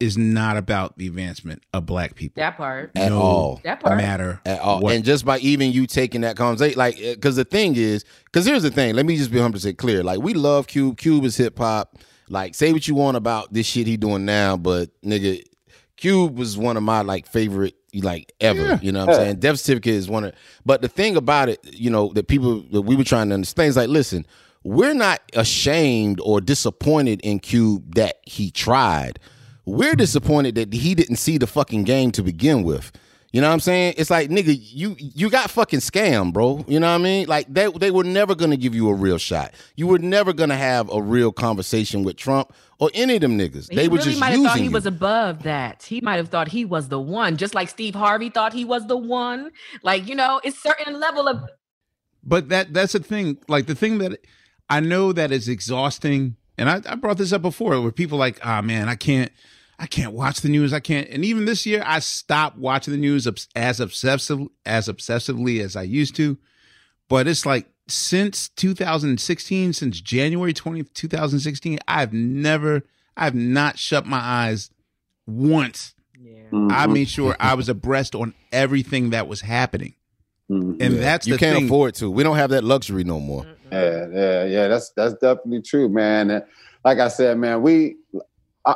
is 0.00 0.18
not 0.18 0.56
about 0.56 0.98
the 0.98 1.06
advancement 1.06 1.62
of 1.72 1.86
black 1.86 2.16
people 2.16 2.40
That 2.40 2.56
part. 2.56 2.90
At 2.96 3.10
No 3.10 3.20
all. 3.20 3.60
That 3.62 3.78
part. 3.78 3.96
matter 3.98 4.40
at 4.44 4.58
all. 4.58 4.80
what. 4.80 4.94
And 4.96 5.04
just 5.04 5.24
by 5.24 5.38
even 5.38 5.70
you 5.70 5.86
taking 5.86 6.22
that 6.22 6.36
conversation, 6.36 6.76
like, 6.76 6.96
uh, 6.96 7.14
because 7.14 7.36
the 7.36 7.44
thing 7.44 7.76
is, 7.76 8.04
because 8.24 8.44
here's 8.44 8.64
the 8.64 8.70
thing. 8.72 8.96
Let 8.96 9.06
me 9.06 9.16
just 9.16 9.30
be 9.30 9.36
100 9.36 9.52
percent 9.52 9.78
clear. 9.78 10.02
Like, 10.02 10.18
we 10.18 10.34
love 10.34 10.66
Cube. 10.66 10.98
Cube 10.98 11.24
is 11.24 11.36
hip 11.36 11.56
hop. 11.56 11.98
Like, 12.28 12.54
say 12.54 12.72
what 12.72 12.88
you 12.88 12.94
want 12.94 13.16
about 13.16 13.52
this 13.52 13.66
shit 13.66 13.86
he 13.86 13.96
doing 13.96 14.24
now, 14.24 14.56
but 14.56 14.90
nigga, 15.02 15.44
Cube 15.96 16.36
was 16.36 16.56
one 16.56 16.76
of 16.76 16.82
my 16.82 17.02
like 17.02 17.26
favorite 17.26 17.74
like 17.94 18.32
ever. 18.40 18.60
Yeah. 18.60 18.78
You 18.82 18.92
know 18.92 19.00
what 19.06 19.10
I'm 19.10 19.14
saying? 19.14 19.36
Death 19.36 19.60
Certificate 19.60 19.94
is 19.94 20.08
one 20.08 20.24
of. 20.24 20.34
But 20.64 20.82
the 20.82 20.88
thing 20.88 21.16
about 21.16 21.48
it, 21.48 21.60
you 21.64 21.90
know, 21.90 22.12
that 22.14 22.28
people 22.28 22.62
that 22.72 22.82
we 22.82 22.96
were 22.96 23.04
trying 23.04 23.28
to 23.28 23.34
understand 23.34 23.68
is 23.68 23.76
like, 23.76 23.88
listen, 23.88 24.26
we're 24.64 24.94
not 24.94 25.20
ashamed 25.34 26.20
or 26.22 26.40
disappointed 26.40 27.20
in 27.22 27.38
Cube 27.38 27.94
that 27.94 28.16
he 28.22 28.50
tried. 28.50 29.18
We're 29.64 29.94
disappointed 29.94 30.54
that 30.56 30.72
he 30.72 30.94
didn't 30.94 31.16
see 31.16 31.38
the 31.38 31.46
fucking 31.46 31.84
game 31.84 32.10
to 32.12 32.22
begin 32.22 32.62
with. 32.62 32.92
You 33.32 33.40
know 33.40 33.48
what 33.48 33.54
I'm 33.54 33.60
saying? 33.60 33.94
It's 33.96 34.10
like, 34.10 34.28
nigga, 34.28 34.54
you 34.60 34.94
you 34.98 35.30
got 35.30 35.50
fucking 35.50 35.80
scammed, 35.80 36.34
bro. 36.34 36.62
You 36.68 36.78
know 36.78 36.88
what 36.88 37.00
I 37.00 37.02
mean? 37.02 37.26
Like 37.26 37.46
they 37.48 37.66
they 37.70 37.90
were 37.90 38.04
never 38.04 38.34
gonna 38.34 38.58
give 38.58 38.74
you 38.74 38.90
a 38.90 38.94
real 38.94 39.16
shot. 39.16 39.54
You 39.74 39.86
were 39.86 39.98
never 39.98 40.34
gonna 40.34 40.56
have 40.56 40.90
a 40.92 41.00
real 41.00 41.32
conversation 41.32 42.04
with 42.04 42.16
Trump 42.16 42.52
or 42.78 42.90
any 42.92 43.14
of 43.14 43.22
them 43.22 43.38
niggas. 43.38 43.70
He 43.70 43.76
they 43.76 43.88
were 43.88 43.96
really 43.96 44.10
just 44.10 44.20
might 44.20 44.30
have 44.30 44.42
thought 44.42 44.58
he 44.58 44.64
you. 44.64 44.70
was 44.70 44.84
above 44.84 45.44
that. 45.44 45.82
He 45.82 46.02
might 46.02 46.16
have 46.16 46.28
thought 46.28 46.48
he 46.48 46.66
was 46.66 46.88
the 46.88 47.00
one, 47.00 47.38
just 47.38 47.54
like 47.54 47.70
Steve 47.70 47.94
Harvey 47.94 48.28
thought 48.28 48.52
he 48.52 48.66
was 48.66 48.86
the 48.86 48.98
one. 48.98 49.50
Like 49.82 50.06
you 50.06 50.14
know, 50.14 50.42
it's 50.44 50.62
certain 50.62 51.00
level 51.00 51.26
of 51.26 51.42
But 52.22 52.50
that 52.50 52.74
that's 52.74 52.92
the 52.92 53.00
thing. 53.00 53.38
Like 53.48 53.64
the 53.66 53.74
thing 53.74 53.96
that 53.98 54.18
I 54.68 54.80
know 54.80 55.10
that 55.14 55.32
is 55.32 55.48
exhausting, 55.48 56.36
and 56.58 56.68
I, 56.68 56.82
I 56.86 56.96
brought 56.96 57.16
this 57.16 57.32
up 57.32 57.40
before, 57.40 57.80
where 57.80 57.92
people 57.92 58.18
like, 58.18 58.44
ah 58.44 58.60
man, 58.60 58.90
I 58.90 58.94
can't, 58.94 59.32
I 59.82 59.86
can't 59.86 60.12
watch 60.12 60.42
the 60.42 60.48
news. 60.48 60.72
I 60.72 60.78
can't. 60.78 61.08
And 61.08 61.24
even 61.24 61.44
this 61.44 61.66
year, 61.66 61.82
I 61.84 61.98
stopped 61.98 62.56
watching 62.56 62.92
the 62.92 62.98
news 63.00 63.26
as 63.56 63.80
obsessive 63.80 64.46
as 64.64 64.86
obsessively 64.86 65.60
as 65.60 65.74
I 65.74 65.82
used 65.82 66.14
to. 66.16 66.38
But 67.08 67.26
it's 67.26 67.44
like 67.44 67.66
since 67.88 68.48
2016, 68.50 69.72
since 69.72 70.00
January 70.00 70.54
20th, 70.54 70.92
2016, 70.94 71.80
I've 71.88 72.12
never, 72.12 72.84
I've 73.16 73.34
not 73.34 73.76
shut 73.76 74.06
my 74.06 74.20
eyes 74.20 74.70
once. 75.26 75.94
Mm-hmm. 76.16 76.68
I 76.70 76.86
made 76.86 77.08
sure 77.08 77.34
I 77.40 77.54
was 77.54 77.68
abreast 77.68 78.14
on 78.14 78.34
everything 78.52 79.10
that 79.10 79.26
was 79.26 79.40
happening. 79.40 79.94
Mhm. 80.48 80.76
And 80.80 80.94
Yeah. 80.94 81.00
that's 81.00 81.26
you 81.26 81.36
can't 81.38 81.56
thing. 81.56 81.64
afford 81.66 81.96
to. 81.96 82.08
We 82.08 82.22
don't 82.22 82.36
have 82.36 82.50
that 82.50 82.62
luxury 82.62 83.02
no 83.02 83.18
more. 83.18 83.46
Yeah, 83.72 84.06
yeah, 84.12 84.44
yeah. 84.44 84.68
That's 84.68 84.90
that's 84.90 85.14
definitely 85.14 85.62
true, 85.62 85.88
man. 85.88 86.30
And 86.30 86.44
like 86.84 87.00
I 87.00 87.08
said, 87.08 87.36
man, 87.38 87.62
we 87.62 87.96
I, 88.64 88.74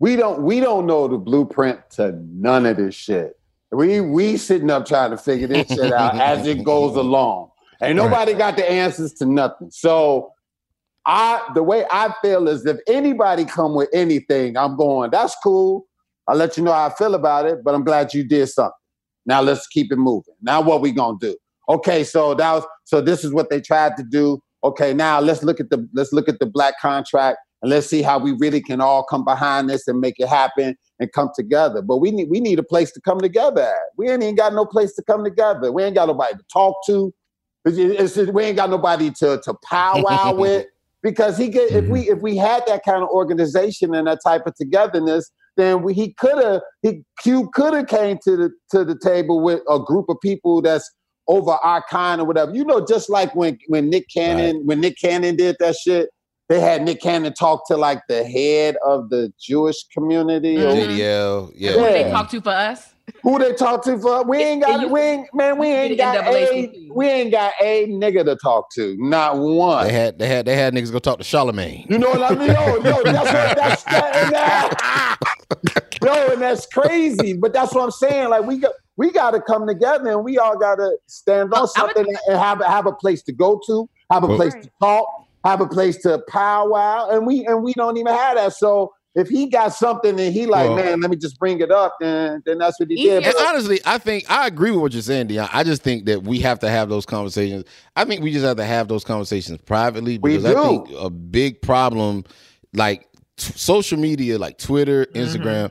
we 0.00 0.16
don't 0.16 0.42
we 0.42 0.58
don't 0.58 0.86
know 0.86 1.06
the 1.06 1.18
blueprint 1.18 1.78
to 1.90 2.12
none 2.12 2.66
of 2.66 2.78
this 2.78 2.94
shit. 2.94 3.38
We 3.70 4.00
we 4.00 4.36
sitting 4.38 4.70
up 4.70 4.86
trying 4.86 5.10
to 5.10 5.16
figure 5.16 5.46
this 5.46 5.68
shit 5.68 5.92
out 5.92 6.14
as 6.20 6.46
it 6.46 6.64
goes 6.64 6.96
along. 6.96 7.50
And 7.80 7.96
nobody 7.96 8.34
got 8.34 8.56
the 8.56 8.68
answers 8.68 9.12
to 9.14 9.26
nothing. 9.26 9.70
So 9.70 10.32
I 11.06 11.46
the 11.54 11.62
way 11.62 11.84
I 11.90 12.12
feel 12.22 12.48
is 12.48 12.66
if 12.66 12.78
anybody 12.88 13.44
come 13.44 13.74
with 13.74 13.90
anything, 13.92 14.56
I'm 14.56 14.76
going, 14.76 15.10
that's 15.10 15.36
cool. 15.42 15.86
I'll 16.26 16.36
let 16.36 16.56
you 16.56 16.64
know 16.64 16.72
how 16.72 16.86
I 16.86 16.94
feel 16.94 17.14
about 17.14 17.46
it, 17.46 17.62
but 17.62 17.74
I'm 17.74 17.84
glad 17.84 18.14
you 18.14 18.24
did 18.24 18.48
something. 18.48 18.72
Now 19.26 19.42
let's 19.42 19.66
keep 19.66 19.92
it 19.92 19.96
moving. 19.96 20.34
Now 20.40 20.62
what 20.62 20.80
we 20.80 20.92
gonna 20.92 21.18
do? 21.20 21.36
Okay, 21.68 22.04
so 22.04 22.34
that 22.34 22.52
was 22.52 22.64
so 22.84 23.02
this 23.02 23.22
is 23.22 23.34
what 23.34 23.50
they 23.50 23.60
tried 23.60 23.98
to 23.98 24.02
do. 24.02 24.40
Okay, 24.64 24.94
now 24.94 25.20
let's 25.20 25.42
look 25.42 25.60
at 25.60 25.68
the 25.68 25.86
let's 25.92 26.12
look 26.12 26.28
at 26.28 26.38
the 26.38 26.46
black 26.46 26.80
contract 26.80 27.38
and 27.62 27.70
let's 27.70 27.86
see 27.86 28.02
how 28.02 28.18
we 28.18 28.32
really 28.32 28.60
can 28.60 28.80
all 28.80 29.04
come 29.04 29.24
behind 29.24 29.68
this 29.68 29.86
and 29.86 30.00
make 30.00 30.14
it 30.18 30.28
happen 30.28 30.76
and 30.98 31.12
come 31.12 31.30
together. 31.34 31.82
But 31.82 31.98
we 31.98 32.10
need 32.10 32.30
we 32.30 32.40
need 32.40 32.58
a 32.58 32.62
place 32.62 32.90
to 32.92 33.00
come 33.00 33.20
together 33.20 33.62
at. 33.62 33.74
We 33.96 34.08
ain't 34.08 34.22
even 34.22 34.34
got 34.34 34.54
no 34.54 34.64
place 34.64 34.94
to 34.94 35.02
come 35.02 35.24
together. 35.24 35.72
We 35.72 35.82
ain't 35.82 35.94
got 35.94 36.08
nobody 36.08 36.34
to 36.34 36.44
talk 36.52 36.76
to. 36.86 37.12
It's, 37.66 38.14
just- 38.14 38.32
we 38.32 38.44
ain't 38.44 38.56
got 38.56 38.70
nobody 38.70 39.10
to 39.18 39.40
to 39.44 39.54
powwow 39.64 40.34
with 40.34 40.66
because 41.02 41.36
he 41.36 41.50
could 41.50 41.70
if 41.70 41.86
we 41.86 42.02
mm-hmm. 42.04 42.16
if 42.16 42.22
we 42.22 42.36
had 42.36 42.64
that 42.66 42.82
kind 42.84 43.02
of 43.02 43.08
organization 43.10 43.94
and 43.94 44.06
that 44.06 44.20
type 44.24 44.46
of 44.46 44.54
togetherness, 44.54 45.30
then 45.56 45.82
we, 45.82 45.92
he 45.92 46.14
could 46.14 46.42
have 46.42 46.62
he 46.82 47.02
Q 47.22 47.50
could 47.52 47.74
have 47.74 47.88
came 47.88 48.18
to 48.24 48.36
the 48.36 48.50
to 48.70 48.84
the 48.84 48.98
table 48.98 49.42
with 49.42 49.60
a 49.68 49.78
group 49.78 50.06
of 50.08 50.16
people 50.22 50.62
that's 50.62 50.90
over 51.28 51.52
our 51.62 51.84
kind 51.88 52.20
or 52.20 52.24
whatever. 52.24 52.52
You 52.54 52.64
know, 52.64 52.84
just 52.84 53.10
like 53.10 53.34
when 53.34 53.58
when 53.68 53.90
Nick 53.90 54.06
Cannon 54.12 54.62
when 54.64 54.80
Nick 54.80 54.98
Cannon 54.98 55.36
did 55.36 55.56
that 55.60 55.76
shit, 55.76 56.08
they 56.50 56.58
had 56.58 56.82
Nick 56.82 57.00
Cannon 57.00 57.32
talk 57.32 57.66
to 57.68 57.76
like 57.76 58.02
the 58.08 58.24
head 58.24 58.76
of 58.84 59.08
the 59.08 59.32
Jewish 59.40 59.84
community. 59.94 60.56
or- 60.56 60.72
Mhm. 60.74 60.98
JDL, 60.98 61.52
yeah. 61.54 61.72
who 61.72 61.80
they 61.82 62.10
talk 62.10 62.28
to 62.30 62.40
for 62.40 62.50
us. 62.50 62.92
Who 63.22 63.38
they 63.38 63.54
talk 63.54 63.84
to 63.84 63.98
for? 63.98 64.24
We 64.24 64.38
ain't 64.38 64.62
got. 64.62 64.90
We 64.90 65.00
ain't 65.00 65.34
man. 65.34 65.58
We 65.58 65.68
ain't 65.68 65.96
got 65.96 66.26
a. 66.26 66.88
We 66.92 67.08
ain't 67.08 67.30
got 67.30 67.52
a 67.60 67.86
nigga 67.88 68.24
to 68.24 68.36
talk 68.36 68.70
to. 68.74 68.96
Not 68.98 69.38
one. 69.38 69.86
They 69.86 69.92
had 69.92 70.18
they 70.18 70.26
had 70.26 70.44
they 70.46 70.56
had 70.56 70.74
niggas 70.74 70.90
go 70.92 70.98
talk 70.98 71.18
to 71.18 71.24
Charlemagne. 71.24 71.86
You 71.88 71.98
know 71.98 72.10
what 72.10 72.22
I 72.32 72.34
mean? 72.34 72.48
Yo, 72.48 72.76
yo, 72.76 72.80
that's 72.80 73.04
what 73.04 73.56
that's 73.56 73.82
that, 73.84 74.30
that. 74.30 75.16
Yo, 76.04 76.32
and 76.32 76.42
that's 76.42 76.66
crazy. 76.66 77.32
But 77.34 77.52
that's 77.52 77.74
what 77.74 77.82
I'm 77.84 77.90
saying. 77.90 78.28
Like 78.30 78.44
we 78.44 78.58
got 78.58 78.72
we 78.96 79.10
got 79.12 79.32
to 79.32 79.40
come 79.40 79.66
together 79.66 80.10
and 80.10 80.24
we 80.24 80.38
all 80.38 80.56
got 80.58 80.76
to 80.76 80.96
stand 81.06 81.52
on 81.52 81.66
something 81.68 82.06
and 82.28 82.38
have 82.38 82.60
have 82.64 82.86
a 82.86 82.92
place 82.92 83.22
to 83.24 83.32
go 83.32 83.60
to, 83.66 83.88
have 84.10 84.22
a 84.24 84.36
place 84.36 84.54
to 84.54 84.70
talk, 84.80 85.06
have 85.44 85.60
a 85.60 85.66
place 85.66 85.96
to 85.98 86.22
powwow, 86.28 87.08
and 87.10 87.26
we 87.26 87.46
and 87.46 87.62
we 87.62 87.72
don't 87.74 87.96
even 87.96 88.12
have 88.14 88.36
that. 88.36 88.52
So 88.54 88.92
if 89.14 89.28
he 89.28 89.48
got 89.48 89.72
something 89.74 90.20
and 90.20 90.32
he 90.32 90.46
like, 90.46 90.68
Well- 90.68 90.76
man, 90.76 91.00
let 91.00 91.10
me 91.10 91.16
just 91.16 91.38
bring 91.38 91.60
it 91.60 91.70
up, 91.70 91.96
then 92.00 92.42
then 92.46 92.58
that's 92.58 92.78
what 92.78 92.88
he 92.90 92.96
did. 92.96 93.24
And 93.24 93.34
But- 93.36 93.46
honestly, 93.48 93.80
I 93.84 93.98
think 93.98 94.24
I 94.30 94.46
agree 94.46 94.70
with 94.70 94.80
what 94.80 94.92
you're 94.92 95.02
saying, 95.02 95.28
Deon. 95.28 95.48
I 95.52 95.64
just 95.64 95.82
think 95.82 96.04
that 96.06 96.22
we 96.22 96.38
have 96.40 96.58
to 96.60 96.68
have 96.68 96.88
those 96.88 97.06
conversations. 97.06 97.64
I 97.96 98.04
think 98.04 98.22
we 98.22 98.32
just 98.32 98.44
have 98.44 98.56
to 98.58 98.64
have 98.64 98.88
those 98.88 99.02
conversations 99.04 99.58
privately 99.64 100.18
We 100.18 100.36
because 100.36 100.44
I 100.44 100.54
do. 100.54 100.62
think 100.68 100.90
a 100.98 101.10
big 101.10 101.60
problem, 101.60 102.24
like 102.72 103.08
t- 103.36 103.52
social 103.56 103.98
media, 103.98 104.38
like 104.38 104.58
Twitter, 104.58 105.06
mm-hmm. 105.06 105.18
Instagram, 105.20 105.70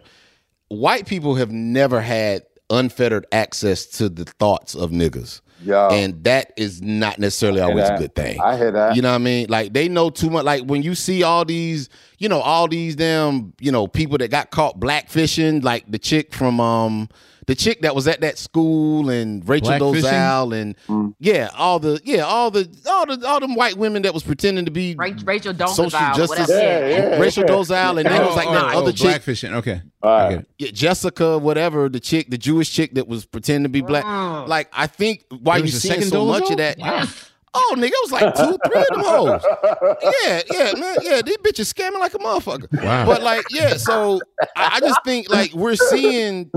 white 0.67 1.05
people 1.07 1.35
have 1.35 1.51
never 1.51 2.01
had 2.01 2.43
unfettered 2.69 3.25
access 3.31 3.85
to 3.85 4.09
the 4.09 4.25
thoughts 4.25 4.75
of 4.75 4.91
niggas. 4.91 5.41
Yeah. 5.63 5.89
And 5.89 6.23
that 6.23 6.53
is 6.57 6.81
not 6.81 7.19
necessarily 7.19 7.61
always 7.61 7.89
a 7.89 7.97
good 7.97 8.15
thing. 8.15 8.39
I 8.39 8.57
hear 8.57 8.71
that. 8.71 8.95
You 8.95 9.01
know 9.01 9.09
what 9.09 9.15
I 9.15 9.19
mean? 9.19 9.47
Like 9.49 9.73
they 9.73 9.89
know 9.89 10.09
too 10.09 10.29
much. 10.29 10.45
Like 10.45 10.63
when 10.63 10.83
you 10.83 10.95
see 10.95 11.23
all 11.23 11.45
these, 11.45 11.89
you 12.17 12.29
know, 12.29 12.39
all 12.39 12.67
these 12.67 12.95
damn, 12.95 13.53
you 13.59 13.71
know, 13.71 13.87
people 13.87 14.17
that 14.19 14.29
got 14.31 14.51
caught 14.51 14.79
blackfishing, 14.79 15.63
like 15.63 15.89
the 15.89 15.99
chick 15.99 16.33
from 16.33 16.59
um 16.59 17.09
the 17.49 17.55
chick 17.55 17.81
that 17.81 17.95
was 17.95 18.07
at 18.07 18.21
that 18.21 18.37
school 18.37 19.09
and 19.09 19.47
Rachel 19.49 19.71
Blackfishing? 19.71 20.03
Dolezal 20.03 20.61
and 20.61 20.75
Mm. 20.87 21.15
yeah, 21.19 21.49
all 21.57 21.79
the 21.79 21.99
yeah, 22.03 22.21
all 22.21 22.51
the 22.51 22.69
all 22.87 23.07
the 23.07 23.27
all 23.27 23.39
them 23.39 23.55
white 23.55 23.75
women 23.75 24.03
that 24.03 24.13
was 24.13 24.21
pretending 24.21 24.65
to 24.65 24.71
be 24.71 24.95
Rachel, 24.95 25.25
Rachel 25.25 25.53
social 25.67 25.89
justice, 25.89 26.29
whatever. 26.29 26.53
Yeah, 26.53 26.87
yeah, 26.87 27.19
Rachel 27.19 27.43
yeah. 27.43 27.51
Dolezal, 27.51 27.97
and 27.97 28.07
then 28.07 28.21
it 28.21 28.25
was 28.25 28.35
like 28.35 28.47
oh, 28.47 28.53
the 28.53 28.59
oh, 28.59 28.79
other 28.79 28.91
chick, 28.91 29.23
blackfishing. 29.23 29.53
Okay, 29.53 29.81
All 30.03 30.11
I 30.11 30.35
right. 30.35 30.45
yeah, 30.59 30.69
Jessica, 30.71 31.39
whatever, 31.39 31.89
the 31.89 31.99
chick, 31.99 32.29
the 32.29 32.37
Jewish 32.37 32.71
chick 32.71 32.93
that 32.93 33.07
was 33.07 33.25
pretending 33.25 33.63
to 33.63 33.69
be 33.69 33.81
black. 33.81 34.05
Mm. 34.05 34.47
Like 34.47 34.69
I 34.71 34.85
think 34.85 35.25
why 35.41 35.57
you 35.57 35.63
was 35.63 35.81
seeing 35.81 35.95
second 35.95 36.09
so 36.09 36.25
much 36.25 36.51
of 36.51 36.57
that. 36.57 36.77
Wow. 36.77 37.05
Oh, 37.51 37.75
nigga, 37.75 37.87
it 37.87 37.93
was 38.03 38.11
like 38.11 38.35
two, 38.35 38.57
three 38.63 38.79
of 38.79 38.87
them 38.91 39.03
hoes. 39.03 39.41
Yeah, 40.23 40.41
yeah, 40.53 40.73
man, 40.79 40.97
yeah. 41.01 41.21
These 41.23 41.37
bitches 41.37 41.73
scamming 41.73 41.99
like 41.99 42.13
a 42.13 42.19
motherfucker. 42.19 42.83
Wow. 42.83 43.07
But 43.07 43.23
like, 43.23 43.43
yeah. 43.49 43.75
So 43.77 44.21
I, 44.55 44.73
I 44.75 44.79
just 44.81 45.03
think 45.03 45.29
like 45.29 45.51
we're 45.53 45.75
seeing 45.75 46.51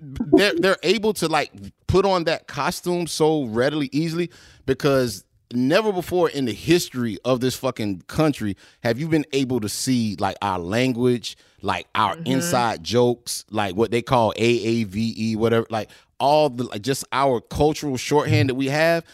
they're 0.00 0.54
they're 0.54 0.78
able 0.82 1.12
to 1.14 1.28
like 1.28 1.52
put 1.86 2.04
on 2.04 2.24
that 2.24 2.46
costume 2.46 3.06
so 3.06 3.44
readily, 3.44 3.88
easily 3.92 4.30
because 4.66 5.24
never 5.52 5.92
before 5.92 6.30
in 6.30 6.44
the 6.44 6.52
history 6.52 7.18
of 7.24 7.40
this 7.40 7.56
fucking 7.56 8.02
country 8.02 8.56
have 8.82 8.98
you 8.98 9.08
been 9.08 9.26
able 9.32 9.60
to 9.60 9.68
see 9.68 10.16
like 10.18 10.36
our 10.42 10.58
language, 10.58 11.36
like 11.60 11.86
our 11.94 12.14
mm-hmm. 12.14 12.26
inside 12.26 12.84
jokes, 12.84 13.44
like 13.50 13.74
what 13.74 13.90
they 13.90 14.02
call 14.02 14.32
AAVE, 14.36 15.36
whatever, 15.36 15.66
like 15.70 15.90
all 16.18 16.48
the 16.50 16.64
like 16.64 16.82
just 16.82 17.04
our 17.12 17.40
cultural 17.40 17.96
shorthand 17.96 18.48
that 18.48 18.54
we 18.54 18.66
have. 18.66 19.04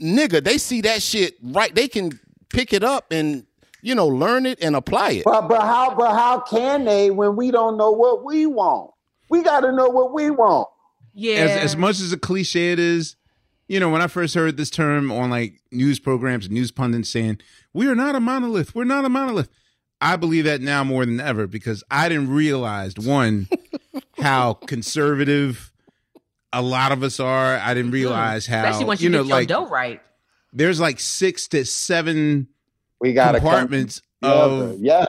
Nigga, 0.00 0.42
they 0.42 0.58
see 0.58 0.80
that 0.82 1.02
shit 1.02 1.36
right. 1.42 1.74
They 1.74 1.88
can 1.88 2.18
pick 2.48 2.72
it 2.72 2.84
up 2.84 3.12
and 3.12 3.46
you 3.82 3.94
know 3.94 4.06
learn 4.06 4.46
it 4.46 4.62
and 4.62 4.76
apply 4.76 5.10
it. 5.10 5.24
But 5.24 5.48
but 5.48 5.62
how 5.62 5.94
but 5.94 6.12
how 6.14 6.40
can 6.40 6.84
they 6.84 7.10
when 7.10 7.36
we 7.36 7.50
don't 7.50 7.76
know 7.76 7.92
what 7.92 8.24
we 8.24 8.46
want? 8.46 8.92
We 9.28 9.42
got 9.42 9.60
to 9.60 9.72
know 9.72 9.88
what 9.88 10.12
we 10.12 10.30
want. 10.30 10.68
Yeah. 11.14 11.36
As 11.36 11.50
as 11.72 11.76
much 11.76 12.00
as 12.00 12.12
a 12.12 12.18
cliche 12.18 12.72
it 12.72 12.78
is, 12.78 13.16
you 13.66 13.80
know, 13.80 13.90
when 13.90 14.00
I 14.00 14.06
first 14.06 14.34
heard 14.34 14.56
this 14.56 14.70
term 14.70 15.10
on 15.10 15.30
like 15.30 15.60
news 15.70 15.98
programs 15.98 16.46
and 16.46 16.54
news 16.54 16.70
pundits 16.70 17.10
saying, 17.10 17.38
"We 17.72 17.88
are 17.88 17.94
not 17.94 18.14
a 18.14 18.20
monolith. 18.20 18.74
We're 18.74 18.84
not 18.84 19.04
a 19.04 19.08
monolith." 19.08 19.48
I 20.00 20.16
believe 20.16 20.44
that 20.44 20.60
now 20.60 20.84
more 20.84 21.04
than 21.04 21.20
ever 21.20 21.46
because 21.46 21.82
I 21.90 22.08
didn't 22.08 22.30
realize 22.30 22.94
one 22.96 23.48
how 24.18 24.54
conservative 24.54 25.72
a 26.52 26.62
lot 26.62 26.92
of 26.92 27.02
us 27.02 27.20
are. 27.20 27.56
I 27.56 27.74
didn't 27.74 27.86
mm-hmm. 27.86 27.94
realize 27.94 28.46
how 28.46 28.64
Especially 28.64 28.84
once 28.84 29.00
you 29.00 29.10
you, 29.10 29.16
know 29.16 29.24
get 29.24 29.30
like 29.30 29.48
dough 29.48 29.66
right. 29.66 30.00
there's 30.52 30.80
like 30.80 31.00
six 31.00 31.48
to 31.48 31.64
seven 31.64 32.48
We 33.00 33.12
got 33.12 33.32
to 33.32 33.40
compartments 33.40 34.02
together. 34.22 34.40
of 34.40 34.80
yeah. 34.80 35.06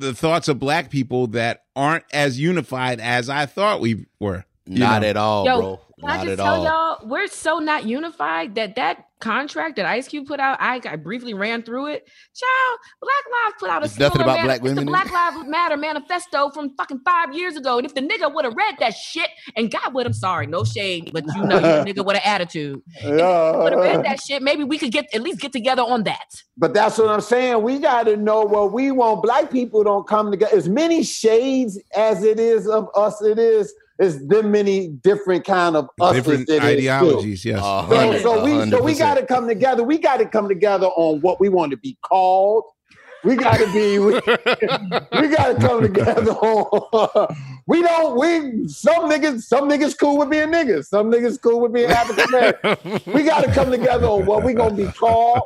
The 0.00 0.14
thoughts 0.14 0.48
of 0.48 0.58
black 0.58 0.90
people 0.90 1.28
that 1.28 1.64
aren't 1.76 2.04
as 2.12 2.40
unified 2.40 3.00
as 3.00 3.28
I 3.28 3.46
thought 3.46 3.80
we 3.80 4.06
were. 4.18 4.44
Not 4.66 5.02
know? 5.02 5.08
at 5.08 5.16
all, 5.16 5.44
Yo, 5.46 5.60
bro. 5.60 5.80
Can 6.00 6.08
I 6.10 6.16
Not 6.16 6.24
just 6.24 6.40
at 6.40 6.44
tell 6.44 6.66
all. 6.66 6.98
y'all, 6.98 7.08
we're 7.08 7.26
so 7.26 7.58
not 7.58 7.84
unified 7.84 8.54
that 8.54 8.76
that 8.76 9.04
contract 9.20 9.76
that 9.76 9.86
Ice 9.86 10.08
Cube 10.08 10.26
put 10.26 10.40
out, 10.40 10.56
I, 10.60 10.80
I 10.84 10.96
briefly 10.96 11.34
ran 11.34 11.62
through 11.62 11.88
it. 11.88 12.08
Child, 12.34 12.78
Black 13.00 13.24
Lives 13.30 13.54
put 13.60 13.70
out 13.70 13.82
a 13.82 14.00
nothing 14.00 14.22
about 14.22 14.42
black 14.42 14.64
it's 14.64 14.74
the 14.74 14.84
Black? 14.84 15.10
Lives 15.12 15.46
Matter 15.46 15.76
manifesto 15.76 16.50
from 16.50 16.74
fucking 16.76 17.00
five 17.04 17.34
years 17.34 17.56
ago. 17.56 17.76
And 17.76 17.86
if 17.86 17.94
the 17.94 18.00
nigga 18.00 18.32
would 18.32 18.44
have 18.44 18.54
read 18.54 18.76
that 18.80 18.94
shit 18.94 19.28
and 19.56 19.70
got 19.70 19.92
with 19.92 20.06
him, 20.06 20.12
sorry, 20.12 20.46
no 20.46 20.64
shade, 20.64 21.10
but 21.12 21.24
you 21.36 21.44
know, 21.44 21.58
you 21.58 21.92
nigga 21.92 22.04
with 22.04 22.16
an 22.16 22.22
attitude. 22.24 22.80
yeah. 23.02 23.56
Would 23.56 23.72
have 23.72 23.82
read 23.82 24.04
that 24.04 24.20
shit, 24.20 24.42
maybe 24.42 24.64
we 24.64 24.78
could 24.78 24.92
get 24.92 25.06
at 25.14 25.20
least 25.20 25.40
get 25.40 25.52
together 25.52 25.82
on 25.82 26.04
that. 26.04 26.42
But 26.56 26.74
that's 26.74 26.98
what 26.98 27.08
I'm 27.08 27.20
saying. 27.20 27.62
We 27.62 27.78
got 27.78 28.04
to 28.04 28.16
know 28.16 28.42
what 28.42 28.72
we 28.72 28.90
want. 28.90 29.22
Black 29.22 29.50
people 29.50 29.84
don't 29.84 30.06
come 30.06 30.30
together. 30.30 30.56
As 30.56 30.68
many 30.68 31.02
shades 31.02 31.78
as 31.94 32.22
it 32.22 32.40
is 32.40 32.66
of 32.66 32.88
us, 32.94 33.20
it 33.22 33.38
is. 33.38 33.72
It's 34.00 34.16
them 34.26 34.50
many 34.50 34.88
different 34.88 35.44
kind 35.44 35.76
of 35.76 35.90
us. 36.00 36.14
different 36.14 36.48
it 36.48 36.54
is, 36.54 36.60
too. 36.60 36.66
ideologies. 36.66 37.44
Yes. 37.44 37.60
So, 37.60 38.18
so 38.18 38.44
we 38.44 38.70
so 38.70 38.82
we 38.82 38.94
got 38.94 39.18
to 39.18 39.26
come 39.26 39.46
together. 39.46 39.84
We 39.84 39.98
got 39.98 40.16
to 40.16 40.24
come 40.24 40.48
together 40.48 40.86
on 40.86 41.20
what 41.20 41.38
we 41.38 41.50
want 41.50 41.70
to 41.72 41.76
be 41.76 41.98
called. 42.00 42.64
We 43.24 43.36
got 43.36 43.58
to 43.58 43.70
be. 43.74 43.98
We, 43.98 44.14
we 44.14 45.28
got 45.28 45.52
to 45.52 45.56
come 45.60 45.82
together 45.82 46.32
on. 46.32 47.36
We 47.66 47.82
don't. 47.82 48.18
We 48.18 48.68
some 48.68 49.10
niggas. 49.10 49.42
Some 49.42 49.68
niggas 49.68 49.98
cool 49.98 50.16
with 50.16 50.30
being 50.30 50.48
niggas. 50.48 50.86
Some 50.86 51.10
niggas 51.10 51.38
cool 51.42 51.60
with 51.60 51.74
being 51.74 51.90
African 51.90 52.24
American. 52.24 53.12
we 53.12 53.22
got 53.22 53.44
to 53.44 53.52
come 53.52 53.70
together 53.70 54.06
on 54.06 54.24
what 54.24 54.42
we 54.42 54.54
gonna 54.54 54.74
be 54.74 54.86
called. 54.86 55.42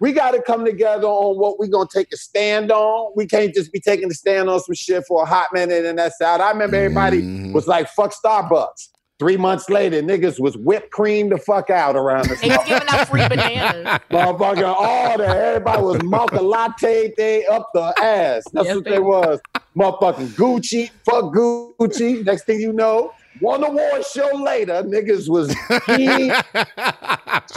We 0.00 0.12
got 0.12 0.30
to 0.32 0.40
come 0.42 0.64
together 0.64 1.06
on 1.06 1.38
what 1.38 1.60
we 1.60 1.68
gonna 1.68 1.86
take 1.94 2.08
a 2.12 2.16
stand 2.16 2.72
on. 2.72 3.12
We 3.14 3.26
can't 3.26 3.54
just 3.54 3.70
be 3.72 3.80
taking 3.80 4.10
a 4.10 4.14
stand 4.14 4.48
on 4.48 4.58
some 4.60 4.74
shit 4.74 5.04
for 5.06 5.22
a 5.22 5.26
hot 5.26 5.48
minute 5.52 5.84
and 5.84 5.98
that's 5.98 6.20
out. 6.22 6.40
I 6.40 6.50
remember 6.50 6.76
everybody 6.76 7.22
Mhm. 7.22 7.52
was 7.52 7.66
like, 7.68 7.88
"Fuck 7.90 8.12
Starbucks." 8.14 8.88
Three 9.18 9.36
months 9.36 9.68
later, 9.68 10.00
niggas 10.00 10.40
was 10.40 10.56
whipped 10.56 10.90
cream 10.92 11.28
the 11.28 11.36
fuck 11.36 11.68
out 11.68 11.94
around 11.94 12.24
the 12.30 12.32
And 12.42 12.58
giving 12.66 12.88
out 12.88 13.06
free 13.08 13.28
bananas. 13.28 14.00
motherfucker. 14.10 14.64
All 14.74 15.18
that 15.18 15.36
everybody 15.36 15.82
was 15.82 16.02
mocha 16.02 16.40
latte 16.40 17.12
they 17.18 17.44
up 17.44 17.68
the 17.74 17.92
ass. 18.02 18.44
That's 18.54 18.68
Yes, 18.68 18.76
what 18.76 18.84
they 18.84 18.90
they 18.92 18.98
was. 18.98 19.38
Motherfucking 19.76 20.28
Gucci, 20.28 20.90
fuck 21.04 21.24
Gucci. 21.34 22.24
Next 22.24 22.44
thing 22.44 22.60
you 22.60 22.72
know, 22.72 23.12
one 23.40 23.62
award 23.62 24.06
show 24.06 24.30
later, 24.34 24.82
niggas 24.84 25.28
was 25.28 25.54
keyed, 25.84 26.32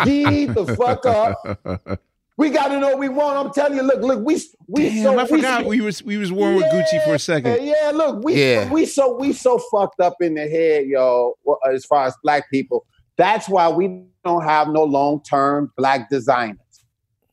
keyed 0.03 0.53
the 0.53 0.75
fuck 0.77 1.05
up. 1.05 1.99
We 2.37 2.49
got 2.49 2.69
to 2.69 2.79
know 2.79 2.89
what 2.89 2.99
we 2.99 3.09
want. 3.09 3.37
I'm 3.37 3.53
telling 3.53 3.77
you, 3.77 3.83
look, 3.83 4.01
look, 4.01 4.25
we 4.25 4.41
we 4.67 4.89
Damn, 4.89 5.03
so 5.03 5.19
I 5.19 5.27
forgot 5.27 5.65
we 5.65 5.81
was 5.81 6.01
we 6.03 6.17
was 6.17 6.31
worn 6.31 6.55
with 6.55 6.65
Gucci 6.65 7.03
for 7.05 7.13
a 7.13 7.19
second. 7.19 7.63
Yeah, 7.63 7.91
look, 7.93 8.23
we 8.23 8.33
Yeah. 8.33 8.71
we 8.71 8.85
so 8.85 9.15
we 9.15 9.33
so 9.33 9.59
fucked 9.71 9.99
up 9.99 10.15
in 10.19 10.33
the 10.33 10.47
head, 10.47 10.87
yo. 10.87 11.35
As 11.71 11.85
far 11.85 12.05
as 12.05 12.15
black 12.23 12.49
people, 12.49 12.85
that's 13.17 13.47
why 13.47 13.69
we 13.69 14.03
don't 14.25 14.43
have 14.43 14.69
no 14.69 14.83
long 14.83 15.21
term 15.23 15.71
black 15.77 16.09
designers. 16.09 16.57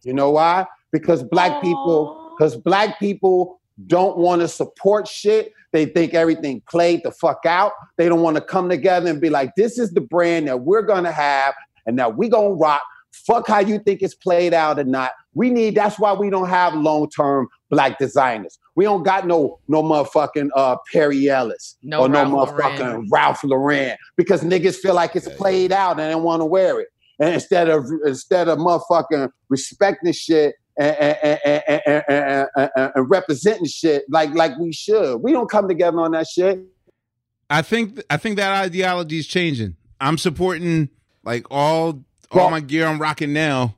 You 0.03 0.13
know 0.13 0.31
why? 0.31 0.67
Because 0.93 1.23
black 1.23 1.63
people, 1.63 2.35
because 2.37 2.57
black 2.57 2.99
people 2.99 3.61
don't 3.87 4.19
want 4.19 4.43
to 4.43 4.49
support 4.49 5.09
shit. 5.09 5.53
They 5.73 5.87
think 5.87 6.15
everything 6.15 6.63
played 6.69 7.03
the 7.05 7.13
fuck 7.13 7.47
out. 7.47 7.73
They 7.97 8.09
don't 8.09 8.23
want 8.23 8.37
to 8.37 8.43
come 8.43 8.69
together 8.69 9.09
and 9.09 9.21
be 9.21 9.31
like, 9.31 9.55
this 9.57 9.79
is 9.79 9.93
the 9.93 10.01
brand 10.01 10.49
that 10.49 10.61
we're 10.61 10.83
gonna 10.83 11.13
have, 11.13 11.55
and 11.87 11.99
that 11.99 12.17
we 12.17 12.29
gonna 12.29 12.55
rock. 12.55 12.83
Fuck 13.27 13.49
how 13.49 13.61
you 13.61 13.79
think 13.79 14.03
it's 14.03 14.15
played 14.15 14.55
out 14.55 14.79
or 14.79 14.85
not. 14.85 15.13
We 15.35 15.51
need. 15.51 15.75
That's 15.75 15.99
why 15.99 16.13
we 16.13 16.31
don't 16.31 16.49
have 16.49 16.75
long 16.75 17.09
term 17.11 17.49
black 17.71 17.99
designers. 17.99 18.59
We 18.77 18.85
don't 18.85 19.03
got 19.03 19.27
no 19.27 19.59
no 19.69 19.83
motherfucking 19.83 20.49
uh, 20.55 20.77
Perry 20.93 21.29
Ellis 21.29 21.77
No 21.83 22.01
or 22.01 22.09
no 22.09 22.25
motherfucking 22.25 22.79
Lauren. 22.79 23.09
Ralph 23.11 23.45
Lauren 23.45 23.97
because 24.17 24.43
niggas 24.43 24.77
feel 24.77 24.95
like 24.95 25.15
it's 25.17 25.29
played 25.29 25.73
out 25.73 26.01
and 26.01 26.11
they 26.11 26.15
want 26.15 26.41
to 26.41 26.47
wear 26.47 26.81
it. 26.81 26.89
And 27.19 27.35
instead 27.35 27.69
of 27.69 27.87
instead 28.05 28.49
of 28.49 28.59
motherfucking 28.59 29.31
respecting 29.49 30.13
shit 30.13 30.55
and, 30.79 30.97
and, 30.97 31.41
and, 31.45 31.63
and, 31.67 31.83
and, 31.87 32.05
and, 32.09 32.71
and, 32.77 32.93
and 32.95 33.11
representing 33.11 33.67
shit 33.67 34.05
like 34.09 34.35
like 34.35 34.57
we 34.59 34.73
should, 34.73 35.19
we 35.19 35.33
don't 35.33 35.51
come 35.51 35.69
together 35.69 36.01
on 36.01 36.13
that 36.13 36.27
shit. 36.27 36.61
I 37.51 37.63
think 37.63 38.03
I 38.09 38.17
think 38.17 38.37
that 38.37 38.65
ideology 38.65 39.19
is 39.19 39.27
changing. 39.27 39.77
I'm 40.01 40.17
supporting 40.17 40.89
like 41.25 41.47
all 41.51 42.05
all 42.31 42.39
Well- 42.41 42.51
my 42.51 42.61
gear 42.61 42.87
I'm 42.87 43.01
rocking 43.01 43.33
now. 43.33 43.77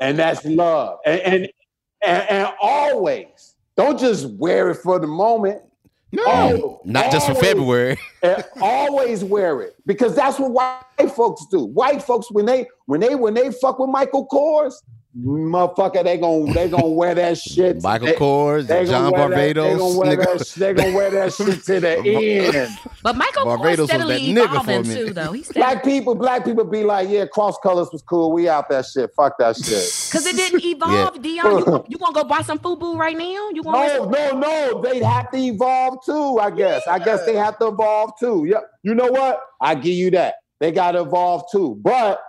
and 0.00 0.18
that's 0.18 0.44
love. 0.44 0.98
And 1.06 1.20
and 1.20 1.48
and, 2.04 2.30
and 2.30 2.48
always 2.60 3.54
don't 3.76 3.98
just 3.98 4.26
wear 4.30 4.70
it 4.70 4.76
for 4.76 4.98
the 4.98 5.06
moment. 5.06 5.62
Oh, 6.18 6.80
Not 6.84 7.10
just 7.10 7.26
for. 7.26 7.34
February. 7.34 7.96
Always 8.60 9.24
wear 9.24 9.62
it 9.62 9.76
because 9.86 10.14
that's 10.14 10.38
what 10.38 10.50
white 10.98 11.10
folks 11.12 11.46
do. 11.50 11.64
White 11.64 12.02
folks 12.02 12.30
when 12.30 12.44
they 12.44 12.66
when 12.84 13.00
they 13.00 13.14
when 13.14 13.32
they 13.32 13.50
fuck 13.50 13.78
with 13.78 13.88
Michael 13.88 14.26
Kors, 14.28 14.74
motherfucker, 15.16 16.02
they 16.04 16.16
gon' 16.18 16.46
they 16.52 16.68
gonna 16.68 16.86
wear 16.88 17.14
that 17.14 17.36
shit. 17.38 17.82
Michael 17.82 18.06
They- 18.08 18.14
Kors, 18.14 18.66
they 18.66 18.84
gonna 18.86 19.10
John 19.10 19.12
wear 19.12 19.28
that- 19.28 19.36
They 19.36 19.52
Varvatos, 19.54 19.78
gonna 19.78 19.98
wear 19.98 20.16
that, 20.16 20.46
sh- 20.46 20.52
they 20.54 20.72
gonna 20.74 20.96
wear 20.96 21.10
that 21.10 21.32
shit 21.34 21.64
to 21.64 21.80
the 21.80 21.98
end. 21.98 22.78
But 23.02 23.16
Michael 23.16 23.44
Varvatos 23.46 23.58
Kors 23.58 23.78
was 23.78 23.88
steadily 23.90 24.32
that 24.34 24.40
nigga 24.40 24.48
for 24.48 24.56
a 24.56 24.60
evolving 24.60 24.88
minute. 24.88 25.06
too, 25.08 25.12
though. 25.14 25.32
He's 25.32 25.52
Black 25.52 25.84
people, 25.84 26.14
black 26.14 26.44
people 26.44 26.64
be 26.64 26.84
like, 26.84 27.08
yeah, 27.10 27.26
cross 27.26 27.56
colors 27.62 27.88
was 27.92 28.02
cool. 28.02 28.32
We 28.32 28.48
out 28.48 28.68
that 28.70 28.86
shit. 28.86 29.10
Fuck 29.14 29.36
that 29.38 29.56
shit. 29.56 29.66
because 29.66 30.24
it 30.26 30.36
didn't 30.36 30.64
evolve. 30.64 31.14
Deon, 31.16 31.26
you, 31.36 31.42
want- 31.72 31.90
you 31.90 31.98
want 31.98 32.14
to 32.16 32.22
go 32.22 32.28
buy 32.28 32.40
some 32.42 32.58
FUBU 32.58 32.96
right 32.96 33.16
now? 33.16 33.50
You 33.52 33.62
want? 33.62 34.10
No, 34.10 34.30
no, 34.32 34.38
no. 34.38 34.80
They'd 34.82 35.02
have 35.02 35.30
to 35.32 35.36
evolve 35.38 35.98
too, 36.06 36.38
I 36.38 36.50
guess. 36.50 36.86
I 36.88 36.98
guess 36.98 37.24
they 37.26 37.34
have 37.36 37.58
to 37.58 37.66
evolve 37.68 38.12
too. 38.18 38.46
Yep. 38.48 38.62
You 38.82 38.94
know 38.94 39.08
what? 39.08 39.40
I 39.60 39.74
give 39.74 39.92
you 39.94 40.10
that. 40.12 40.36
They 40.60 40.72
got 40.72 40.92
to 40.92 41.00
evolve 41.00 41.42
too. 41.50 41.76
But 41.82 42.20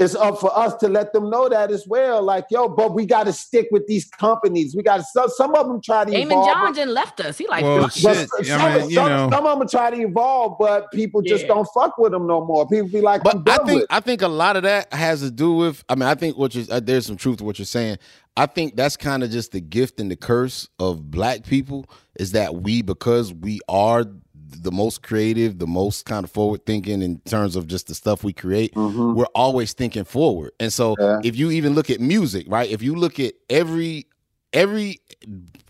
it's 0.00 0.14
up 0.14 0.40
for 0.40 0.56
us 0.58 0.74
to 0.76 0.88
let 0.88 1.12
them 1.12 1.28
know 1.28 1.48
that 1.50 1.70
as 1.70 1.86
well. 1.86 2.22
Like, 2.22 2.46
yo, 2.50 2.68
but 2.68 2.94
we 2.94 3.04
got 3.04 3.24
to 3.26 3.32
stick 3.34 3.68
with 3.70 3.86
these 3.86 4.06
companies. 4.06 4.74
We 4.74 4.82
got 4.82 4.96
to, 4.96 5.02
some, 5.04 5.28
some 5.28 5.54
of 5.54 5.66
them 5.68 5.80
try 5.82 6.06
to 6.06 6.10
Daymond 6.10 6.24
evolve. 6.24 6.46
John 6.46 6.74
just 6.74 6.88
left 6.88 7.20
us. 7.20 7.36
He 7.36 7.46
like, 7.46 7.62
Well, 7.62 7.88
shit. 7.90 8.28
Some, 8.46 8.60
I 8.60 8.78
mean, 8.78 8.88
you 8.88 8.94
some- 8.96 9.08
know. 9.08 9.28
some 9.30 9.46
of 9.46 9.58
them 9.58 9.68
try 9.68 9.90
to 9.90 10.00
evolve, 10.00 10.56
but 10.58 10.90
people 10.90 11.20
just 11.20 11.42
Yeah. 11.42 11.48
don't 11.48 11.68
fuck 11.74 11.98
with 11.98 12.12
them 12.12 12.26
no 12.26 12.42
more. 12.42 12.66
People 12.66 12.88
be 12.88 13.02
like, 13.02 13.22
But 13.22 13.36
I'm 13.36 13.44
I 13.48 13.56
think 13.58 13.80
with. 13.82 13.86
I 13.90 14.00
think 14.00 14.22
a 14.22 14.28
lot 14.28 14.56
of 14.56 14.62
that 14.62 14.92
has 14.92 15.20
to 15.20 15.30
do 15.30 15.52
with. 15.52 15.84
I 15.90 15.94
mean, 15.96 16.08
I 16.08 16.14
think 16.14 16.38
what 16.38 16.54
you 16.54 16.64
uh, 16.70 16.80
there's 16.80 17.04
some 17.06 17.16
truth 17.18 17.36
to 17.38 17.44
what 17.44 17.58
you're 17.58 17.66
saying. 17.66 17.98
I 18.38 18.46
think 18.46 18.76
that's 18.76 18.96
kind 18.96 19.22
of 19.22 19.30
just 19.30 19.52
the 19.52 19.60
gift 19.60 20.00
and 20.00 20.10
the 20.10 20.16
curse 20.16 20.66
of 20.78 21.10
black 21.10 21.44
people 21.44 21.84
is 22.18 22.32
that 22.32 22.54
we 22.54 22.80
because 22.80 23.34
we 23.34 23.60
are 23.68 24.04
the 24.50 24.72
most 24.72 25.02
creative, 25.02 25.58
the 25.58 25.66
most 25.66 26.04
kind 26.04 26.24
of 26.24 26.30
forward 26.30 26.64
thinking 26.66 27.02
in 27.02 27.18
terms 27.20 27.56
of 27.56 27.66
just 27.66 27.86
the 27.86 27.94
stuff 27.94 28.24
we 28.24 28.32
create. 28.32 28.74
Mhm. 28.74 29.14
We're 29.14 29.24
always 29.34 29.72
thinking 29.72 30.04
forward, 30.04 30.52
and 30.60 30.72
so 30.72 30.96
Yeah. 30.98 31.20
if 31.24 31.36
you 31.36 31.50
even 31.50 31.74
look 31.74 31.90
at 31.90 32.00
music, 32.00 32.46
right? 32.48 32.70
If 32.70 32.82
you 32.82 32.94
look 32.94 33.18
at 33.20 33.34
every 33.48 34.06
every 34.52 35.00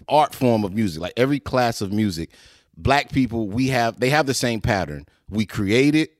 art 0.09 0.35
form 0.35 0.65
of 0.65 0.73
music, 0.73 1.02
like 1.02 1.12
every 1.16 1.39
class 1.39 1.81
of 1.82 1.93
music, 1.93 2.31
black 2.77 3.12
people 3.12 3.47
we 3.48 3.69
have 3.69 4.01
they 4.01 4.11
have 4.11 4.27
the 4.27 4.35
same 4.35 4.61
pattern. 4.61 5.05
We 5.28 5.44
create 5.47 5.94
it, 5.94 6.11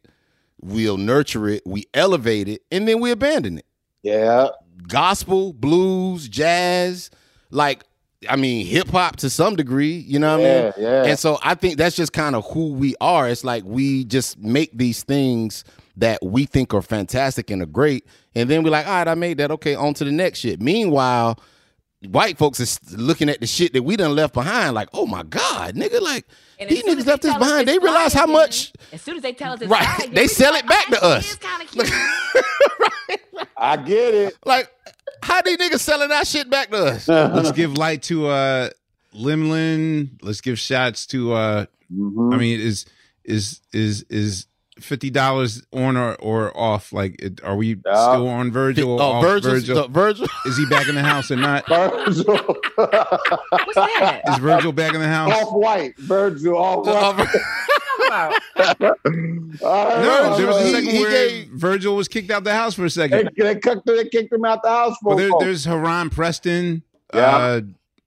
we'll 0.61 0.99
nurture 0.99 1.49
it, 1.49 1.63
we 1.67 1.87
elevate 1.95 2.49
it, 2.49 2.63
and 2.71 2.87
then 2.87 3.01
we 3.01 3.11
abandon 3.11 3.59
it. 3.59 3.67
Yeah. 4.03 4.49
Gospel, 4.89 5.53
blues, 5.53 6.29
jazz, 6.29 7.11
like 7.51 7.85
I 8.29 8.37
mean, 8.37 8.67
hip 8.67 8.89
hop 8.89 9.17
to 9.17 9.31
some 9.31 9.57
degree, 9.57 9.95
you 9.97 10.19
know 10.19 10.37
what 10.39 10.47
I 10.47 10.63
mean? 10.63 10.73
yeah. 10.79 11.05
And 11.05 11.19
so 11.19 11.39
I 11.43 11.55
think 11.55 11.79
that's 11.79 11.97
just 11.97 12.13
kind 12.13 12.37
of 12.37 12.45
who 12.53 12.73
we 12.75 12.95
are. 13.01 13.29
It's 13.29 13.45
like 13.45 13.65
we 13.65 14.05
just 14.05 14.39
make 14.39 14.77
these 14.77 15.03
things 15.03 15.65
that 15.97 16.19
we 16.23 16.45
think 16.45 16.75
are 16.75 16.83
fantastic 16.83 17.51
and 17.51 17.63
are 17.63 17.67
great, 17.67 18.07
and 18.35 18.49
then 18.51 18.63
we're 18.63 18.71
like, 18.71 18.87
all 18.87 18.93
right, 18.93 19.09
I 19.09 19.15
made 19.15 19.39
that. 19.39 19.51
Okay, 19.51 19.75
on 19.75 19.95
to 19.95 20.05
the 20.05 20.13
next 20.13 20.41
shit. 20.41 20.61
Meanwhile, 20.61 21.39
white 22.09 22.37
folks 22.39 22.61
is 22.61 22.79
looking 22.97 23.29
at 23.31 23.41
the 23.41 23.47
shit 23.47 23.73
that 23.73 23.83
we 23.83 23.97
done 23.97 24.15
left 24.15 24.35
behind, 24.35 24.75
like, 24.75 24.89
oh 24.93 25.07
my 25.07 25.23
god, 25.23 25.75
nigga, 25.75 26.01
like 26.01 26.27
And 26.59 26.69
these 26.69 26.83
niggas 26.85 27.07
left 27.07 27.23
this 27.23 27.37
behind. 27.37 27.67
They 27.69 27.79
realize 27.79 28.13
how 28.13 28.27
much. 28.27 28.73
As 28.93 29.01
soon 29.03 29.17
as 29.17 29.23
they 29.23 29.33
tell 29.33 29.53
us 29.55 29.61
it's 29.63 29.71
Right, 29.71 29.85
fire, 29.85 30.09
they 30.09 30.27
sell 30.27 30.53
be 30.53 30.59
it 30.59 30.67
back 30.69 30.91
like, 30.91 31.01
to 31.01 31.07
"Oh, 31.07 31.11
us." 31.13 31.33
It's 31.35 31.45
kind 31.45 31.63
of 31.63 31.71
cute. 31.71 33.49
I 33.57 33.77
get 33.79 34.15
it. 34.15 34.37
Like, 34.45 34.71
how 35.23 35.43
these 35.43 35.57
niggas 35.59 35.81
selling 35.81 36.09
that 36.09 36.27
shit 36.27 36.49
back 36.51 36.71
to 36.71 36.85
us? 36.85 37.09
Let's 37.09 37.53
give 37.53 37.77
light 37.77 38.03
to 38.05 38.27
uh 38.29 38.71
Limlin. 39.15 40.11
Let's 40.23 40.41
give 40.41 40.59
shots 40.59 41.07
to 41.09 41.33
uh 41.33 41.67
Mhm. 41.93 42.33
I 42.33 42.37
mean 42.37 42.61
is 42.61 42.87
is 43.25 43.61
is 43.73 44.05
is 44.05 44.47
fifty 44.81 45.11
dollars 45.11 45.63
on 45.73 45.97
or, 45.97 46.15
or 46.17 46.57
off? 46.57 46.93
Like 46.93 47.21
it, 47.23 47.41
are 47.45 47.57
we 47.57 47.77
Yeah. 47.87 47.93
still 48.13 48.29
on 48.29 48.51
Virgil 48.51 49.01
Oh, 49.01 49.05
off 49.13 49.23
Virgil, 49.25 49.51
Virgil? 49.53 49.89
Virgil. 49.89 50.27
Is 50.47 50.57
he 50.57 50.67
back 50.67 50.89
in 50.89 50.95
the 50.95 51.03
house 51.03 51.31
or 51.31 51.37
not? 51.37 51.67
Virgil. 51.69 52.25
What's 52.35 53.75
that? 53.75 54.23
Is 54.29 54.39
Virgil 54.39 54.73
back 54.73 54.95
in 54.95 55.01
the 55.01 55.09
house? 55.09 55.33
off 55.33 55.53
white. 55.53 55.97
Virgil, 55.99 56.57
off 56.57 56.87
white. 56.87 57.29
No, 59.63 60.37
there 60.37 60.47
was 60.47 60.57
a 60.57 60.65
he- 60.67 60.73
second 60.73 60.91
he 60.91 61.01
where 61.01 61.11
gave- 61.11 61.49
Virgil 61.49 61.97
was 61.97 62.09
kicked 62.09 62.31
out 62.31 62.45
the 62.45 62.55
house 62.55 62.75
for 62.75 62.85
a 62.85 62.91
second. 62.91 63.31
they, 63.37 63.55
kicked, 63.57 63.87
they 63.87 64.09
kicked 64.09 64.33
him 64.33 64.45
out 64.45 64.63
the 64.63 64.69
house 64.69 64.97
for 65.03 65.15
Well, 65.15 65.17
there, 65.17 65.31
there's 65.41 65.65
Heron 65.65 66.11
Preston, 66.11 66.83
Yeah. 67.15 67.21
uh, 67.37 67.61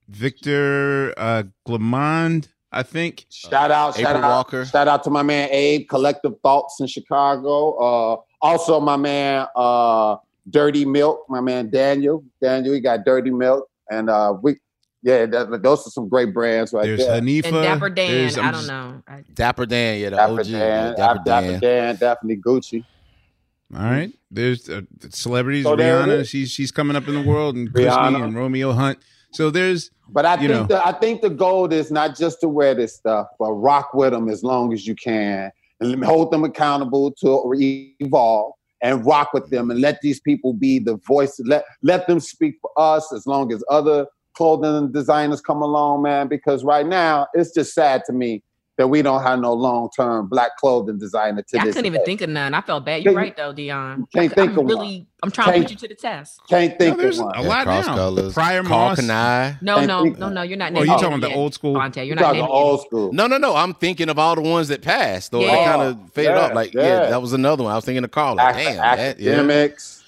Victor 0.08 1.14
uh, 1.16 1.44
Glemaud, 1.66 2.48
I 2.74 2.82
think. 2.82 3.24
Shout 3.30 3.70
out, 3.70 3.94
shout 3.96 4.16
April 4.16 4.24
out, 4.24 4.30
Walker. 4.36 4.64
shout 4.66 4.88
out 4.88 5.04
to 5.04 5.10
my 5.10 5.22
man 5.22 5.48
Abe, 5.52 5.88
Collective 5.88 6.32
Thoughts 6.42 6.80
in 6.80 6.86
Chicago. 6.86 7.72
Uh, 7.78 8.16
also, 8.42 8.80
my 8.80 8.96
man 8.96 9.46
uh, 9.56 10.16
Dirty 10.50 10.84
Milk, 10.84 11.24
my 11.28 11.40
man 11.40 11.70
Daniel. 11.70 12.24
Daniel, 12.42 12.74
he 12.74 12.80
got 12.80 13.04
Dirty 13.04 13.30
Milk, 13.30 13.68
and 13.90 14.10
uh, 14.10 14.34
we, 14.42 14.56
yeah, 15.02 15.24
that, 15.26 15.62
those 15.62 15.86
are 15.86 15.90
some 15.90 16.08
great 16.08 16.34
brands 16.34 16.72
right 16.72 16.84
There's 16.84 16.98
there. 17.06 17.20
Hanifa. 17.20 17.44
And 17.46 17.54
Dapper 17.54 17.90
Dan, 17.90 18.10
There's- 18.10 18.36
I'm 18.36 18.44
I 18.44 18.50
don't 18.50 18.54
just- 18.60 18.68
know. 18.68 19.02
Dapper 19.34 19.66
Dan, 19.66 20.00
yeah, 20.00 20.10
the 20.10 20.16
Dapper 20.16 20.32
OG. 20.40 20.46
Dan, 20.46 20.52
yeah, 20.52 20.94
Dapper 20.96 21.22
Dapper 21.24 21.46
Dan. 21.46 21.60
Dan, 21.60 21.96
definitely 21.96 22.36
Gucci. 22.42 22.84
All 23.74 23.82
right. 23.82 24.12
There's 24.30 24.68
uh, 24.68 24.82
celebrities. 25.10 25.64
So 25.64 25.76
Rihanna, 25.76 26.20
is. 26.20 26.28
she's 26.28 26.50
she's 26.50 26.70
coming 26.70 26.96
up 26.96 27.08
in 27.08 27.14
the 27.14 27.22
world, 27.22 27.56
and 27.56 27.72
Christy 27.72 27.88
Rihanna. 27.90 28.22
and 28.24 28.36
Romeo 28.36 28.72
Hunte. 28.72 28.98
So 29.34 29.50
there's 29.50 29.90
But 30.08 30.24
I 30.26 30.36
think 30.36 30.48
know. 30.48 30.64
the, 30.64 30.86
I 30.86 30.92
think 30.92 31.20
the 31.20 31.30
goal 31.30 31.72
is 31.72 31.90
not 31.90 32.16
just 32.16 32.40
to 32.40 32.48
wear 32.48 32.74
this 32.74 32.94
stuff, 32.94 33.26
but 33.38 33.52
rock 33.52 33.92
with 33.94 34.12
them 34.12 34.28
as 34.28 34.44
long 34.44 34.72
as 34.72 34.86
you 34.86 34.94
can, 34.94 35.50
and 35.80 36.04
hold 36.04 36.30
them 36.30 36.44
accountable 36.44 37.12
to 37.20 37.52
evolve 38.00 38.52
and 38.80 39.04
rock 39.04 39.32
with 39.32 39.50
them, 39.50 39.70
and 39.70 39.80
let 39.80 40.00
these 40.02 40.20
people 40.20 40.52
be 40.52 40.78
the 40.78 40.96
voice. 40.96 41.40
Let 41.44 41.64
let 41.82 42.06
them 42.06 42.20
speak 42.20 42.56
for 42.60 42.70
us 42.76 43.12
as 43.12 43.26
long 43.26 43.52
as 43.52 43.64
other 43.68 44.06
clothing 44.36 44.92
designers 44.92 45.40
come 45.40 45.62
along, 45.62 46.02
man. 46.02 46.28
Because 46.28 46.64
right 46.64 46.86
now 46.86 47.26
it's 47.34 47.52
just 47.52 47.74
sad 47.74 48.02
to 48.06 48.12
me 48.12 48.42
that 48.76 48.88
we 48.88 49.02
don't 49.02 49.22
have 49.22 49.38
no 49.38 49.52
long 49.52 49.88
term 49.96 50.26
black 50.28 50.56
clothing 50.56 50.98
designer 50.98 51.42
to 51.42 51.56
Yeah, 51.56 51.62
I 51.62 51.66
couldn't 51.66 51.86
even 51.86 52.04
think 52.04 52.20
of 52.22 52.30
none. 52.30 52.54
I 52.54 52.60
felt 52.60 52.84
bad. 52.84 53.04
You're 53.04 53.12
Can't- 53.12 53.22
right 53.24 53.36
though, 53.36 53.52
Deon. 53.54 54.10
can't 54.12 54.32
I, 54.32 54.34
think 54.34 54.52
I'm 54.52 54.58
of 54.58 54.66
really, 54.66 55.06
I'm 55.22 55.30
trying 55.30 55.46
to 55.46 55.52
Can't- 55.52 55.64
put 55.64 55.70
you 55.70 55.76
to 55.76 55.88
the 55.88 55.94
test. 55.94 56.40
Can't 56.48 56.72
no, 56.72 56.78
think 56.78 56.98
there's 56.98 57.18
of 57.20 57.26
a 57.26 57.28
one. 57.38 57.46
lot 57.46 57.64
cross 57.64 57.86
now. 57.86 57.94
colors. 57.94 58.34
Prior 58.34 58.62
Carl 58.64 58.88
Moss. 58.90 59.00
Kani. 59.00 59.62
No, 59.62 59.76
Can't 59.76 59.86
no, 59.86 60.04
no, 60.04 60.28
no. 60.28 60.42
You're 60.42 60.56
not. 60.58 60.72
Oh, 60.72 60.80
you 60.80 60.86
naming 60.86 60.98
talking 60.98 61.18
about 61.18 61.28
the 61.30 61.34
old 61.34 61.54
school? 61.54 61.74
Phonte, 61.74 61.96
you're 61.98 62.04
You're 62.06 62.16
not 62.16 62.22
talking 62.22 62.40
old 62.42 62.80
it. 62.80 62.86
school. 62.86 63.12
No, 63.12 63.26
no, 63.28 63.38
no. 63.38 63.54
I'm 63.54 63.74
thinking 63.74 64.08
of 64.08 64.18
all 64.18 64.34
the 64.34 64.42
ones 64.42 64.68
that 64.68 64.82
passed, 64.82 65.32
or 65.32 65.42
they 65.42 65.48
kind 65.64 65.82
of 65.82 66.12
faded 66.12 66.32
Yeah, 66.32 66.38
up. 66.40 66.54
Like, 66.54 66.74
yeah. 66.74 66.82
yeah. 67.04 67.10
that 67.10 67.22
was 67.22 67.32
another 67.32 67.62
one. 67.62 67.72
I 67.72 67.76
was 67.76 67.84
thinking 67.84 68.02
of 68.04 68.10
Carl. 68.10 68.34
Like, 68.36 68.56
Ac- 68.56 68.64
damn, 68.64 68.76
that, 68.96 69.20
yeah. 69.20 69.36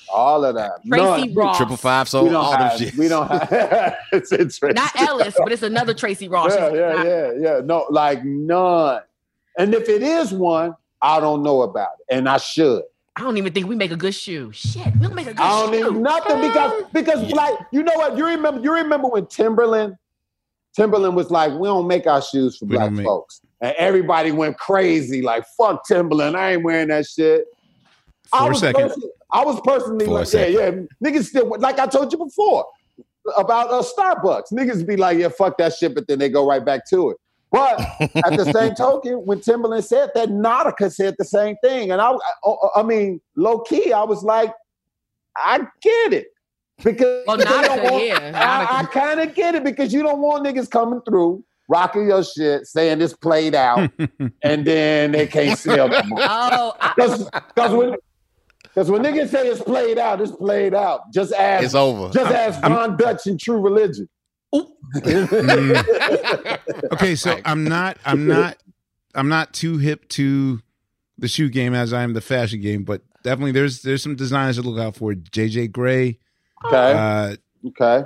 Academics, 0.09 0.15
all 0.15 0.45
of 0.45 0.55
that. 0.55 0.73
Tracy 0.87 1.27
None. 1.29 1.35
Ross. 1.35 1.57
Triple 1.57 1.77
five, 1.77 2.09
so 2.09 2.25
we 2.25 2.31
don't 2.31 2.45
all 2.45 2.53
have, 2.57 2.79
them 2.79 2.89
shit. 2.89 2.97
we 2.99 3.09
don't 3.09 3.29
have 3.29 3.97
it's 4.13 4.33
interesting. 4.33 4.75
Not 4.75 4.95
Ellis, 5.01 5.35
but 5.39 5.53
it's 5.53 5.63
another 5.63 5.95
Tracy 5.95 6.29
Ross. 6.29 6.53
yeah, 6.55 6.73
yeah, 6.73 6.93
not- 6.93 7.07
yeah, 7.07 7.33
yeah. 7.39 7.61
No, 7.65 7.87
like 7.91 8.25
none. 8.25 9.03
And 9.59 9.75
if 9.75 9.89
it 9.89 10.03
is 10.03 10.33
one, 10.33 10.75
I 11.01 11.21
don't 11.21 11.43
know 11.43 11.63
about 11.63 11.91
it, 12.09 12.15
and 12.17 12.29
I 12.29 12.37
should. 12.39 12.83
I 13.19 13.23
don't 13.23 13.39
even 13.39 13.53
think 13.55 13.67
we 13.67 13.75
make 13.77 13.93
a 13.93 13.97
good 13.97 14.15
shoe. 14.15 14.53
Shit, 14.53 14.85
we 14.97 15.01
don't 15.07 15.15
make 15.15 15.27
a 15.27 15.33
good 15.33 15.39
shoe. 15.39 15.43
I 15.43 15.61
don't 15.63 15.73
shoe. 15.73 15.93
need 15.93 16.03
nothing 16.03 16.41
because 16.43 16.83
because 16.93 17.33
like 17.33 17.55
you 17.73 17.83
know 17.83 17.95
what 17.95 18.17
you 18.19 18.27
remember 18.27 18.61
you 18.61 18.73
remember 18.75 19.09
when 19.09 19.25
Timberland 19.27 19.97
Timberland 20.75 21.17
was 21.17 21.31
like 21.31 21.53
we 21.55 21.67
don't 21.67 21.87
make 21.87 22.07
our 22.07 22.21
shoes 22.21 22.59
for 22.59 22.67
We 22.67 22.77
black 22.77 22.93
make- 22.93 23.07
folks 23.07 23.41
and 23.63 23.75
everybody 23.79 24.33
went 24.33 24.59
crazy 24.59 25.23
like 25.23 25.45
fuck 25.57 25.87
Timberland 25.87 26.37
I 26.37 26.53
ain't 26.53 26.63
wearing 26.63 26.89
that 26.89 27.07
shit. 27.07 27.47
I 28.35 28.39
For 28.41 28.45
a 28.45 28.49
was 28.51 28.59
second. 28.61 28.89
person- 28.89 29.11
I 29.33 29.45
was 29.45 29.61
personally 29.63 30.07
For 30.07 30.21
a 30.21 30.25
like 30.25 30.33
yeah 30.33 30.47
yeah 30.47 30.71
niggas 31.05 31.25
still 31.25 31.53
like 31.59 31.79
I 31.79 31.87
told 31.87 32.13
you 32.13 32.19
before 32.19 32.65
about 33.37 33.71
uh, 33.71 33.83
Starbucks. 33.83 34.53
Niggas 34.53 34.87
be 34.87 34.97
like 34.97 35.19
yeah 35.19 35.29
fuck 35.29 35.59
that 35.59 35.75
shit 35.75 35.95
but 35.95 36.07
then 36.07 36.19
they 36.19 36.29
go 36.29 36.47
right 36.47 36.65
back 36.65 36.89
to 36.91 37.11
it. 37.11 37.17
But 37.53 37.81
at 38.01 38.37
the 38.37 38.51
same 38.53 38.75
token, 38.77 39.15
when 39.25 39.41
Timberland 39.41 39.85
said 39.85 40.11
that, 40.15 40.29
Nautica 40.31 40.93
said 40.93 41.15
the 41.17 41.25
same 41.25 41.55
thing, 41.63 41.93
and 41.93 42.01
I, 42.03 42.11
I, 42.45 42.55
I 42.77 42.83
mean, 42.83 43.21
low 43.37 43.61
key, 43.61 43.93
I 43.93 44.03
was 44.03 44.25
like, 44.25 44.53
I 45.37 45.59
get 45.81 46.13
it. 46.13 46.27
Because 46.83 47.25
Well, 47.27 47.37
they 47.37 47.45
don't 47.45 47.65
Nautica, 47.65 47.93
want- 47.93 48.05
yeah, 48.05 48.67
I, 48.71 48.81
I 48.81 48.85
kind 48.87 49.21
of 49.21 49.33
get 49.35 49.55
it 49.55 49.63
because 49.63 49.93
you 49.95 50.03
don't 50.03 50.19
want 50.21 50.45
niggas 50.45 50.69
coming 50.69 51.01
through 51.09 51.45
rocking 51.69 52.09
your 52.09 52.25
shit, 52.25 52.67
saying 52.67 53.01
it's 53.01 53.15
played 53.15 53.55
out, 53.55 53.91
and 54.43 54.65
then 54.67 55.13
they 55.13 55.27
can't 55.29 55.57
sell 55.59 55.89
no 55.89 56.03
more. 56.03 56.19
Oh, 56.23 56.75
Because 56.97 57.73
when 57.73 57.95
because 58.77 58.91
when 58.91 59.03
niggas 59.03 59.31
say 59.31 59.49
it's 59.49 59.63
played 59.63 59.99
out, 59.99 60.21
it's 60.21 60.33
played 60.33 60.75
out. 60.75 61.11
Just 61.11 61.33
ask, 61.33 61.65
It's 61.65 61.75
over. 61.75 62.13
just 62.13 62.31
ask 62.31 62.61
Von 62.61 62.99
Dutch 62.99 63.27
and 63.27 63.41
True 63.41 63.59
Religion. 63.59 64.07
Mm. 64.55 64.67
okay, 66.93 67.15
so 67.15 67.39
I'm 67.45 67.65
not 67.65 67.97
I'm 68.05 68.27
not 68.27 68.57
I'm 69.15 69.29
not 69.29 69.53
too 69.55 69.79
hip 69.79 70.09
to 70.11 70.61
the 71.19 71.29
shoe 71.29 71.49
game 71.49 71.75
as 71.75 71.93
I 71.93 72.03
am 72.03 72.13
the 72.13 72.21
fashion 72.21 72.61
game, 72.61 72.85
but 72.85 73.03
definitely 73.23 73.53
there's 73.53 73.83
there's 73.83 74.03
some 74.03 74.17
designers 74.17 74.57
to 74.57 74.63
look 74.63 74.79
out 74.79 74.97
for. 74.97 75.13
JJ 75.15 75.73
Gray, 75.73 76.19
Okay, 76.67 76.93
uh 76.93 77.37
okay, 77.69 78.05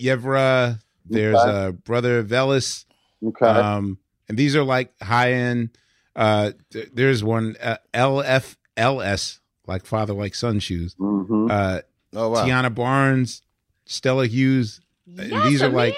Yevra, 0.00 0.80
there's 1.04 1.36
Okay. 1.36 1.50
uh 1.50 1.72
brother 1.72 2.22
Vellies. 2.24 2.84
okay. 3.24 3.46
Um 3.46 3.98
and 4.28 4.38
these 4.38 4.56
are 4.56 4.64
like 4.64 4.92
high 5.00 5.32
end. 5.32 5.70
Uh, 6.16 6.52
th- 6.72 6.88
there's 6.94 7.22
one 7.22 7.56
uh, 7.62 7.76
LFLS, 7.92 9.38
like 9.66 9.84
father 9.86 10.12
like 10.12 10.34
son 10.34 10.58
shoes. 10.60 10.94
Mhm. 10.98 11.50
Uh, 11.50 11.82
Oh 12.14 12.30
wow. 12.30 12.46
Tiana 12.46 12.74
Barnes, 12.74 13.42
Stella 13.84 14.26
Hughes. 14.26 14.80
Uh, 15.18 15.48
these 15.48 15.62
are 15.62 15.68
like 15.68 15.94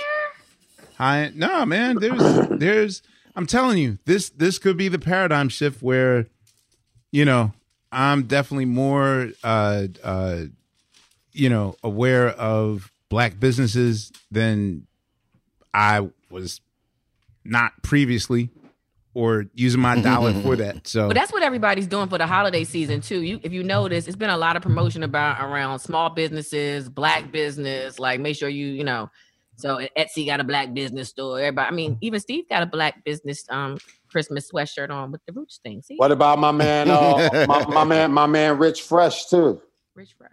high. 0.97 1.31
No, 1.35 1.65
man. 1.65 1.97
There's 2.01 2.49
there's. 2.51 3.03
I'm 3.37 3.47
telling 3.47 3.79
you, 3.79 3.99
this 4.05 4.31
this 4.31 4.59
could 4.59 4.77
be 4.77 4.89
the 4.89 4.99
paradigm 4.99 5.49
shift 5.49 5.81
where, 5.83 6.27
you 7.13 7.25
know, 7.25 7.53
I'm 7.93 8.25
definitely 8.25 8.65
more, 8.65 9.31
uh, 9.45 9.87
uh, 10.03 10.45
you 11.33 11.49
know, 11.49 11.77
aware 11.85 12.29
of 12.31 12.91
black 13.11 13.39
businesses 13.39 14.11
than 14.31 14.87
I 15.73 16.09
was 16.31 16.61
not 17.45 17.81
previously, 17.83 18.51
or 19.19 19.47
using 19.55 19.81
my 19.81 20.01
dollar 20.01 20.33
for 20.43 20.55
that. 20.63 20.87
So 20.87 21.09
But 21.09 21.15
that's 21.17 21.33
what 21.33 21.43
everybody's 21.43 21.89
doing 21.89 22.09
for 22.09 22.19
the 22.19 22.27
holiday 22.27 22.63
season 22.63 23.01
too. 23.01 23.23
You, 23.23 23.41
if 23.43 23.53
you 23.53 23.65
notice, 23.65 24.07
it's 24.07 24.17
been 24.17 24.31
a 24.31 24.37
lot 24.39 24.55
of 24.55 24.63
promotion 24.63 25.03
about 25.03 25.43
around 25.43 25.81
small 25.81 26.09
businesses, 26.11 26.89
black 26.89 27.33
business. 27.33 27.99
Like, 27.99 28.21
make 28.21 28.37
sure 28.37 28.49
you, 28.49 28.67
you 28.67 28.85
know. 28.85 29.11
So 29.57 29.85
Etsy 29.97 30.25
got 30.25 30.39
a 30.39 30.45
black 30.45 30.73
business 30.73 31.09
store. 31.09 31.41
Everybody, 31.41 31.67
I 31.67 31.73
mean, 31.73 31.99
even 32.01 32.21
Steve 32.21 32.49
got 32.49 32.63
a 32.63 32.67
black 32.67 33.05
business 33.05 33.45
um 33.51 33.79
Christmas 34.09 34.49
sweatshirt 34.53 34.91
on 34.91 35.11
with 35.11 35.21
the 35.27 35.33
roots 35.33 35.59
thing. 35.65 35.83
See, 35.83 35.97
What 35.97 36.13
about 36.13 36.39
my 36.39 36.53
man? 36.53 36.89
Uh, 36.89 37.45
my, 37.49 37.67
my 37.67 37.83
man, 37.85 38.13
my 38.13 38.27
man, 38.27 38.57
Rich 38.57 38.83
Fresh 38.83 39.27
too. 39.27 39.61
Rich 39.97 40.15
Fresh. 40.17 40.31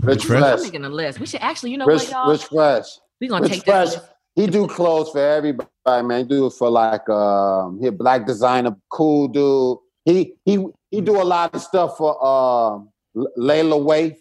Rich 0.00 0.24
Fresh? 0.24 0.40
Fresh. 0.40 0.58
I'm 0.58 0.62
making 0.62 0.84
a 0.84 0.88
list. 0.88 1.18
We 1.18 1.26
should 1.26 1.40
actually, 1.40 1.72
you 1.72 1.78
know 1.78 1.86
Rich, 1.86 2.02
what, 2.02 2.10
y'all? 2.12 2.30
Rich 2.30 2.44
Fresh. 2.44 2.86
We're 3.20 3.30
gonna 3.30 3.42
Rich 3.42 3.52
take 3.52 3.64
that. 3.64 3.88
Fresh. 3.88 4.02
He 4.36 4.46
do 4.46 4.68
clothes 4.68 5.10
for 5.10 5.18
everybody, 5.18 5.68
man. 5.86 6.18
He 6.20 6.24
do 6.24 6.46
it 6.46 6.52
for 6.52 6.70
like 6.70 7.08
um, 7.08 7.78
he 7.80 7.86
a 7.88 7.92
black 7.92 8.26
designer, 8.26 8.76
cool 8.90 9.28
dude. 9.28 9.78
He 10.04 10.34
he 10.44 10.66
he 10.90 11.00
do 11.00 11.20
a 11.20 11.24
lot 11.24 11.54
of 11.54 11.62
stuff 11.62 11.96
for 11.96 12.12
um 12.24 12.88
L- 13.16 13.28
Layla 13.38 13.80
Waithe. 13.84 14.16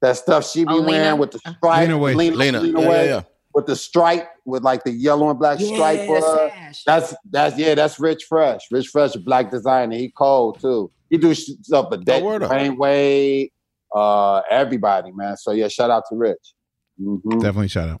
That 0.00 0.16
stuff 0.16 0.48
she 0.50 0.64
be 0.64 0.72
Oh, 0.72 0.76
Lena? 0.78 0.86
wearing 0.86 1.18
with 1.20 1.30
the 1.32 1.38
stripe. 1.38 1.88
Lena 1.88 1.98
Waithe. 1.98 2.16
Lena, 2.16 2.36
Lena. 2.36 2.60
Lena 2.60 2.80
Yeah, 2.80 2.86
Waithe, 2.88 3.04
yeah, 3.06 3.14
yeah. 3.16 3.22
With 3.54 3.66
the 3.66 3.76
stripe, 3.76 4.28
with 4.46 4.62
like 4.64 4.82
the 4.84 4.90
yellow 4.90 5.28
and 5.30 5.38
black 5.38 5.60
stripe. 5.60 6.06
for 6.06 6.16
her. 6.20 6.48
sash. 6.50 6.82
That's 6.84 7.14
that's 7.30 7.58
yeah, 7.58 7.74
that's 7.74 8.00
Rich 8.00 8.24
Fresh. 8.28 8.62
Rich 8.70 8.88
Fresh, 8.88 9.14
a 9.14 9.20
black 9.20 9.50
designer. 9.50 9.94
He 9.96 10.10
cold 10.10 10.58
too. 10.60 10.90
He 11.10 11.18
do 11.18 11.34
stuff 11.34 11.88
for 11.90 11.98
word 12.22 12.48
Wayne 12.48 12.76
Wade, 12.78 13.50
uh, 13.94 14.40
everybody, 14.50 15.12
man. 15.12 15.36
So 15.36 15.52
yeah, 15.52 15.68
shout 15.68 15.90
out 15.90 16.04
to 16.08 16.16
Rich. 16.16 16.54
Mhm. 17.00 17.40
definitely 17.40 17.68
shout 17.68 17.88
out. 17.90 18.00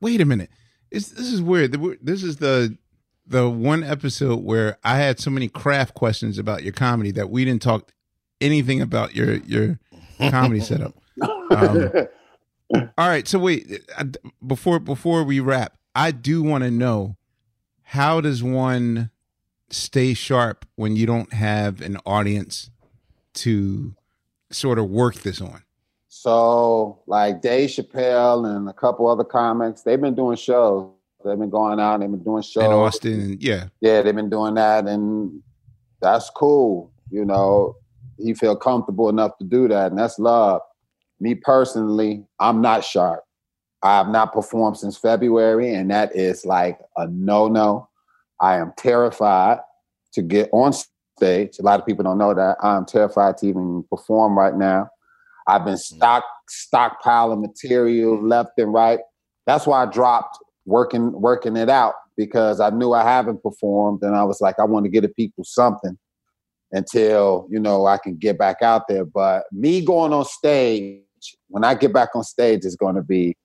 Wait 0.00 0.20
a 0.20 0.24
minute. 0.24 0.50
It's, 0.90 1.08
this 1.08 1.32
is 1.32 1.42
weird. 1.42 1.72
This 2.02 2.22
is 2.22 2.36
the 2.36 2.76
the 3.26 3.50
one 3.50 3.82
episode 3.82 4.44
where 4.44 4.78
I 4.84 4.98
had 4.98 5.18
so 5.18 5.30
many 5.30 5.48
craft 5.48 5.94
questions 5.94 6.38
about 6.38 6.62
your 6.62 6.72
comedy 6.72 7.10
that 7.12 7.28
we 7.28 7.44
didn't 7.44 7.62
talk 7.62 7.92
anything 8.40 8.80
about 8.80 9.14
your 9.14 9.34
your 9.38 9.78
comedy 10.30 10.60
setup. 10.70 10.94
Um, 11.50 11.90
all 12.72 13.08
right, 13.08 13.26
so 13.26 13.38
wait 13.38 13.82
I- 13.98 14.04
before 14.46 14.78
before 14.78 15.24
we 15.24 15.40
wrap, 15.40 15.76
I 15.94 16.10
do 16.12 16.42
want 16.42 16.62
to 16.64 16.70
know 16.70 17.16
how 17.82 18.20
does 18.20 18.42
one 18.42 19.10
stay 19.70 20.14
sharp 20.14 20.64
when 20.76 20.94
you 20.94 21.06
don't 21.06 21.32
have 21.32 21.80
an 21.80 21.96
audience 22.06 22.70
to 23.34 23.94
sort 24.50 24.78
of 24.78 24.88
work 24.88 25.16
this 25.16 25.40
on? 25.40 25.62
So, 26.18 27.02
like 27.06 27.42
Dave 27.42 27.68
Chappelle 27.68 28.56
and 28.56 28.70
a 28.70 28.72
couple 28.72 29.06
other 29.06 29.22
comics, 29.22 29.82
they've 29.82 30.00
been 30.00 30.14
doing 30.14 30.38
shows. 30.38 30.90
They've 31.22 31.38
been 31.38 31.50
going 31.50 31.78
out. 31.78 32.00
They've 32.00 32.10
been 32.10 32.24
doing 32.24 32.42
shows. 32.42 32.64
In 32.64 32.72
Austin, 32.72 33.36
yeah, 33.38 33.68
Yeah, 33.82 34.00
they've 34.00 34.16
been 34.16 34.30
doing 34.30 34.54
that, 34.54 34.86
and 34.86 35.42
that's 36.00 36.30
cool. 36.30 36.90
You 37.10 37.26
know, 37.26 37.76
he 38.16 38.32
feel 38.32 38.56
comfortable 38.56 39.10
enough 39.10 39.36
to 39.38 39.44
do 39.44 39.68
that, 39.68 39.90
and 39.90 39.98
that's 39.98 40.18
love. 40.18 40.62
Me 41.20 41.34
personally, 41.34 42.24
I'm 42.40 42.62
not 42.62 42.82
sharp. 42.82 43.22
I 43.82 43.98
have 43.98 44.08
not 44.08 44.32
performed 44.32 44.78
since 44.78 44.96
February, 44.96 45.74
and 45.74 45.90
that 45.90 46.16
is 46.16 46.46
like 46.46 46.80
a 46.96 47.06
no-no. 47.08 47.90
I 48.40 48.56
am 48.56 48.72
terrified 48.78 49.58
to 50.14 50.22
get 50.22 50.48
on 50.52 50.72
stage. 50.72 51.58
A 51.58 51.62
lot 51.62 51.78
of 51.78 51.84
people 51.84 52.04
don't 52.04 52.18
know 52.18 52.32
that. 52.32 52.56
I'm 52.62 52.86
terrified 52.86 53.36
to 53.38 53.46
even 53.46 53.84
perform 53.90 54.38
right 54.38 54.56
now. 54.56 54.88
I've 55.48 55.64
been 55.64 55.74
mm. 55.74 55.78
stock 55.78 56.24
stockpiling 56.50 57.40
material 57.40 58.22
left 58.22 58.52
and 58.58 58.72
right. 58.72 59.00
That's 59.46 59.66
why 59.66 59.82
I 59.82 59.86
dropped 59.86 60.38
working 60.64 61.12
working 61.12 61.56
it 61.56 61.68
out 61.68 61.94
because 62.16 62.60
I 62.60 62.70
knew 62.70 62.92
I 62.92 63.02
haven't 63.02 63.42
performed, 63.42 64.02
and 64.02 64.16
I 64.16 64.24
was 64.24 64.40
like, 64.40 64.58
I 64.58 64.64
want 64.64 64.84
to 64.84 64.90
get 64.90 65.02
the 65.02 65.08
people 65.08 65.44
something 65.44 65.98
until 66.72 67.46
you 67.50 67.60
know 67.60 67.86
I 67.86 67.98
can 67.98 68.16
get 68.16 68.38
back 68.38 68.62
out 68.62 68.88
there. 68.88 69.04
But 69.04 69.44
me 69.52 69.84
going 69.84 70.12
on 70.12 70.24
stage 70.24 71.02
when 71.48 71.64
I 71.64 71.74
get 71.74 71.92
back 71.92 72.10
on 72.14 72.24
stage, 72.24 72.60
it's 72.64 72.76
going 72.76 72.96
to 72.96 73.02
be 73.02 73.36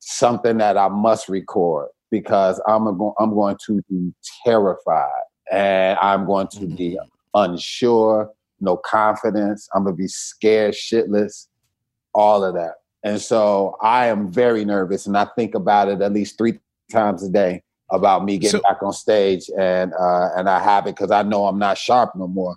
something 0.00 0.58
that 0.58 0.76
I 0.76 0.88
must 0.88 1.28
record 1.28 1.88
because 2.10 2.60
I'm 2.66 2.86
a, 2.86 3.10
I'm 3.18 3.34
going 3.34 3.56
to 3.66 3.82
be 3.88 4.12
terrified 4.44 5.22
and 5.50 5.98
I'm 6.00 6.26
going 6.26 6.48
to 6.48 6.66
be 6.66 6.98
mm. 7.00 7.06
unsure, 7.34 8.30
no 8.60 8.76
confidence. 8.76 9.68
I'm 9.74 9.84
gonna 9.84 9.96
be 9.96 10.08
scared 10.08 10.74
shitless, 10.74 11.46
all 12.14 12.44
of 12.44 12.54
that. 12.54 12.74
And 13.02 13.20
so 13.20 13.76
I 13.82 14.06
am 14.06 14.30
very 14.30 14.64
nervous, 14.64 15.06
and 15.06 15.16
I 15.16 15.26
think 15.36 15.54
about 15.54 15.88
it 15.88 16.00
at 16.02 16.12
least 16.12 16.36
three 16.36 16.58
times 16.92 17.22
a 17.22 17.30
day 17.30 17.62
about 17.90 18.24
me 18.24 18.38
getting 18.38 18.60
So- 18.60 18.62
back 18.62 18.82
on 18.82 18.92
stage, 18.92 19.50
and 19.58 19.92
uh, 19.94 20.28
and 20.36 20.48
I 20.48 20.60
have 20.60 20.86
it 20.86 20.96
because 20.96 21.10
I 21.10 21.22
know 21.22 21.46
I'm 21.46 21.58
not 21.58 21.78
sharp 21.78 22.14
no 22.14 22.26
more. 22.26 22.56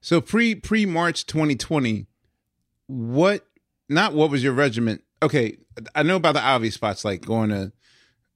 So 0.00 0.20
pre 0.20 0.54
pre 0.54 0.86
March 0.86 1.26
2020, 1.26 2.06
what 2.86 3.46
not 3.88 4.14
what 4.14 4.30
was 4.30 4.42
your 4.44 4.52
regiment? 4.52 5.02
Okay, 5.22 5.58
I 5.94 6.02
know 6.02 6.16
about 6.16 6.34
the 6.34 6.42
obvious 6.42 6.74
spots 6.74 7.04
like 7.04 7.22
going 7.24 7.50
to 7.50 7.72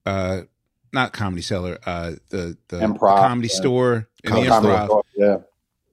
uh 0.05 0.41
not 0.91 1.13
comedy 1.13 1.41
cellar, 1.43 1.77
uh 1.85 2.13
the 2.29 2.57
the 2.69 2.77
Improv, 2.77 3.19
comedy 3.19 3.47
yeah. 3.51 3.55
store 3.55 4.07
the 4.23 4.29
Comedy 4.29 4.49
improv. 4.49 4.85
store, 4.85 5.03
yeah. 5.15 5.37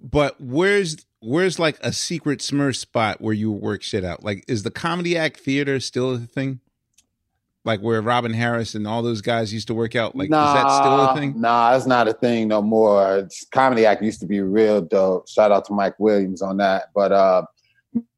But 0.08 0.40
where's 0.40 1.04
where's 1.20 1.58
like 1.58 1.78
a 1.80 1.92
secret 1.92 2.38
Smurf 2.38 2.76
spot 2.76 3.20
where 3.20 3.34
you 3.34 3.50
work 3.50 3.82
shit 3.82 4.04
out? 4.04 4.22
Like 4.22 4.44
is 4.46 4.62
the 4.62 4.70
comedy 4.70 5.18
act 5.18 5.40
theater 5.40 5.80
still 5.80 6.14
a 6.14 6.18
thing? 6.18 6.60
Like 7.64 7.80
where 7.80 8.00
Robin 8.00 8.32
Harris 8.32 8.76
and 8.76 8.86
all 8.86 9.02
those 9.02 9.20
guys 9.20 9.52
used 9.52 9.66
to 9.66 9.74
work 9.74 9.96
out? 9.96 10.14
Like 10.14 10.26
is 10.26 10.30
that 10.30 10.70
still 10.70 11.00
a 11.00 11.14
thing? 11.16 11.40
Nah, 11.40 11.74
it's 11.74 11.86
not 11.86 12.06
a 12.06 12.12
thing 12.12 12.46
no 12.46 12.62
more. 12.62 13.16
It's, 13.16 13.44
Comedy 13.46 13.84
Act 13.84 14.00
used 14.00 14.20
to 14.20 14.26
be 14.26 14.40
real 14.40 14.80
dope. 14.80 15.28
Shout 15.28 15.50
out 15.50 15.64
to 15.64 15.72
Mike 15.72 15.98
Williams 15.98 16.40
on 16.40 16.58
that. 16.58 16.90
But 16.94 17.10
uh, 17.10 17.42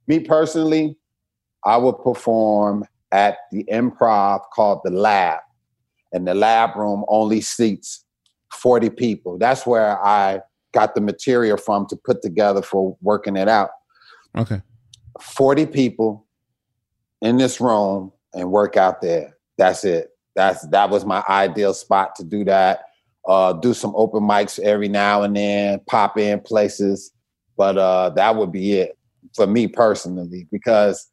me 0.07 0.21
personally, 0.21 0.95
I 1.65 1.79
would 1.79 1.99
perform 2.03 2.85
at 3.13 3.39
the 3.51 3.65
improv 3.73 4.43
called 4.53 4.81
the 4.85 4.91
Lab, 4.91 5.41
and 6.13 6.29
the 6.29 6.35
Lab 6.35 6.77
room 6.77 7.07
only 7.09 7.41
seats 7.41 8.05
forty 8.53 8.91
people. 8.91 9.39
That's 9.39 9.65
where 9.65 9.99
I 10.05 10.43
got 10.73 10.95
the 10.95 11.01
material 11.01 11.57
from 11.57 11.87
to 11.87 11.97
put 11.97 12.23
together 12.23 12.63
for 12.63 12.97
working 13.01 13.37
it 13.37 13.49
out. 13.49 13.71
Okay. 14.37 14.61
40 15.21 15.67
people 15.67 16.27
in 17.21 17.37
this 17.37 17.61
room 17.61 18.13
and 18.35 18.51
work 18.51 18.77
out 18.77 19.01
there. 19.01 19.37
That's 19.57 19.85
it. 19.85 20.11
That's 20.37 20.67
that 20.69 20.91
was 20.91 21.05
my 21.05 21.25
ideal 21.29 21.75
spot 21.75 22.15
to 22.17 22.25
do 22.25 22.45
that. 22.45 22.85
Uh, 23.27 23.53
do 23.53 23.75
some 23.75 23.93
open 23.97 24.23
mics 24.23 24.59
every 24.61 24.89
now 24.89 25.23
and 25.23 25.37
then, 25.37 25.81
pop 25.87 26.17
in 26.17 26.41
places, 26.41 27.11
but 27.57 27.77
uh, 27.77 28.11
that 28.11 28.37
would 28.37 28.53
be 28.53 28.73
it 28.75 28.97
for 29.35 29.47
me 29.47 29.67
personally 29.67 30.47
because 30.51 31.11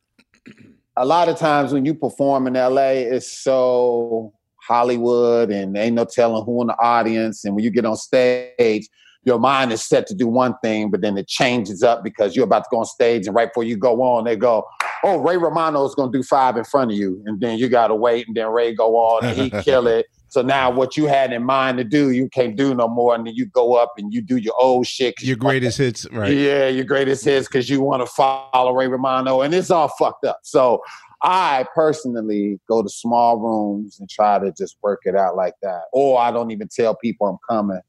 a 0.96 1.06
lot 1.06 1.28
of 1.28 1.38
times 1.38 1.74
when 1.74 1.86
you 1.86 1.94
perform 1.94 2.48
in 2.48 2.54
LA, 2.54 2.92
it's 2.92 3.30
so 3.30 4.34
Hollywood 4.68 5.52
and 5.52 5.76
ain't 5.76 5.96
no 5.96 6.06
telling 6.06 6.46
who 6.46 6.62
in 6.62 6.68
the 6.68 6.78
audience. 6.82 7.44
And 7.44 7.56
when 7.56 7.64
you 7.64 7.70
get 7.70 7.86
on 7.86 7.98
stage, 7.98 8.88
your 9.26 9.40
mind 9.40 9.72
is 9.72 9.84
set 9.84 10.08
to 10.08 10.16
do 10.16 10.28
one 10.28 10.56
thing, 10.64 10.92
but 10.92 11.02
then 11.02 11.18
it 11.18 11.28
changes 11.28 11.84
up 11.84 12.04
because 12.04 12.36
you're 12.36 12.46
about 12.46 12.64
to 12.66 12.70
go 12.72 12.80
on 12.80 12.86
stage, 12.86 13.28
and 13.28 13.36
right 13.36 13.50
before 13.50 13.64
you 13.64 13.76
go 13.76 14.02
on, 14.02 14.24
they 14.24 14.36
go, 14.36 14.66
"Oh, 15.04 15.18
Ray 15.18 15.38
Romano 15.38 15.84
is 15.86 15.96
going 15.96 16.12
to 16.12 16.18
do 16.18 16.24
five 16.24 16.58
in 16.58 16.64
front 16.64 16.92
of 16.92 16.98
you," 16.98 17.22
and 17.26 17.40
then 17.42 17.58
you 17.58 17.68
got 17.68 17.88
to 17.88 17.96
wait, 17.96 18.28
and 18.28 18.38
then 18.38 18.48
Ray 18.48 18.74
go 18.74 18.96
on 18.96 19.26
and 19.26 19.38
he 19.38 19.50
kill 19.64 19.88
it. 19.88 20.06
So 20.36 20.42
now 20.42 20.70
what 20.70 20.98
you 20.98 21.06
had 21.06 21.32
in 21.32 21.46
mind 21.46 21.78
to 21.78 21.86
do, 21.86 22.12
you 22.12 22.28
can't 22.28 22.58
do 22.58 22.76
no 22.76 22.90
more, 22.90 23.16
and 23.16 23.26
then 23.26 23.36
you 23.36 23.46
go 23.46 23.76
up 23.76 23.94
and 23.98 24.14
you 24.14 24.22
do 24.22 24.36
your 24.36 24.54
old 24.60 24.86
shit. 24.86 25.22
Your 25.22 25.38
greatest 25.38 25.78
hits, 25.78 26.06
right? 26.12 26.34
yeah, 26.34 26.68
your 26.68 26.84
greatest 26.84 27.24
hits 27.24 27.48
because 27.48 27.70
you 27.70 27.80
want 27.80 28.06
to 28.06 28.06
follow 28.06 28.74
Ray 28.74 28.88
Romano, 28.88 29.40
and 29.40 29.56
it's 29.56 29.72
all 29.72 29.88
fucked 29.88 30.26
up. 30.26 30.40
So 30.44 30.82
I 31.22 31.66
personally 31.74 32.60
go 32.68 32.84
to 32.84 32.90
small 32.90 33.38
rooms 33.38 33.98
and 34.00 34.10
try 34.10 34.38
to 34.38 34.52
just 34.52 34.76
work 34.84 35.04
it 35.06 35.16
out 35.16 35.38
like 35.38 35.54
that, 35.62 35.84
or 35.94 36.20
I 36.20 36.32
don't 36.32 36.52
even 36.52 36.68
tell 36.68 36.96
people 36.96 37.28
I'm 37.28 37.38
coming, 37.50 37.80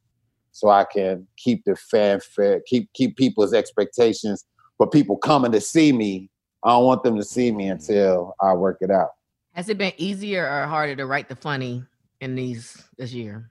so 0.57 0.71
I 0.71 0.85
can 0.85 1.27
keep 1.37 1.65
the 1.67 1.77
fanfare, 1.77 2.63
keep 2.67 2.91
keep 2.95 3.19
people's 3.19 3.53
expectations. 3.53 4.47
for 4.79 4.87
people 4.87 5.17
coming 5.17 5.53
to 5.53 5.61
see 5.61 5.93
me, 5.93 6.31
I 6.65 6.71
don't 6.71 6.85
want 6.85 7.03
them 7.03 7.17
to 7.17 7.25
see 7.25 7.53
me 7.53 7.65
mm-hmm. 7.65 7.73
until 7.73 8.35
I 8.41 8.55
work 8.55 8.79
it 8.81 8.91
out. 8.91 9.11
Has 9.53 9.69
it 9.69 9.77
been 9.77 9.93
easier 9.99 10.47
or 10.47 10.67
harder 10.67 10.97
to 10.97 11.05
write 11.05 11.29
the 11.29 11.37
funny 11.37 11.85
in 12.23 12.35
these 12.37 12.83
this 12.97 13.13
year? 13.13 13.51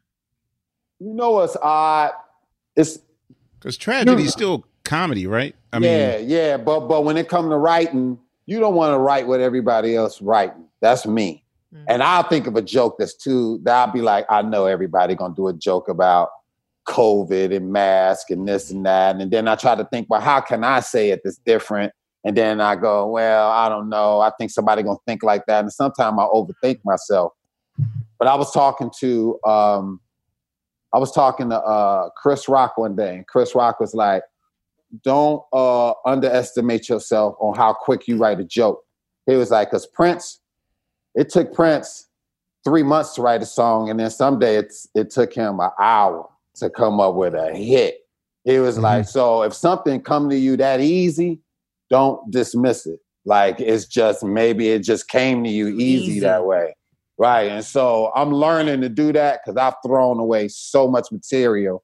You 1.00 1.14
know 1.14 1.32
what's 1.32 1.56
odd? 1.62 2.12
It's 2.76 3.00
Because 3.60 3.78
tragedy 3.78 4.24
is 4.24 4.32
still 4.32 4.66
comedy, 4.84 5.28
right? 5.28 5.56
I 5.72 5.78
mean, 5.80 5.92
yeah, 5.92 6.18
yeah, 6.18 6.58
but 6.58 6.82
but 6.88 7.04
when 7.04 7.18
it 7.18 7.30
comes 7.30 7.52
to 7.52 7.58
writing, 7.58 8.18
you 8.48 8.60
don't 8.60 8.74
want 8.74 8.94
to 8.94 8.98
write 8.98 9.28
what 9.28 9.42
everybody 9.42 9.96
else 9.96 10.24
writing. 10.24 10.66
That's 10.82 11.06
me. 11.06 11.44
Mm. 11.72 11.86
And 11.88 12.04
I'll 12.04 12.28
think 12.28 12.48
of 12.48 12.56
a 12.56 12.64
joke 12.64 12.96
that's 12.98 13.16
too 13.16 13.60
that 13.64 13.76
I'll 13.76 13.94
be 13.94 14.02
like, 14.02 14.26
I 14.28 14.42
know 14.42 14.66
everybody 14.66 15.14
gonna 15.14 15.36
do 15.36 15.50
a 15.50 15.54
joke 15.54 15.88
about 15.88 16.30
COVID 16.86 17.56
and 17.56 17.72
mask 17.72 18.30
and 18.30 18.48
this 18.48 18.72
and 18.72 18.86
that. 18.86 19.16
And 19.16 19.32
then 19.32 19.48
I 19.48 19.56
try 19.56 19.76
to 19.76 19.86
think, 19.86 20.08
well, 20.10 20.22
how 20.22 20.42
can 20.42 20.64
I 20.64 20.80
say 20.80 21.10
it 21.10 21.22
that's 21.24 21.38
different? 21.40 21.92
And 22.24 22.36
then 22.36 22.62
I 22.62 22.76
go, 22.76 23.08
well, 23.08 23.52
I 23.52 23.70
don't 23.70 23.90
know. 23.90 24.20
I 24.20 24.32
think 24.38 24.52
somebody 24.52 24.84
gonna 24.84 24.98
think 25.06 25.24
like 25.24 25.46
that. 25.48 25.60
And 25.60 25.72
sometimes 25.72 26.18
I 26.20 26.24
overthink 26.24 26.80
myself. 26.84 27.34
But 28.18 28.28
I 28.28 28.36
was 28.36 28.52
talking 28.52 28.92
to 29.00 29.40
um 29.46 30.00
I 30.94 30.98
was 30.98 31.12
talking 31.12 31.50
to 31.50 31.60
uh 31.60 32.10
Chris 32.16 32.48
Rock 32.48 32.78
one 32.78 32.96
day, 32.96 33.16
and 33.18 33.28
Chris 33.28 33.54
Rock 33.54 33.80
was 33.80 33.94
like, 33.94 34.24
don't 35.04 35.44
uh 35.54 35.94
underestimate 36.06 36.90
yourself 36.90 37.36
on 37.40 37.56
how 37.56 37.74
quick 37.74 38.08
you 38.08 38.18
write 38.18 38.40
a 38.40 38.46
joke. 38.46 38.84
He 39.28 39.36
was 39.36 39.52
like, 39.52 39.70
because 39.70 39.88
Prince, 39.88 40.40
it 41.16 41.30
took 41.30 41.54
Prince 41.54 42.08
three 42.64 42.84
months 42.84 43.14
to 43.16 43.22
write 43.22 43.42
a 43.42 43.46
song, 43.46 43.90
and 43.90 44.00
then 44.00 44.10
someday 44.10 44.56
it's 44.56 44.88
it 44.96 45.10
took 45.10 45.34
him 45.34 45.60
an 45.60 45.72
hour 45.80 46.30
to 46.56 46.70
come 46.70 47.00
up 47.00 47.16
with 47.16 47.34
a 47.34 47.54
hit. 47.54 48.00
It 48.46 48.60
was 48.60 48.78
like, 48.78 49.08
so 49.08 49.42
if 49.42 49.54
something 49.54 50.02
come 50.02 50.30
to 50.30 50.38
you 50.38 50.56
that 50.58 50.80
easy, 50.80 51.40
don't 51.90 52.30
dismiss 52.32 52.86
it. 52.86 53.00
Like 53.26 53.60
it's 53.60 53.86
just 53.86 54.24
maybe 54.24 54.70
it 54.70 54.80
just 54.80 55.08
came 55.10 55.44
to 55.44 55.50
you 55.50 55.70
easy, 55.70 56.14
Easy. 56.14 56.20
that 56.22 56.46
way. 56.46 56.76
Right. 57.18 57.50
And 57.50 57.64
so 57.64 58.12
I'm 58.16 58.32
learning 58.32 58.82
to 58.82 58.90
do 58.90 59.14
that 59.14 59.40
because 59.44 59.58
I've 59.58 59.76
thrown 59.86 60.20
away 60.20 60.48
so 60.50 60.88
much 60.88 61.08
material. 61.12 61.84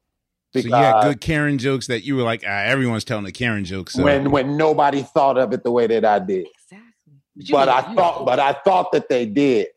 so 0.53 0.60
you 0.60 0.73
had 0.73 1.03
good 1.03 1.22
Karen 1.22 1.57
jokes 1.57 1.88
that 1.88 2.03
you 2.03 2.15
were 2.15 2.23
like, 2.23 2.43
ah, 2.45 2.64
everyone's 2.64 3.06
telling 3.06 3.23
the 3.23 3.31
Karen 3.31 3.64
jokes. 3.64 3.93
So. 3.93 4.03
when 4.03 4.30
when 4.30 4.56
nobody 4.57 5.02
thought 5.02 5.38
of 5.38 5.53
it 5.53 5.64
the 5.64 5.72
way 5.72 5.88
that 5.88 6.06
I 6.06 6.19
did. 6.19 6.48
But 6.69 7.48
But 7.49 7.69
I 7.69 7.89
you 7.89 7.95
thought, 7.95 8.26
but 8.26 8.39
I 8.39 8.53
thought 8.53 8.91
that 8.91 9.07
they 9.10 9.26
did, 9.26 9.68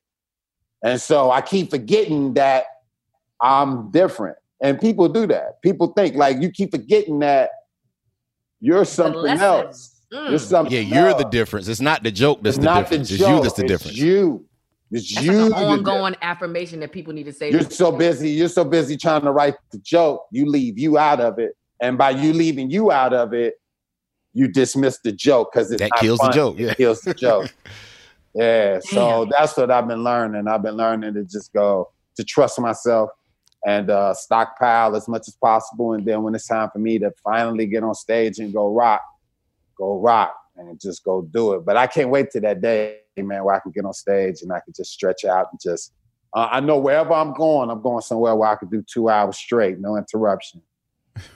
and 0.82 1.00
so 1.00 1.30
I 1.30 1.40
keep 1.40 1.70
forgetting 1.70 2.34
that 2.34 2.64
I'm 3.40 3.90
different. 3.92 4.36
And 4.62 4.80
people 4.80 5.08
do 5.08 5.26
that. 5.26 5.60
People 5.62 5.88
think 5.96 6.14
like 6.16 6.40
you 6.40 6.50
keep 6.50 6.70
forgetting 6.70 7.18
that 7.20 7.50
you're 8.60 8.84
something 8.84 9.26
else. 9.26 10.00
Mm. 10.12 10.30
You're 10.30 10.38
something. 10.38 10.72
Yeah, 10.72 10.80
you're 10.80 11.14
the 11.14 11.24
difference. 11.24 11.68
It's 11.68 11.80
not 11.80 12.02
the 12.02 12.10
joke 12.10 12.38
that's 12.42 12.56
It's 12.56 12.64
the 12.64 12.70
not 12.70 12.88
difference. 12.88 13.08
the 13.08 13.14
it's 13.16 13.22
you 13.28 13.42
that's 13.42 13.54
the 13.54 13.62
It's 13.64 13.68
difference. 13.72 13.96
You. 13.98 14.46
It's 14.90 15.12
That's 15.12 15.26
you. 15.26 15.32
like 15.48 15.60
an 15.60 15.68
ongoing 15.68 16.14
affirmation 16.22 16.78
that 16.80 16.92
people 16.92 17.12
need 17.12 17.24
to 17.24 17.32
say. 17.32 17.50
You're 17.50 17.62
so 17.68 17.90
busy. 17.90 18.30
You're 18.30 18.48
so 18.48 18.64
busy 18.64 18.96
trying 18.96 19.22
to 19.22 19.32
write 19.32 19.54
the 19.72 19.78
joke. 19.78 20.24
You 20.30 20.46
leave 20.46 20.78
you 20.78 20.98
out 20.98 21.20
of 21.20 21.38
it, 21.40 21.56
and 21.80 21.98
by 21.98 22.10
you 22.10 22.32
leaving 22.32 22.70
you 22.70 22.92
out 22.92 23.12
of 23.12 23.32
it, 23.34 23.54
you 24.34 24.46
dismiss 24.46 24.98
the 25.02 25.10
joke 25.10 25.50
because 25.52 25.70
That 25.70 25.90
kills 25.98 26.20
the 26.20 26.30
joke, 26.30 26.58
yeah. 26.58 26.70
It 26.72 26.76
kills 26.76 27.00
the 27.04 27.14
joke. 27.14 27.52
yeah. 28.34 28.78
So 28.80 29.26
that's 29.30 29.56
what 29.56 29.70
I've 29.70 29.88
been 29.88 30.04
learning. 30.04 30.46
I've 30.46 30.62
been 30.62 30.76
learning 30.76 31.14
to 31.14 31.24
just 31.24 31.52
go 31.52 31.90
to 32.16 32.22
trust 32.22 32.60
myself 32.60 33.10
and 33.66 33.90
uh, 33.90 34.12
stockpile 34.14 34.94
as 34.94 35.08
much 35.08 35.22
as 35.26 35.34
possible, 35.34 35.94
and 35.94 36.04
then 36.04 36.22
when 36.22 36.34
it's 36.34 36.46
time 36.46 36.70
for 36.70 36.78
me 36.78 36.98
to 36.98 37.10
finally 37.22 37.66
get 37.66 37.82
on 37.82 37.94
stage 37.94 38.38
and 38.38 38.52
go 38.52 38.72
rock, 38.72 39.02
go 39.76 39.98
rock, 39.98 40.36
and 40.56 40.80
just 40.80 41.04
go 41.04 41.22
do 41.22 41.54
it. 41.54 41.64
But 41.64 41.76
I 41.76 41.86
can't 41.86 42.10
wait 42.10 42.30
to 42.32 42.40
that 42.40 42.60
day, 42.60 42.98
man, 43.16 43.44
where 43.44 43.54
I 43.54 43.60
can 43.60 43.72
get 43.72 43.84
on 43.84 43.94
stage 43.94 44.42
and 44.42 44.52
I 44.52 44.60
can 44.60 44.74
just 44.74 44.92
stretch 44.92 45.24
out 45.24 45.48
and 45.50 45.60
just. 45.60 45.92
Uh, 46.34 46.48
I 46.50 46.58
know 46.58 46.78
wherever 46.78 47.12
I'm 47.12 47.32
going, 47.32 47.70
I'm 47.70 47.80
going 47.80 48.00
somewhere 48.00 48.34
where 48.34 48.48
I 48.48 48.56
can 48.56 48.68
do 48.68 48.82
two 48.82 49.08
hours 49.08 49.36
straight, 49.36 49.78
no 49.78 49.96
interruption, 49.96 50.62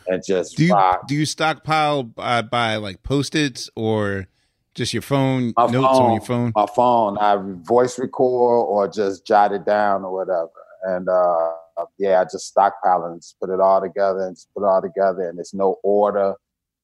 and 0.08 0.22
just 0.26 0.56
do 0.56 0.66
you 0.66 0.74
rock. 0.74 1.06
do 1.06 1.14
you 1.14 1.24
stockpile 1.24 2.02
by, 2.02 2.42
by 2.42 2.76
like 2.76 3.04
post-its 3.04 3.70
or 3.76 4.26
just 4.74 4.92
your 4.92 5.02
phone 5.02 5.52
My 5.56 5.66
notes 5.66 5.98
on 5.98 6.12
your 6.12 6.20
phone? 6.20 6.52
My 6.54 6.66
phone. 6.66 7.18
I 7.18 7.36
voice 7.62 7.98
record 7.98 8.66
or 8.68 8.88
just 8.88 9.26
jot 9.26 9.52
it 9.52 9.64
down 9.64 10.04
or 10.04 10.12
whatever. 10.12 10.50
And 10.84 11.08
uh, 11.08 11.50
yeah, 11.98 12.20
I 12.20 12.24
just 12.24 12.46
stockpile 12.46 13.04
and 13.04 13.20
just 13.20 13.38
put 13.40 13.50
it 13.50 13.60
all 13.60 13.80
together 13.80 14.20
and 14.20 14.36
just 14.36 14.48
put 14.54 14.64
it 14.64 14.66
all 14.66 14.82
together. 14.82 15.28
And 15.28 15.38
there's 15.38 15.54
no 15.54 15.78
order. 15.82 16.34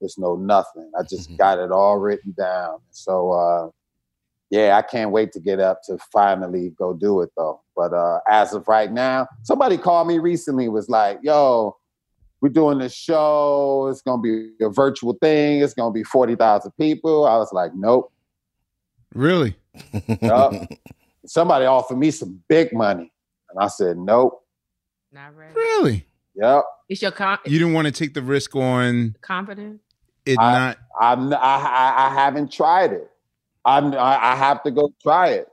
There's 0.00 0.18
no 0.18 0.36
nothing. 0.36 0.90
I 0.98 1.02
just 1.02 1.36
got 1.36 1.58
it 1.58 1.70
all 1.72 1.98
written 1.98 2.34
down. 2.36 2.78
So 2.90 3.30
uh, 3.32 3.70
yeah, 4.50 4.76
I 4.76 4.82
can't 4.82 5.10
wait 5.10 5.32
to 5.32 5.40
get 5.40 5.60
up 5.60 5.82
to 5.84 5.98
finally 6.12 6.70
go 6.78 6.92
do 6.92 7.20
it 7.22 7.30
though. 7.36 7.60
But 7.74 7.92
uh, 7.92 8.20
as 8.28 8.54
of 8.54 8.68
right 8.68 8.92
now, 8.92 9.26
somebody 9.42 9.76
called 9.76 10.06
me 10.06 10.18
recently 10.18 10.68
was 10.68 10.88
like, 10.88 11.18
"Yo, 11.22 11.76
we're 12.40 12.50
doing 12.50 12.78
this 12.78 12.94
show. 12.94 13.88
It's 13.90 14.02
gonna 14.02 14.22
be 14.22 14.50
a 14.60 14.68
virtual 14.68 15.14
thing. 15.14 15.60
It's 15.60 15.74
gonna 15.74 15.92
be 15.92 16.04
forty 16.04 16.36
thousand 16.36 16.72
people." 16.78 17.24
I 17.24 17.36
was 17.36 17.52
like, 17.52 17.72
"Nope." 17.74 18.12
Really? 19.14 19.56
Yup. 20.22 20.52
Somebody 21.26 21.64
offered 21.64 21.98
me 21.98 22.10
some 22.10 22.42
big 22.48 22.72
money, 22.72 23.12
and 23.50 23.58
I 23.58 23.68
said 23.68 23.96
nope. 23.96 24.43
Not 25.14 25.36
ready. 25.36 25.54
Really? 25.54 26.06
Yep. 26.34 26.64
It's 26.88 27.00
your 27.02 27.12
con- 27.12 27.38
You 27.46 27.58
didn't 27.58 27.72
want 27.74 27.86
to 27.86 27.92
take 27.92 28.14
the 28.14 28.22
risk 28.22 28.56
on 28.56 29.14
confidence. 29.20 29.80
it 30.26 30.36
I- 30.40 30.52
not. 30.52 30.78
I'm 31.00 31.32
I, 31.32 31.36
I, 31.36 31.94
I 32.08 32.14
haven't 32.14 32.52
tried 32.52 32.92
it. 32.92 33.08
I'm 33.64 33.94
I, 33.94 34.32
I 34.32 34.36
have 34.36 34.62
to 34.64 34.70
go 34.70 34.92
try 35.02 35.28
it. 35.30 35.48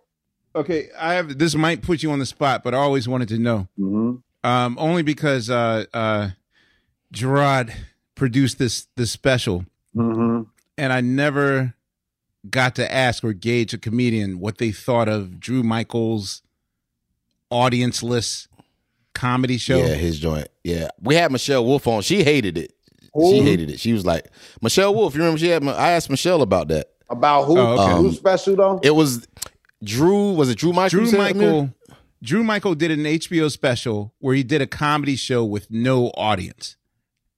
Okay, 0.55 0.89
I 0.99 1.13
have. 1.13 1.37
This 1.37 1.55
might 1.55 1.81
put 1.81 2.03
you 2.03 2.11
on 2.11 2.19
the 2.19 2.25
spot, 2.25 2.63
but 2.63 2.73
I 2.73 2.77
always 2.77 3.07
wanted 3.07 3.29
to 3.29 3.37
know. 3.37 3.67
hmm 3.77 4.15
Um, 4.43 4.75
only 4.79 5.01
because 5.03 5.49
uh, 5.49 5.85
uh, 5.93 6.29
Gerard 7.11 7.73
produced 8.15 8.57
this 8.59 8.87
this 8.97 9.11
special, 9.11 9.65
mm-hmm. 9.95 10.41
and 10.77 10.91
I 10.91 10.99
never 11.01 11.75
got 12.49 12.75
to 12.75 12.91
ask 12.91 13.23
or 13.23 13.31
gauge 13.33 13.73
a 13.73 13.77
comedian 13.77 14.39
what 14.39 14.57
they 14.57 14.71
thought 14.71 15.07
of 15.07 15.39
Drew 15.39 15.63
Michaels' 15.63 16.41
audienceless 17.51 18.47
comedy 19.21 19.57
show. 19.57 19.77
Yeah, 19.77 19.93
his 19.93 20.19
joint. 20.19 20.47
Yeah, 20.63 20.89
we 21.01 21.15
had 21.15 21.31
Michelle 21.31 21.65
Wolf 21.65 21.87
on. 21.87 22.01
She 22.01 22.23
hated 22.23 22.57
it. 22.57 22.73
She 23.29 23.41
hated 23.41 23.69
it. 23.69 23.79
She 23.79 23.93
was 23.93 24.05
like 24.05 24.27
Michelle 24.61 24.95
Wolf. 24.95 25.13
You 25.13 25.19
remember 25.21 25.37
she 25.37 25.49
had? 25.49 25.63
I 25.67 25.91
asked 25.91 26.09
Michelle 26.09 26.41
about 26.41 26.69
that. 26.69 26.87
About 27.09 27.43
who? 27.45 27.57
Oh, 27.57 27.73
okay. 27.73 27.97
Who 27.97 28.07
Um, 28.07 28.13
special 28.13 28.55
though? 28.55 28.79
It 28.83 28.91
was 28.95 29.27
Drew. 29.83 30.31
Was 30.33 30.49
it 30.49 30.57
Drew 30.57 30.71
Michael? 30.73 30.89
Drew 30.97 31.05
you 31.05 31.11
said, 31.11 31.19
Ahmir? 31.19 31.35
Michael. 31.35 31.73
Drew 32.23 32.43
Michael 32.43 32.75
did 32.75 32.91
an 32.91 32.99
HBO 33.03 33.51
special 33.51 34.13
where 34.19 34.35
he 34.35 34.43
did 34.43 34.61
a 34.61 34.67
comedy 34.67 35.15
show 35.15 35.43
with 35.43 35.69
no 35.71 36.07
audience, 36.11 36.77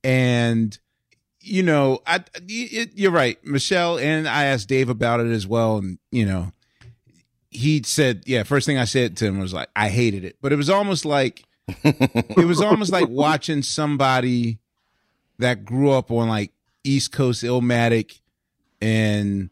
and 0.04 0.78
you 1.42 1.64
know, 1.64 2.00
I 2.06 2.24
it, 2.48 2.92
you're 2.96 3.12
right, 3.12 3.38
Michelle, 3.46 3.98
and 3.98 4.28
I 4.28 4.46
asked 4.46 4.70
Dave 4.70 4.90
about 4.90 5.20
it 5.22 5.32
as 5.32 5.48
well, 5.48 5.78
and 5.78 5.98
you 6.12 6.26
know, 6.26 6.52
he 7.50 7.82
said, 7.84 8.24
yeah, 8.26 8.44
first 8.44 8.66
thing 8.66 8.78
I 8.78 8.86
said 8.86 9.18
to 9.18 9.26
him 9.26 9.40
was 9.40 9.54
like, 9.54 9.70
I 9.76 9.90
hated 9.90 10.24
it, 10.24 10.38
but 10.42 10.52
it 10.54 10.56
was 10.56 10.70
almost 10.70 11.04
like 11.06 11.44
it 11.68 12.46
was 12.46 12.62
almost 12.62 12.92
like 12.92 13.08
watching 13.08 13.62
somebody 13.62 14.60
that 15.40 15.66
grew 15.66 15.92
up 15.92 16.12
on 16.12 16.28
like 16.28 16.52
East 16.84 17.12
Coast 17.12 17.44
Illmatic 17.44 18.20
and 18.82 19.50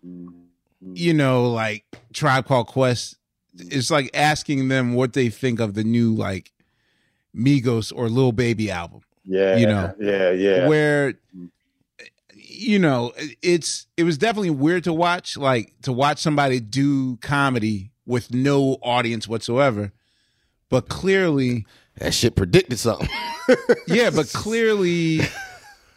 you 0.94 1.14
know 1.14 1.50
like 1.52 1.86
Tribe 2.14 2.46
Called 2.46 2.68
Quest. 2.68 3.18
It's 3.54 3.92
like 3.92 4.10
asking 4.14 4.68
them 4.68 4.94
what 4.94 5.14
they 5.14 5.30
think 5.30 5.60
of 5.60 5.74
the 5.74 5.84
new 5.84 6.14
like 6.14 6.52
Migos 7.36 7.92
or 7.96 8.10
Lil 8.10 8.32
Baby 8.32 8.72
album, 8.72 9.02
yeah, 9.26 9.56
you 9.56 9.68
know, 9.68 9.94
yeah, 10.00 10.32
yeah. 10.32 10.68
where 10.68 11.14
you 12.34 12.80
know 12.80 13.14
it's 13.42 13.88
it 13.98 14.04
was 14.04 14.18
definitely 14.18 14.50
weird 14.50 14.84
to 14.84 14.94
watch 14.94 15.38
like 15.38 15.74
to 15.84 15.94
watch 15.94 16.20
somebody 16.20 16.60
do 16.60 17.18
comedy 17.18 17.92
with 18.06 18.34
no 18.34 18.78
audience 18.82 19.28
whatsoever 19.28 19.92
but 20.70 20.88
clearly 20.90 21.66
That 21.98 22.14
shit 22.14 22.36
predicted 22.36 22.80
something. 22.80 23.10
yeah, 23.88 24.10
but 24.10 24.28
clearly, 24.34 25.22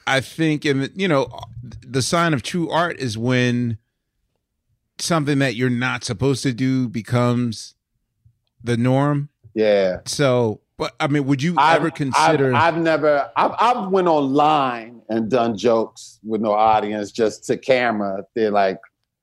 I 0.06 0.20
think, 0.20 0.64
and 0.64 0.90
you 0.94 1.08
know, 1.08 1.28
the 1.62 2.02
sign 2.02 2.34
of 2.34 2.42
true 2.42 2.68
art 2.70 2.98
is 2.98 3.16
when 3.16 3.78
something 4.98 5.38
that 5.40 5.54
you're 5.54 5.70
not 5.70 6.04
supposed 6.04 6.42
to 6.42 6.52
do 6.52 6.88
becomes 6.88 7.74
the 8.62 8.76
norm. 8.76 9.28
yeah. 9.54 9.98
So, 10.06 10.60
but 10.76 10.94
I 10.98 11.06
mean, 11.06 11.26
would 11.26 11.42
you 11.42 11.54
I've- 11.56 11.76
ever 11.76 11.90
consider? 11.90 12.52
I've, 12.54 12.74
I've 12.74 12.80
never. 12.82 13.30
I've, 13.36 13.52
I've 13.58 13.88
went 13.90 14.08
online 14.08 15.00
and 15.08 15.30
done 15.30 15.56
jokes 15.56 16.18
with 16.24 16.40
no 16.40 16.52
audience, 16.52 17.12
just 17.12 17.44
to 17.44 17.56
camera. 17.56 18.24
They're 18.34 18.50
like 18.50 18.78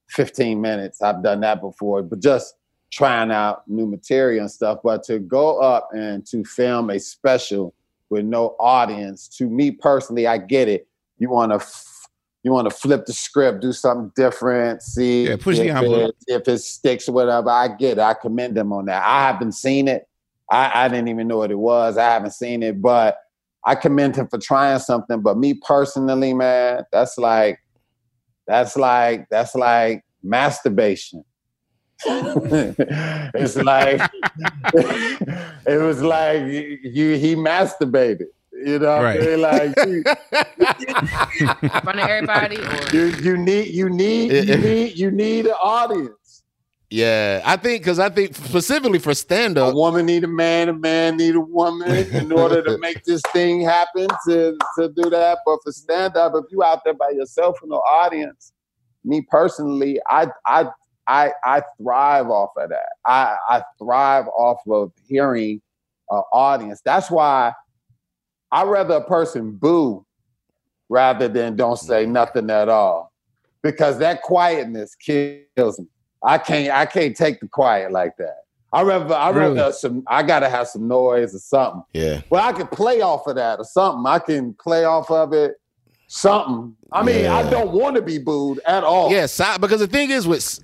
15 0.10 0.62
minutes. 0.62 1.02
I've 1.02 1.22
done 1.24 1.42
that 1.42 1.60
before, 1.62 2.02
but 2.04 2.22
just 2.22 2.56
trying 2.92 3.32
out 3.32 3.68
new 3.68 3.86
material 3.88 4.42
and 4.42 4.52
stuff. 4.52 4.80
But 4.84 5.04
to 5.04 5.20
go 5.20 5.60
up 5.60 5.90
and 5.94 6.26
to 6.28 6.44
film 6.44 6.90
a 6.90 7.00
special 7.00 7.74
with 8.10 8.26
no 8.26 8.56
audience, 8.60 9.28
to 9.38 9.46
me 9.50 9.72
personally, 9.72 10.28
I 10.28 10.38
get 10.38 10.68
it. 10.68 10.88
You 11.18 11.30
want 11.30 11.52
to. 11.52 11.56
F- 11.58 11.88
you 12.44 12.52
want 12.52 12.68
to 12.68 12.76
flip 12.76 13.06
the 13.06 13.14
script, 13.14 13.62
do 13.62 13.72
something 13.72 14.12
different, 14.16 14.82
see 14.82 15.28
Yeah, 15.28 15.36
push 15.40 15.58
the 15.58 15.68
if, 15.68 15.76
envelope. 15.76 16.16
it, 16.26 16.42
if 16.42 16.48
it 16.48 16.58
sticks 16.58 17.08
or 17.08 17.12
whatever. 17.12 17.52
I 17.52 17.68
get 17.68 18.00
it. 18.00 18.00
I 18.00 18.16
commend 18.16 18.58
them 18.58 18.74
on 18.74 18.86
that. 18.86 19.04
I 19.06 19.28
haven't 19.28 19.52
seen 19.52 19.88
it. 19.88 20.08
I, 20.50 20.86
I 20.86 20.88
didn't 20.88 21.10
even 21.10 21.28
know 21.28 21.38
what 21.38 21.52
it 21.52 21.60
was. 21.60 22.00
I 22.00 22.06
haven't 22.06 22.32
seen 22.32 22.64
it, 22.64 22.82
but 22.82 23.18
I 23.64 23.76
commend 23.76 24.16
him 24.16 24.28
for 24.28 24.40
trying 24.40 24.80
something. 24.80 25.22
But 25.22 25.38
me 25.38 25.54
personally, 25.54 26.34
man, 26.34 26.82
that's 26.92 27.20
like 27.20 27.60
that's 28.48 28.76
like 28.76 29.28
that's 29.30 29.54
like 29.54 30.04
masturbation. 30.24 31.24
it's 33.36 33.58
like 33.58 34.02
it 34.74 35.82
was 35.82 36.02
like 36.02 36.42
you, 36.44 36.78
you 36.84 37.18
he 37.18 37.36
masturbated. 37.36 38.28
You 38.54 38.80
know, 38.80 38.88
what 38.88 39.04
I 39.04 39.04
Right. 39.04 39.20
mean? 39.20 39.42
like 39.42 39.76
you, 39.82 40.04
in 41.74 41.82
front 41.84 42.00
of 42.00 42.06
everybody, 42.08 42.66
or 42.66 42.90
you, 42.92 43.06
you 43.06 43.38
need 43.38 43.68
you 43.70 43.90
need 43.90 44.34
you 44.38 44.58
need 44.58 44.98
you 44.98 45.12
need 45.12 45.46
an 45.48 45.54
audience. 45.62 46.44
yeah, 46.90 47.42
I 47.46 47.56
think 47.58 47.82
because 47.84 48.00
I 48.00 48.10
think 48.10 48.36
specifically 48.36 49.00
for 49.00 49.14
stand 49.16 49.58
up, 49.58 49.74
A 49.74 49.76
woman 49.76 50.06
need 50.06 50.24
a 50.24 50.28
man, 50.28 50.70
a 50.70 50.74
man 50.74 51.18
need 51.18 51.36
a 51.36 51.40
woman 51.42 52.08
in 52.14 52.32
order 52.32 52.62
to 52.64 52.74
make 52.80 53.04
this 53.06 53.22
thing 53.34 53.62
happen 53.62 54.08
to, 54.28 54.58
to 54.78 54.90
do 54.90 55.10
that. 55.10 55.40
But 55.46 55.60
for 55.64 55.72
stand 55.72 56.18
up, 56.18 56.34
if 56.36 56.46
you 56.52 56.64
out 56.64 56.82
there 56.86 56.94
by 56.94 57.10
yourself 57.12 57.58
with 57.62 57.70
no 57.72 57.78
audience, 57.78 58.52
me 59.04 59.26
personally, 59.30 60.00
I 60.10 60.28
I 60.46 60.70
I 61.12 61.34
I 61.44 61.62
thrive 61.78 62.30
off 62.30 62.52
of 62.58 62.70
that. 62.70 62.90
I 63.06 63.36
I 63.50 63.64
thrive 63.78 64.28
off 64.30 64.60
of 64.70 64.94
hearing 65.10 65.62
an 66.10 66.24
audience. 66.32 66.82
That's 66.86 67.12
why 67.12 67.52
I 68.52 68.64
rather 68.64 68.96
a 68.96 69.04
person 69.04 69.52
boo 69.52 70.06
rather 70.90 71.28
than 71.28 71.56
don't 71.56 71.78
say 71.78 72.04
mm-hmm. 72.04 72.14
nothing 72.14 72.50
at 72.50 72.70
all. 72.70 73.12
Because 73.62 74.00
that 74.00 74.22
quietness 74.24 74.96
kills 74.96 75.80
me. 75.80 75.86
I 76.24 76.38
can't 76.38 76.72
I 76.74 76.86
can't 76.86 77.16
take 77.16 77.42
the 77.42 77.48
quiet 77.48 77.92
like 77.92 78.16
that. 78.18 78.38
I 78.74 78.84
rather 78.84 79.14
I 79.14 79.30
Really? 79.32 79.56
rather 79.58 79.74
some 79.74 80.04
I 80.08 80.24
gotta 80.24 80.48
have 80.50 80.68
some 80.70 80.88
noise 80.88 81.36
or 81.36 81.40
something. 81.40 81.84
Yeah, 81.94 82.22
Well, 82.30 82.48
I 82.48 82.54
can 82.54 82.68
play 82.68 83.02
off 83.02 83.28
of 83.28 83.36
that 83.36 83.60
or 83.60 83.66
something. 83.66 84.06
I 84.06 84.20
can 84.20 84.54
play 84.54 84.86
off 84.86 85.12
of 85.12 85.34
it. 85.34 85.56
Something. 86.08 86.76
I 86.92 87.04
mean, 87.04 87.26
I 87.26 87.50
don't 87.50 87.72
want 87.72 87.96
to 87.96 88.02
be 88.02 88.18
booed 88.18 88.60
at 88.66 88.84
all. 88.84 89.12
yeah. 89.12 89.26
Si- 89.28 89.58
because 89.62 89.80
the 89.80 89.88
thing 89.88 90.12
is 90.12 90.28
with 90.28 90.60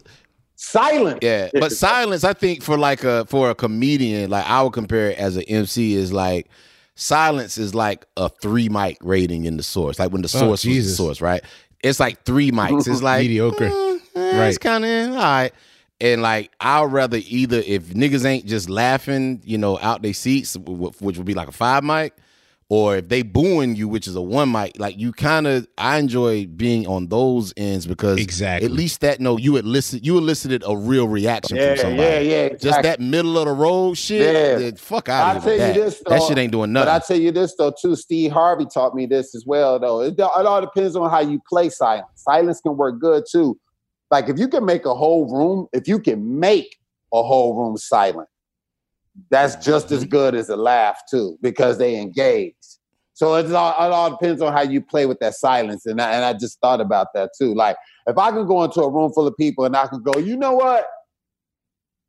Silent. 0.60 1.20
Yeah, 1.22 1.50
but 1.54 1.72
silence, 1.72 2.24
I 2.24 2.34
think 2.34 2.64
for 2.64 2.78
like 2.80 3.04
a 3.04 3.26
for 3.26 3.52
a 3.52 3.56
comedian, 3.56 4.30
like 4.32 4.46
I 4.46 4.64
would 4.64 4.74
compare 4.74 5.12
it 5.12 5.18
as 5.20 5.36
an 5.38 5.44
MC 5.44 5.94
is 5.94 6.12
like 6.12 6.48
silence 6.96 7.60
is 7.60 7.76
like 7.76 8.06
a 8.18 8.28
three 8.28 8.68
mic 8.68 8.98
rating 9.02 9.46
in 9.46 9.56
the 9.58 9.64
source. 9.64 10.00
Like 10.00 10.12
when 10.12 10.24
the 10.24 10.32
Oh, 10.34 10.40
source 10.40 10.66
was 10.66 10.88
the 10.90 10.96
source, 10.96 11.22
right? 11.22 11.44
It's 11.84 12.00
like 12.00 12.24
three 12.24 12.52
mics. 12.52 12.88
It's 12.88 13.04
like 13.04 13.22
Mediocre. 13.22 13.66
eh, 13.66 14.00
eh, 14.16 14.40
Right. 14.40 14.48
It's 14.48 14.58
kind 14.58 14.84
of 14.84 15.12
all 15.12 15.16
right. 15.18 15.52
And 16.02 16.24
like 16.24 16.52
I'd 16.60 16.92
rather 16.92 17.20
either 17.28 17.62
if 17.64 17.90
niggas 17.90 18.26
ain't 18.26 18.48
just 18.48 18.68
laughing, 18.68 19.42
you 19.46 19.60
know, 19.60 19.78
out 19.80 20.02
their 20.02 20.14
seats, 20.14 20.56
wh- 20.56 20.70
wh- 20.70 21.02
which 21.04 21.18
would 21.18 21.26
be 21.28 21.36
like 21.36 21.50
a 21.50 21.52
five 21.52 21.84
mic, 21.84 22.14
or 22.69 22.98
if 22.98 23.07
they 23.07 23.22
booing 23.22 23.76
you, 23.76 23.88
which 23.88 24.07
is 24.07 24.15
a 24.15 24.22
one 24.22 24.52
mic. 24.52 24.77
Like 24.77 24.98
you 24.98 25.14
kind 25.14 25.48
of, 25.48 25.68
I 25.77 25.98
enjoy 25.99 26.48
being 26.48 26.85
on 26.85 27.07
those 27.07 27.53
ends 27.56 27.88
because 27.88 28.19
Exactly. 28.19 28.65
at 28.65 28.72
least 28.72 29.02
that 29.02 29.22
no, 29.22 29.38
you 29.38 29.56
elicit 29.56 30.03
you 30.03 30.18
elicited 30.18 30.64
a 30.68 30.76
real 30.76 31.07
reaction 31.07 31.56
Yeah, 31.56 31.69
from 31.69 31.77
somebody. 31.77 32.26
yeah, 32.27 32.48
yeah. 32.48 32.49
Just 32.56 32.81
that 32.84 32.99
middle 32.99 33.38
of 33.38 33.45
the 33.45 33.53
road 33.53 33.98
shit. 33.98 34.34
Yeah. 34.34 34.57
Yeah. 34.57 34.72
Fuck 34.77 35.07
out 35.07 35.27
I'll 35.30 35.38
of 35.38 35.44
tell 35.44 35.53
here. 35.53 35.61
you 35.61 35.68
with 35.68 35.76
that. 35.76 35.85
this, 35.85 36.03
that 36.07 36.27
shit 36.27 36.38
ain't 36.38 36.52
doing 36.52 36.73
nothing. 36.73 36.88
But 36.88 36.91
I 36.91 36.95
nothing. 36.95 37.15
tell 37.15 37.23
you 37.23 37.31
this 37.31 37.56
though 37.57 37.73
too. 37.81 37.95
Steve 37.95 38.31
Harvey 38.34 38.65
taught 38.65 38.94
me 38.95 39.06
this 39.06 39.34
as 39.34 39.45
well 39.45 39.80
though. 39.80 40.02
It, 40.02 40.15
it 40.18 40.22
all 40.22 40.61
depends 40.61 40.95
on 40.98 41.10
how 41.10 41.22
you 41.22 41.41
play 41.48 41.69
silence. 41.69 42.07
Silence 42.15 42.60
can 42.60 42.76
work 42.76 42.99
good 42.99 43.23
too. 43.31 43.57
Like 44.11 44.27
if 44.27 44.38
you 44.38 44.49
can 44.49 44.65
make 44.65 44.85
a 44.85 44.94
whole 44.94 45.34
room, 45.34 45.68
if 45.72 45.88
you 45.88 45.99
can 45.99 46.39
make 46.39 46.77
a 47.14 47.23
whole 47.23 47.56
room 47.56 47.77
silent, 47.77 48.27
that's 49.30 49.56
mm-hmm. 49.56 49.64
just 49.64 49.91
as 49.91 50.06
good 50.06 50.35
as 50.35 50.49
a 50.49 50.56
laugh 50.56 51.02
too 51.10 51.38
because 51.41 51.77
they 51.77 51.99
engage. 51.99 52.53
So 53.18 53.34
it's 53.34 53.52
all, 53.52 53.72
it 53.72 53.91
all 53.91 54.11
depends 54.11 54.44
on 54.44 54.53
how 54.53 54.61
you 54.61 54.80
play 54.80 55.07
with 55.07 55.18
that 55.22 55.34
silence. 55.34 55.88
And 55.88 55.99
I, 55.99 56.11
and 56.11 56.23
I 56.23 56.34
just 56.34 56.61
thought 56.61 56.80
about 56.80 57.07
that 57.15 57.31
too. 57.35 57.56
Like 57.56 57.76
if 58.06 58.15
I 58.15 58.30
can 58.30 58.45
go 58.45 58.64
into 58.64 58.81
a 58.81 58.91
room 58.91 59.11
full 59.11 59.26
of 59.26 59.35
people 59.38 59.65
and 59.65 59.76
I 59.76 59.88
can 59.88 60.03
go, 60.03 60.19
you 60.19 60.38
know 60.38 60.53
what? 60.53 60.85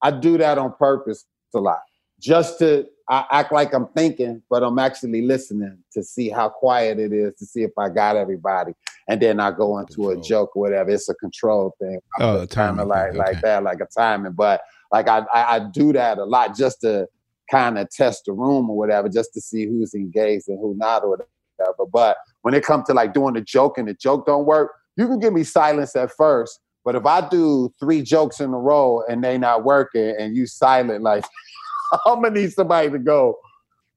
I 0.02 0.10
do 0.10 0.36
that 0.36 0.58
on 0.58 0.74
purpose 0.74 1.24
a 1.54 1.60
lot 1.60 1.80
just 2.20 2.58
to 2.58 2.86
I 3.08 3.24
act 3.30 3.52
like 3.52 3.72
I'm 3.72 3.86
thinking, 3.96 4.42
but 4.50 4.62
I'm 4.62 4.78
actually 4.78 5.22
listening 5.22 5.78
to 5.94 6.02
see 6.02 6.28
how 6.28 6.50
quiet 6.50 6.98
it 6.98 7.10
is, 7.10 7.34
to 7.36 7.46
see 7.46 7.62
if 7.62 7.70
I 7.78 7.88
got 7.88 8.16
everybody, 8.16 8.74
and 9.08 9.18
then 9.18 9.40
I 9.40 9.50
go 9.50 9.78
into 9.78 10.10
a 10.10 10.20
joke 10.20 10.54
or 10.54 10.60
whatever. 10.60 10.90
It's 10.90 11.08
a 11.08 11.14
control 11.14 11.74
thing. 11.80 12.00
Oh, 12.20 12.42
a 12.42 12.46
timing 12.46 12.86
like 12.86 13.12
thing, 13.12 13.18
like 13.18 13.40
that, 13.40 13.62
like 13.62 13.80
a 13.80 13.86
timing. 13.86 14.32
But 14.32 14.60
like 14.92 15.08
I, 15.08 15.20
I 15.32 15.56
I 15.56 15.58
do 15.60 15.94
that 15.94 16.18
a 16.18 16.24
lot 16.24 16.54
just 16.54 16.82
to 16.82 17.08
kind 17.50 17.78
of 17.78 17.90
test 17.90 18.24
the 18.26 18.32
room 18.32 18.70
or 18.70 18.76
whatever, 18.76 19.08
just 19.08 19.32
to 19.34 19.40
see 19.40 19.66
who's 19.66 19.94
engaged 19.94 20.48
and 20.48 20.58
who 20.60 20.74
not 20.76 21.02
or 21.04 21.10
whatever. 21.10 21.86
But 21.92 22.16
when 22.42 22.54
it 22.54 22.64
comes 22.64 22.86
to 22.86 22.94
like 22.94 23.12
doing 23.14 23.36
a 23.36 23.40
joke 23.40 23.78
and 23.78 23.88
the 23.88 23.94
joke 23.94 24.26
don't 24.26 24.46
work, 24.46 24.72
you 24.96 25.06
can 25.06 25.18
give 25.18 25.32
me 25.32 25.44
silence 25.44 25.94
at 25.96 26.10
first, 26.16 26.60
But 26.84 26.94
if 26.96 27.06
I 27.06 27.28
do 27.28 27.72
three 27.78 28.02
jokes 28.02 28.40
in 28.40 28.52
a 28.52 28.58
row 28.58 29.02
and 29.08 29.22
they 29.22 29.38
not 29.38 29.64
working 29.64 30.14
and 30.18 30.36
you 30.36 30.46
silent, 30.46 31.02
like 31.02 31.24
I'm 32.06 32.22
gonna 32.22 32.30
need 32.30 32.52
somebody 32.52 32.90
to 32.90 32.98
go, 32.98 33.38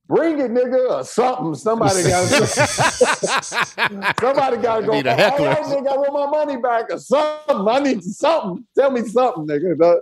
bring 0.08 0.40
it, 0.40 0.52
nigga, 0.52 0.92
or 0.92 1.04
something. 1.04 1.56
Somebody 1.56 2.04
got 2.04 2.28
somebody 4.20 4.58
got 4.58 4.80
to 4.82 4.86
go. 4.86 4.92
Need 4.92 5.08
a 5.08 5.16
heckler. 5.16 5.48
right, 5.50 5.64
nigga, 5.64 5.88
I 5.88 5.98
want 5.98 6.14
my 6.14 6.46
money 6.46 6.58
back 6.62 6.86
or 6.92 7.00
something. 7.00 7.68
I 7.68 7.80
need 7.80 8.04
something. 8.04 8.66
Tell 8.78 8.92
me 8.92 9.02
something, 9.08 9.48
nigga. 9.48 9.78
Don't, 9.78 10.02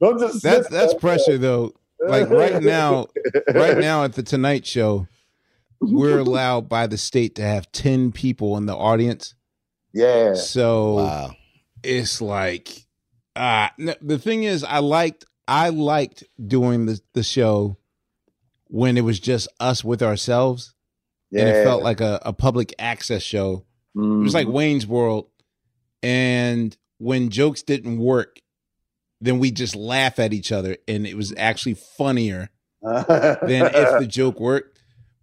don't 0.00 0.18
just 0.18 0.42
That's 0.42 0.68
that's 0.68 0.92
there. 0.92 1.00
pressure 1.00 1.38
though. 1.38 1.72
Like 2.06 2.28
right 2.30 2.62
now, 2.62 3.06
right 3.52 3.76
now 3.78 4.04
at 4.04 4.14
the 4.14 4.22
Tonight 4.22 4.66
Show, 4.66 5.06
we're 5.80 6.18
allowed 6.18 6.68
by 6.68 6.86
the 6.86 6.96
state 6.98 7.34
to 7.36 7.42
have 7.42 7.70
ten 7.72 8.12
people 8.12 8.56
in 8.56 8.66
the 8.66 8.76
audience. 8.76 9.34
Yeah. 9.92 10.34
So 10.34 10.94
Wow. 10.94 11.30
it's 11.82 12.20
like 12.20 12.68
uh 13.36 13.68
n- 13.78 13.94
the 14.00 14.18
thing 14.18 14.44
is 14.44 14.64
I 14.64 14.78
liked 14.78 15.24
I 15.48 15.68
liked 15.70 16.24
doing 16.44 16.86
the 16.86 17.00
the 17.14 17.22
show 17.22 17.76
when 18.68 18.96
it 18.96 19.02
was 19.02 19.18
just 19.20 19.48
us 19.58 19.82
with 19.84 20.02
ourselves 20.02 20.74
Yeah. 21.30 21.40
and 21.40 21.48
it 21.50 21.64
felt 21.64 21.82
like 21.82 22.00
a, 22.00 22.20
a 22.24 22.32
public 22.32 22.72
access 22.78 23.22
show. 23.22 23.64
It 23.96 23.98
was 24.00 24.34
like 24.34 24.46
Mhm. 24.46 24.52
Wayne's 24.52 24.86
World. 24.86 25.26
And 26.02 26.76
when 26.98 27.28
jokes 27.30 27.62
didn't 27.62 27.98
work, 27.98 28.38
then 29.20 29.38
we 29.38 29.50
just 29.50 29.76
laugh 29.76 30.18
at 30.18 30.32
each 30.32 30.50
other 30.52 30.76
and 30.88 31.06
it 31.06 31.16
was 31.16 31.34
actually 31.36 31.74
funnier 31.74 32.50
than 32.82 33.66
if 33.66 33.98
the 34.00 34.06
joke 34.08 34.40
worked. 34.40 34.78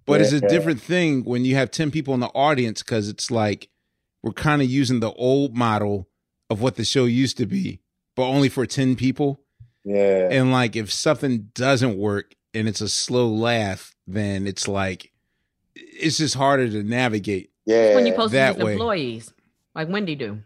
But 0.06 0.22
it's 0.22 0.32
a 0.32 0.40
different 0.40 0.82
thing 0.82 1.26
when 1.26 1.44
you 1.44 1.56
have 1.56 1.70
10 1.70 1.92
people 1.92 2.14
in 2.14 2.22
the 2.22 2.28
audience 2.28 2.82
because 2.82 3.10
it's 3.10 3.30
like 3.30 3.70
we're 4.24 4.32
kind 4.32 4.62
of 4.62 4.70
using 4.70 5.02
the 5.02 5.12
old 5.12 5.56
model 5.56 6.08
of 6.50 6.62
what 6.62 6.76
the 6.76 6.86
show 6.86 7.04
used 7.04 7.38
to 7.38 7.46
be, 7.46 7.82
but 8.16 8.24
only 8.24 8.48
for 8.48 8.66
10 8.66 8.96
people. 8.96 9.42
yeah. 9.84 10.30
And 10.32 10.52
like 10.54 10.78
if 10.78 10.94
something 10.94 11.50
doesn't 11.54 11.98
work 11.98 12.34
and 12.54 12.70
it's 12.70 12.80
a 12.80 12.88
slow 12.88 13.28
laugh, 13.28 13.96
then 14.06 14.48
it's 14.48 14.68
like 14.68 15.12
it's 15.76 16.18
just 16.18 16.36
harder 16.36 16.70
to 16.70 16.84
navigate. 16.84 17.52
yeah. 17.66 17.94
when 17.94 18.08
you 18.08 18.14
post 18.14 18.32
that 18.32 18.56
these 18.56 18.64
way. 18.64 18.74
employees, 18.74 19.34
like 19.76 19.90
Wendy 19.90 20.16
do. 20.16 20.42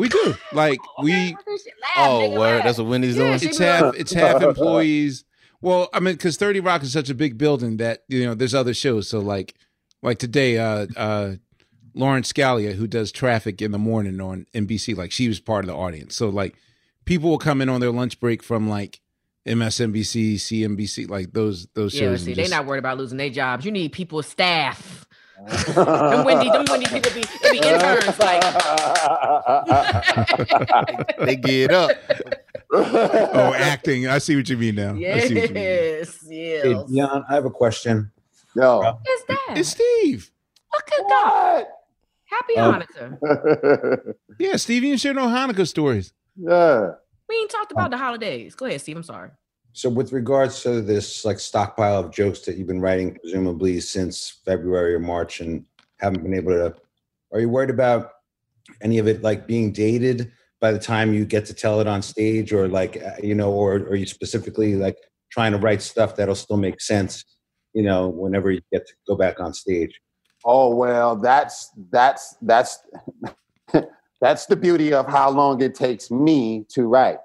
We 0.00 0.08
do. 0.08 0.34
Like 0.52 0.80
we 1.02 1.36
Oh, 1.96 2.38
word. 2.38 2.62
That's 2.64 2.78
what 2.78 2.86
Wendy's 2.88 3.16
Yeah, 3.16 3.38
doing. 3.38 3.50
it's 3.50 3.58
half 3.58 3.94
it's 3.96 4.12
half 4.12 4.42
employees. 4.42 5.24
Well, 5.60 5.88
I 5.92 6.00
mean, 6.00 6.14
because 6.14 6.36
Thirty 6.36 6.60
Rock 6.60 6.82
is 6.82 6.92
such 6.92 7.10
a 7.10 7.14
big 7.14 7.36
building 7.38 7.76
that 7.78 8.04
you 8.08 8.24
know 8.24 8.34
there's 8.34 8.54
other 8.54 8.72
shows. 8.74 9.08
So 9.08 9.18
like, 9.20 9.54
like 10.02 10.18
today, 10.18 10.56
uh, 10.58 10.86
uh, 10.96 11.34
Lauren 11.94 12.24
Scala, 12.24 12.62
who 12.72 12.86
does 12.86 13.12
traffic 13.12 13.60
in 13.60 13.70
the 13.72 13.78
morning 13.78 14.20
on 14.20 14.46
NBC, 14.54 14.96
like 14.96 15.12
she 15.12 15.28
was 15.28 15.38
part 15.40 15.64
of 15.64 15.68
the 15.68 15.74
audience. 15.76 16.16
So 16.16 16.28
like, 16.30 16.54
people 17.04 17.28
will 17.28 17.38
come 17.38 17.60
in 17.60 17.68
on 17.68 17.80
their 17.80 17.90
lunch 17.90 18.18
break 18.20 18.42
from 18.42 18.68
like 18.70 19.00
MSNBC, 19.46 20.34
CNBC, 20.36 21.08
like 21.10 21.32
those 21.32 21.66
those 21.74 21.94
Yeah, 21.94 22.00
shows. 22.00 22.22
see, 22.22 22.30
and 22.30 22.38
they 22.38 22.42
just- 22.44 22.52
not 22.54 22.66
worried 22.66 22.78
about 22.78 22.96
losing 22.98 23.18
their 23.18 23.30
jobs. 23.30 23.64
You 23.64 23.72
need 23.72 23.92
people, 23.92 24.22
staff. 24.22 25.06
Them 25.74 26.24
Wendy, 26.24 26.50
them 26.50 26.64
Wendy 26.68 26.86
people 26.90 27.12
be, 27.12 27.24
they 27.42 27.50
be 27.52 27.58
interns. 27.58 28.18
Like, 28.18 28.42
They 31.18 31.36
get 31.36 31.72
up. 31.72 31.90
oh, 32.72 33.54
acting. 33.56 34.06
I 34.08 34.18
see 34.18 34.36
what 34.36 34.48
you 34.48 34.56
mean 34.56 34.76
now. 34.76 34.94
I 34.94 35.20
see 35.26 35.34
what 35.34 35.48
you 35.48 35.54
mean. 35.54 35.62
yes, 35.64 36.18
Hey, 36.28 36.70
yes. 36.70 36.90
Deon, 36.90 37.24
I 37.28 37.34
have 37.34 37.44
a 37.44 37.50
question. 37.50 38.10
Yo. 38.54 38.98
It's 39.04 39.24
that. 39.28 39.54
It's 39.56 39.68
Steve. 39.70 40.30
Look 40.72 40.90
at 41.00 41.08
that. 41.08 41.64
Happy 42.26 42.56
Um, 42.56 42.74
Hanukkah. 42.82 44.14
Yeah, 44.38 44.56
Steve, 44.56 44.84
you 44.84 44.96
share 44.98 45.14
no 45.14 45.26
Hanukkah 45.26 45.66
stories. 45.66 46.12
yeah. 46.36 46.92
We 47.28 47.36
ain't 47.36 47.50
talked 47.50 47.70
about 47.70 47.92
the 47.92 47.96
holidays. 47.96 48.56
Go 48.56 48.66
ahead, 48.66 48.80
Steve. 48.80 48.96
I'm 48.96 49.04
sorry. 49.04 49.30
So, 49.72 49.88
with 49.88 50.12
regards 50.12 50.62
to 50.62 50.80
this 50.80 51.24
like 51.24 51.38
stockpile 51.38 52.00
of 52.00 52.10
jokes 52.10 52.40
that 52.40 52.56
you've 52.56 52.66
been 52.66 52.80
writing, 52.80 53.16
presumably 53.22 53.80
since 53.80 54.40
February 54.44 54.94
or 54.94 54.98
March, 54.98 55.40
and 55.40 55.64
haven't 55.98 56.22
been 56.22 56.34
able 56.34 56.52
to, 56.52 56.74
are 57.32 57.40
you 57.40 57.48
worried 57.48 57.70
about 57.70 58.10
any 58.82 58.98
of 58.98 59.06
it 59.06 59.22
like 59.22 59.46
being 59.46 59.72
dated 59.72 60.32
by 60.60 60.72
the 60.72 60.78
time 60.78 61.14
you 61.14 61.24
get 61.24 61.46
to 61.46 61.54
tell 61.54 61.80
it 61.80 61.86
on 61.86 62.02
stage, 62.02 62.52
or 62.52 62.68
like 62.68 62.96
uh, 62.96 63.12
you 63.22 63.34
know, 63.34 63.52
or 63.52 63.74
are 63.74 63.94
you 63.94 64.06
specifically 64.06 64.74
like 64.74 64.96
trying 65.30 65.52
to 65.52 65.58
write 65.58 65.82
stuff 65.82 66.16
that'll 66.16 66.34
still 66.34 66.56
make 66.56 66.80
sense, 66.80 67.24
you 67.72 67.84
know, 67.84 68.08
whenever 68.08 68.50
you 68.50 68.60
get 68.72 68.86
to 68.86 68.92
go 69.06 69.14
back 69.14 69.38
on 69.38 69.54
stage? 69.54 70.00
Oh 70.44 70.74
well, 70.74 71.14
that's 71.14 71.70
that's 71.90 72.36
that's 72.42 72.80
that's 74.20 74.46
the 74.46 74.56
beauty 74.56 74.92
of 74.92 75.06
how 75.06 75.30
long 75.30 75.62
it 75.62 75.76
takes 75.76 76.10
me 76.10 76.66
to 76.70 76.88
write. 76.88 77.18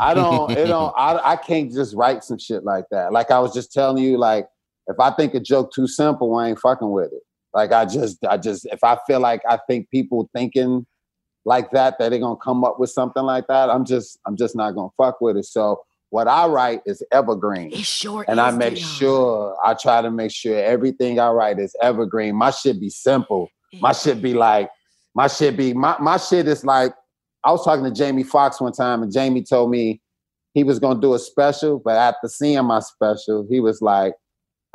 I 0.00 0.14
don't, 0.14 0.50
it 0.56 0.66
don't, 0.66 0.92
I, 0.96 1.32
I 1.32 1.36
can't 1.36 1.72
just 1.72 1.94
write 1.94 2.24
some 2.24 2.38
shit 2.38 2.64
like 2.64 2.84
that. 2.90 3.12
Like 3.12 3.30
I 3.30 3.38
was 3.38 3.52
just 3.52 3.72
telling 3.72 4.02
you, 4.02 4.18
like 4.18 4.46
if 4.86 4.98
I 4.98 5.10
think 5.12 5.34
a 5.34 5.40
joke 5.40 5.72
too 5.72 5.86
simple, 5.86 6.34
I 6.36 6.48
ain't 6.48 6.58
fucking 6.58 6.90
with 6.90 7.12
it. 7.12 7.22
Like 7.54 7.72
I 7.72 7.84
just, 7.84 8.24
I 8.24 8.36
just, 8.36 8.66
if 8.66 8.82
I 8.84 8.96
feel 9.06 9.20
like 9.20 9.42
I 9.48 9.58
think 9.68 9.90
people 9.90 10.28
thinking 10.34 10.86
like 11.44 11.70
that, 11.72 11.98
that 11.98 12.10
they're 12.10 12.18
gonna 12.18 12.36
come 12.36 12.64
up 12.64 12.78
with 12.78 12.90
something 12.90 13.22
like 13.22 13.46
that, 13.48 13.70
I'm 13.70 13.84
just, 13.84 14.18
I'm 14.26 14.36
just 14.36 14.56
not 14.56 14.72
gonna 14.72 14.90
fuck 14.96 15.20
with 15.20 15.36
it. 15.36 15.44
So 15.46 15.82
what 16.10 16.26
I 16.28 16.46
write 16.46 16.80
is 16.86 17.02
evergreen 17.12 17.70
It's 17.72 17.88
short. 17.88 18.28
and 18.28 18.40
I 18.40 18.50
make 18.50 18.74
Deon. 18.74 18.98
sure 18.98 19.56
I 19.64 19.74
try 19.74 20.02
to 20.02 20.10
make 20.10 20.32
sure 20.32 20.58
everything 20.58 21.20
I 21.20 21.30
write 21.30 21.58
is 21.60 21.74
evergreen. 21.80 22.34
My 22.34 22.50
shit 22.50 22.80
be 22.80 22.90
simple. 22.90 23.48
My 23.80 23.92
shit 23.92 24.20
be 24.20 24.34
like 24.34 24.70
my 25.14 25.28
shit 25.28 25.56
be 25.56 25.72
my 25.72 25.96
my 26.00 26.16
shit 26.16 26.48
is 26.48 26.64
like 26.64 26.92
I 27.44 27.52
was 27.52 27.64
talking 27.64 27.84
to 27.84 27.90
Jamie 27.90 28.22
Foxx 28.22 28.60
one 28.60 28.72
time 28.72 29.02
and 29.02 29.12
Jamie 29.12 29.42
told 29.42 29.70
me 29.70 30.00
he 30.52 30.64
was 30.64 30.78
gonna 30.78 31.00
do 31.00 31.14
a 31.14 31.18
special, 31.18 31.78
but 31.78 31.96
after 31.96 32.28
seeing 32.28 32.64
my 32.64 32.80
special, 32.80 33.46
he 33.48 33.60
was 33.60 33.80
like, 33.80 34.14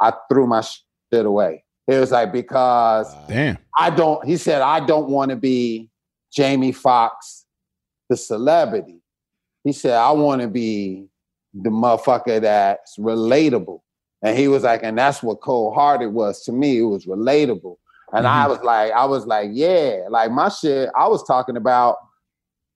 I 0.01 0.13
threw 0.29 0.47
my 0.47 0.61
shit 0.61 1.25
away. 1.25 1.63
He 1.87 1.95
was 1.95 2.11
like, 2.11 2.31
because 2.31 3.13
Damn. 3.27 3.57
I 3.77 3.89
don't, 3.89 4.25
he 4.25 4.37
said, 4.37 4.61
I 4.61 4.79
don't 4.85 5.09
want 5.09 5.29
to 5.29 5.35
be 5.35 5.89
Jamie 6.33 6.71
Foxx, 6.71 7.45
the 8.09 8.17
celebrity. 8.17 9.01
He 9.63 9.71
said, 9.71 9.93
I 9.93 10.11
want 10.11 10.41
to 10.41 10.47
be 10.47 11.07
the 11.53 11.69
motherfucker 11.69 12.41
that's 12.41 12.97
relatable. 12.97 13.81
And 14.23 14.37
he 14.37 14.47
was 14.47 14.63
like, 14.63 14.81
and 14.83 14.97
that's 14.97 15.21
what 15.21 15.41
Cole 15.41 15.73
Hearted 15.73 16.07
was 16.07 16.43
to 16.45 16.51
me. 16.51 16.79
It 16.79 16.83
was 16.83 17.05
relatable. 17.05 17.75
And 18.13 18.25
I 18.25 18.41
mm-hmm. 18.41 18.51
was 18.51 18.61
like, 18.61 18.91
I 18.91 19.05
was 19.05 19.27
like, 19.27 19.49
yeah, 19.53 19.99
like 20.09 20.31
my 20.31 20.49
shit, 20.49 20.89
I 20.97 21.07
was 21.07 21.23
talking 21.23 21.57
about, 21.57 21.97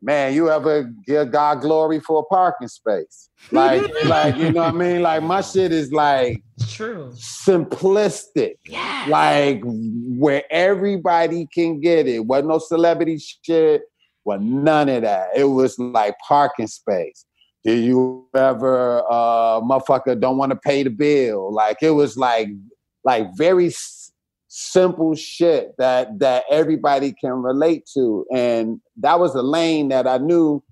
man, 0.02 0.34
you 0.34 0.50
ever 0.50 0.84
give 1.06 1.32
God 1.32 1.62
glory 1.62 2.00
for 2.00 2.20
a 2.22 2.24
parking 2.24 2.68
space? 2.68 3.30
Like, 3.52 3.82
like, 4.06 4.38
you 4.38 4.52
know 4.52 4.62
what 4.64 4.76
I 4.76 4.78
mean? 4.78 5.02
Like 5.02 5.24
my 5.24 5.42
shit 5.42 5.72
is 5.72 5.92
like 5.92 6.42
It's 6.58 6.74
true. 6.74 7.12
simplistic 7.16 8.56
Yeah. 8.66 9.06
like 9.10 9.62
where 9.64 10.44
everybody 10.50 11.48
can 11.54 11.80
get 11.82 12.08
it. 12.08 12.26
Wasn't 12.26 12.48
no 12.50 12.60
celebrity 12.60 13.20
shit. 13.44 13.82
Was 14.26 14.40
none 14.42 14.90
of 14.90 15.02
that. 15.04 15.30
It 15.36 15.46
was 15.46 15.78
like 15.80 16.16
parking 16.28 16.68
space. 16.68 17.26
Do 17.64 17.74
you 17.74 18.28
ever 18.36 19.04
uh 19.10 19.60
motherfucker 19.62 20.20
don't 20.20 20.38
want 20.38 20.52
to 20.52 20.56
pay 20.58 20.84
the 20.84 20.90
bill? 20.90 21.52
Like 21.54 21.78
it 21.82 21.92
was 21.92 22.18
like 22.18 22.50
like 23.04 23.28
very 23.38 23.70
simple 24.50 25.16
shit 25.16 25.76
that 25.78 26.20
that 26.20 26.44
everybody 26.50 27.14
can 27.14 27.34
relate 27.34 27.88
to. 27.94 28.26
And 28.34 28.82
that 28.98 29.20
was 29.20 29.36
a 29.36 29.44
lane 29.44 29.90
that 29.90 30.08
I 30.08 30.18
knew 30.18 30.64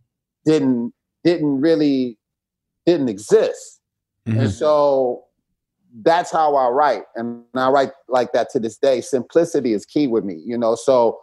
didn't 0.46 0.94
didn't 1.24 1.62
really 1.62 2.18
didn't 2.86 3.08
exist. 3.08 3.80
Mhm. 4.28 4.42
And 4.42 4.52
so 4.52 5.24
that's 6.02 6.32
how 6.32 6.56
I 6.56 6.70
write. 6.70 7.04
And 7.16 7.44
I 7.54 7.70
write 7.70 7.92
like 8.10 8.34
that 8.34 8.50
to 8.52 8.60
this 8.60 8.78
day. 8.78 9.00
Simplicity 9.00 9.74
is 9.74 9.86
key 9.86 10.08
with 10.08 10.26
me, 10.26 10.42
you 10.44 10.58
know. 10.58 10.76
So 10.76 11.20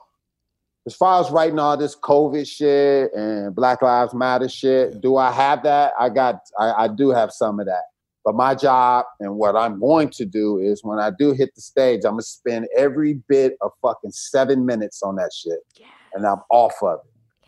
as 0.87 0.95
far 0.95 1.21
as 1.21 1.31
writing 1.31 1.59
all 1.59 1.77
this 1.77 1.97
COVID 1.97 2.47
shit 2.47 3.13
and 3.15 3.55
Black 3.55 3.83
Lives 3.83 4.15
Matter 4.15 4.49
shit, 4.49 5.01
do 5.01 5.17
I 5.17 5.33
have 5.33 5.65
that? 5.65 5.93
I 5.99 6.09
got 6.09 6.41
I, 6.59 6.85
I 6.85 6.89
do 6.89 7.11
have 7.11 7.33
some 7.33 7.59
of 7.59 7.67
that. 7.67 7.85
But 8.25 8.35
my 8.35 8.55
job 8.55 9.05
and 9.21 9.37
what 9.37 9.55
I'm 9.55 9.79
going 9.79 10.09
to 10.11 10.25
do 10.25 10.59
is 10.59 10.83
when 10.83 10.99
I 10.99 11.11
do 11.11 11.33
hit 11.33 11.55
the 11.55 11.61
stage, 11.61 12.01
I'm 12.05 12.13
gonna 12.13 12.23
spend 12.23 12.67
every 12.77 13.15
bit 13.29 13.57
of 13.61 13.73
fucking 13.83 14.13
seven 14.13 14.65
minutes 14.65 15.03
on 15.03 15.17
that 15.17 15.31
shit. 15.33 15.59
And 16.15 16.27
I'm 16.27 16.39
off 16.51 16.75
of 16.83 17.01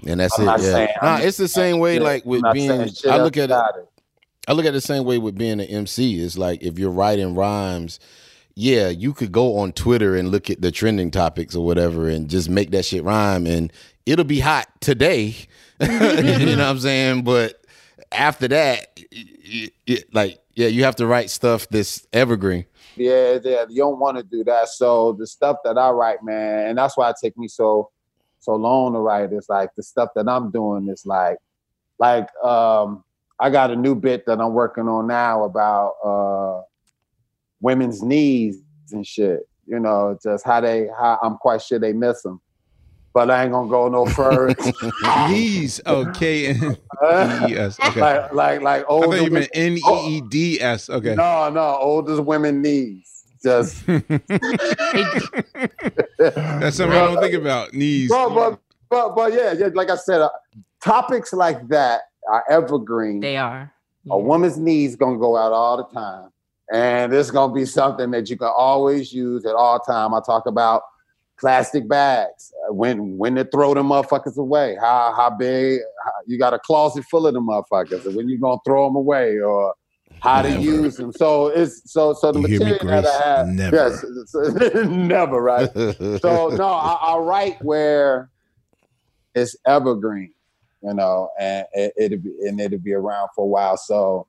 it. 0.02 0.10
And 0.10 0.20
that's 0.20 0.38
I'm 0.38 0.42
it. 0.42 0.46
not 0.46 0.60
yeah. 0.60 0.64
saying- 0.72 0.88
Nah, 1.02 1.16
it's 1.18 1.38
the 1.38 1.48
same 1.48 1.78
way. 1.78 1.94
Yeah, 1.96 2.02
Like 2.02 2.26
with 2.26 2.42
being, 2.52 2.70
I 3.08 3.16
look 3.18 3.36
at 3.38 3.50
it. 3.50 3.54
it. 3.54 3.88
I 4.48 4.52
look 4.52 4.64
at 4.66 4.70
it 4.70 4.72
the 4.72 4.80
same 4.80 5.04
way 5.04 5.18
with 5.18 5.36
being 5.38 5.60
an 5.60 5.66
MC. 5.66 6.20
It's 6.22 6.36
like 6.36 6.62
if 6.62 6.78
you're 6.78 6.90
writing 6.90 7.34
rhymes, 7.34 7.98
yeah, 8.54 8.88
you 8.88 9.12
could 9.14 9.32
go 9.32 9.56
on 9.58 9.72
Twitter 9.72 10.14
and 10.16 10.30
look 10.30 10.50
at 10.50 10.60
the 10.60 10.70
trending 10.70 11.10
topics 11.10 11.54
or 11.56 11.64
whatever 11.64 12.08
and 12.08 12.28
just 12.28 12.48
make 12.50 12.70
that 12.72 12.84
shit 12.84 13.02
rhyme 13.04 13.46
and 13.46 13.72
it'll 14.04 14.24
be 14.24 14.40
hot 14.40 14.68
today. 14.80 15.34
you 15.80 15.88
know 15.88 16.50
what 16.50 16.60
I'm 16.60 16.78
saying? 16.78 17.22
But 17.24 17.64
after 18.12 18.48
that, 18.48 19.00
like, 20.12 20.38
yeah, 20.54 20.68
you 20.68 20.84
have 20.84 20.96
to 20.96 21.06
write 21.06 21.30
stuff 21.30 21.68
that's 21.68 22.06
evergreen. 22.12 22.66
Yeah, 22.96 23.38
yeah, 23.44 23.64
you 23.68 23.76
don't 23.76 23.98
want 23.98 24.16
to 24.16 24.22
do 24.22 24.42
that. 24.44 24.68
So 24.68 25.12
the 25.12 25.26
stuff 25.26 25.58
that 25.64 25.76
I 25.76 25.90
write, 25.90 26.22
man, 26.22 26.68
and 26.68 26.78
that's 26.78 26.96
why 26.96 27.10
it 27.10 27.16
take 27.22 27.36
me 27.36 27.48
so 27.48 27.90
so 28.38 28.54
long 28.54 28.92
to 28.92 29.00
write. 29.00 29.32
It's 29.32 29.48
like 29.48 29.70
the 29.76 29.82
stuff 29.82 30.10
that 30.14 30.28
I'm 30.28 30.50
doing 30.50 30.88
is 30.88 31.04
like, 31.04 31.38
like 31.98 32.28
um, 32.42 33.04
I 33.38 33.50
got 33.50 33.70
a 33.70 33.76
new 33.76 33.94
bit 33.94 34.24
that 34.26 34.40
I'm 34.40 34.54
working 34.54 34.88
on 34.88 35.08
now 35.08 35.44
about 35.44 35.94
uh, 36.04 36.62
women's 37.60 38.02
knees 38.02 38.62
and 38.92 39.06
shit. 39.06 39.48
You 39.66 39.80
know, 39.80 40.16
just 40.22 40.44
how 40.46 40.60
they, 40.60 40.88
how 40.96 41.18
I'm 41.22 41.36
quite 41.38 41.60
sure 41.60 41.80
they 41.80 41.92
miss 41.92 42.22
them. 42.22 42.40
But 43.16 43.30
I 43.30 43.44
ain't 43.44 43.52
gonna 43.52 43.70
go 43.70 43.88
no 43.88 44.04
further. 44.04 44.54
Knees. 45.30 45.80
Okay. 45.86 46.48
N-E-E-S. 46.48 47.78
Okay. 47.86 48.00
like, 48.02 48.30
like, 48.34 48.60
like 48.60 48.82
I 48.82 48.86
thought 48.86 49.22
you 49.22 49.30
meant 49.30 49.48
N 49.54 49.78
E 49.78 50.06
E 50.06 50.20
D 50.20 50.60
S. 50.60 50.90
Okay. 50.90 51.14
No, 51.14 51.48
no, 51.48 51.62
oldest 51.78 52.22
women 52.24 52.60
knees. 52.60 53.24
Just 53.42 53.86
That's 53.86 54.26
something 56.76 56.92
I 56.92 57.06
don't 57.06 57.18
think 57.18 57.32
about. 57.32 57.72
Knees. 57.72 58.10
But, 58.10 58.34
but, 58.34 58.60
but, 58.90 59.16
but 59.16 59.32
yeah, 59.32 59.52
yeah, 59.52 59.70
like 59.72 59.88
I 59.88 59.96
said, 59.96 60.20
uh, 60.20 60.28
topics 60.84 61.32
like 61.32 61.66
that 61.68 62.02
are 62.28 62.44
evergreen. 62.50 63.20
They 63.20 63.38
are. 63.38 63.72
A 64.10 64.18
woman's 64.18 64.58
knees 64.58 64.94
gonna 64.94 65.16
go 65.16 65.38
out 65.38 65.52
all 65.52 65.78
the 65.78 65.84
time, 65.84 66.28
and 66.70 67.14
it's 67.14 67.30
gonna 67.30 67.54
be 67.54 67.64
something 67.64 68.10
that 68.10 68.28
you 68.28 68.36
can 68.36 68.52
always 68.54 69.10
use 69.10 69.46
at 69.46 69.54
all 69.54 69.80
time. 69.80 70.12
I 70.12 70.20
talk 70.20 70.44
about 70.44 70.82
plastic 71.38 71.88
bags 71.88 72.52
uh, 72.68 72.72
when 72.72 73.18
when 73.18 73.34
to 73.36 73.44
throw 73.44 73.74
them 73.74 73.88
motherfuckers 73.88 74.36
away. 74.36 74.76
How 74.80 75.12
how 75.16 75.30
big 75.30 75.80
how, 76.04 76.12
you 76.26 76.38
got 76.38 76.54
a 76.54 76.58
closet 76.58 77.04
full 77.10 77.26
of 77.26 77.34
them 77.34 77.46
motherfuckers, 77.48 78.04
and 78.04 78.14
when 78.14 78.28
you 78.28 78.38
gonna 78.38 78.58
throw 78.66 78.86
them 78.86 78.96
away, 78.96 79.38
or 79.38 79.74
how 80.20 80.42
to 80.42 80.50
use 80.60 80.96
them. 80.96 81.12
So 81.12 81.48
it's 81.48 81.92
so 81.92 82.14
so 82.14 82.32
the 82.32 82.40
You 82.40 82.46
hear 82.48 82.60
me, 82.60 82.72
material 82.72 83.02
that 83.02 83.06
I 83.22 83.24
have, 83.38 83.46
Never. 83.48 83.76
yes, 83.76 84.04
it's- 84.04 84.86
never 84.88 85.40
right. 85.42 85.70
so 85.72 86.48
no, 86.58 86.66
I, 86.66 86.98
I 87.00 87.18
write 87.18 87.62
where 87.62 88.30
it's 89.34 89.54
evergreen, 89.66 90.32
you 90.82 90.94
know, 90.94 91.30
and 91.38 91.66
it, 91.74 91.92
it'll 91.98 92.18
be 92.18 92.34
and 92.48 92.58
it'll 92.60 92.78
be 92.78 92.94
around 92.94 93.28
for 93.36 93.44
a 93.44 93.48
while. 93.48 93.76
So 93.76 94.26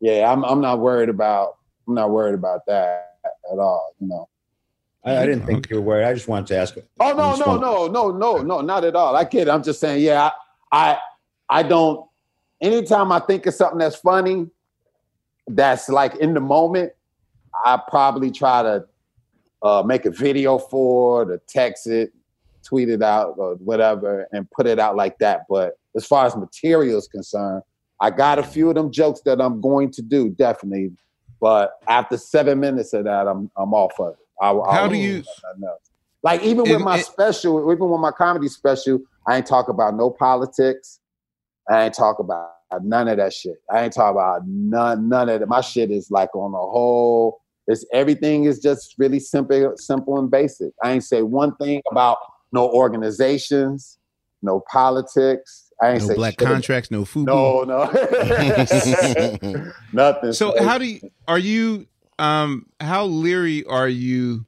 yeah, 0.00 0.30
I'm 0.30 0.44
I'm 0.44 0.60
not 0.60 0.80
worried 0.80 1.08
about 1.08 1.56
I'm 1.88 1.94
not 1.94 2.10
worried 2.10 2.34
about 2.34 2.60
that 2.66 3.14
at 3.50 3.58
all, 3.58 3.94
you 4.00 4.08
know. 4.08 4.28
I, 5.06 5.18
I 5.18 5.26
didn't 5.26 5.46
think 5.46 5.70
you 5.70 5.76
were 5.76 5.82
worried. 5.82 6.04
I 6.04 6.12
just 6.12 6.26
wanted 6.26 6.48
to 6.48 6.58
ask. 6.58 6.76
Oh 7.00 7.12
no, 7.12 7.36
Just 7.36 7.46
no, 7.46 7.56
no, 7.56 7.86
no, 7.86 8.10
no, 8.10 8.42
no, 8.42 8.60
not 8.60 8.84
at 8.84 8.96
all. 8.96 9.14
I 9.14 9.24
kid. 9.24 9.48
I'm 9.48 9.62
just 9.62 9.80
saying, 9.80 10.02
yeah, 10.02 10.30
I, 10.72 10.90
I 10.90 10.98
I 11.48 11.62
don't 11.62 12.06
anytime 12.60 13.12
I 13.12 13.20
think 13.20 13.46
of 13.46 13.54
something 13.54 13.78
that's 13.78 13.96
funny, 13.96 14.48
that's 15.46 15.88
like 15.88 16.16
in 16.16 16.34
the 16.34 16.40
moment, 16.40 16.92
I 17.64 17.80
probably 17.88 18.30
try 18.30 18.62
to 18.62 18.84
uh, 19.62 19.82
make 19.86 20.06
a 20.06 20.10
video 20.10 20.58
for 20.58 21.22
it, 21.22 21.30
or 21.30 21.42
text 21.46 21.86
it, 21.86 22.12
tweet 22.64 22.88
it 22.88 23.02
out, 23.02 23.34
or 23.36 23.54
whatever, 23.56 24.26
and 24.32 24.50
put 24.50 24.66
it 24.66 24.78
out 24.78 24.96
like 24.96 25.18
that. 25.18 25.42
But 25.48 25.78
as 25.94 26.04
far 26.04 26.26
as 26.26 26.36
material 26.36 26.98
is 26.98 27.08
concerned, 27.08 27.62
I 28.00 28.10
got 28.10 28.38
a 28.38 28.42
few 28.42 28.68
of 28.68 28.74
them 28.74 28.90
jokes 28.90 29.20
that 29.22 29.40
I'm 29.40 29.60
going 29.60 29.90
to 29.92 30.02
do, 30.02 30.30
definitely. 30.30 30.92
But 31.40 31.72
after 31.86 32.16
seven 32.16 32.60
minutes 32.60 32.92
of 32.92 33.04
that, 33.04 33.28
I'm 33.28 33.50
I'm 33.56 33.72
off 33.72 33.98
of 34.00 34.14
it. 34.14 34.25
I, 34.40 34.52
I 34.52 34.74
How 34.74 34.88
do 34.88 34.96
you-. 34.96 35.22
Like 36.22 36.42
even 36.42 36.64
with 36.64 36.72
It- 36.72 36.80
my 36.80 36.98
it- 36.98 37.06
special, 37.06 37.70
even 37.72 37.88
with 37.88 38.00
my 38.00 38.10
comedy 38.10 38.48
special, 38.48 39.00
I 39.28 39.36
ain't 39.36 39.46
talk 39.46 39.68
about 39.68 39.94
no 39.94 40.10
politics. 40.10 41.00
I 41.68 41.84
ain't 41.84 41.94
talk 41.94 42.18
about 42.18 42.50
none 42.82 43.08
of 43.08 43.16
that 43.16 43.32
shit. 43.32 43.56
I 43.70 43.84
ain't 43.84 43.92
talk 43.92 44.12
about 44.12 44.42
none 44.46 45.08
none 45.08 45.28
of 45.28 45.42
it. 45.42 45.48
My 45.48 45.60
shit 45.60 45.90
is 45.90 46.10
like 46.10 46.34
on 46.34 46.52
the 46.52 46.58
whole. 46.58 47.40
It's 47.68 47.84
everything 47.92 48.44
is 48.44 48.60
just 48.60 48.94
really 48.98 49.18
simple, 49.18 49.72
simple 49.76 50.18
and 50.18 50.30
basic. 50.30 50.72
I 50.82 50.92
ain't 50.92 51.04
say 51.04 51.22
one 51.22 51.56
thing 51.56 51.82
about 51.90 52.18
no 52.52 52.68
organizations, 52.70 53.98
no 54.42 54.62
politics. 54.70 55.72
I 55.82 55.92
ain't 55.92 56.06
No 56.08 56.14
black 56.14 56.34
shit 56.38 56.48
contracts, 56.48 56.90
no 56.90 57.04
food. 57.04 57.26
No, 57.26 57.64
no, 57.64 57.84
nothing. 59.92 60.32
So 60.32 60.54
how 60.62 60.78
do 60.78 60.86
you 60.86 61.00
are 61.26 61.38
you 61.38 61.86
um 62.18 62.66
how 62.80 63.04
leery 63.04 63.64
are 63.64 63.88
you 63.88 64.46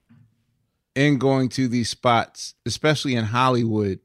in 0.94 1.18
going 1.18 1.48
to 1.50 1.68
these 1.68 1.88
spots, 1.88 2.54
especially 2.66 3.14
in 3.14 3.24
Hollywood, 3.24 4.00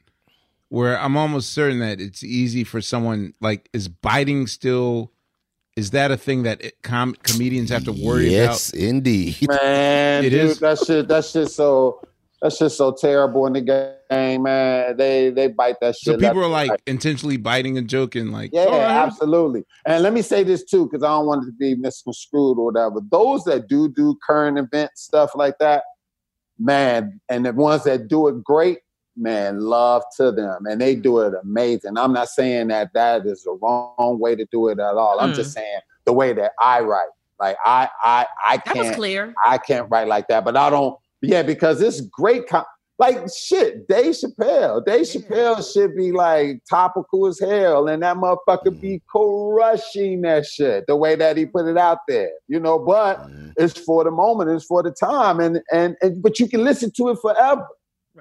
where 0.69 0.99
I'm 0.99 1.18
almost 1.18 1.53
certain 1.53 1.80
that 1.80 1.99
it's 1.99 2.23
easy 2.23 2.64
for 2.64 2.81
someone 2.81 3.34
like 3.41 3.69
is 3.73 3.88
biting 3.88 4.48
still 4.48 5.11
is 5.76 5.91
that 5.91 6.11
a 6.11 6.18
thing 6.18 6.44
that 6.44 6.61
it, 6.61 6.81
com- 6.84 7.15
comedians 7.23 7.69
have 7.69 7.85
to 7.85 7.91
worry 7.91 8.30
yes, 8.30 8.69
about? 8.69 8.80
Yes, 8.80 8.90
indeed. 8.90 9.48
Man, 9.48 10.23
It 10.23 10.30
dude, 10.30 10.40
is? 10.41 10.60
that 10.60 10.80
shit. 10.80 11.07
That 11.07 11.26
shit 11.26 11.49
so. 11.49 12.02
That 12.44 12.53
just 12.57 12.78
so 12.78 12.91
terrible 12.91 13.48
in 13.48 13.53
the 13.53 13.61
game, 14.11 14.44
man. 14.44 14.98
They 14.98 15.30
they 15.32 15.48
bite 15.48 15.78
that 15.82 15.95
shit. 15.95 16.14
So 16.15 16.18
people 16.20 16.44
are 16.44 16.48
like 16.49 16.70
right. 16.72 16.82
intentionally 16.86 17.38
biting 17.38 17.78
and 17.78 17.90
joking, 17.90 18.34
like, 18.34 18.52
Yeah, 18.53 18.65
"Oh, 18.68 18.80
absolutely. 18.82 19.64
And 19.86 20.03
let 20.03 20.11
me 20.14 20.22
say 20.22 20.44
this 20.44 20.64
too, 20.65 20.86
because 20.86 21.03
I 21.03 21.07
don't 21.07 21.26
want 21.26 21.44
it 21.44 21.45
to 21.48 21.53
be 21.57 21.76
misconstrued 21.76 22.57
or 22.60 22.65
whatever. 22.65 22.99
Those 23.10 23.45
that 23.45 23.68
do 23.70 23.88
do 23.88 24.18
current 24.28 24.60
event 24.60 24.91
stuff 24.95 25.32
like 25.36 25.57
that, 25.60 25.84
man, 26.60 27.20
and 27.30 27.45
the 27.45 27.53
ones 27.53 27.86
that 27.86 28.07
do 28.10 28.28
it 28.28 28.44
great, 28.44 28.80
man, 29.15 29.61
love 29.61 30.03
to 30.18 30.32
them, 30.32 30.65
and 30.65 30.82
they 30.82 30.95
do 30.95 31.20
it 31.20 31.34
amazing. 31.44 31.98
I'm 31.98 32.14
not 32.14 32.28
saying 32.30 32.68
that 32.68 32.91
that 32.94 33.26
is 33.26 33.44
the 33.44 33.57
wrong 33.61 34.18
way 34.20 34.36
to 34.36 34.45
do 34.52 34.68
it 34.68 34.80
at 34.80 34.95
all. 34.95 35.20
I'm 35.20 35.32
Mm. 35.32 35.36
just 35.36 35.53
saying 35.53 35.80
the 36.06 36.14
way 36.14 36.34
that 36.34 36.52
I 36.60 36.82
write. 36.82 37.07
Like 37.40 37.57
I, 37.65 37.90
I, 38.03 38.28
I 38.45 38.57
That 38.65 38.76
was 38.76 38.86
can't. 38.88 38.95
clear. 38.95 39.34
I 39.45 39.57
can't 39.57 39.90
write 39.90 40.07
like 40.07 40.28
that, 40.28 40.45
but 40.45 40.56
I 40.57 40.70
don't. 40.70 40.98
Yeah, 41.24 41.41
because 41.41 41.82
it's 41.82 42.02
great. 42.02 42.48
Com- 42.48 42.66
like 43.00 43.18
shit, 43.36 43.88
Dave 43.88 44.14
Chappelle. 44.14 44.86
Dave 44.86 45.02
Chappelle 45.02 45.74
should 45.74 45.95
be 45.95 46.12
like 46.12 46.62
topical 46.70 47.26
as 47.26 47.40
hell, 47.40 47.88
and 47.88 48.04
that 48.04 48.18
motherfucker 48.18 48.68
mm-hmm. 48.68 48.80
be 48.80 49.02
crushing 49.08 50.22
that 50.22 50.45
shit 50.45 50.86
the 50.88 50.95
way 50.95 51.16
that 51.16 51.38
he 51.38 51.45
put 51.45 51.66
it 51.66 51.78
out 51.78 52.00
there. 52.08 52.32
You 52.48 52.60
know, 52.60 52.78
but 52.78 53.20
mm-hmm. 53.20 53.52
it's 53.58 53.80
for 53.80 54.04
the 54.04 54.12
moment, 54.12 54.52
it's 54.52 54.66
for 54.66 54.84
the 54.84 54.91
time, 54.91 55.40
and 55.40 55.62
and, 55.72 55.95
and 56.02 56.22
but 56.22 56.40
you 56.40 56.48
can 56.48 56.64
listen 56.64 56.91
to 56.98 57.10
it 57.10 57.18
forever. 57.22 57.66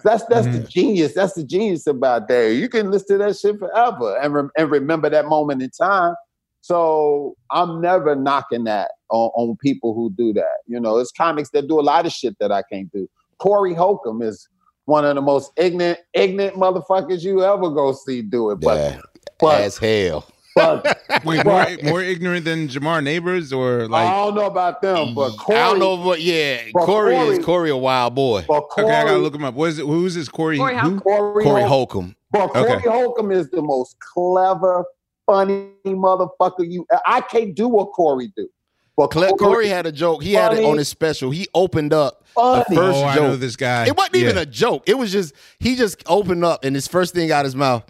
That's 0.03 0.25
that's 0.25 0.47
the 0.47 0.53
mm-hmm. 0.53 0.69
genius. 0.69 1.13
That's 1.13 1.35
the 1.35 1.45
genius 1.45 1.87
about 1.87 2.29
Dave. 2.29 2.59
You 2.59 2.69
can 2.69 2.91
listen 2.91 3.19
to 3.19 3.25
that 3.25 3.37
shit 3.37 3.59
forever 3.59 4.17
and 4.23 4.33
rem- 4.33 4.51
and 4.57 4.71
remember 4.71 5.11
that 5.11 5.27
moment 5.27 5.63
in 5.63 5.71
time. 5.71 6.15
So 6.63 7.37
I'm 7.51 7.81
never 7.81 8.15
knocking 8.15 8.65
that 8.65 8.93
on, 9.11 9.31
on 9.35 9.57
people 9.57 9.95
who 9.95 10.11
do 10.17 10.33
that. 10.35 10.59
You 10.67 10.81
know, 10.81 10.99
it's 10.99 11.13
comics 11.13 11.51
that 11.51 11.69
do 11.69 11.79
a 11.79 11.83
lot 11.83 12.07
of 12.07 12.13
shit 12.13 12.37
that 12.39 12.51
I 12.53 12.63
can't 12.63 12.91
do. 12.93 13.09
Corey 13.39 13.75
Holcomb 13.75 14.23
is 14.23 14.49
one 14.85 15.05
of 15.05 15.17
the 15.17 15.21
most 15.23 15.51
ignorant, 15.57 15.99
ignorant 16.15 16.57
motherfuckers 16.57 17.23
you 17.23 17.43
ever 17.45 17.69
go 17.69 17.93
see 17.93 18.23
do 18.23 18.51
it. 18.53 18.61
But, 18.61 18.77
Yeah, 18.79 19.01
but, 19.41 19.61
as 19.61 19.77
hell. 19.77 20.25
but 20.55 20.99
Wait, 21.25 21.45
more 21.45 21.67
more 21.83 22.01
ignorant 22.03 22.45
than 22.45 22.69
Jamar 22.69 23.03
Neighbors 23.03 23.53
or 23.53 23.89
like 23.89 24.07
I 24.07 24.13
don't 24.25 24.35
know 24.37 24.47
about 24.47 24.83
them. 24.83 25.15
But 25.15 25.37
Corey, 25.39 25.59
I 25.59 25.63
don't 25.71 25.79
know 25.81 25.97
what. 25.97 26.21
Yeah, 26.21 26.63
But 26.73 26.85
Corey, 26.87 27.15
Corey- 27.17 27.37
is 27.39 27.45
Corey 27.45 27.71
a 27.71 27.77
wild 27.77 28.15
boy. 28.15 28.45
But 28.47 28.69
Corey, 28.69 28.87
Okay, 28.87 28.97
I 29.01 29.05
gotta 29.05 29.19
look 29.19 29.35
him 29.35 29.45
up. 29.45 29.55
What 29.55 29.71
is 29.71 29.79
it? 29.81 29.87
Who's 29.87 30.15
this 30.15 30.29
Corey? 30.29 30.59
Corey 30.59 30.77
who? 30.79 31.01
Corey, 31.01 31.43
Corey 31.45 31.63
Holcomb. 31.63 32.15
Holcomb. 32.35 32.53
But 32.55 32.67
Corey 32.67 32.73
Okay. 32.77 32.89
Holcomb 32.89 33.33
is 33.33 33.51
the 33.51 33.63
most 33.63 33.97
clever, 34.01 34.85
funny 35.33 35.71
motherfucker 35.87 36.71
you. 36.71 36.87
I 37.07 37.21
can't 37.23 37.55
do 37.55 37.69
what 37.69 37.93
Corey 37.93 38.33
do. 38.37 38.49
But 38.97 39.09
Cle- 39.09 39.37
Corey 39.37 39.69
had 39.69 39.87
a 39.87 39.93
joke. 39.93 40.23
He 40.23 40.35
had 40.35 40.53
it 40.53 40.65
on 40.65 40.77
his 40.77 40.89
special. 40.89 41.31
He 41.31 41.49
opened 41.55 41.95
up 41.95 42.27
Funny. 42.35 42.65
the 42.69 42.75
first 42.75 42.99
oh, 42.99 43.05
I 43.05 43.15
joke. 43.15 43.23
know 43.23 43.37
this 43.37 43.57
guy. 43.57 43.87
It 43.87 43.97
wasn't 43.97 44.17
even 44.17 44.37
a 44.37 44.45
joke. 44.45 44.83
It 44.87 44.99
was 44.99 45.11
just 45.11 45.35
he 45.59 45.77
just 45.77 46.03
opened 46.07 46.45
up 46.45 46.65
and 46.65 46.77
his 46.77 46.87
first 46.87 47.15
thing 47.15 47.33
out 47.33 47.41
of 47.41 47.47
his 47.47 47.57
mouth. 47.57 47.85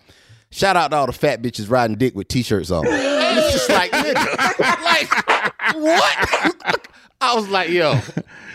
Shout 0.51 0.77
out 0.77 0.91
to 0.93 0.99
all 0.99 1.07
the 1.07 1.13
fat 1.13 1.43
bitches 1.43 1.71
riding 1.71 1.97
dick 1.97 2.15
with 2.15 2.29
t-shirts 2.29 2.71
on. 2.71 2.85
It's 2.87 3.53
just 3.53 3.71
like, 3.71 3.91
nigga, 3.91 4.59
like 4.85 5.75
what? 5.75 6.89
I 7.21 7.35
was 7.35 7.49
like, 7.49 7.71
yo, 7.71 7.93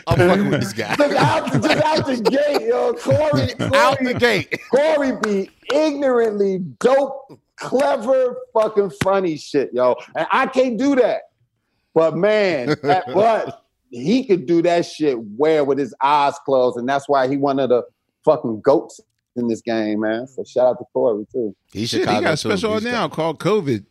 I'm 0.05 0.17
fucking 0.17 0.49
with 0.49 0.61
this 0.61 0.73
guy. 0.73 0.95
Just 0.95 1.15
out, 1.15 1.51
just 1.51 1.83
out 1.83 2.05
the 2.05 2.21
gate, 2.21 2.67
yo. 2.67 2.93
Corey, 2.93 3.75
Out 3.75 3.97
the 3.99 4.13
gate. 4.13 4.59
Corey 4.69 5.13
be 5.21 5.49
ignorantly 5.73 6.59
dope, 6.79 7.39
clever, 7.57 8.37
fucking 8.53 8.91
funny 9.03 9.37
shit, 9.37 9.71
yo. 9.73 9.95
And 10.15 10.27
I 10.31 10.47
can't 10.47 10.77
do 10.77 10.95
that. 10.95 11.23
But 11.93 12.15
man, 12.15 12.75
that, 12.83 13.05
but 13.13 13.65
he 13.89 14.25
could 14.25 14.45
do 14.45 14.61
that 14.61 14.85
shit 14.85 15.17
where 15.35 15.63
with 15.63 15.77
his 15.77 15.93
eyes 16.01 16.35
closed, 16.45 16.77
and 16.77 16.87
that's 16.87 17.09
why 17.09 17.27
he 17.27 17.37
one 17.37 17.59
of 17.59 17.69
the 17.69 17.83
fucking 18.23 18.61
goats 18.61 18.99
in 19.35 19.47
this 19.47 19.61
game, 19.61 20.01
man. 20.01 20.27
So 20.27 20.43
shout 20.43 20.67
out 20.67 20.77
to 20.79 20.85
Corey 20.93 21.25
too. 21.31 21.55
He's 21.71 21.89
Shit, 21.89 22.01
he 22.01 22.05
Chicago 22.05 22.21
got 22.21 22.33
a 22.33 22.37
special 22.37 22.73
He's 22.73 22.83
now 22.83 23.07
called 23.07 23.39
COVID. 23.39 23.85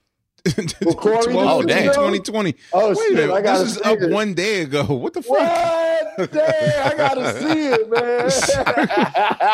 Corey, 0.97 1.25
12 1.25 1.67
this 1.67 1.77
is 1.91 1.97
2020. 1.97 2.55
Oh, 2.73 2.89
Wait 2.89 2.97
shit, 2.99 3.13
a 3.13 3.15
minute. 3.17 3.33
I 3.35 3.43
gotta 3.43 3.65
this 3.65 3.77
is 3.77 3.83
see 3.83 3.91
up 3.91 3.99
it. 4.01 4.11
one 4.13 4.35
day 4.35 4.63
ago. 4.63 4.85
What 5.07 5.13
the 5.15 5.23
fuck? 5.23 5.39
What? 5.39 6.33
Damn, 6.33 6.87
I 6.93 6.95
gotta 6.97 7.33
see 7.41 7.67
it, 7.69 7.91
man. 7.91 8.31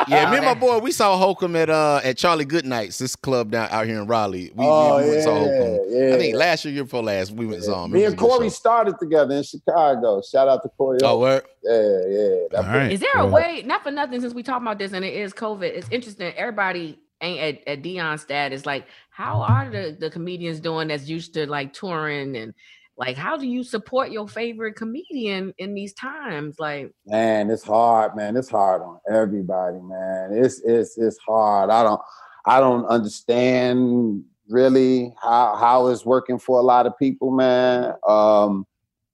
Yeah, 0.08 0.30
me 0.30 0.36
and 0.38 0.46
my 0.46 0.54
boy, 0.54 0.78
we 0.78 0.92
saw 0.92 1.16
Holcomb 1.16 1.56
at 1.56 1.68
uh 1.70 2.00
at 2.04 2.16
Charlie 2.16 2.44
Goodnight's, 2.44 2.98
this 2.98 3.16
club 3.16 3.50
down 3.50 3.68
out 3.70 3.86
here 3.86 4.00
in 4.00 4.06
Raleigh. 4.06 4.52
We, 4.54 4.64
Oh, 4.64 5.02
we 5.02 5.10
went 5.10 5.22
saw 5.24 5.34
Holcomb. 5.34 5.86
yeah. 5.90 6.14
I 6.14 6.18
think 6.18 6.36
last 6.36 6.64
year, 6.64 6.74
year 6.74 6.84
before 6.84 7.02
last, 7.02 7.32
we 7.32 7.46
went 7.46 7.56
and 7.58 7.64
saw 7.64 7.84
him. 7.84 7.92
Me 7.92 8.04
and 8.04 8.14
a 8.14 8.16
Corey 8.16 8.48
started 8.50 8.94
together 8.98 9.34
in 9.34 9.42
Chicago. 9.42 10.22
Shout 10.22 10.48
out 10.48 10.62
to 10.62 10.68
Corey. 10.70 10.98
Oh, 11.02 11.18
word? 11.18 11.42
Yeah, 11.64 11.72
yeah. 12.08 12.58
All 12.58 12.64
right. 12.76 12.92
Is 12.92 13.00
there 13.00 13.10
a 13.16 13.24
Well, 13.26 13.34
way, 13.34 13.62
not 13.66 13.82
for 13.82 13.90
nothing, 13.90 14.20
since 14.20 14.34
we 14.34 14.42
talk 14.42 14.60
about 14.62 14.78
this 14.78 14.92
and 14.92 15.04
it 15.04 15.14
is 15.14 15.32
COVID, 15.32 15.62
it's 15.64 15.88
interesting. 15.90 16.32
Everybody 16.36 16.80
ain't 16.88 16.98
at, 17.22 17.66
at 17.66 17.82
Deon 17.82 18.18
status. 18.18 18.66
Like, 18.66 18.86
how 19.10 19.40
are 19.42 19.70
the, 19.70 19.96
the 19.98 20.10
comedians 20.10 20.60
doing 20.60 20.88
that's 20.88 21.08
used 21.08 21.34
to 21.34 21.46
like 21.46 21.72
touring 21.72 22.36
and 22.36 22.54
like 22.98 23.16
how 23.16 23.36
do 23.36 23.46
you 23.46 23.64
support 23.64 24.10
your 24.10 24.28
favorite 24.28 24.76
comedian 24.76 25.54
in 25.58 25.74
these 25.74 25.94
times? 25.94 26.56
Like, 26.58 26.92
Man, 27.06 27.50
it's 27.50 27.64
hard, 27.64 28.14
man. 28.16 28.36
It's 28.36 28.50
hard 28.50 28.82
on 28.82 28.98
everybody, 29.10 29.78
man. 29.80 30.30
It's 30.32 30.60
it's 30.60 30.98
it's 30.98 31.18
hard. 31.18 31.70
I 31.70 31.82
don't 31.82 32.00
I 32.44 32.60
don't 32.60 32.84
understand 32.86 34.24
really 34.48 35.14
how 35.22 35.56
how 35.56 35.86
it's 35.88 36.04
working 36.04 36.38
for 36.38 36.58
a 36.58 36.62
lot 36.62 36.86
of 36.86 36.98
people, 36.98 37.30
man. 37.30 37.94
Um, 38.06 38.66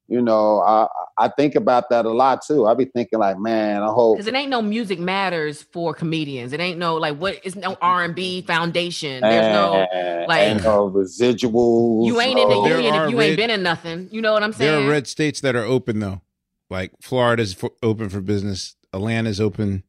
you 0.08 0.22
know, 0.22 0.60
I 0.60 0.86
I 1.18 1.28
think 1.28 1.54
about 1.54 1.90
that 1.90 2.06
a 2.06 2.10
lot 2.10 2.42
too. 2.42 2.66
I 2.66 2.74
be 2.74 2.86
thinking 2.86 3.18
like, 3.18 3.38
man, 3.38 3.82
I 3.82 3.88
hope 3.88 4.16
because 4.16 4.26
it 4.26 4.34
ain't 4.34 4.48
no 4.48 4.62
music 4.62 4.98
matters 4.98 5.62
for 5.62 5.92
comedians. 5.92 6.54
It 6.54 6.60
ain't 6.60 6.78
no 6.78 6.96
like 6.96 7.18
what 7.18 7.44
is 7.44 7.54
no 7.54 7.76
R 7.82 8.04
and 8.04 8.14
B 8.14 8.40
foundation. 8.42 9.20
There's 9.20 9.52
no 9.54 9.86
like- 10.26 10.40
and 10.40 10.64
no 10.64 10.90
residuals. 10.90 12.06
you 12.06 12.20
ain't 12.20 12.38
in 12.38 12.48
the 12.48 12.54
oh, 12.54 12.64
There 12.64 12.80
union 12.80 12.94
if 12.94 13.10
you 13.10 13.20
ain't 13.20 13.36
been 13.36 13.50
in 13.50 13.62
nothing. 13.62 14.08
You 14.10 14.22
know 14.22 14.32
what 14.32 14.42
I'm 14.42 14.54
saying? 14.54 14.72
There 14.72 14.88
are 14.88 14.90
red 14.90 15.06
states 15.06 15.40
that 15.42 15.54
are 15.54 15.64
open 15.64 16.00
though. 16.00 16.22
Like 16.70 16.92
Florida's 17.02 17.52
for, 17.52 17.72
open 17.82 18.08
for 18.08 18.20
business. 18.20 18.76
Atlanta's 18.92 19.40
open. 19.40 19.84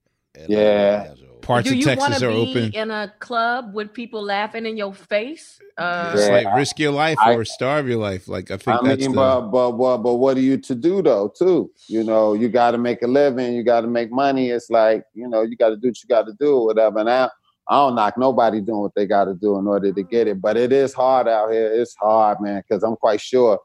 Yeah. 0.47 1.13
Parts 1.49 1.67
do 1.67 1.71
of 1.73 1.77
you 1.77 1.83
Texas 1.85 2.09
want 2.09 2.19
to 2.19 2.27
are 2.27 2.45
be 2.45 2.51
open. 2.51 2.71
in 2.73 2.91
a 2.91 3.11
club 3.17 3.73
with 3.73 3.91
people 3.91 4.21
laughing 4.21 4.67
in 4.67 4.77
your 4.77 4.93
face? 4.93 5.59
Uh, 5.79 6.13
It's 6.15 6.29
like 6.29 6.55
risk 6.55 6.77
your 6.77 6.91
life 6.91 7.17
I- 7.19 7.33
or 7.33 7.43
starve 7.43 7.87
your 7.87 7.97
life. 7.97 8.27
Like 8.27 8.51
I 8.51 8.57
think 8.57 8.77
I 8.79 8.87
that's 8.87 9.01
mean, 9.01 9.13
the 9.13 9.17
but, 9.17 9.41
but 9.49 9.71
but 9.71 9.97
but 9.97 10.13
what 10.21 10.37
are 10.37 10.41
you 10.41 10.57
to 10.57 10.75
do 10.75 11.01
though? 11.01 11.33
Too, 11.35 11.71
you 11.87 12.03
know, 12.03 12.33
you 12.33 12.49
got 12.49 12.71
to 12.71 12.77
make 12.77 13.01
a 13.01 13.07
living. 13.07 13.53
You 13.55 13.63
got 13.63 13.81
to 13.81 13.87
make 13.87 14.11
money. 14.11 14.51
It's 14.51 14.69
like 14.69 15.03
you 15.15 15.27
know, 15.27 15.41
you 15.41 15.57
got 15.57 15.69
to 15.69 15.77
do 15.77 15.87
what 15.87 16.03
you 16.03 16.07
got 16.07 16.27
to 16.27 16.33
do, 16.39 16.57
or 16.57 16.65
whatever. 16.67 17.03
Now, 17.03 17.31
I 17.67 17.75
don't 17.77 17.95
knock 17.95 18.15
nobody 18.19 18.61
doing 18.61 18.81
what 18.81 18.93
they 18.95 19.07
got 19.07 19.25
to 19.25 19.33
do 19.33 19.57
in 19.57 19.65
order 19.65 19.91
to 19.91 20.03
get 20.03 20.27
it, 20.27 20.39
but 20.39 20.55
it 20.55 20.71
is 20.71 20.93
hard 20.93 21.27
out 21.27 21.51
here. 21.51 21.71
It's 21.73 21.95
hard, 21.95 22.41
man, 22.41 22.61
because 22.67 22.83
I'm 22.83 22.95
quite 22.95 23.21
sure 23.21 23.59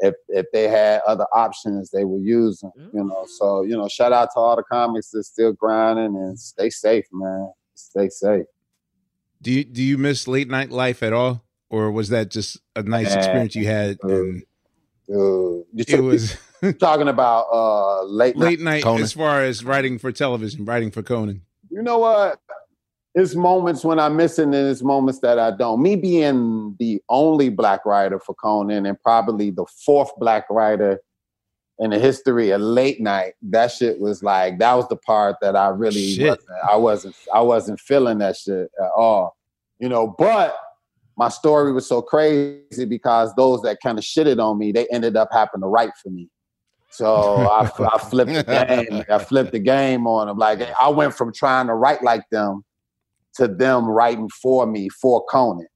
if 0.00 0.14
if 0.28 0.46
they 0.52 0.68
had 0.68 1.00
other 1.06 1.26
options, 1.32 1.90
they 1.90 2.04
would 2.04 2.22
use 2.22 2.60
them. 2.60 2.72
You 2.92 3.04
know, 3.04 3.26
so 3.26 3.62
you 3.62 3.76
know, 3.76 3.88
shout 3.88 4.12
out 4.12 4.30
to 4.34 4.40
all 4.40 4.56
the 4.56 4.62
comics 4.62 5.10
that's 5.10 5.28
still 5.28 5.52
grinding 5.52 6.16
and 6.16 6.38
stay 6.38 6.70
safe, 6.70 7.06
man. 7.12 7.52
Stay 7.74 8.08
safe. 8.08 8.46
Do 9.40 9.52
you 9.52 9.64
do 9.64 9.82
you 9.82 9.98
miss 9.98 10.26
late 10.26 10.48
night 10.48 10.70
life 10.70 11.02
at 11.02 11.12
all, 11.12 11.44
or 11.70 11.90
was 11.90 12.08
that 12.08 12.30
just 12.30 12.58
a 12.74 12.82
nice 12.82 13.08
Man, 13.10 13.18
experience 13.18 13.54
you 13.54 13.66
had? 13.66 13.98
And 14.02 14.42
Dude, 15.08 15.64
you 15.72 15.84
it 15.88 16.00
was 16.00 16.36
talking 16.78 17.08
about 17.08 17.46
uh 17.52 18.02
late 18.04 18.36
night 18.36 18.44
late 18.48 18.60
night 18.60 18.82
Conan. 18.82 19.02
as 19.02 19.12
far 19.12 19.42
as 19.42 19.64
writing 19.64 19.98
for 19.98 20.12
television, 20.12 20.64
writing 20.64 20.90
for 20.90 21.02
Conan. 21.02 21.42
you 21.70 21.82
know 21.82 21.98
what? 21.98 22.40
It's 23.18 23.34
moments 23.34 23.84
when 23.84 23.98
I 23.98 24.08
miss 24.08 24.38
it, 24.38 24.44
and 24.44 24.54
it's 24.54 24.80
moments 24.80 25.18
that 25.20 25.40
I 25.40 25.50
don't. 25.50 25.82
Me 25.82 25.96
being 25.96 26.76
the 26.78 27.02
only 27.08 27.48
black 27.48 27.84
writer 27.84 28.20
for 28.20 28.32
Conan, 28.34 28.86
and 28.86 29.00
probably 29.02 29.50
the 29.50 29.66
fourth 29.84 30.10
black 30.18 30.44
writer 30.48 31.00
in 31.80 31.90
the 31.90 31.98
history 31.98 32.50
of 32.50 32.60
late 32.60 33.00
night, 33.00 33.34
that 33.42 33.72
shit 33.72 33.98
was 33.98 34.22
like 34.22 34.60
that 34.60 34.74
was 34.74 34.86
the 34.86 34.96
part 34.96 35.34
that 35.40 35.56
I 35.56 35.68
really 35.68 36.14
Shit. 36.14 36.28
wasn't, 36.28 36.48
I 36.70 36.76
wasn't 36.76 37.16
I 37.34 37.40
wasn't 37.40 37.80
feeling 37.80 38.18
that 38.18 38.36
shit 38.36 38.70
at 38.80 38.90
all. 38.96 39.36
You 39.80 39.88
know, 39.88 40.14
but 40.16 40.56
my 41.16 41.28
story 41.28 41.72
was 41.72 41.88
so 41.88 42.00
crazy 42.00 42.84
because 42.84 43.34
those 43.34 43.62
that 43.62 43.78
kind 43.82 43.98
of 43.98 44.04
shitted 44.04 44.38
on 44.38 44.58
me, 44.58 44.70
they 44.70 44.86
ended 44.92 45.16
up 45.16 45.30
having 45.32 45.60
to 45.62 45.66
write 45.66 45.90
for 46.00 46.10
me. 46.10 46.28
So 46.90 47.48
I, 47.48 47.68
I 47.92 47.98
flipped 47.98 48.32
the 48.32 48.44
game. 48.88 49.04
I 49.10 49.18
flipped 49.18 49.50
the 49.50 49.58
game 49.58 50.06
on 50.06 50.28
them. 50.28 50.38
Like 50.38 50.60
I 50.80 50.88
went 50.88 51.14
from 51.14 51.32
trying 51.32 51.66
to 51.66 51.74
write 51.74 52.04
like 52.04 52.22
them 52.30 52.64
to 53.38 53.48
them 53.48 53.86
writing 53.86 54.28
for 54.42 54.66
me 54.66 54.88
for 54.88 55.24
Conan. 55.30 55.66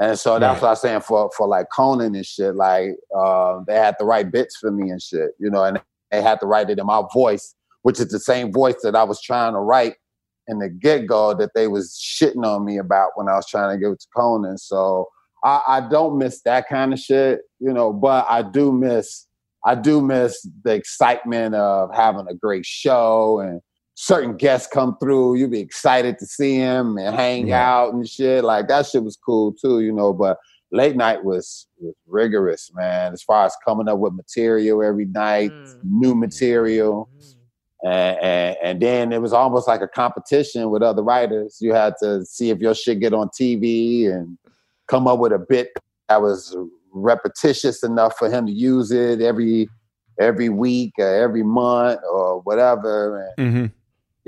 And 0.00 0.18
so 0.18 0.38
that's 0.38 0.54
Right. 0.54 0.62
what 0.62 0.68
I'm 0.70 0.76
saying 0.76 1.00
for 1.00 1.30
for 1.36 1.48
like 1.48 1.66
Conan 1.74 2.14
and 2.14 2.24
shit. 2.24 2.54
Like 2.54 2.90
uh, 3.16 3.60
they 3.66 3.74
had 3.74 3.96
to 3.98 4.04
write 4.04 4.30
bits 4.30 4.56
for 4.56 4.70
me 4.70 4.90
and 4.90 5.02
shit, 5.02 5.30
you 5.38 5.50
know, 5.50 5.64
and 5.64 5.80
they 6.10 6.22
had 6.22 6.40
to 6.40 6.46
write 6.46 6.70
it 6.70 6.78
in 6.78 6.86
my 6.86 7.02
voice, 7.12 7.54
which 7.82 7.98
is 7.98 8.08
the 8.08 8.20
same 8.20 8.52
voice 8.52 8.76
that 8.82 8.94
I 8.94 9.02
was 9.02 9.20
trying 9.20 9.54
to 9.54 9.58
write 9.58 9.94
in 10.46 10.60
the 10.60 10.68
get 10.68 11.06
go 11.06 11.34
that 11.34 11.50
they 11.54 11.66
was 11.68 12.00
shitting 12.00 12.44
on 12.44 12.64
me 12.64 12.78
about 12.78 13.10
when 13.16 13.28
I 13.28 13.34
was 13.34 13.46
trying 13.46 13.76
to 13.76 13.80
give 13.82 13.92
it 13.92 14.00
to 14.00 14.06
Conan. 14.16 14.56
So 14.56 15.08
I, 15.44 15.62
I 15.68 15.80
don't 15.88 16.16
miss 16.16 16.42
that 16.42 16.68
kind 16.68 16.92
of 16.92 16.98
shit, 16.98 17.40
you 17.58 17.72
know, 17.72 17.92
but 17.92 18.24
I 18.28 18.42
do 18.42 18.72
miss 18.72 19.26
I 19.66 19.74
do 19.74 20.00
miss 20.00 20.48
the 20.62 20.72
excitement 20.74 21.56
of 21.56 21.90
having 21.92 22.26
a 22.30 22.34
great 22.34 22.64
show 22.64 23.40
and 23.40 23.60
certain 24.00 24.36
guests 24.36 24.68
come 24.72 24.96
through. 24.98 25.34
you'd 25.34 25.50
be 25.50 25.58
excited 25.58 26.16
to 26.20 26.24
see 26.24 26.54
him 26.54 26.96
and 26.98 27.16
hang 27.16 27.48
Yeah. 27.48 27.68
out 27.76 27.94
and 27.94 28.08
shit. 28.08 28.44
Like 28.44 28.68
that 28.68 28.86
shit 28.86 29.02
was 29.02 29.16
cool 29.16 29.52
too, 29.52 29.80
you 29.80 29.92
know. 29.92 30.12
But 30.12 30.38
late 30.70 30.94
night 30.94 31.24
was 31.24 31.66
was 31.80 31.94
rigorous, 32.06 32.70
man. 32.74 33.12
As 33.12 33.22
far 33.24 33.44
as 33.46 33.56
coming 33.66 33.88
up 33.88 33.98
with 33.98 34.12
material 34.14 34.82
every 34.84 35.06
night, 35.06 35.50
Mm. 35.52 35.78
new 35.84 36.14
material, 36.14 37.08
and, 37.84 38.18
and 38.20 38.56
and 38.62 38.80
then 38.80 39.12
it 39.12 39.20
was 39.20 39.32
almost 39.32 39.66
like 39.66 39.80
a 39.82 39.88
competition 39.88 40.70
with 40.70 40.82
other 40.82 41.02
writers. 41.02 41.58
You 41.60 41.74
had 41.74 41.94
to 42.00 42.24
see 42.24 42.50
if 42.50 42.60
your 42.60 42.74
shit 42.76 43.00
get 43.00 43.12
on 43.12 43.28
TV 43.30 44.06
and 44.12 44.38
come 44.86 45.08
up 45.08 45.18
with 45.18 45.32
a 45.32 45.38
bit 45.40 45.72
that 46.08 46.22
was 46.22 46.56
repetitious 46.92 47.82
enough 47.82 48.16
for 48.16 48.30
him 48.30 48.46
to 48.46 48.52
use 48.52 48.92
it 48.92 49.20
every 49.20 49.68
every 50.20 50.48
week 50.48 50.92
or 51.00 51.14
every 51.26 51.42
month 51.42 52.00
or 52.12 52.40
whatever. 52.42 53.32
And 53.36 53.48
Mm-hmm. 53.48 53.66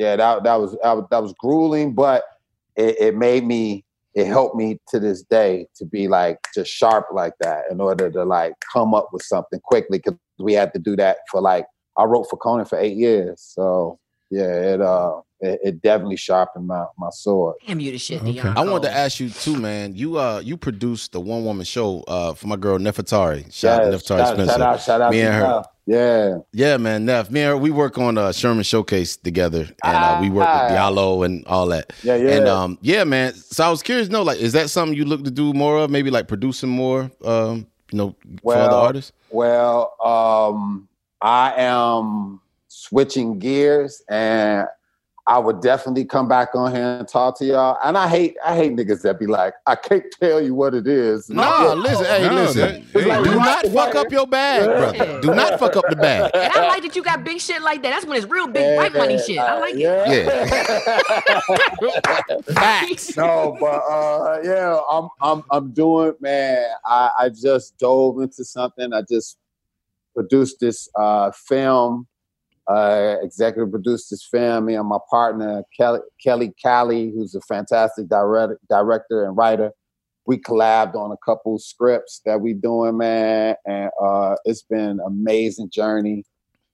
Yeah, 0.01 0.17
that 0.17 0.45
that 0.45 0.55
was 0.55 0.73
that 0.83 0.97
was, 0.97 1.05
that 1.11 1.23
was 1.23 1.35
grueling, 1.39 1.93
but 1.93 2.25
it, 2.75 2.97
it 2.99 3.17
made 3.17 3.45
me 3.45 3.85
it 4.15 4.27
helped 4.27 4.57
me 4.57 4.79
to 4.89 4.99
this 4.99 5.23
day 5.23 5.67
to 5.77 5.85
be 5.85 6.09
like 6.09 6.39
just 6.55 6.71
sharp 6.73 7.09
like 7.13 7.35
that 7.41 7.65
in 7.71 7.83
order 7.83 8.11
to 8.11 8.25
like 8.25 8.55
come 8.73 8.95
up 8.95 9.11
with 9.13 9.23
something 9.23 9.61
quickly 9.61 9.99
because 9.99 10.19
we 10.39 10.55
had 10.55 10.73
to 10.73 10.79
do 10.79 10.97
that 10.97 11.19
for 11.31 11.43
like 11.43 11.67
I 11.99 12.05
wrote 12.05 12.25
for 12.31 12.39
Conan 12.39 12.65
for 12.65 12.79
eight 12.79 12.97
years, 12.97 13.43
so 13.55 13.99
yeah, 14.31 14.73
it 14.73 14.81
uh 14.81 15.21
it, 15.41 15.61
it 15.63 15.83
definitely 15.83 16.17
sharpened 16.17 16.67
my 16.67 16.87
my 16.97 17.11
sword. 17.11 17.57
Damn 17.67 17.79
you 17.81 17.93
the 17.93 17.99
shit, 17.99 18.23
Okay. 18.23 18.39
Deon. 18.39 18.57
I 18.57 18.65
wanted 18.65 18.89
to 18.89 18.95
ask 18.95 19.21
you 19.21 19.29
too, 19.29 19.59
man. 19.59 19.95
You 19.95 20.19
uh 20.19 20.41
you 20.43 20.57
produced 20.57 21.13
the 21.13 21.21
one 21.21 21.45
woman 21.45 21.67
show 21.67 22.03
uh 22.09 22.33
for 22.33 22.47
my 22.47 22.57
girl 22.57 22.79
Nefertari. 22.79 23.53
Shout 23.53 23.83
out 23.83 23.91
to 23.91 23.97
Nefertari 23.99 24.19
shout, 24.19 24.29
Spencer. 24.35 24.47
shout 24.53 24.61
out, 24.63 24.81
shout 24.81 25.01
out 25.03 25.11
Me 25.13 25.19
to 25.19 25.25
and 25.27 25.35
her. 25.35 25.43
Neff. 25.43 25.67
Yeah, 25.91 26.39
Yeah, 26.53 26.77
man, 26.77 27.05
Neff. 27.05 27.31
Me 27.31 27.41
and 27.41 27.49
her, 27.51 27.57
we 27.57 27.71
work 27.73 27.99
on 27.99 28.17
uh 28.17 28.31
Sherman 28.33 28.63
Showcase 28.63 29.17
together 29.17 29.67
and 29.85 29.97
uh, 29.97 30.19
we 30.21 30.29
work 30.31 30.47
with 30.47 30.63
Ah. 30.63 30.69
Diallo 30.71 31.25
and 31.27 31.45
all 31.47 31.67
that. 31.67 31.93
yeah, 32.05 32.15
yeah. 32.15 32.31
And 32.37 32.47
um 32.49 32.79
yeah, 32.81 33.03
man. 33.05 33.35
So 33.35 33.65
I 33.65 33.71
was 33.71 33.83
curious 33.83 34.07
to 34.07 34.13
know, 34.13 34.23
like, 34.23 34.39
is 34.39 34.53
that 34.53 34.71
something 34.71 34.97
you 34.97 35.05
look 35.05 35.25
to 35.25 35.31
do 35.33 35.53
more 35.53 35.79
of? 35.79 35.91
Maybe 35.91 36.11
like 36.11 36.29
producing 36.29 36.69
more 36.71 37.11
um, 37.25 37.67
you 37.91 37.99
know, 37.99 38.15
for 38.43 38.55
other 38.55 38.77
artists? 38.77 39.13
Well, 39.31 39.95
um, 40.05 40.87
I 41.21 41.55
am 41.57 42.41
switching 42.69 43.39
gears 43.41 44.01
and 44.09 44.67
I 45.27 45.39
would 45.39 45.61
definitely 45.61 46.07
come 46.07 46.29
back 46.29 46.55
on 46.55 46.75
here 46.75 46.97
and 46.99 47.07
talk 47.07 47.39
to 47.39 47.45
y'all. 47.45 47.79
And 47.85 47.97
I 47.97 48.09
hate 48.09 48.37
I 48.45 48.57
hate 48.57 48.75
niggas 48.75 49.03
that 49.03 49.19
be 49.19 49.27
like, 49.27 49.55
I 49.67 49.77
can't 49.77 50.05
tell 50.21 50.41
you 50.41 50.55
what 50.55 50.75
it 50.75 50.87
is. 50.89 51.29
No, 51.31 51.75
listen, 51.77 52.05
hey, 52.07 52.27
No, 52.29 52.35
listen. 52.35 52.61
that- 52.61 52.81
hey, 53.03 53.23
do 53.23 53.37
what- 53.37 53.37
not 53.37 53.67
fuck 53.67 53.95
up 53.95 54.11
your 54.11 54.27
bag, 54.27 54.65
brother. 54.65 55.21
Do 55.21 55.35
not 55.35 55.59
fuck 55.59 55.77
up 55.77 55.85
the 55.89 55.97
bag. 55.97 56.31
And 56.35 56.53
I 56.53 56.69
like 56.69 56.83
that 56.83 56.97
you 56.97 57.03
got 57.03 57.23
big 57.23 57.41
shit 57.41 57.63
like 57.63 57.83
that. 57.83 57.91
That's 57.91 58.07
when 58.07 58.17
it's 58.17 58.27
real 58.27 58.49
big 58.49 58.77
white 58.77 58.93
money 58.95 59.19
shit. 59.19 59.39
I 59.39 59.59
like 59.61 59.75
it. 59.77 60.11
Facts. 62.55 63.17
no, 63.23 63.57
but 63.61 63.83
uh, 63.89 64.41
yeah, 64.43 64.81
I'm 64.91 65.09
I'm 65.21 65.45
I'm 65.51 65.73
doing 65.73 66.15
man. 66.21 66.67
I 66.85 67.11
I 67.19 67.29
just 67.29 67.79
dove 67.79 68.21
into 68.21 68.45
something. 68.45 68.93
I 68.93 69.03
just 69.09 69.37
produced 70.15 70.59
this 70.61 70.89
uh 70.97 71.31
film. 71.31 72.07
Uh, 72.71 73.17
executive 73.21 73.69
produced 73.73 74.11
this 74.11 74.25
film. 74.25 74.67
Me 74.67 74.77
and 74.77 74.87
my 74.87 74.99
partner 75.11 75.65
Kelly 75.77 75.99
Kelly 76.23 76.53
Callie, 76.63 77.11
who's 77.11 77.35
a 77.35 77.41
fantastic 77.41 78.09
director, 78.09 78.61
director 78.69 79.27
and 79.27 79.37
writer. 79.37 79.73
We 80.27 80.39
collabed 80.39 80.95
on 80.95 81.11
a 81.11 81.17
couple 81.25 81.59
scripts 81.59 82.21
that 82.27 82.41
we 82.41 82.53
doing, 82.53 82.97
man, 82.97 83.57
and 83.67 83.91
uh, 84.01 84.37
it's 84.45 84.63
been 84.63 85.01
amazing 85.05 85.71
journey. 85.71 86.25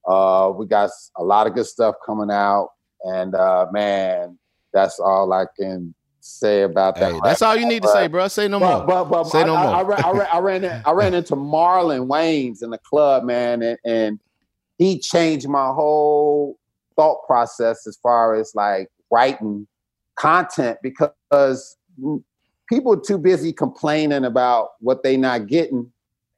Uh, 0.06 0.52
we 0.54 0.66
got 0.66 0.90
a 1.16 1.24
lot 1.24 1.46
of 1.46 1.54
good 1.54 1.64
stuff 1.64 1.94
coming 2.04 2.30
out, 2.30 2.72
and 3.04 3.34
uh, 3.34 3.66
man, 3.72 4.38
that's 4.74 5.00
all 5.00 5.32
I 5.32 5.46
can 5.58 5.94
say 6.20 6.62
about 6.62 6.96
that. 6.96 7.12
Hey, 7.12 7.20
that's 7.24 7.40
all 7.40 7.56
you 7.56 7.66
need 7.66 7.82
to 7.84 7.88
say, 7.88 8.06
bro. 8.08 8.28
Say 8.28 8.48
no 8.48 8.60
but, 8.60 8.86
more. 8.86 8.86
But, 8.86 9.04
but 9.04 9.24
say 9.28 9.44
no 9.44 9.54
I, 9.54 9.62
more. 9.62 9.74
I, 9.74 9.78
I, 9.78 9.82
ran, 9.82 10.04
I, 10.04 10.10
ran, 10.10 10.28
I, 10.30 10.38
ran 10.40 10.64
in, 10.64 10.82
I 10.84 10.90
ran 10.90 11.14
into 11.14 11.36
Marlon 11.36 12.06
Wayans 12.06 12.62
in 12.62 12.68
the 12.68 12.78
club, 12.78 13.24
man, 13.24 13.62
and, 13.62 13.78
and 13.86 14.20
he 14.78 14.98
changed 14.98 15.48
my 15.48 15.68
whole 15.68 16.58
thought 16.96 17.26
process 17.26 17.86
as 17.86 17.96
far 18.02 18.34
as 18.34 18.52
like 18.54 18.88
writing 19.10 19.66
content 20.16 20.78
because 20.82 21.76
people 22.68 22.92
are 22.92 23.00
too 23.00 23.18
busy 23.18 23.52
complaining 23.52 24.24
about 24.24 24.70
what 24.80 25.02
they 25.02 25.16
not 25.16 25.46
getting 25.46 25.92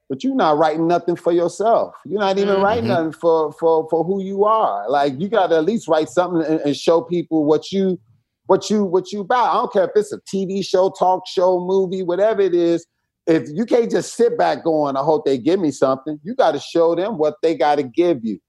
but 0.09 0.23
you're 0.23 0.35
not 0.35 0.57
writing 0.57 0.87
nothing 0.87 1.15
for 1.15 1.31
yourself. 1.31 1.95
You're 2.03 2.19
not 2.19 2.39
even 2.39 2.55
mm-hmm. 2.55 2.63
writing 2.63 2.87
nothing 2.87 3.11
for 3.11 3.53
for 3.53 3.87
for 3.89 4.03
who 4.03 4.23
you 4.23 4.43
are. 4.43 4.89
Like 4.89 5.19
you 5.19 5.29
got 5.29 5.47
to 5.47 5.57
at 5.57 5.65
least 5.65 5.87
write 5.87 6.09
something 6.09 6.43
and, 6.43 6.59
and, 6.61 6.75
show 6.75 7.01
people 7.01 7.45
what 7.45 7.71
you 7.71 7.99
what 8.47 8.71
you 8.71 8.83
what 8.83 9.11
you 9.11 9.21
about. 9.21 9.51
I 9.51 9.53
don't 9.53 9.71
care 9.71 9.83
if 9.83 9.91
it's 9.95 10.11
a 10.11 10.19
TV 10.21 10.65
show, 10.65 10.89
talk 10.89 11.27
show, 11.27 11.59
movie, 11.59 12.01
whatever 12.01 12.41
it 12.41 12.55
is. 12.55 12.87
If 13.29 13.47
you 13.53 13.65
can't 13.65 13.91
just 13.91 14.15
sit 14.15 14.37
back 14.37 14.63
going, 14.63 14.97
I 14.97 15.01
hope 15.01 15.23
they 15.23 15.37
give 15.37 15.59
me 15.59 15.71
something. 15.71 16.19
You 16.23 16.33
got 16.35 16.53
to 16.53 16.59
show 16.59 16.95
them 16.95 17.17
what 17.17 17.35
they 17.43 17.55
got 17.55 17.75
to 17.75 17.83
give 17.83 18.25
you. 18.25 18.39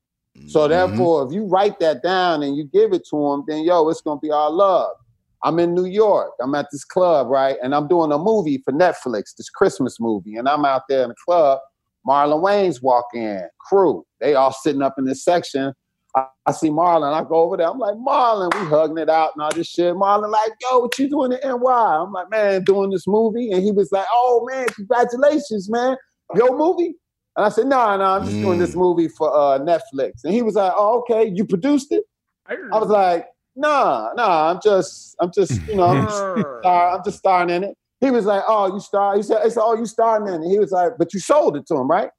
So 0.46 0.60
mm-hmm. 0.60 0.70
therefore, 0.70 1.26
if 1.26 1.32
you 1.32 1.44
write 1.44 1.78
that 1.80 2.02
down 2.02 2.42
and 2.42 2.56
you 2.56 2.64
give 2.64 2.92
it 2.92 3.06
to 3.10 3.16
them, 3.16 3.44
then 3.46 3.64
yo, 3.64 3.88
it's 3.88 4.00
gonna 4.00 4.20
be 4.20 4.30
all 4.30 4.52
love. 4.52 4.96
I'm 5.42 5.58
in 5.58 5.74
New 5.74 5.86
York. 5.86 6.32
I'm 6.40 6.54
at 6.54 6.66
this 6.70 6.84
club, 6.84 7.28
right? 7.28 7.56
And 7.62 7.74
I'm 7.74 7.88
doing 7.88 8.12
a 8.12 8.18
movie 8.18 8.62
for 8.64 8.72
Netflix, 8.72 9.34
this 9.36 9.48
Christmas 9.48 9.98
movie. 9.98 10.36
And 10.36 10.48
I'm 10.48 10.64
out 10.64 10.82
there 10.88 11.02
in 11.02 11.08
the 11.08 11.14
club. 11.24 11.60
Marlon 12.06 12.42
Wayans 12.42 12.82
walk 12.82 13.06
in, 13.14 13.42
crew. 13.58 14.04
They 14.20 14.34
all 14.34 14.52
sitting 14.52 14.82
up 14.82 14.94
in 14.98 15.04
this 15.04 15.24
section. 15.24 15.72
I, 16.14 16.26
I, 16.46 16.52
see 16.52 16.70
Marlon. 16.70 17.12
I 17.12 17.22
go 17.22 17.36
over 17.36 17.56
there. 17.56 17.68
I'm 17.68 17.78
like, 17.78 17.94
Marlon, 17.94 18.52
we 18.54 18.66
hugging 18.66 18.98
it 18.98 19.08
out 19.08 19.32
and 19.34 19.42
all 19.42 19.52
this 19.52 19.68
shit. 19.68 19.94
Marlon, 19.94 20.30
like, 20.30 20.52
yo, 20.60 20.80
what 20.80 20.98
you 20.98 21.08
doing 21.08 21.32
in 21.32 21.38
NY? 21.42 21.70
I'm 21.70 22.12
like, 22.12 22.30
man, 22.30 22.64
doing 22.64 22.90
this 22.90 23.06
movie. 23.06 23.52
And 23.52 23.62
he 23.62 23.70
was 23.70 23.92
like, 23.92 24.06
oh, 24.12 24.46
man, 24.50 24.66
congratulations, 24.68 25.70
man. 25.70 25.96
Your 26.34 26.56
movie? 26.56 26.94
And 27.36 27.46
I 27.46 27.48
said, 27.48 27.66
no, 27.66 27.76
nah, 27.76 27.96
no, 27.96 28.04
nah, 28.04 28.16
I'm 28.16 28.24
just 28.24 28.36
mm. 28.36 28.42
doing 28.42 28.58
this 28.58 28.74
mm. 28.74 28.78
movie 28.78 29.08
for 29.08 29.32
uh, 29.32 29.58
Netflix. 29.60 30.24
And 30.24 30.34
he 30.34 30.42
was 30.42 30.54
like, 30.54 30.72
oh, 30.76 31.00
okay, 31.00 31.30
you 31.32 31.44
produced 31.44 31.92
it? 31.92 32.04
I 32.48 32.78
was 32.78 32.88
like, 32.88 33.26
nah, 33.54 34.12
nah, 34.14 34.50
I'm 34.50 34.60
just, 34.62 35.14
I'm 35.20 35.30
just, 35.32 35.52
you 35.68 35.76
know, 35.76 35.84
I'm 35.84 36.04
just, 36.04 36.16
star, 36.60 36.96
I'm 36.96 37.04
just 37.04 37.18
starring 37.18 37.50
in 37.50 37.64
it. 37.64 37.76
He 38.00 38.10
was 38.10 38.24
like, 38.24 38.42
oh, 38.48 38.72
you 38.72 38.80
star. 38.80 39.16
He 39.16 39.22
said, 39.22 39.44
he 39.44 39.50
said, 39.50 39.62
oh, 39.62 39.76
you 39.76 39.86
starring 39.86 40.32
in 40.32 40.42
it. 40.42 40.48
He 40.48 40.58
was 40.58 40.72
like, 40.72 40.92
but 40.98 41.14
you 41.14 41.20
sold 41.20 41.56
it 41.56 41.66
to 41.68 41.76
him, 41.76 41.88
right? 41.88 42.10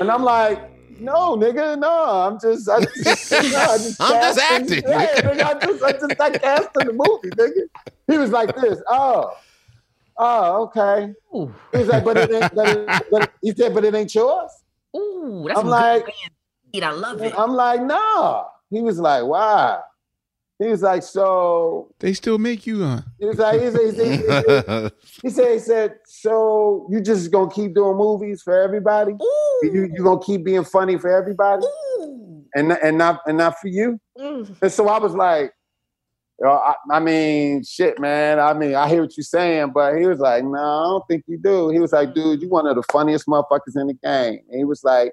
And 0.00 0.10
I'm 0.10 0.22
like, 0.22 0.60
no, 1.00 1.36
nigga, 1.36 1.78
no, 1.78 2.04
I'm 2.04 2.38
just, 2.40 2.68
I 2.68 2.80
just, 2.80 3.30
you 3.30 3.56
I 3.56 3.78
just 3.78 4.00
I'm 4.00 4.12
just 4.12 4.38
acting. 4.38 4.82
Yeah, 4.86 5.20
nigga, 5.20 5.42
I 5.42 5.66
just, 5.66 5.82
I 5.82 5.92
just, 5.92 6.20
I 6.20 6.30
cast 6.38 6.70
in 6.80 6.86
the 6.88 6.92
movie, 6.92 7.30
nigga. 7.30 7.68
He 8.06 8.18
was 8.18 8.30
like 8.30 8.54
this, 8.56 8.80
oh, 8.88 9.32
oh, 10.16 10.62
okay. 10.64 11.14
Ooh. 11.34 11.54
He 11.72 11.78
was 11.78 11.88
like, 11.88 12.04
but 12.04 12.16
it 12.16 12.30
ain't, 12.30 12.54
but 12.54 12.68
it, 12.68 13.06
but 13.10 13.32
he 13.42 13.52
said, 13.52 13.74
but 13.74 13.84
it 13.84 13.94
ain't 13.94 14.14
yours. 14.14 14.50
Ooh, 14.96 15.44
that's 15.46 15.60
I'm 15.60 15.66
like, 15.66 16.04
I 16.74 16.90
love 16.90 17.22
it. 17.22 17.34
I'm 17.36 17.52
like, 17.52 17.82
nah. 17.82 18.44
He 18.70 18.80
was 18.80 18.98
like, 18.98 19.24
wow. 19.24 19.82
He 20.58 20.66
was 20.66 20.82
like, 20.82 21.04
so 21.04 21.94
they 22.00 22.12
still 22.12 22.36
make 22.36 22.66
you, 22.66 22.84
huh? 22.84 23.02
He 23.20 23.26
was 23.26 23.38
like, 23.38 23.60
he 23.60 23.70
said, 23.70 23.84
he 23.84 23.90
said, 23.92 24.92
he 25.22 25.30
said, 25.30 25.52
he 25.52 25.58
said, 25.60 25.94
so 26.04 26.88
you 26.90 27.00
just 27.00 27.30
gonna 27.30 27.50
keep 27.50 27.74
doing 27.74 27.96
movies 27.96 28.42
for 28.42 28.60
everybody? 28.60 29.12
Ooh. 29.12 29.60
You 29.62 29.88
you 29.94 30.02
gonna 30.02 30.20
keep 30.20 30.44
being 30.44 30.64
funny 30.64 30.98
for 30.98 31.10
everybody? 31.10 31.64
Ooh. 31.64 32.44
And 32.54 32.72
and 32.72 32.98
not 32.98 33.20
and 33.26 33.38
not 33.38 33.60
for 33.60 33.68
you? 33.68 34.00
Mm. 34.18 34.56
And 34.60 34.72
so 34.72 34.88
I 34.88 34.98
was 34.98 35.14
like, 35.14 35.52
I, 36.44 36.74
I, 36.90 37.00
mean, 37.00 37.64
shit, 37.64 37.98
man. 37.98 38.38
I 38.38 38.52
mean, 38.52 38.74
I 38.74 38.88
hear 38.88 39.02
what 39.02 39.16
you're 39.16 39.24
saying, 39.24 39.72
but 39.74 39.96
he 39.98 40.06
was 40.06 40.20
like, 40.20 40.44
no, 40.44 40.58
I 40.58 40.84
don't 40.84 41.04
think 41.08 41.24
you 41.26 41.38
do. 41.38 41.70
He 41.70 41.80
was 41.80 41.92
like, 41.92 42.14
dude, 42.14 42.40
you 42.40 42.48
one 42.48 42.66
of 42.66 42.76
the 42.76 42.84
funniest 42.92 43.26
motherfuckers 43.26 43.76
in 43.76 43.88
the 43.88 43.94
game. 43.94 44.40
And 44.48 44.58
he 44.58 44.64
was 44.64 44.84
like, 44.84 45.12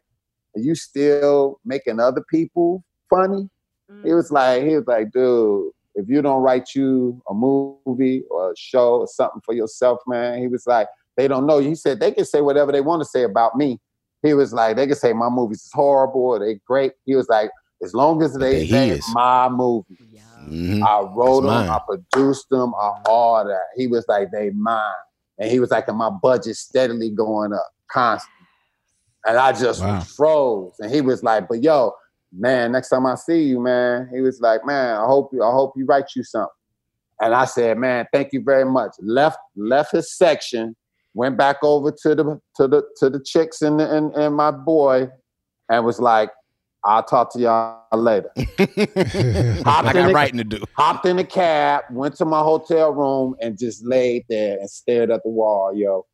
are 0.56 0.62
you 0.62 0.76
still 0.76 1.60
making 1.66 2.00
other 2.00 2.24
people 2.30 2.84
funny? 3.10 3.50
Mm-hmm. 3.92 4.08
He 4.08 4.14
was 4.14 4.32
like, 4.32 4.64
he 4.64 4.76
was 4.76 4.88
like, 4.88 5.12
dude, 5.12 5.72
if 5.96 6.10
you 6.10 6.22
don't 6.22 6.42
write 6.42 6.76
you 6.76 7.22
a 7.30 7.34
movie 7.34 8.24
or 8.30 8.52
a 8.52 8.56
show 8.58 8.96
or 9.00 9.08
something 9.08 9.42
for 9.46 9.54
yourself, 9.54 10.00
man, 10.08 10.40
he 10.40 10.48
was 10.48 10.68
like, 10.68 10.88
they 11.16 11.28
don't 11.28 11.46
know. 11.46 11.60
He 11.60 11.76
said 11.76 12.00
they 12.00 12.12
can 12.12 12.26
say 12.26 12.42
whatever 12.42 12.72
they 12.72 12.82
want 12.82 13.02
to 13.02 13.06
say 13.06 13.24
about 13.24 13.56
me. 13.56 13.80
He 14.22 14.34
was 14.34 14.54
like, 14.54 14.76
they 14.76 14.88
can 14.88 14.96
say 14.96 15.14
my 15.14 15.30
movies 15.30 15.64
is 15.64 15.72
horrible 15.72 16.22
or 16.22 16.40
they 16.40 16.60
great. 16.66 16.94
He 17.06 17.16
was 17.16 17.30
like, 17.30 17.52
as 17.84 17.94
long 17.94 18.24
as 18.24 18.34
they 18.34 18.68
say 18.68 18.90
it's 18.90 19.14
my 19.14 19.48
movie. 19.50 19.98
Yeah. 20.12 20.22
Mm-hmm. 20.48 20.84
I 20.84 21.02
wrote 21.02 21.42
That's 21.42 21.56
them, 21.56 21.68
mine. 21.68 21.70
I 21.70 21.80
produced 21.86 22.50
them, 22.50 22.74
I 22.76 23.02
all 23.06 23.46
that. 23.46 23.64
He 23.76 23.88
was 23.88 24.06
like, 24.08 24.32
they 24.32 24.50
mine. 24.52 24.82
And 25.38 25.52
he 25.52 25.60
was 25.60 25.72
like, 25.72 25.88
and 25.88 25.98
my 25.98 26.10
budget 26.10 26.56
steadily 26.56 27.10
going 27.10 27.54
up, 27.54 27.68
constant. 27.90 28.32
And 29.26 29.38
I 29.38 29.54
just 29.54 29.82
wow. 29.82 30.00
froze. 30.02 30.76
And 30.80 30.94
he 30.94 31.02
was 31.02 31.24
like, 31.24 31.48
but 31.48 31.64
yo, 31.64 31.94
man, 32.38 32.72
next 32.72 32.90
time 32.90 33.06
I 33.06 33.16
see 33.16 33.44
you, 33.44 33.60
man, 33.60 34.10
he 34.14 34.22
was 34.22 34.42
like, 34.42 34.66
man, 34.66 34.98
I 34.98 35.06
hope 35.06 35.32
you, 35.34 35.44
I 35.44 35.52
hope 35.52 35.74
you 35.76 35.86
write 35.86 36.12
you 36.16 36.24
something. 36.24 36.50
And 37.22 37.34
I 37.34 37.46
said, 37.46 37.78
man, 37.78 38.06
thank 38.12 38.34
you 38.34 38.42
very 38.44 38.66
much. 38.66 38.92
Left, 39.00 39.38
left 39.56 39.94
his 39.94 40.16
section, 40.16 40.76
went 41.14 41.38
back 41.38 41.58
over 41.64 41.92
to 42.04 42.16
the 42.16 42.40
to 42.58 42.68
the 42.68 42.84
to 42.98 43.10
the 43.10 43.22
chicks 43.24 43.62
and 43.62 43.80
and, 43.80 44.14
and 44.14 44.36
my 44.36 44.52
boy, 44.52 45.10
and 45.70 45.86
was 45.86 46.00
like, 46.00 46.30
I'll 46.84 47.04
talk 47.04 47.32
to 47.34 47.40
y'all 47.40 47.82
later. 47.94 48.30
I 48.38 49.64
got 49.66 49.94
the, 49.94 50.12
writing 50.14 50.38
to 50.38 50.44
do. 50.44 50.64
Hopped 50.74 51.06
in 51.06 51.16
the 51.16 51.24
cab, 51.24 51.86
went 51.90 52.16
to 52.18 52.26
my 52.26 52.42
hotel 52.42 52.92
room, 52.92 53.36
and 53.42 53.58
just 53.58 53.86
laid 53.86 54.26
there 54.30 54.58
and 54.60 54.70
stared 54.70 55.10
at 55.10 55.24
the 55.24 55.30
wall, 55.30 55.76
yo. 55.76 56.06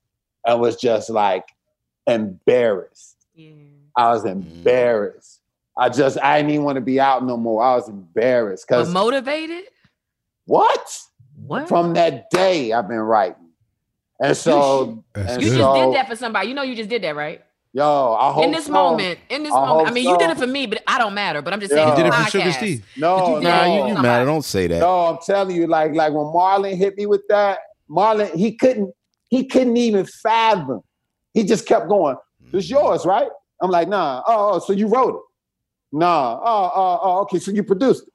And 0.45 0.61
was 0.61 0.75
just 0.77 1.09
like 1.09 1.43
embarrassed. 2.07 3.17
Yeah. 3.33 3.53
I 3.97 4.11
was 4.11 4.23
mm. 4.23 4.31
embarrassed. 4.31 5.40
I 5.77 5.89
just 5.89 6.21
I 6.21 6.37
didn't 6.37 6.51
even 6.51 6.65
want 6.65 6.75
to 6.75 6.81
be 6.81 6.99
out 6.99 7.25
no 7.25 7.37
more. 7.37 7.63
I 7.63 7.75
was 7.75 7.89
embarrassed 7.89 8.65
because 8.67 8.89
motivated. 8.89 9.65
What? 10.45 10.99
What? 11.35 11.67
From 11.67 11.93
that 11.93 12.29
day, 12.29 12.71
I've 12.73 12.87
been 12.87 12.99
writing, 12.99 13.49
and 14.21 14.35
so 14.35 14.83
you, 14.83 15.03
and 15.15 15.41
you 15.41 15.49
so, 15.49 15.57
just 15.57 15.75
did 15.75 15.95
that 15.95 16.07
for 16.09 16.15
somebody. 16.15 16.49
You 16.49 16.53
know, 16.53 16.63
you 16.63 16.75
just 16.75 16.89
did 16.89 17.03
that, 17.03 17.15
right? 17.15 17.41
Yo, 17.73 18.17
I 18.19 18.33
hope 18.33 18.43
in 18.43 18.51
this 18.51 18.65
so. 18.65 18.73
moment, 18.73 19.17
in 19.29 19.43
this 19.43 19.53
I 19.53 19.65
moment. 19.65 19.87
I 19.87 19.91
mean, 19.91 20.03
so. 20.03 20.11
you 20.11 20.17
did 20.17 20.29
it 20.29 20.37
for 20.37 20.47
me, 20.47 20.65
but 20.65 20.83
I 20.85 20.97
don't 20.97 21.13
matter. 21.13 21.41
But 21.41 21.53
I'm 21.53 21.59
just 21.61 21.71
saying, 21.71 21.87
you 21.87 21.95
did 21.95 22.05
it 22.05 22.13
for 22.13 22.19
podcast. 22.19 22.31
Sugar 22.31 22.51
Steve. 22.51 22.85
No, 22.97 23.37
you 23.37 23.43
nah, 23.43 23.65
you, 23.65 23.95
you 23.95 24.01
matter. 24.01 24.25
Don't 24.25 24.43
say 24.43 24.67
that. 24.67 24.79
No, 24.79 25.05
I'm 25.05 25.19
telling 25.25 25.55
you, 25.55 25.67
like, 25.67 25.93
like 25.93 26.11
when 26.11 26.25
Marlon 26.25 26.75
hit 26.75 26.97
me 26.97 27.05
with 27.05 27.21
that, 27.29 27.59
Marlon, 27.89 28.35
he 28.35 28.57
couldn't, 28.57 28.93
he 29.29 29.45
couldn't 29.45 29.77
even 29.77 30.05
fathom. 30.05 30.81
He 31.33 31.45
just 31.45 31.65
kept 31.65 31.87
going. 31.87 32.17
It's 32.51 32.67
mm. 32.67 32.71
yours, 32.71 33.05
right? 33.05 33.29
I'm 33.61 33.71
like, 33.71 33.87
nah. 33.87 34.21
Oh, 34.27 34.55
oh 34.55 34.59
so 34.59 34.73
you 34.73 34.87
wrote 34.87 35.15
it? 35.15 35.21
Nah. 35.91 36.39
Oh, 36.41 36.71
oh, 36.75 36.99
oh, 37.01 37.19
okay. 37.21 37.39
So 37.39 37.51
you 37.51 37.63
produced 37.63 38.07
it. 38.07 38.13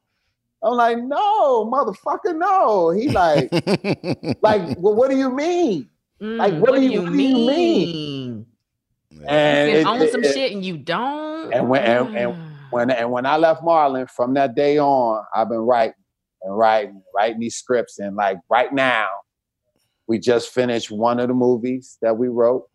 I'm 0.63 0.73
like, 0.73 0.99
no, 0.99 1.67
motherfucker, 1.67 2.37
no. 2.37 2.91
He 2.91 3.11
like, 3.11 3.53
like, 4.43 4.77
well, 4.79 4.95
what 4.95 5.11
do 5.11 5.17
you 5.17 5.31
mean? 5.31 5.89
Mm, 6.21 6.39
like, 6.39 6.55
what, 6.55 6.71
what 6.71 6.77
do 6.77 6.83
you, 6.83 7.03
you 7.03 7.11
mean? 7.11 7.35
Do 7.35 7.41
you 7.41 7.47
mean? 7.47 8.47
And 9.27 9.73
you 9.73 9.87
own 9.87 10.11
some 10.11 10.25
it, 10.25 10.35
shit 10.35 10.53
and 10.53 10.65
you 10.65 10.77
don't. 10.77 11.53
And 11.53 11.69
when 11.69 11.83
and, 11.83 12.17
and 12.17 12.33
mm. 12.35 12.57
when 12.71 12.91
and 12.91 13.11
when 13.11 13.27
I 13.27 13.37
left 13.37 13.63
Marlon, 13.63 14.09
from 14.11 14.35
that 14.35 14.55
day 14.55 14.79
on, 14.79 15.25
I've 15.35 15.49
been 15.49 15.59
writing 15.59 15.95
and 16.43 16.57
writing, 16.57 17.03
writing 17.15 17.41
these 17.41 17.57
scripts. 17.57 17.99
And 17.99 18.17
like 18.17 18.39
right 18.51 18.73
now, 18.73 19.09
we 20.07 20.19
just 20.19 20.51
finished 20.51 20.91
one 20.91 21.19
of 21.19 21.29
the 21.29 21.35
movies 21.35 21.99
that 22.03 22.17
we 22.17 22.29
wrote. 22.29 22.69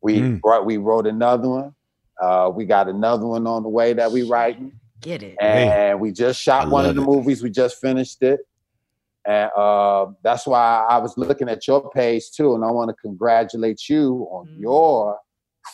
We 0.00 0.20
mm. 0.20 0.40
brought 0.40 0.64
we 0.64 0.76
wrote 0.76 1.06
another 1.06 1.48
one. 1.48 1.74
Uh, 2.20 2.50
we 2.54 2.64
got 2.64 2.88
another 2.88 3.26
one 3.26 3.46
on 3.46 3.62
the 3.62 3.68
way 3.68 3.92
that 3.92 4.10
we 4.10 4.22
writing. 4.22 4.72
Get 5.00 5.22
it. 5.22 5.36
And 5.40 5.70
hey. 5.70 5.94
we 5.94 6.12
just 6.12 6.40
shot 6.40 6.66
I 6.66 6.68
one 6.68 6.86
of 6.86 6.96
the 6.96 7.02
it. 7.02 7.06
movies. 7.06 7.42
We 7.42 7.50
just 7.50 7.80
finished 7.80 8.22
it. 8.22 8.40
And 9.26 9.50
uh, 9.56 10.06
that's 10.22 10.46
why 10.46 10.86
I 10.88 10.98
was 10.98 11.16
looking 11.18 11.48
at 11.48 11.66
your 11.66 11.90
page 11.90 12.30
too. 12.30 12.54
And 12.54 12.64
I 12.64 12.70
want 12.70 12.88
to 12.88 12.94
congratulate 12.94 13.88
you 13.88 14.26
on 14.30 14.46
mm. 14.46 14.60
your 14.60 15.18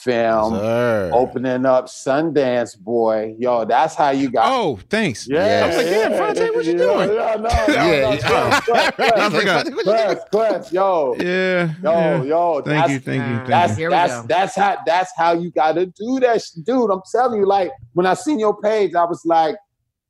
film 0.01 0.55
yes, 0.55 1.11
opening 1.13 1.67
up 1.67 1.87
Sundance 1.87 2.79
Boy. 2.79 3.35
Yo, 3.39 3.65
that's 3.65 3.95
how 3.95 4.11
you 4.11 4.31
got. 4.31 4.47
Oh, 4.47 4.79
thanks. 4.89 5.27
Yeah, 5.29 5.63
I 5.65 5.67
was 5.67 5.77
like, 5.77 5.87
damn, 5.87 6.13
Phonte, 6.13 6.55
what 6.55 6.65
you 6.65 6.79
doing? 6.79 7.09
Yeah, 7.11 7.37
no, 7.37 7.49
no, 7.49 7.49
yeah, 7.49 8.91
I 9.17 9.31
forgot. 9.31 9.73
Quest, 9.85 10.31
Quest, 10.31 10.73
yo, 10.73 11.15
yeah, 11.19 11.75
yo, 11.83 11.93
yeah. 11.93 12.23
yo. 12.23 12.63
Thank 12.63 12.91
you, 12.91 13.01
thank 13.01 13.29
you, 13.29 13.37
thank 13.37 13.47
that's, 13.49 13.79
you. 13.79 13.91
That's 13.91 14.27
that's 14.27 14.57
how 14.57 14.79
that's 14.87 15.13
how 15.17 15.33
you 15.33 15.51
got 15.51 15.73
to 15.73 15.87
do 15.87 16.21
that, 16.21 16.43
dude. 16.65 16.91
I'm 16.91 17.03
telling 17.11 17.41
you, 17.41 17.47
like 17.47 17.71
when 17.93 18.07
I 18.07 18.15
seen 18.15 18.39
your 18.39 18.61
page, 18.61 18.95
I 18.95 19.05
was 19.05 19.25
like. 19.25 19.57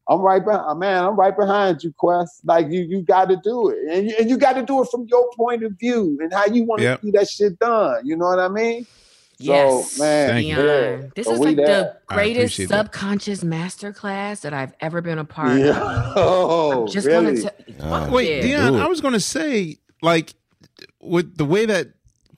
I'm 0.06 0.20
right 0.20 0.44
behind, 0.44 0.66
uh, 0.66 0.74
man. 0.74 1.02
I'm 1.02 1.16
right 1.16 1.34
behind 1.34 1.82
you, 1.82 1.90
Quest. 1.96 2.42
Like 2.44 2.70
you, 2.70 2.82
you 2.82 3.00
got 3.00 3.30
to 3.30 3.40
do 3.42 3.70
it, 3.70 3.78
and 3.90 4.06
you, 4.06 4.14
and 4.20 4.28
you 4.28 4.36
got 4.36 4.52
to 4.52 4.62
do 4.62 4.82
it 4.82 4.88
from 4.90 5.06
your 5.08 5.30
point 5.34 5.64
of 5.64 5.72
view 5.78 6.18
and 6.20 6.30
how 6.30 6.44
you 6.44 6.64
want 6.64 6.80
to 6.80 6.84
yep. 6.84 7.00
see 7.00 7.10
that 7.12 7.26
shit 7.26 7.58
done. 7.58 8.06
You 8.06 8.14
know 8.16 8.26
what 8.26 8.38
I 8.38 8.48
mean? 8.48 8.86
Yes, 9.46 9.98
man, 9.98 10.28
Thank 10.28 10.46
you. 10.48 10.56
Deon. 10.56 11.14
This 11.14 11.26
So 11.26 11.32
is 11.34 11.38
like 11.40 11.56
there. 11.56 11.66
the 11.66 11.96
greatest 12.06 12.54
appreciate 12.54 12.68
that. 12.70 12.76
subconscious 12.86 13.44
masterclass 13.44 14.40
that 14.42 14.52
I've 14.52 14.72
ever 14.80 15.00
been 15.00 15.18
a 15.18 15.24
part 15.24 15.52
of. 15.52 15.58
Yeah. 15.58 16.12
Oh, 16.16 16.86
Just 16.88 17.06
really? 17.06 17.42
want 17.42 17.52
to. 17.78 17.84
Uh, 17.86 18.10
Wait, 18.10 18.44
Yeah. 18.48 18.58
Deon, 18.68 18.72
Do. 18.72 18.78
I 18.78 18.86
was 18.86 19.00
going 19.00 19.14
to 19.14 19.20
say, 19.20 19.78
like, 20.02 20.34
with 21.00 21.36
the 21.36 21.44
way 21.44 21.66
that 21.66 21.88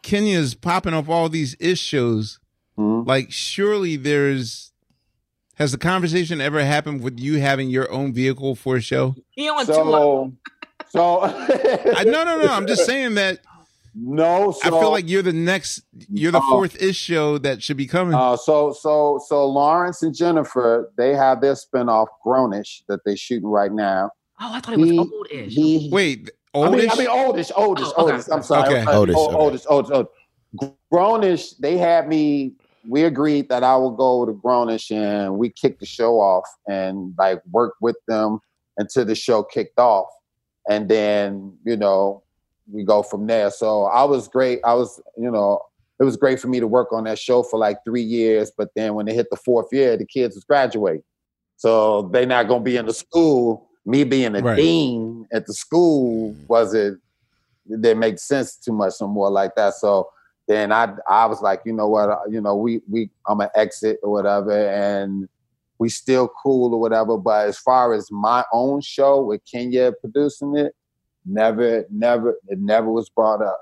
Kenya 0.03 0.39
is 0.39 0.55
popping 0.55 0.95
off 0.95 1.09
all 1.09 1.29
these 1.29 1.55
issues, 1.61 1.79
shows, 1.79 2.39
Mhm. 2.79 3.07
like, 3.07 3.31
surely 3.33 3.97
there's. 3.97 4.73
Has 5.55 5.73
the 5.73 5.79
conversation 5.79 6.41
ever 6.41 6.63
happened 6.65 7.01
with 7.03 7.19
you 7.19 7.39
having 7.41 7.71
your 7.71 7.91
own 7.91 8.13
vehicle 8.13 8.55
for 8.57 8.77
a 8.77 8.81
show? 8.83 9.15
He 9.31 9.49
on 9.49 9.65
two. 9.65 9.73
of 9.73 9.87
them. 9.87 10.39
So, 10.91 11.21
so 11.21 11.21
I, 11.97 12.05
no, 12.05 12.25
no, 12.25 12.43
no. 12.43 12.49
I'm 12.53 12.67
just 12.67 12.85
saying 12.91 13.15
that 13.15 13.41
no. 13.97 14.53
So, 14.53 14.61
I 14.77 14.81
feel 14.81 14.91
like 14.91 15.09
you're 15.09 15.23
the 15.23 15.33
next, 15.33 15.83
you're 16.11 16.33
the 16.33 16.41
fourth 16.43 16.81
ish 16.83 16.97
show 16.97 17.39
that 17.39 17.63
should 17.63 17.77
be 17.79 17.87
coming. 17.87 18.15
Uh, 18.15 18.37
so 18.37 18.73
so 18.73 19.21
so 19.27 19.47
Laurence 19.47 20.03
and 20.03 20.15
Jennifer, 20.15 20.93
they 20.99 21.15
have 21.15 21.41
their 21.41 21.55
spinoff 21.55 22.07
Grownish 22.25 22.83
that 22.89 23.01
they're 23.05 23.17
shooting 23.17 23.49
right 23.49 23.73
now. 23.73 24.11
Oh, 24.41 24.53
I 24.53 24.61
thought 24.61 24.75
it 24.75 24.81
was 24.81 24.91
He- 24.91 24.99
old-ish. 24.99 25.53
He, 25.55 25.89
Wait, 25.91 26.31
I 26.55 26.59
mean, 26.59 26.67
oldish? 26.75 26.91
I 26.93 26.97
mean 26.99 27.09
oldish, 27.09 27.51
oldish, 27.57 27.87
Oh, 27.97 28.05
okay. 28.05 28.13
oldish. 28.13 28.27
I'm 28.31 28.43
sorry, 28.43 28.69
Okay. 28.69 28.79
I'm 28.81 28.85
sorry. 28.85 28.97
Oldish, 28.97 29.17
O- 29.17 29.27
okay. 29.29 29.37
oldish, 29.37 29.63
oldish, 29.69 29.91
oldish. 29.93 30.75
Grownish. 30.93 31.57
They 31.59 31.77
had 31.79 32.09
me. 32.09 32.53
We 32.89 33.03
agreed 33.05 33.49
that 33.49 33.65
I 33.65 33.77
would 33.77 33.97
go 33.97 34.25
to 34.27 34.33
Grownish, 34.33 34.91
and 34.95 35.39
we 35.39 35.51
kicked 35.51 35.81
the 35.81 35.87
show 35.87 36.21
off 36.21 36.45
and 36.69 37.15
like 37.19 37.41
work 37.51 37.75
with 37.81 37.97
them 38.07 38.39
until 38.79 39.05
the 39.05 39.15
show 39.15 39.43
kicked 39.43 39.79
off, 39.79 40.07
and 40.69 40.89
then 40.89 41.57
you 41.65 41.77
know 41.77 42.23
we 42.71 42.85
go 42.85 43.03
from 43.03 43.27
there. 43.27 43.51
So 43.51 43.85
I 43.85 44.05
was 44.05 44.29
great. 44.29 44.61
I 44.65 44.75
was, 44.75 45.01
you 45.17 45.31
know, 45.31 45.61
it 45.99 46.05
was 46.05 46.17
great 46.17 46.41
for 46.41 46.49
me 46.49 46.61
to 46.61 46.67
work 46.67 46.93
on 46.93 47.05
that 47.05 47.19
show 47.19 47.43
for 47.43 47.59
like 47.59 47.79
three 47.85 48.03
years. 48.03 48.53
But 48.57 48.71
then 48.75 48.95
when 48.95 49.07
they 49.07 49.15
hit 49.15 49.29
the 49.31 49.37
fourth 49.37 49.69
year, 49.73 49.97
the 49.97 50.07
kids 50.07 50.35
was 50.35 50.45
graduating. 50.45 51.03
So 51.57 52.03
they 52.13 52.27
not 52.27 52.49
gonna 52.49 52.65
be 52.65 52.77
in 52.77 52.87
the 52.87 52.93
school. 52.95 53.69
Me 53.85 54.05
being 54.05 54.35
a 54.35 54.41
Right. 54.41 54.57
dean 54.57 55.27
at 55.33 55.47
the 55.47 55.55
school 55.55 56.33
mm-hmm. 56.33 56.47
wasn't 56.49 57.01
it 57.69 57.83
didn't 57.83 57.99
make 57.99 58.19
sense 58.19 58.57
too 58.57 58.73
much 58.73 58.95
no 59.01 59.09
more 59.09 59.31
like 59.31 59.55
that. 59.57 59.75
So 59.75 60.09
then 60.47 60.71
I 60.71 60.93
I 61.09 61.27
was 61.27 61.41
like, 61.41 61.63
you 61.65 61.73
know 61.73 61.89
what, 61.89 62.19
you 62.31 62.41
know, 62.41 62.57
we 62.57 62.81
we 62.91 63.11
I'm 63.27 63.39
gonna 63.39 63.51
exit 63.55 63.99
or 64.03 64.13
whatever, 64.13 64.53
and 64.53 65.29
we 65.79 65.89
still 65.89 66.31
cool 66.43 66.75
or 66.75 66.81
whatever. 66.81 67.17
But 67.17 67.49
as 67.49 67.59
far 67.59 67.95
as 67.95 68.11
my 68.11 68.45
own 68.53 68.81
show 68.81 69.23
with 69.23 69.41
Kenya 69.51 69.93
producing 70.01 70.57
it, 70.57 70.75
never, 71.27 71.85
never, 71.91 72.39
it 72.49 72.59
never 72.59 72.91
was 72.91 73.09
brought 73.09 73.43
up. 73.43 73.61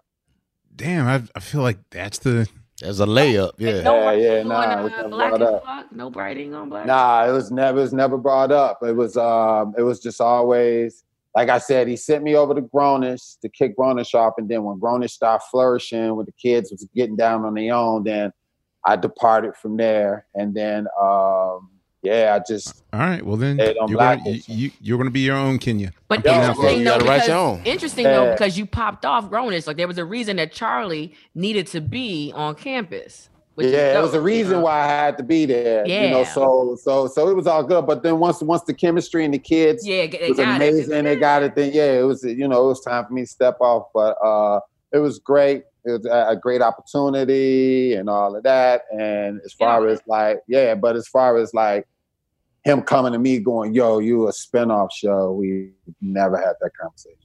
Damn, 0.77 1.07
I, 1.07 1.23
I 1.37 1.41
feel 1.41 1.63
like 1.63 1.79
that's 1.91 2.19
the. 2.19 2.49
There's 2.81 2.99
a 2.99 3.07
layup. 3.07 3.53
Yeah. 3.57 3.83
No 3.83 3.95
Yeah, 3.95 4.05
writing 4.05 4.25
yeah, 4.25 4.41
on, 4.41 4.49
nah, 4.49 4.61
uh, 4.61 4.81
it 4.81 4.83
was 4.83 4.93
never 4.93 5.09
black 5.09 5.39
brought 5.39 5.43
up. 5.43 5.93
No 5.93 6.11
writing 6.11 6.55
on 6.55 6.69
black. 6.69 6.87
Nah, 6.87 7.29
it 7.29 7.33
was 7.33 7.51
never, 7.53 7.79
it 7.79 7.83
was 7.83 7.93
never 7.93 8.19
brought 8.19 8.51
up. 8.51 8.81
It 8.83 8.97
was, 8.97 9.17
um, 9.17 9.75
it 9.79 9.83
was 9.83 10.01
just 10.01 10.21
always, 10.21 11.05
like 11.37 11.49
I 11.49 11.59
said, 11.59 11.87
he 11.87 11.97
sent 11.97 12.25
me 12.25 12.35
over 12.35 12.53
to 12.53 12.63
Grownish 12.63 13.39
to 13.41 13.49
kick 13.49 13.77
Grownish 13.79 14.15
off, 14.15 14.35
and 14.39 14.49
then 14.49 14.65
when 14.65 14.81
Grownish 14.81 15.11
started 15.11 15.45
flourishing, 15.51 16.17
when 16.17 16.27
the 16.27 16.33
kids 16.33 16.73
was 16.73 16.87
getting 16.95 17.17
down 17.17 17.45
on 17.45 17.55
their 17.55 17.73
own, 17.75 18.03
then 18.03 18.33
I 18.85 18.97
departed 18.97 19.55
from 19.57 19.77
there, 19.77 20.27
and 20.35 20.53
then, 20.53 20.89
um, 21.01 21.71
yeah, 22.05 22.39
I 22.39 22.45
just, 22.47 22.83
All 22.93 23.01
right, 23.01 23.25
well 23.25 23.37
then 23.37 23.59
you're 23.59 23.75
gonna, 23.99 24.21
you, 24.27 24.43
you, 24.47 24.71
you're 24.81 24.99
gonna 24.99 25.11
be 25.11 25.21
your 25.21 25.37
own 25.37 25.59
Kenya. 25.59 25.93
But 26.09 26.25
Yeah, 26.25 26.51
interesting 26.51 26.79
you 26.79 26.85
though, 26.85 26.91
gotta 26.99 27.05
write 27.07 27.15
because, 27.23 27.29
your 27.29 27.37
own. 27.39 27.63
interesting 27.65 28.05
though, 28.05 28.31
because 28.33 28.57
you 28.59 28.67
popped 28.67 29.05
off 29.05 29.31
Grownish. 29.31 29.67
Like 29.67 29.77
there 29.77 29.89
was 29.89 29.99
a 29.99 30.05
reason 30.05 30.37
that 30.37 30.53
Charlie 30.53 31.15
needed 31.35 31.67
to 31.69 31.81
be 31.81 32.33
on 32.35 32.55
campus. 32.55 33.29
which 33.57 33.67
is 33.69 33.73
yeah, 33.73 33.99
it 33.99 34.03
was 34.03 34.11
dope, 34.13 34.21
a 34.21 34.23
reason 34.23 34.53
you 34.53 34.59
know? 34.59 34.65
why 34.65 34.81
I 34.83 34.87
had 34.89 35.17
to 35.19 35.23
be 35.25 35.47
there. 35.47 35.87
You 35.87 36.11
know, 36.11 36.19
Yeah. 36.21 36.25
so 36.25 36.77
so 36.83 37.07
so 37.07 37.29
it 37.31 37.35
was 37.37 37.47
all 37.47 37.63
good. 37.63 37.87
But 37.87 38.03
then 38.03 38.19
once 38.19 38.43
once 38.43 38.63
the 38.63 38.75
chemistry 38.75 39.25
and 39.25 39.33
the 39.33 39.39
kids 39.39 39.87
Yeah, 39.87 40.07
they 40.07 40.19
it 40.19 40.29
was 40.31 40.39
got 40.39 40.61
it. 40.61 40.69
amazing. 40.69 41.05
They 41.05 41.17
got 41.17 41.43
it. 41.45 41.55
Then 41.55 41.73
yeah, 41.73 41.93
it 42.01 42.03
was 42.03 42.23
you 42.25 42.49
know 42.49 42.65
it 42.65 42.69
was 42.69 42.81
time 42.83 43.07
for 43.07 43.13
me 43.13 43.23
to 43.23 43.27
step 43.29 43.57
off. 43.61 43.85
But 43.95 44.17
uh, 44.25 44.61
it 44.93 44.99
was 44.99 45.19
great. 45.21 45.63
It 45.87 45.91
was 45.93 46.07
a, 46.07 46.31
a 46.31 46.37
great 46.37 46.63
opportunity 46.63 47.95
and 47.95 48.09
all 48.09 48.35
of 48.37 48.43
that. 48.45 48.83
And 48.93 49.41
as 49.45 49.53
far 49.53 49.87
Yeah. 49.87 49.93
as 49.93 50.01
like 50.07 50.41
yeah, 50.49 50.75
but 50.75 50.97
as 50.97 51.07
far 51.09 51.37
as 51.37 51.53
like 51.55 51.87
him 52.65 52.83
coming 52.83 53.13
to 53.13 53.19
me 53.19 53.39
going, 53.39 53.75
"Yo, 53.75 53.99
you 53.99 54.29
a 54.29 54.33
spinoff 54.33 54.89
show," 54.93 55.33
we 55.33 55.71
never 56.01 56.37
had 56.37 56.55
that 56.61 56.71
conversation. 56.81 57.19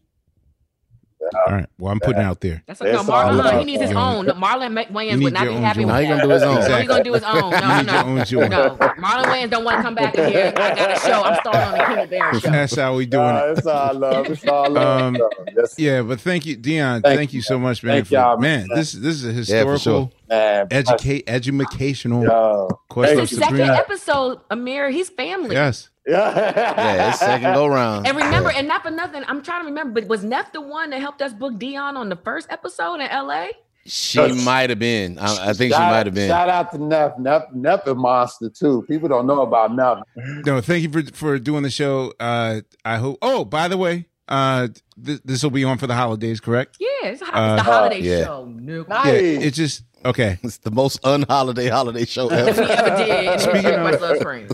All 1.47 1.53
right, 1.53 1.65
well 1.77 1.91
I'm 1.91 1.99
putting 1.99 2.21
it 2.21 2.25
out 2.25 2.39
there. 2.39 2.63
That's 2.65 2.79
like, 2.79 2.93
no, 2.93 3.01
It's 3.01 3.09
all 3.09 3.23
Marlon, 3.25 3.39
about- 3.41 3.59
he 3.59 3.65
needs 3.65 3.81
his 3.81 3.91
own. 3.91 4.25
Marlon 4.27 4.71
Ma- 4.73 4.83
Wayans 4.85 5.21
would 5.21 5.33
not 5.33 5.47
be 5.47 5.53
happy 5.55 5.81
joint. 5.81 5.87
with 5.87 5.93
Now 5.93 5.97
he 5.99 6.07
that. 6.07 6.09
gonna 6.09 6.23
do 6.23 6.29
his 6.29 6.43
own. 6.43 6.55
No, 6.69 6.77
he 6.77 6.87
gonna 6.87 7.03
do 7.03 7.13
his 7.13 7.23
own. 7.23 7.51
No, 7.51 7.57
You 7.59 7.83
need 7.83 7.91
your 7.91 8.03
no, 8.03 8.03
own 8.19 8.25
joint. 8.25 8.51
no. 8.51 8.69
Marlon 8.77 9.25
Wayans 9.25 9.49
don't 9.49 9.65
want 9.65 9.77
to 9.77 9.83
come 9.83 9.95
back 9.95 10.15
in 10.15 10.31
here. 10.31 10.53
I 10.55 10.75
got 10.75 10.91
a 10.97 10.99
show. 11.01 11.21
I'm 11.21 11.39
starting 11.41 11.61
on 11.61 11.71
the 11.77 11.83
Kenya 11.83 12.07
Barris 12.07 12.41
show. 12.41 12.49
That's 12.51 12.75
how 12.75 12.95
we 12.95 13.05
doing 13.05 13.23
Nah, 13.25 13.45
it. 13.47 13.57
it's 13.57 13.67
all 13.67 13.93
love. 13.95 14.25
It's 14.27 14.47
all 14.47 14.69
love. 14.69 15.01
Um, 15.15 15.17
yes, 15.57 15.75
Yeah, 15.77 16.01
but 16.03 16.21
thank 16.21 16.45
you, 16.45 16.55
Deon. 16.55 17.01
Thank 17.03 17.17
Thank, 17.17 17.33
you, 17.33 17.37
you 17.37 17.41
so 17.43 17.59
much, 17.59 17.83
man. 17.83 17.95
Thank 17.97 18.07
for- 18.07 18.13
y'all, 18.13 18.37
man, 18.37 18.65
man. 18.69 18.77
this 18.77 18.93
this 18.93 19.15
is 19.21 19.25
a 19.25 19.27
Yeah, 19.27 19.33
historical, 19.33 19.77
sure. 19.77 20.09
Man. 20.29 20.67
educate, 20.71 21.23
educational 21.27 22.23
Yo. 22.23 22.69
Quest 22.89 23.09
Thank 23.09 23.23
of 23.23 23.29
The 23.29 23.35
second 23.35 23.69
episode, 23.69 24.39
Ahmir, 24.49 24.91
he's 24.91 25.09
family. 25.09 25.55
Yes. 25.55 25.89
Yeah. 26.07 26.33
Yeah, 26.35 27.09
it's 27.09 27.19
second 27.19 27.53
go 27.53 27.67
round. 27.67 28.07
And 28.07 28.17
remember, 28.17 28.51
and 28.51 28.67
not 28.67 28.83
for 28.83 28.91
nothing, 28.91 29.23
I'm 29.27 29.41
trying 29.41 29.61
to 29.61 29.65
remember, 29.67 30.01
but 30.01 30.09
was 30.09 30.23
Neff 30.23 30.51
the 30.51 30.61
one 30.61 30.89
that 30.91 31.01
helped 31.01 31.21
us 31.21 31.33
book 31.33 31.53
Deon 31.53 31.95
on 31.95 32.09
the 32.09 32.15
first 32.15 32.47
episode 32.51 32.95
in 32.95 33.07
LA? 33.11 33.47
She 33.85 34.19
might 34.43 34.69
have 34.69 34.77
been. 34.77 35.17
I, 35.17 35.49
I 35.49 35.53
think 35.53 35.73
she 35.73 35.79
might 35.79 36.05
have 36.05 36.13
been. 36.13 36.29
Shout 36.29 36.49
out 36.49 36.71
to 36.71 36.77
Neff. 36.77 37.17
Neff, 37.17 37.43
Neff 37.53 37.87
a 37.87 37.95
monster 37.95 38.49
too. 38.49 38.83
People 38.87 39.09
don't 39.09 39.25
know 39.25 39.41
about 39.41 39.73
Neff. 39.73 40.03
No, 40.45 40.61
thank 40.61 40.83
you 40.83 40.91
for 40.91 41.01
for 41.11 41.39
doing 41.39 41.63
the 41.63 41.71
show. 41.71 42.13
Uh, 42.19 42.61
I 42.85 42.97
hope. 42.97 43.17
Oh, 43.21 43.45
by 43.45 43.67
the 43.67 43.77
way, 43.77 44.05
uh, 44.29 44.67
th- 45.03 45.19
this 45.25 45.43
will 45.43 45.49
be 45.51 45.63
on 45.65 45.77
for 45.77 45.87
the 45.87 45.95
holidays, 45.95 46.39
correct? 46.39 46.77
Yeah, 46.79 46.87
it's, 47.03 47.21
a- 47.21 47.25
it's 47.25 47.31
Uh, 47.33 47.55
the 47.57 47.63
holiday 47.63 47.99
yeah. 48.01 48.23
show. 48.25 48.45
Nick. 48.45 48.87
Nice. 48.87 49.05
Yeah. 49.07 49.11
It's 49.39 49.57
just 49.57 49.83
okay. 50.05 50.37
It's 50.43 50.57
the 50.59 50.71
most 50.71 50.99
unholiday 51.03 51.67
holiday 51.67 52.05
show 52.05 52.29
That 52.29 52.45
we 52.55 52.61
ever. 52.63 52.71
ever 52.71 52.97
did 53.05 53.39
Speaking 53.41 53.59
Speaking 53.61 53.79
of- 53.79 54.01
West 54.01 54.21
Springs. 54.21 54.51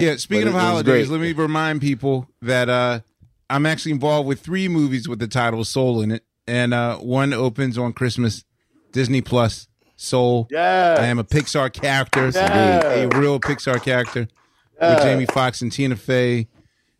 Yeah. 0.00 0.16
Speaking 0.16 0.44
But 0.44 0.48
of 0.50 0.54
it- 0.54 0.58
it 0.58 0.62
was 0.62 0.62
holidays, 0.62 1.10
let 1.10 1.20
me 1.20 1.32
remind 1.32 1.80
people 1.80 2.28
that 2.42 2.68
uh, 2.68 3.00
I'm 3.50 3.66
actually 3.66 3.92
involved 3.92 4.28
with 4.28 4.40
three 4.40 4.68
movies 4.68 5.08
with 5.08 5.18
the 5.18 5.28
title 5.28 5.64
Soul 5.64 6.00
in 6.02 6.10
it, 6.10 6.24
and 6.46 6.72
uh, 6.74 6.96
one 6.98 7.32
opens 7.32 7.76
on 7.78 7.92
Christmas. 7.92 8.44
Disney 8.92 9.20
Plus. 9.22 9.66
Soul. 9.96 10.46
Yeah. 10.50 10.96
I 10.98 11.06
am 11.06 11.18
a 11.18 11.24
Pixar 11.24 11.72
character, 11.72 12.30
Yeah. 12.34 12.82
a 12.88 13.08
real 13.08 13.38
Pixar 13.40 13.80
character 13.82 14.26
Yeah. 14.80 14.94
with 14.94 15.02
Jamie 15.04 15.26
Foxx 15.26 15.62
and 15.62 15.70
Tina 15.72 15.94
Fey 15.96 16.48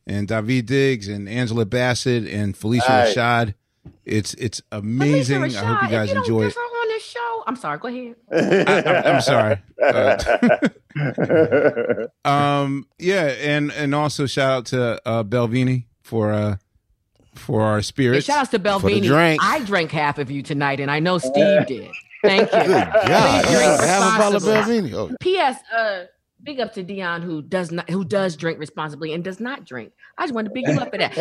and 0.07 0.29
Daveed 0.29 0.67
Diggs 0.67 1.09
and 1.09 1.29
Angela 1.29 1.65
Bassett 1.65 2.27
and 2.29 2.55
Phylicia 2.55 2.89
Right. 2.89 3.17
Rashad. 3.17 3.55
It's 4.05 4.35
it's 4.35 4.61
amazing. 4.73 5.41
Phylicia 5.43 5.63
I 5.63 5.65
hope 5.65 5.83
you 5.83 5.89
guys 5.89 6.09
if 6.11 6.15
you 6.15 6.21
enjoy 6.21 6.41
don't 6.41 6.51
it. 6.51 6.55
get 6.55 6.57
her 6.57 6.61
on 6.83 6.89
this 6.89 7.05
show. 7.05 7.43
I'm 7.47 7.57
sorry. 7.57 7.79
Go 7.79 7.89
ahead. 7.89 8.15
I, 8.69 8.83
I'm, 9.11 9.15
I'm 9.17 9.21
sorry. 9.21 9.63
Uh, 9.83 10.17
um, 12.29 12.87
yeah, 12.99 13.25
and 13.41 13.73
and 13.73 13.95
also 13.95 14.27
shout 14.27 14.51
out 14.53 14.67
to 14.67 15.01
uh, 15.09 15.25
Belvini 15.25 15.85
for 16.03 16.33
uh 16.33 16.57
for 17.35 17.63
our 17.63 17.77
And 17.77 17.85
spirits. 17.85 18.27
shout 18.27 18.39
out 18.39 18.51
to 18.53 18.59
Belvini. 18.59 19.03
drink. 19.05 19.41
I 19.43 19.61
drank 19.65 19.91
half 19.91 20.19
of 20.19 20.31
you 20.31 20.43
tonight, 20.43 20.81
and 20.81 20.91
I 20.91 21.01
know 21.01 21.19
Steve 21.19 21.35
did. 21.67 21.91
Thank 22.23 22.51
you. 22.53 22.59
Good 22.59 22.69
God. 22.69 23.45
Please 23.45 23.57
drink 23.57 23.81
Have 23.81 24.15
a 24.15 24.19
bottle 24.19 24.37
of. 24.37 24.43
Belvini. 24.45 24.93
Oh, 24.95 25.15
P.S. 25.21 25.59
Uh, 25.77 26.05
big 26.45 26.61
up 26.61 26.73
to 26.75 26.85
Deon 26.85 27.23
who 27.23 27.41
does 27.43 27.73
not 27.73 27.89
who 27.91 28.05
does 28.05 28.37
drink 28.37 28.59
responsibly 28.59 29.13
and 29.15 29.25
does 29.25 29.41
not 29.41 29.65
drink. 29.65 29.93
I 30.19 30.25
just 30.25 30.35
wanted 30.35 30.51
to 30.51 30.55
big 30.55 30.67
you 30.69 30.79
up 30.81 30.91
for 30.91 30.99
that. 30.99 31.15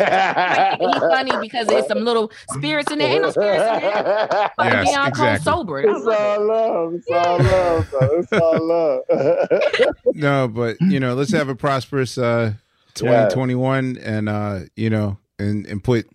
He's 0.78 0.94
funny 0.98 1.32
because 1.40 1.66
there's 1.66 1.86
some 1.86 2.00
little 2.04 2.30
spirits 2.50 2.92
in 2.92 2.98
there. 2.98 3.08
Ain't 3.12 3.22
no 3.22 3.30
spirits 3.30 3.62
in 3.62 3.80
there. 3.90 4.28
Fucking 4.56 4.72
Yes, 4.72 4.88
Deon 4.96 5.08
exactly. 5.08 5.26
cold 5.26 5.40
sober. 5.42 5.78
I 5.78 5.82
It's 5.96 6.04
love 6.04 6.14
it. 6.14 6.38
all 6.38 6.46
love. 6.46 6.94
It's 6.94 7.10
all 7.10 7.38
love. 7.38 7.90
Bro. 7.90 8.18
It's 8.20 8.32
all 8.32 8.66
love. 8.66 9.94
no, 10.14 10.48
but 10.48 10.76
you 10.80 11.00
know, 11.00 11.14
let's 11.14 11.32
have 11.32 11.48
a 11.48 11.54
prosperous 11.54 12.18
uh 12.18 12.52
2021 12.94 13.98
and 13.98 14.28
uh, 14.28 14.60
you 14.76 14.90
know, 14.90 15.18
and 15.38 15.66
and 15.66 15.82
put 15.82 16.06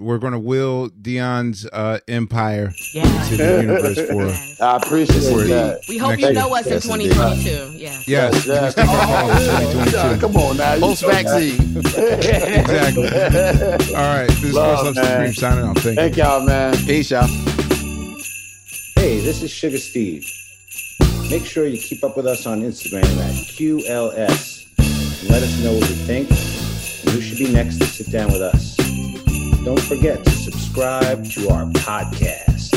we're 0.00 0.18
gonna 0.18 0.38
will 0.38 0.88
Deon's 0.90 1.66
uh 1.72 1.98
empire 2.08 2.72
Yeah. 2.92 3.02
to 3.28 3.36
the 3.36 3.60
universe 3.62 4.00
for 4.08 4.62
I 4.64 4.76
appreciate 4.76 5.22
For- 5.22 5.44
that. 5.44 5.80
We 5.88 5.98
hope 5.98 6.10
Next 6.10 6.22
you 6.22 6.26
year. 6.28 6.34
know 6.34 6.54
us 6.54 6.66
Yes, 6.66 6.84
in 6.84 6.98
2022. 6.98 7.78
Yeah. 7.78 8.00
Yes, 8.06 8.46
Yeah. 8.46 8.64
we 8.64 8.70
still 8.70 8.86
got 8.86 9.08
all 9.08 9.30
of 9.30 9.38
2022. 9.38 9.96
Yeah, 9.96 10.16
Come 10.18 10.36
on 10.36 10.56
now. 10.56 10.74
you 10.74 10.80
Post 10.80 11.04
vaccine. 11.06 11.76
Exactly. 11.76 13.04
All 13.94 14.02
right, 14.16 14.26
this 14.28 14.44
is 14.44 14.54
Love, 14.54 14.84
First 14.86 14.96
Love. 14.96 15.06
Supreme 15.06 15.32
signing 15.34 15.64
off. 15.64 15.76
Thank 15.78 15.86
you. 15.86 15.94
Thank 16.02 16.16
y'all, 16.16 16.40
man. 16.46 16.76
Peace, 16.86 17.10
y'all. 17.10 17.26
Hey, 18.96 19.20
this 19.20 19.42
is 19.42 19.50
Sugar 19.50 19.78
Steve. 19.78 20.24
Make 21.30 21.44
sure 21.44 21.66
you 21.66 21.78
keep 21.78 22.04
up 22.04 22.16
with 22.16 22.26
us 22.26 22.46
on 22.46 22.60
Instagram 22.62 23.04
at 23.04 23.34
QLS 23.34 24.66
and 24.78 25.30
let 25.30 25.42
us 25.42 25.58
know 25.62 25.72
what 25.74 25.88
you 25.88 25.96
think 25.96 26.30
and 26.30 27.10
who 27.10 27.20
should 27.20 27.38
be 27.38 27.52
next 27.52 27.78
to 27.78 27.86
sit 27.86 28.10
down 28.10 28.30
with 28.32 28.42
us. 28.42 28.76
Don't 29.64 29.80
forget 29.80 30.22
to 30.22 30.30
subscribe 30.30 31.24
to 31.30 31.48
our 31.48 31.64
podcast. 31.72 32.70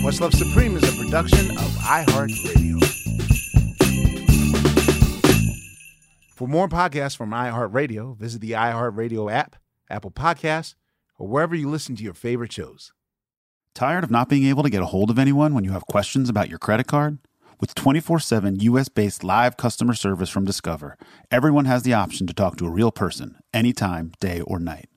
Questlove 0.00 0.34
Supreme 0.34 0.78
is 0.78 0.84
a 0.84 1.04
production 1.04 1.50
of 1.50 1.70
iHeartRadio. 1.82 2.82
For 6.34 6.48
more 6.48 6.70
podcasts 6.70 7.14
from 7.14 7.32
iHeartRadio, 7.32 8.16
visit 8.16 8.40
the 8.40 8.52
iHeartRadio 8.52 9.30
app, 9.30 9.56
Apple 9.90 10.10
Podcasts, 10.10 10.74
or 11.18 11.28
wherever 11.28 11.54
you 11.54 11.68
listen 11.68 11.96
to 11.96 12.02
your 12.02 12.14
favorite 12.14 12.50
shows. 12.50 12.94
Tired 13.74 14.04
of 14.04 14.10
not 14.10 14.30
being 14.30 14.46
able 14.46 14.62
to 14.62 14.70
get 14.70 14.80
a 14.80 14.86
hold 14.86 15.10
of 15.10 15.18
anyone 15.18 15.52
when 15.52 15.64
you 15.64 15.72
have 15.72 15.84
questions 15.84 16.30
about 16.30 16.48
your 16.48 16.58
credit 16.58 16.86
card? 16.86 17.18
With 17.60 17.74
24 17.74 18.20
7 18.20 18.60
US 18.60 18.88
based 18.88 19.22
live 19.22 19.58
customer 19.58 19.92
service 19.92 20.30
from 20.30 20.46
Discover, 20.46 20.96
everyone 21.30 21.66
has 21.66 21.82
the 21.82 21.92
option 21.92 22.26
to 22.26 22.32
talk 22.32 22.56
to 22.56 22.66
a 22.66 22.70
real 22.70 22.90
person 22.90 23.36
anytime, 23.52 24.12
day 24.18 24.40
or 24.40 24.58
night. 24.58 24.88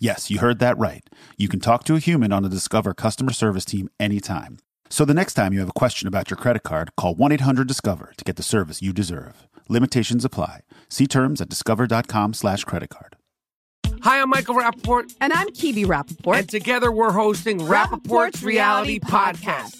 Yes, 0.00 0.28
you 0.28 0.40
heard 0.40 0.58
that 0.58 0.76
right. 0.76 1.08
You 1.36 1.46
can 1.46 1.60
talk 1.60 1.84
to 1.84 1.94
a 1.94 2.00
human 2.00 2.32
on 2.32 2.42
the 2.42 2.48
Discover 2.48 2.94
customer 2.94 3.32
service 3.32 3.64
team 3.64 3.88
anytime. 4.00 4.58
So 4.88 5.04
the 5.04 5.14
next 5.14 5.34
time 5.34 5.52
you 5.52 5.60
have 5.60 5.68
a 5.68 5.72
question 5.72 6.08
about 6.08 6.30
your 6.30 6.36
credit 6.36 6.64
card, 6.64 6.90
call 6.96 7.14
1 7.14 7.30
800 7.30 7.68
Discover 7.68 8.12
to 8.16 8.24
get 8.24 8.34
the 8.34 8.42
service 8.42 8.82
you 8.82 8.92
deserve. 8.92 9.46
Limitations 9.68 10.24
apply. 10.24 10.62
See 10.88 11.06
terms 11.06 11.40
at 11.40 11.48
discover.com 11.48 12.34
slash 12.34 12.64
credit 12.64 12.90
card. 12.90 13.14
Hi, 14.02 14.20
I'm 14.20 14.30
Michael 14.30 14.56
Rapaport. 14.56 15.14
And 15.20 15.32
I'm 15.32 15.48
Kibi 15.50 15.84
Rapaport. 15.84 16.38
And 16.38 16.48
together 16.48 16.90
we're 16.90 17.12
hosting 17.12 17.60
Rapaport's 17.60 18.42
Reality 18.42 18.98
Podcast. 18.98 19.79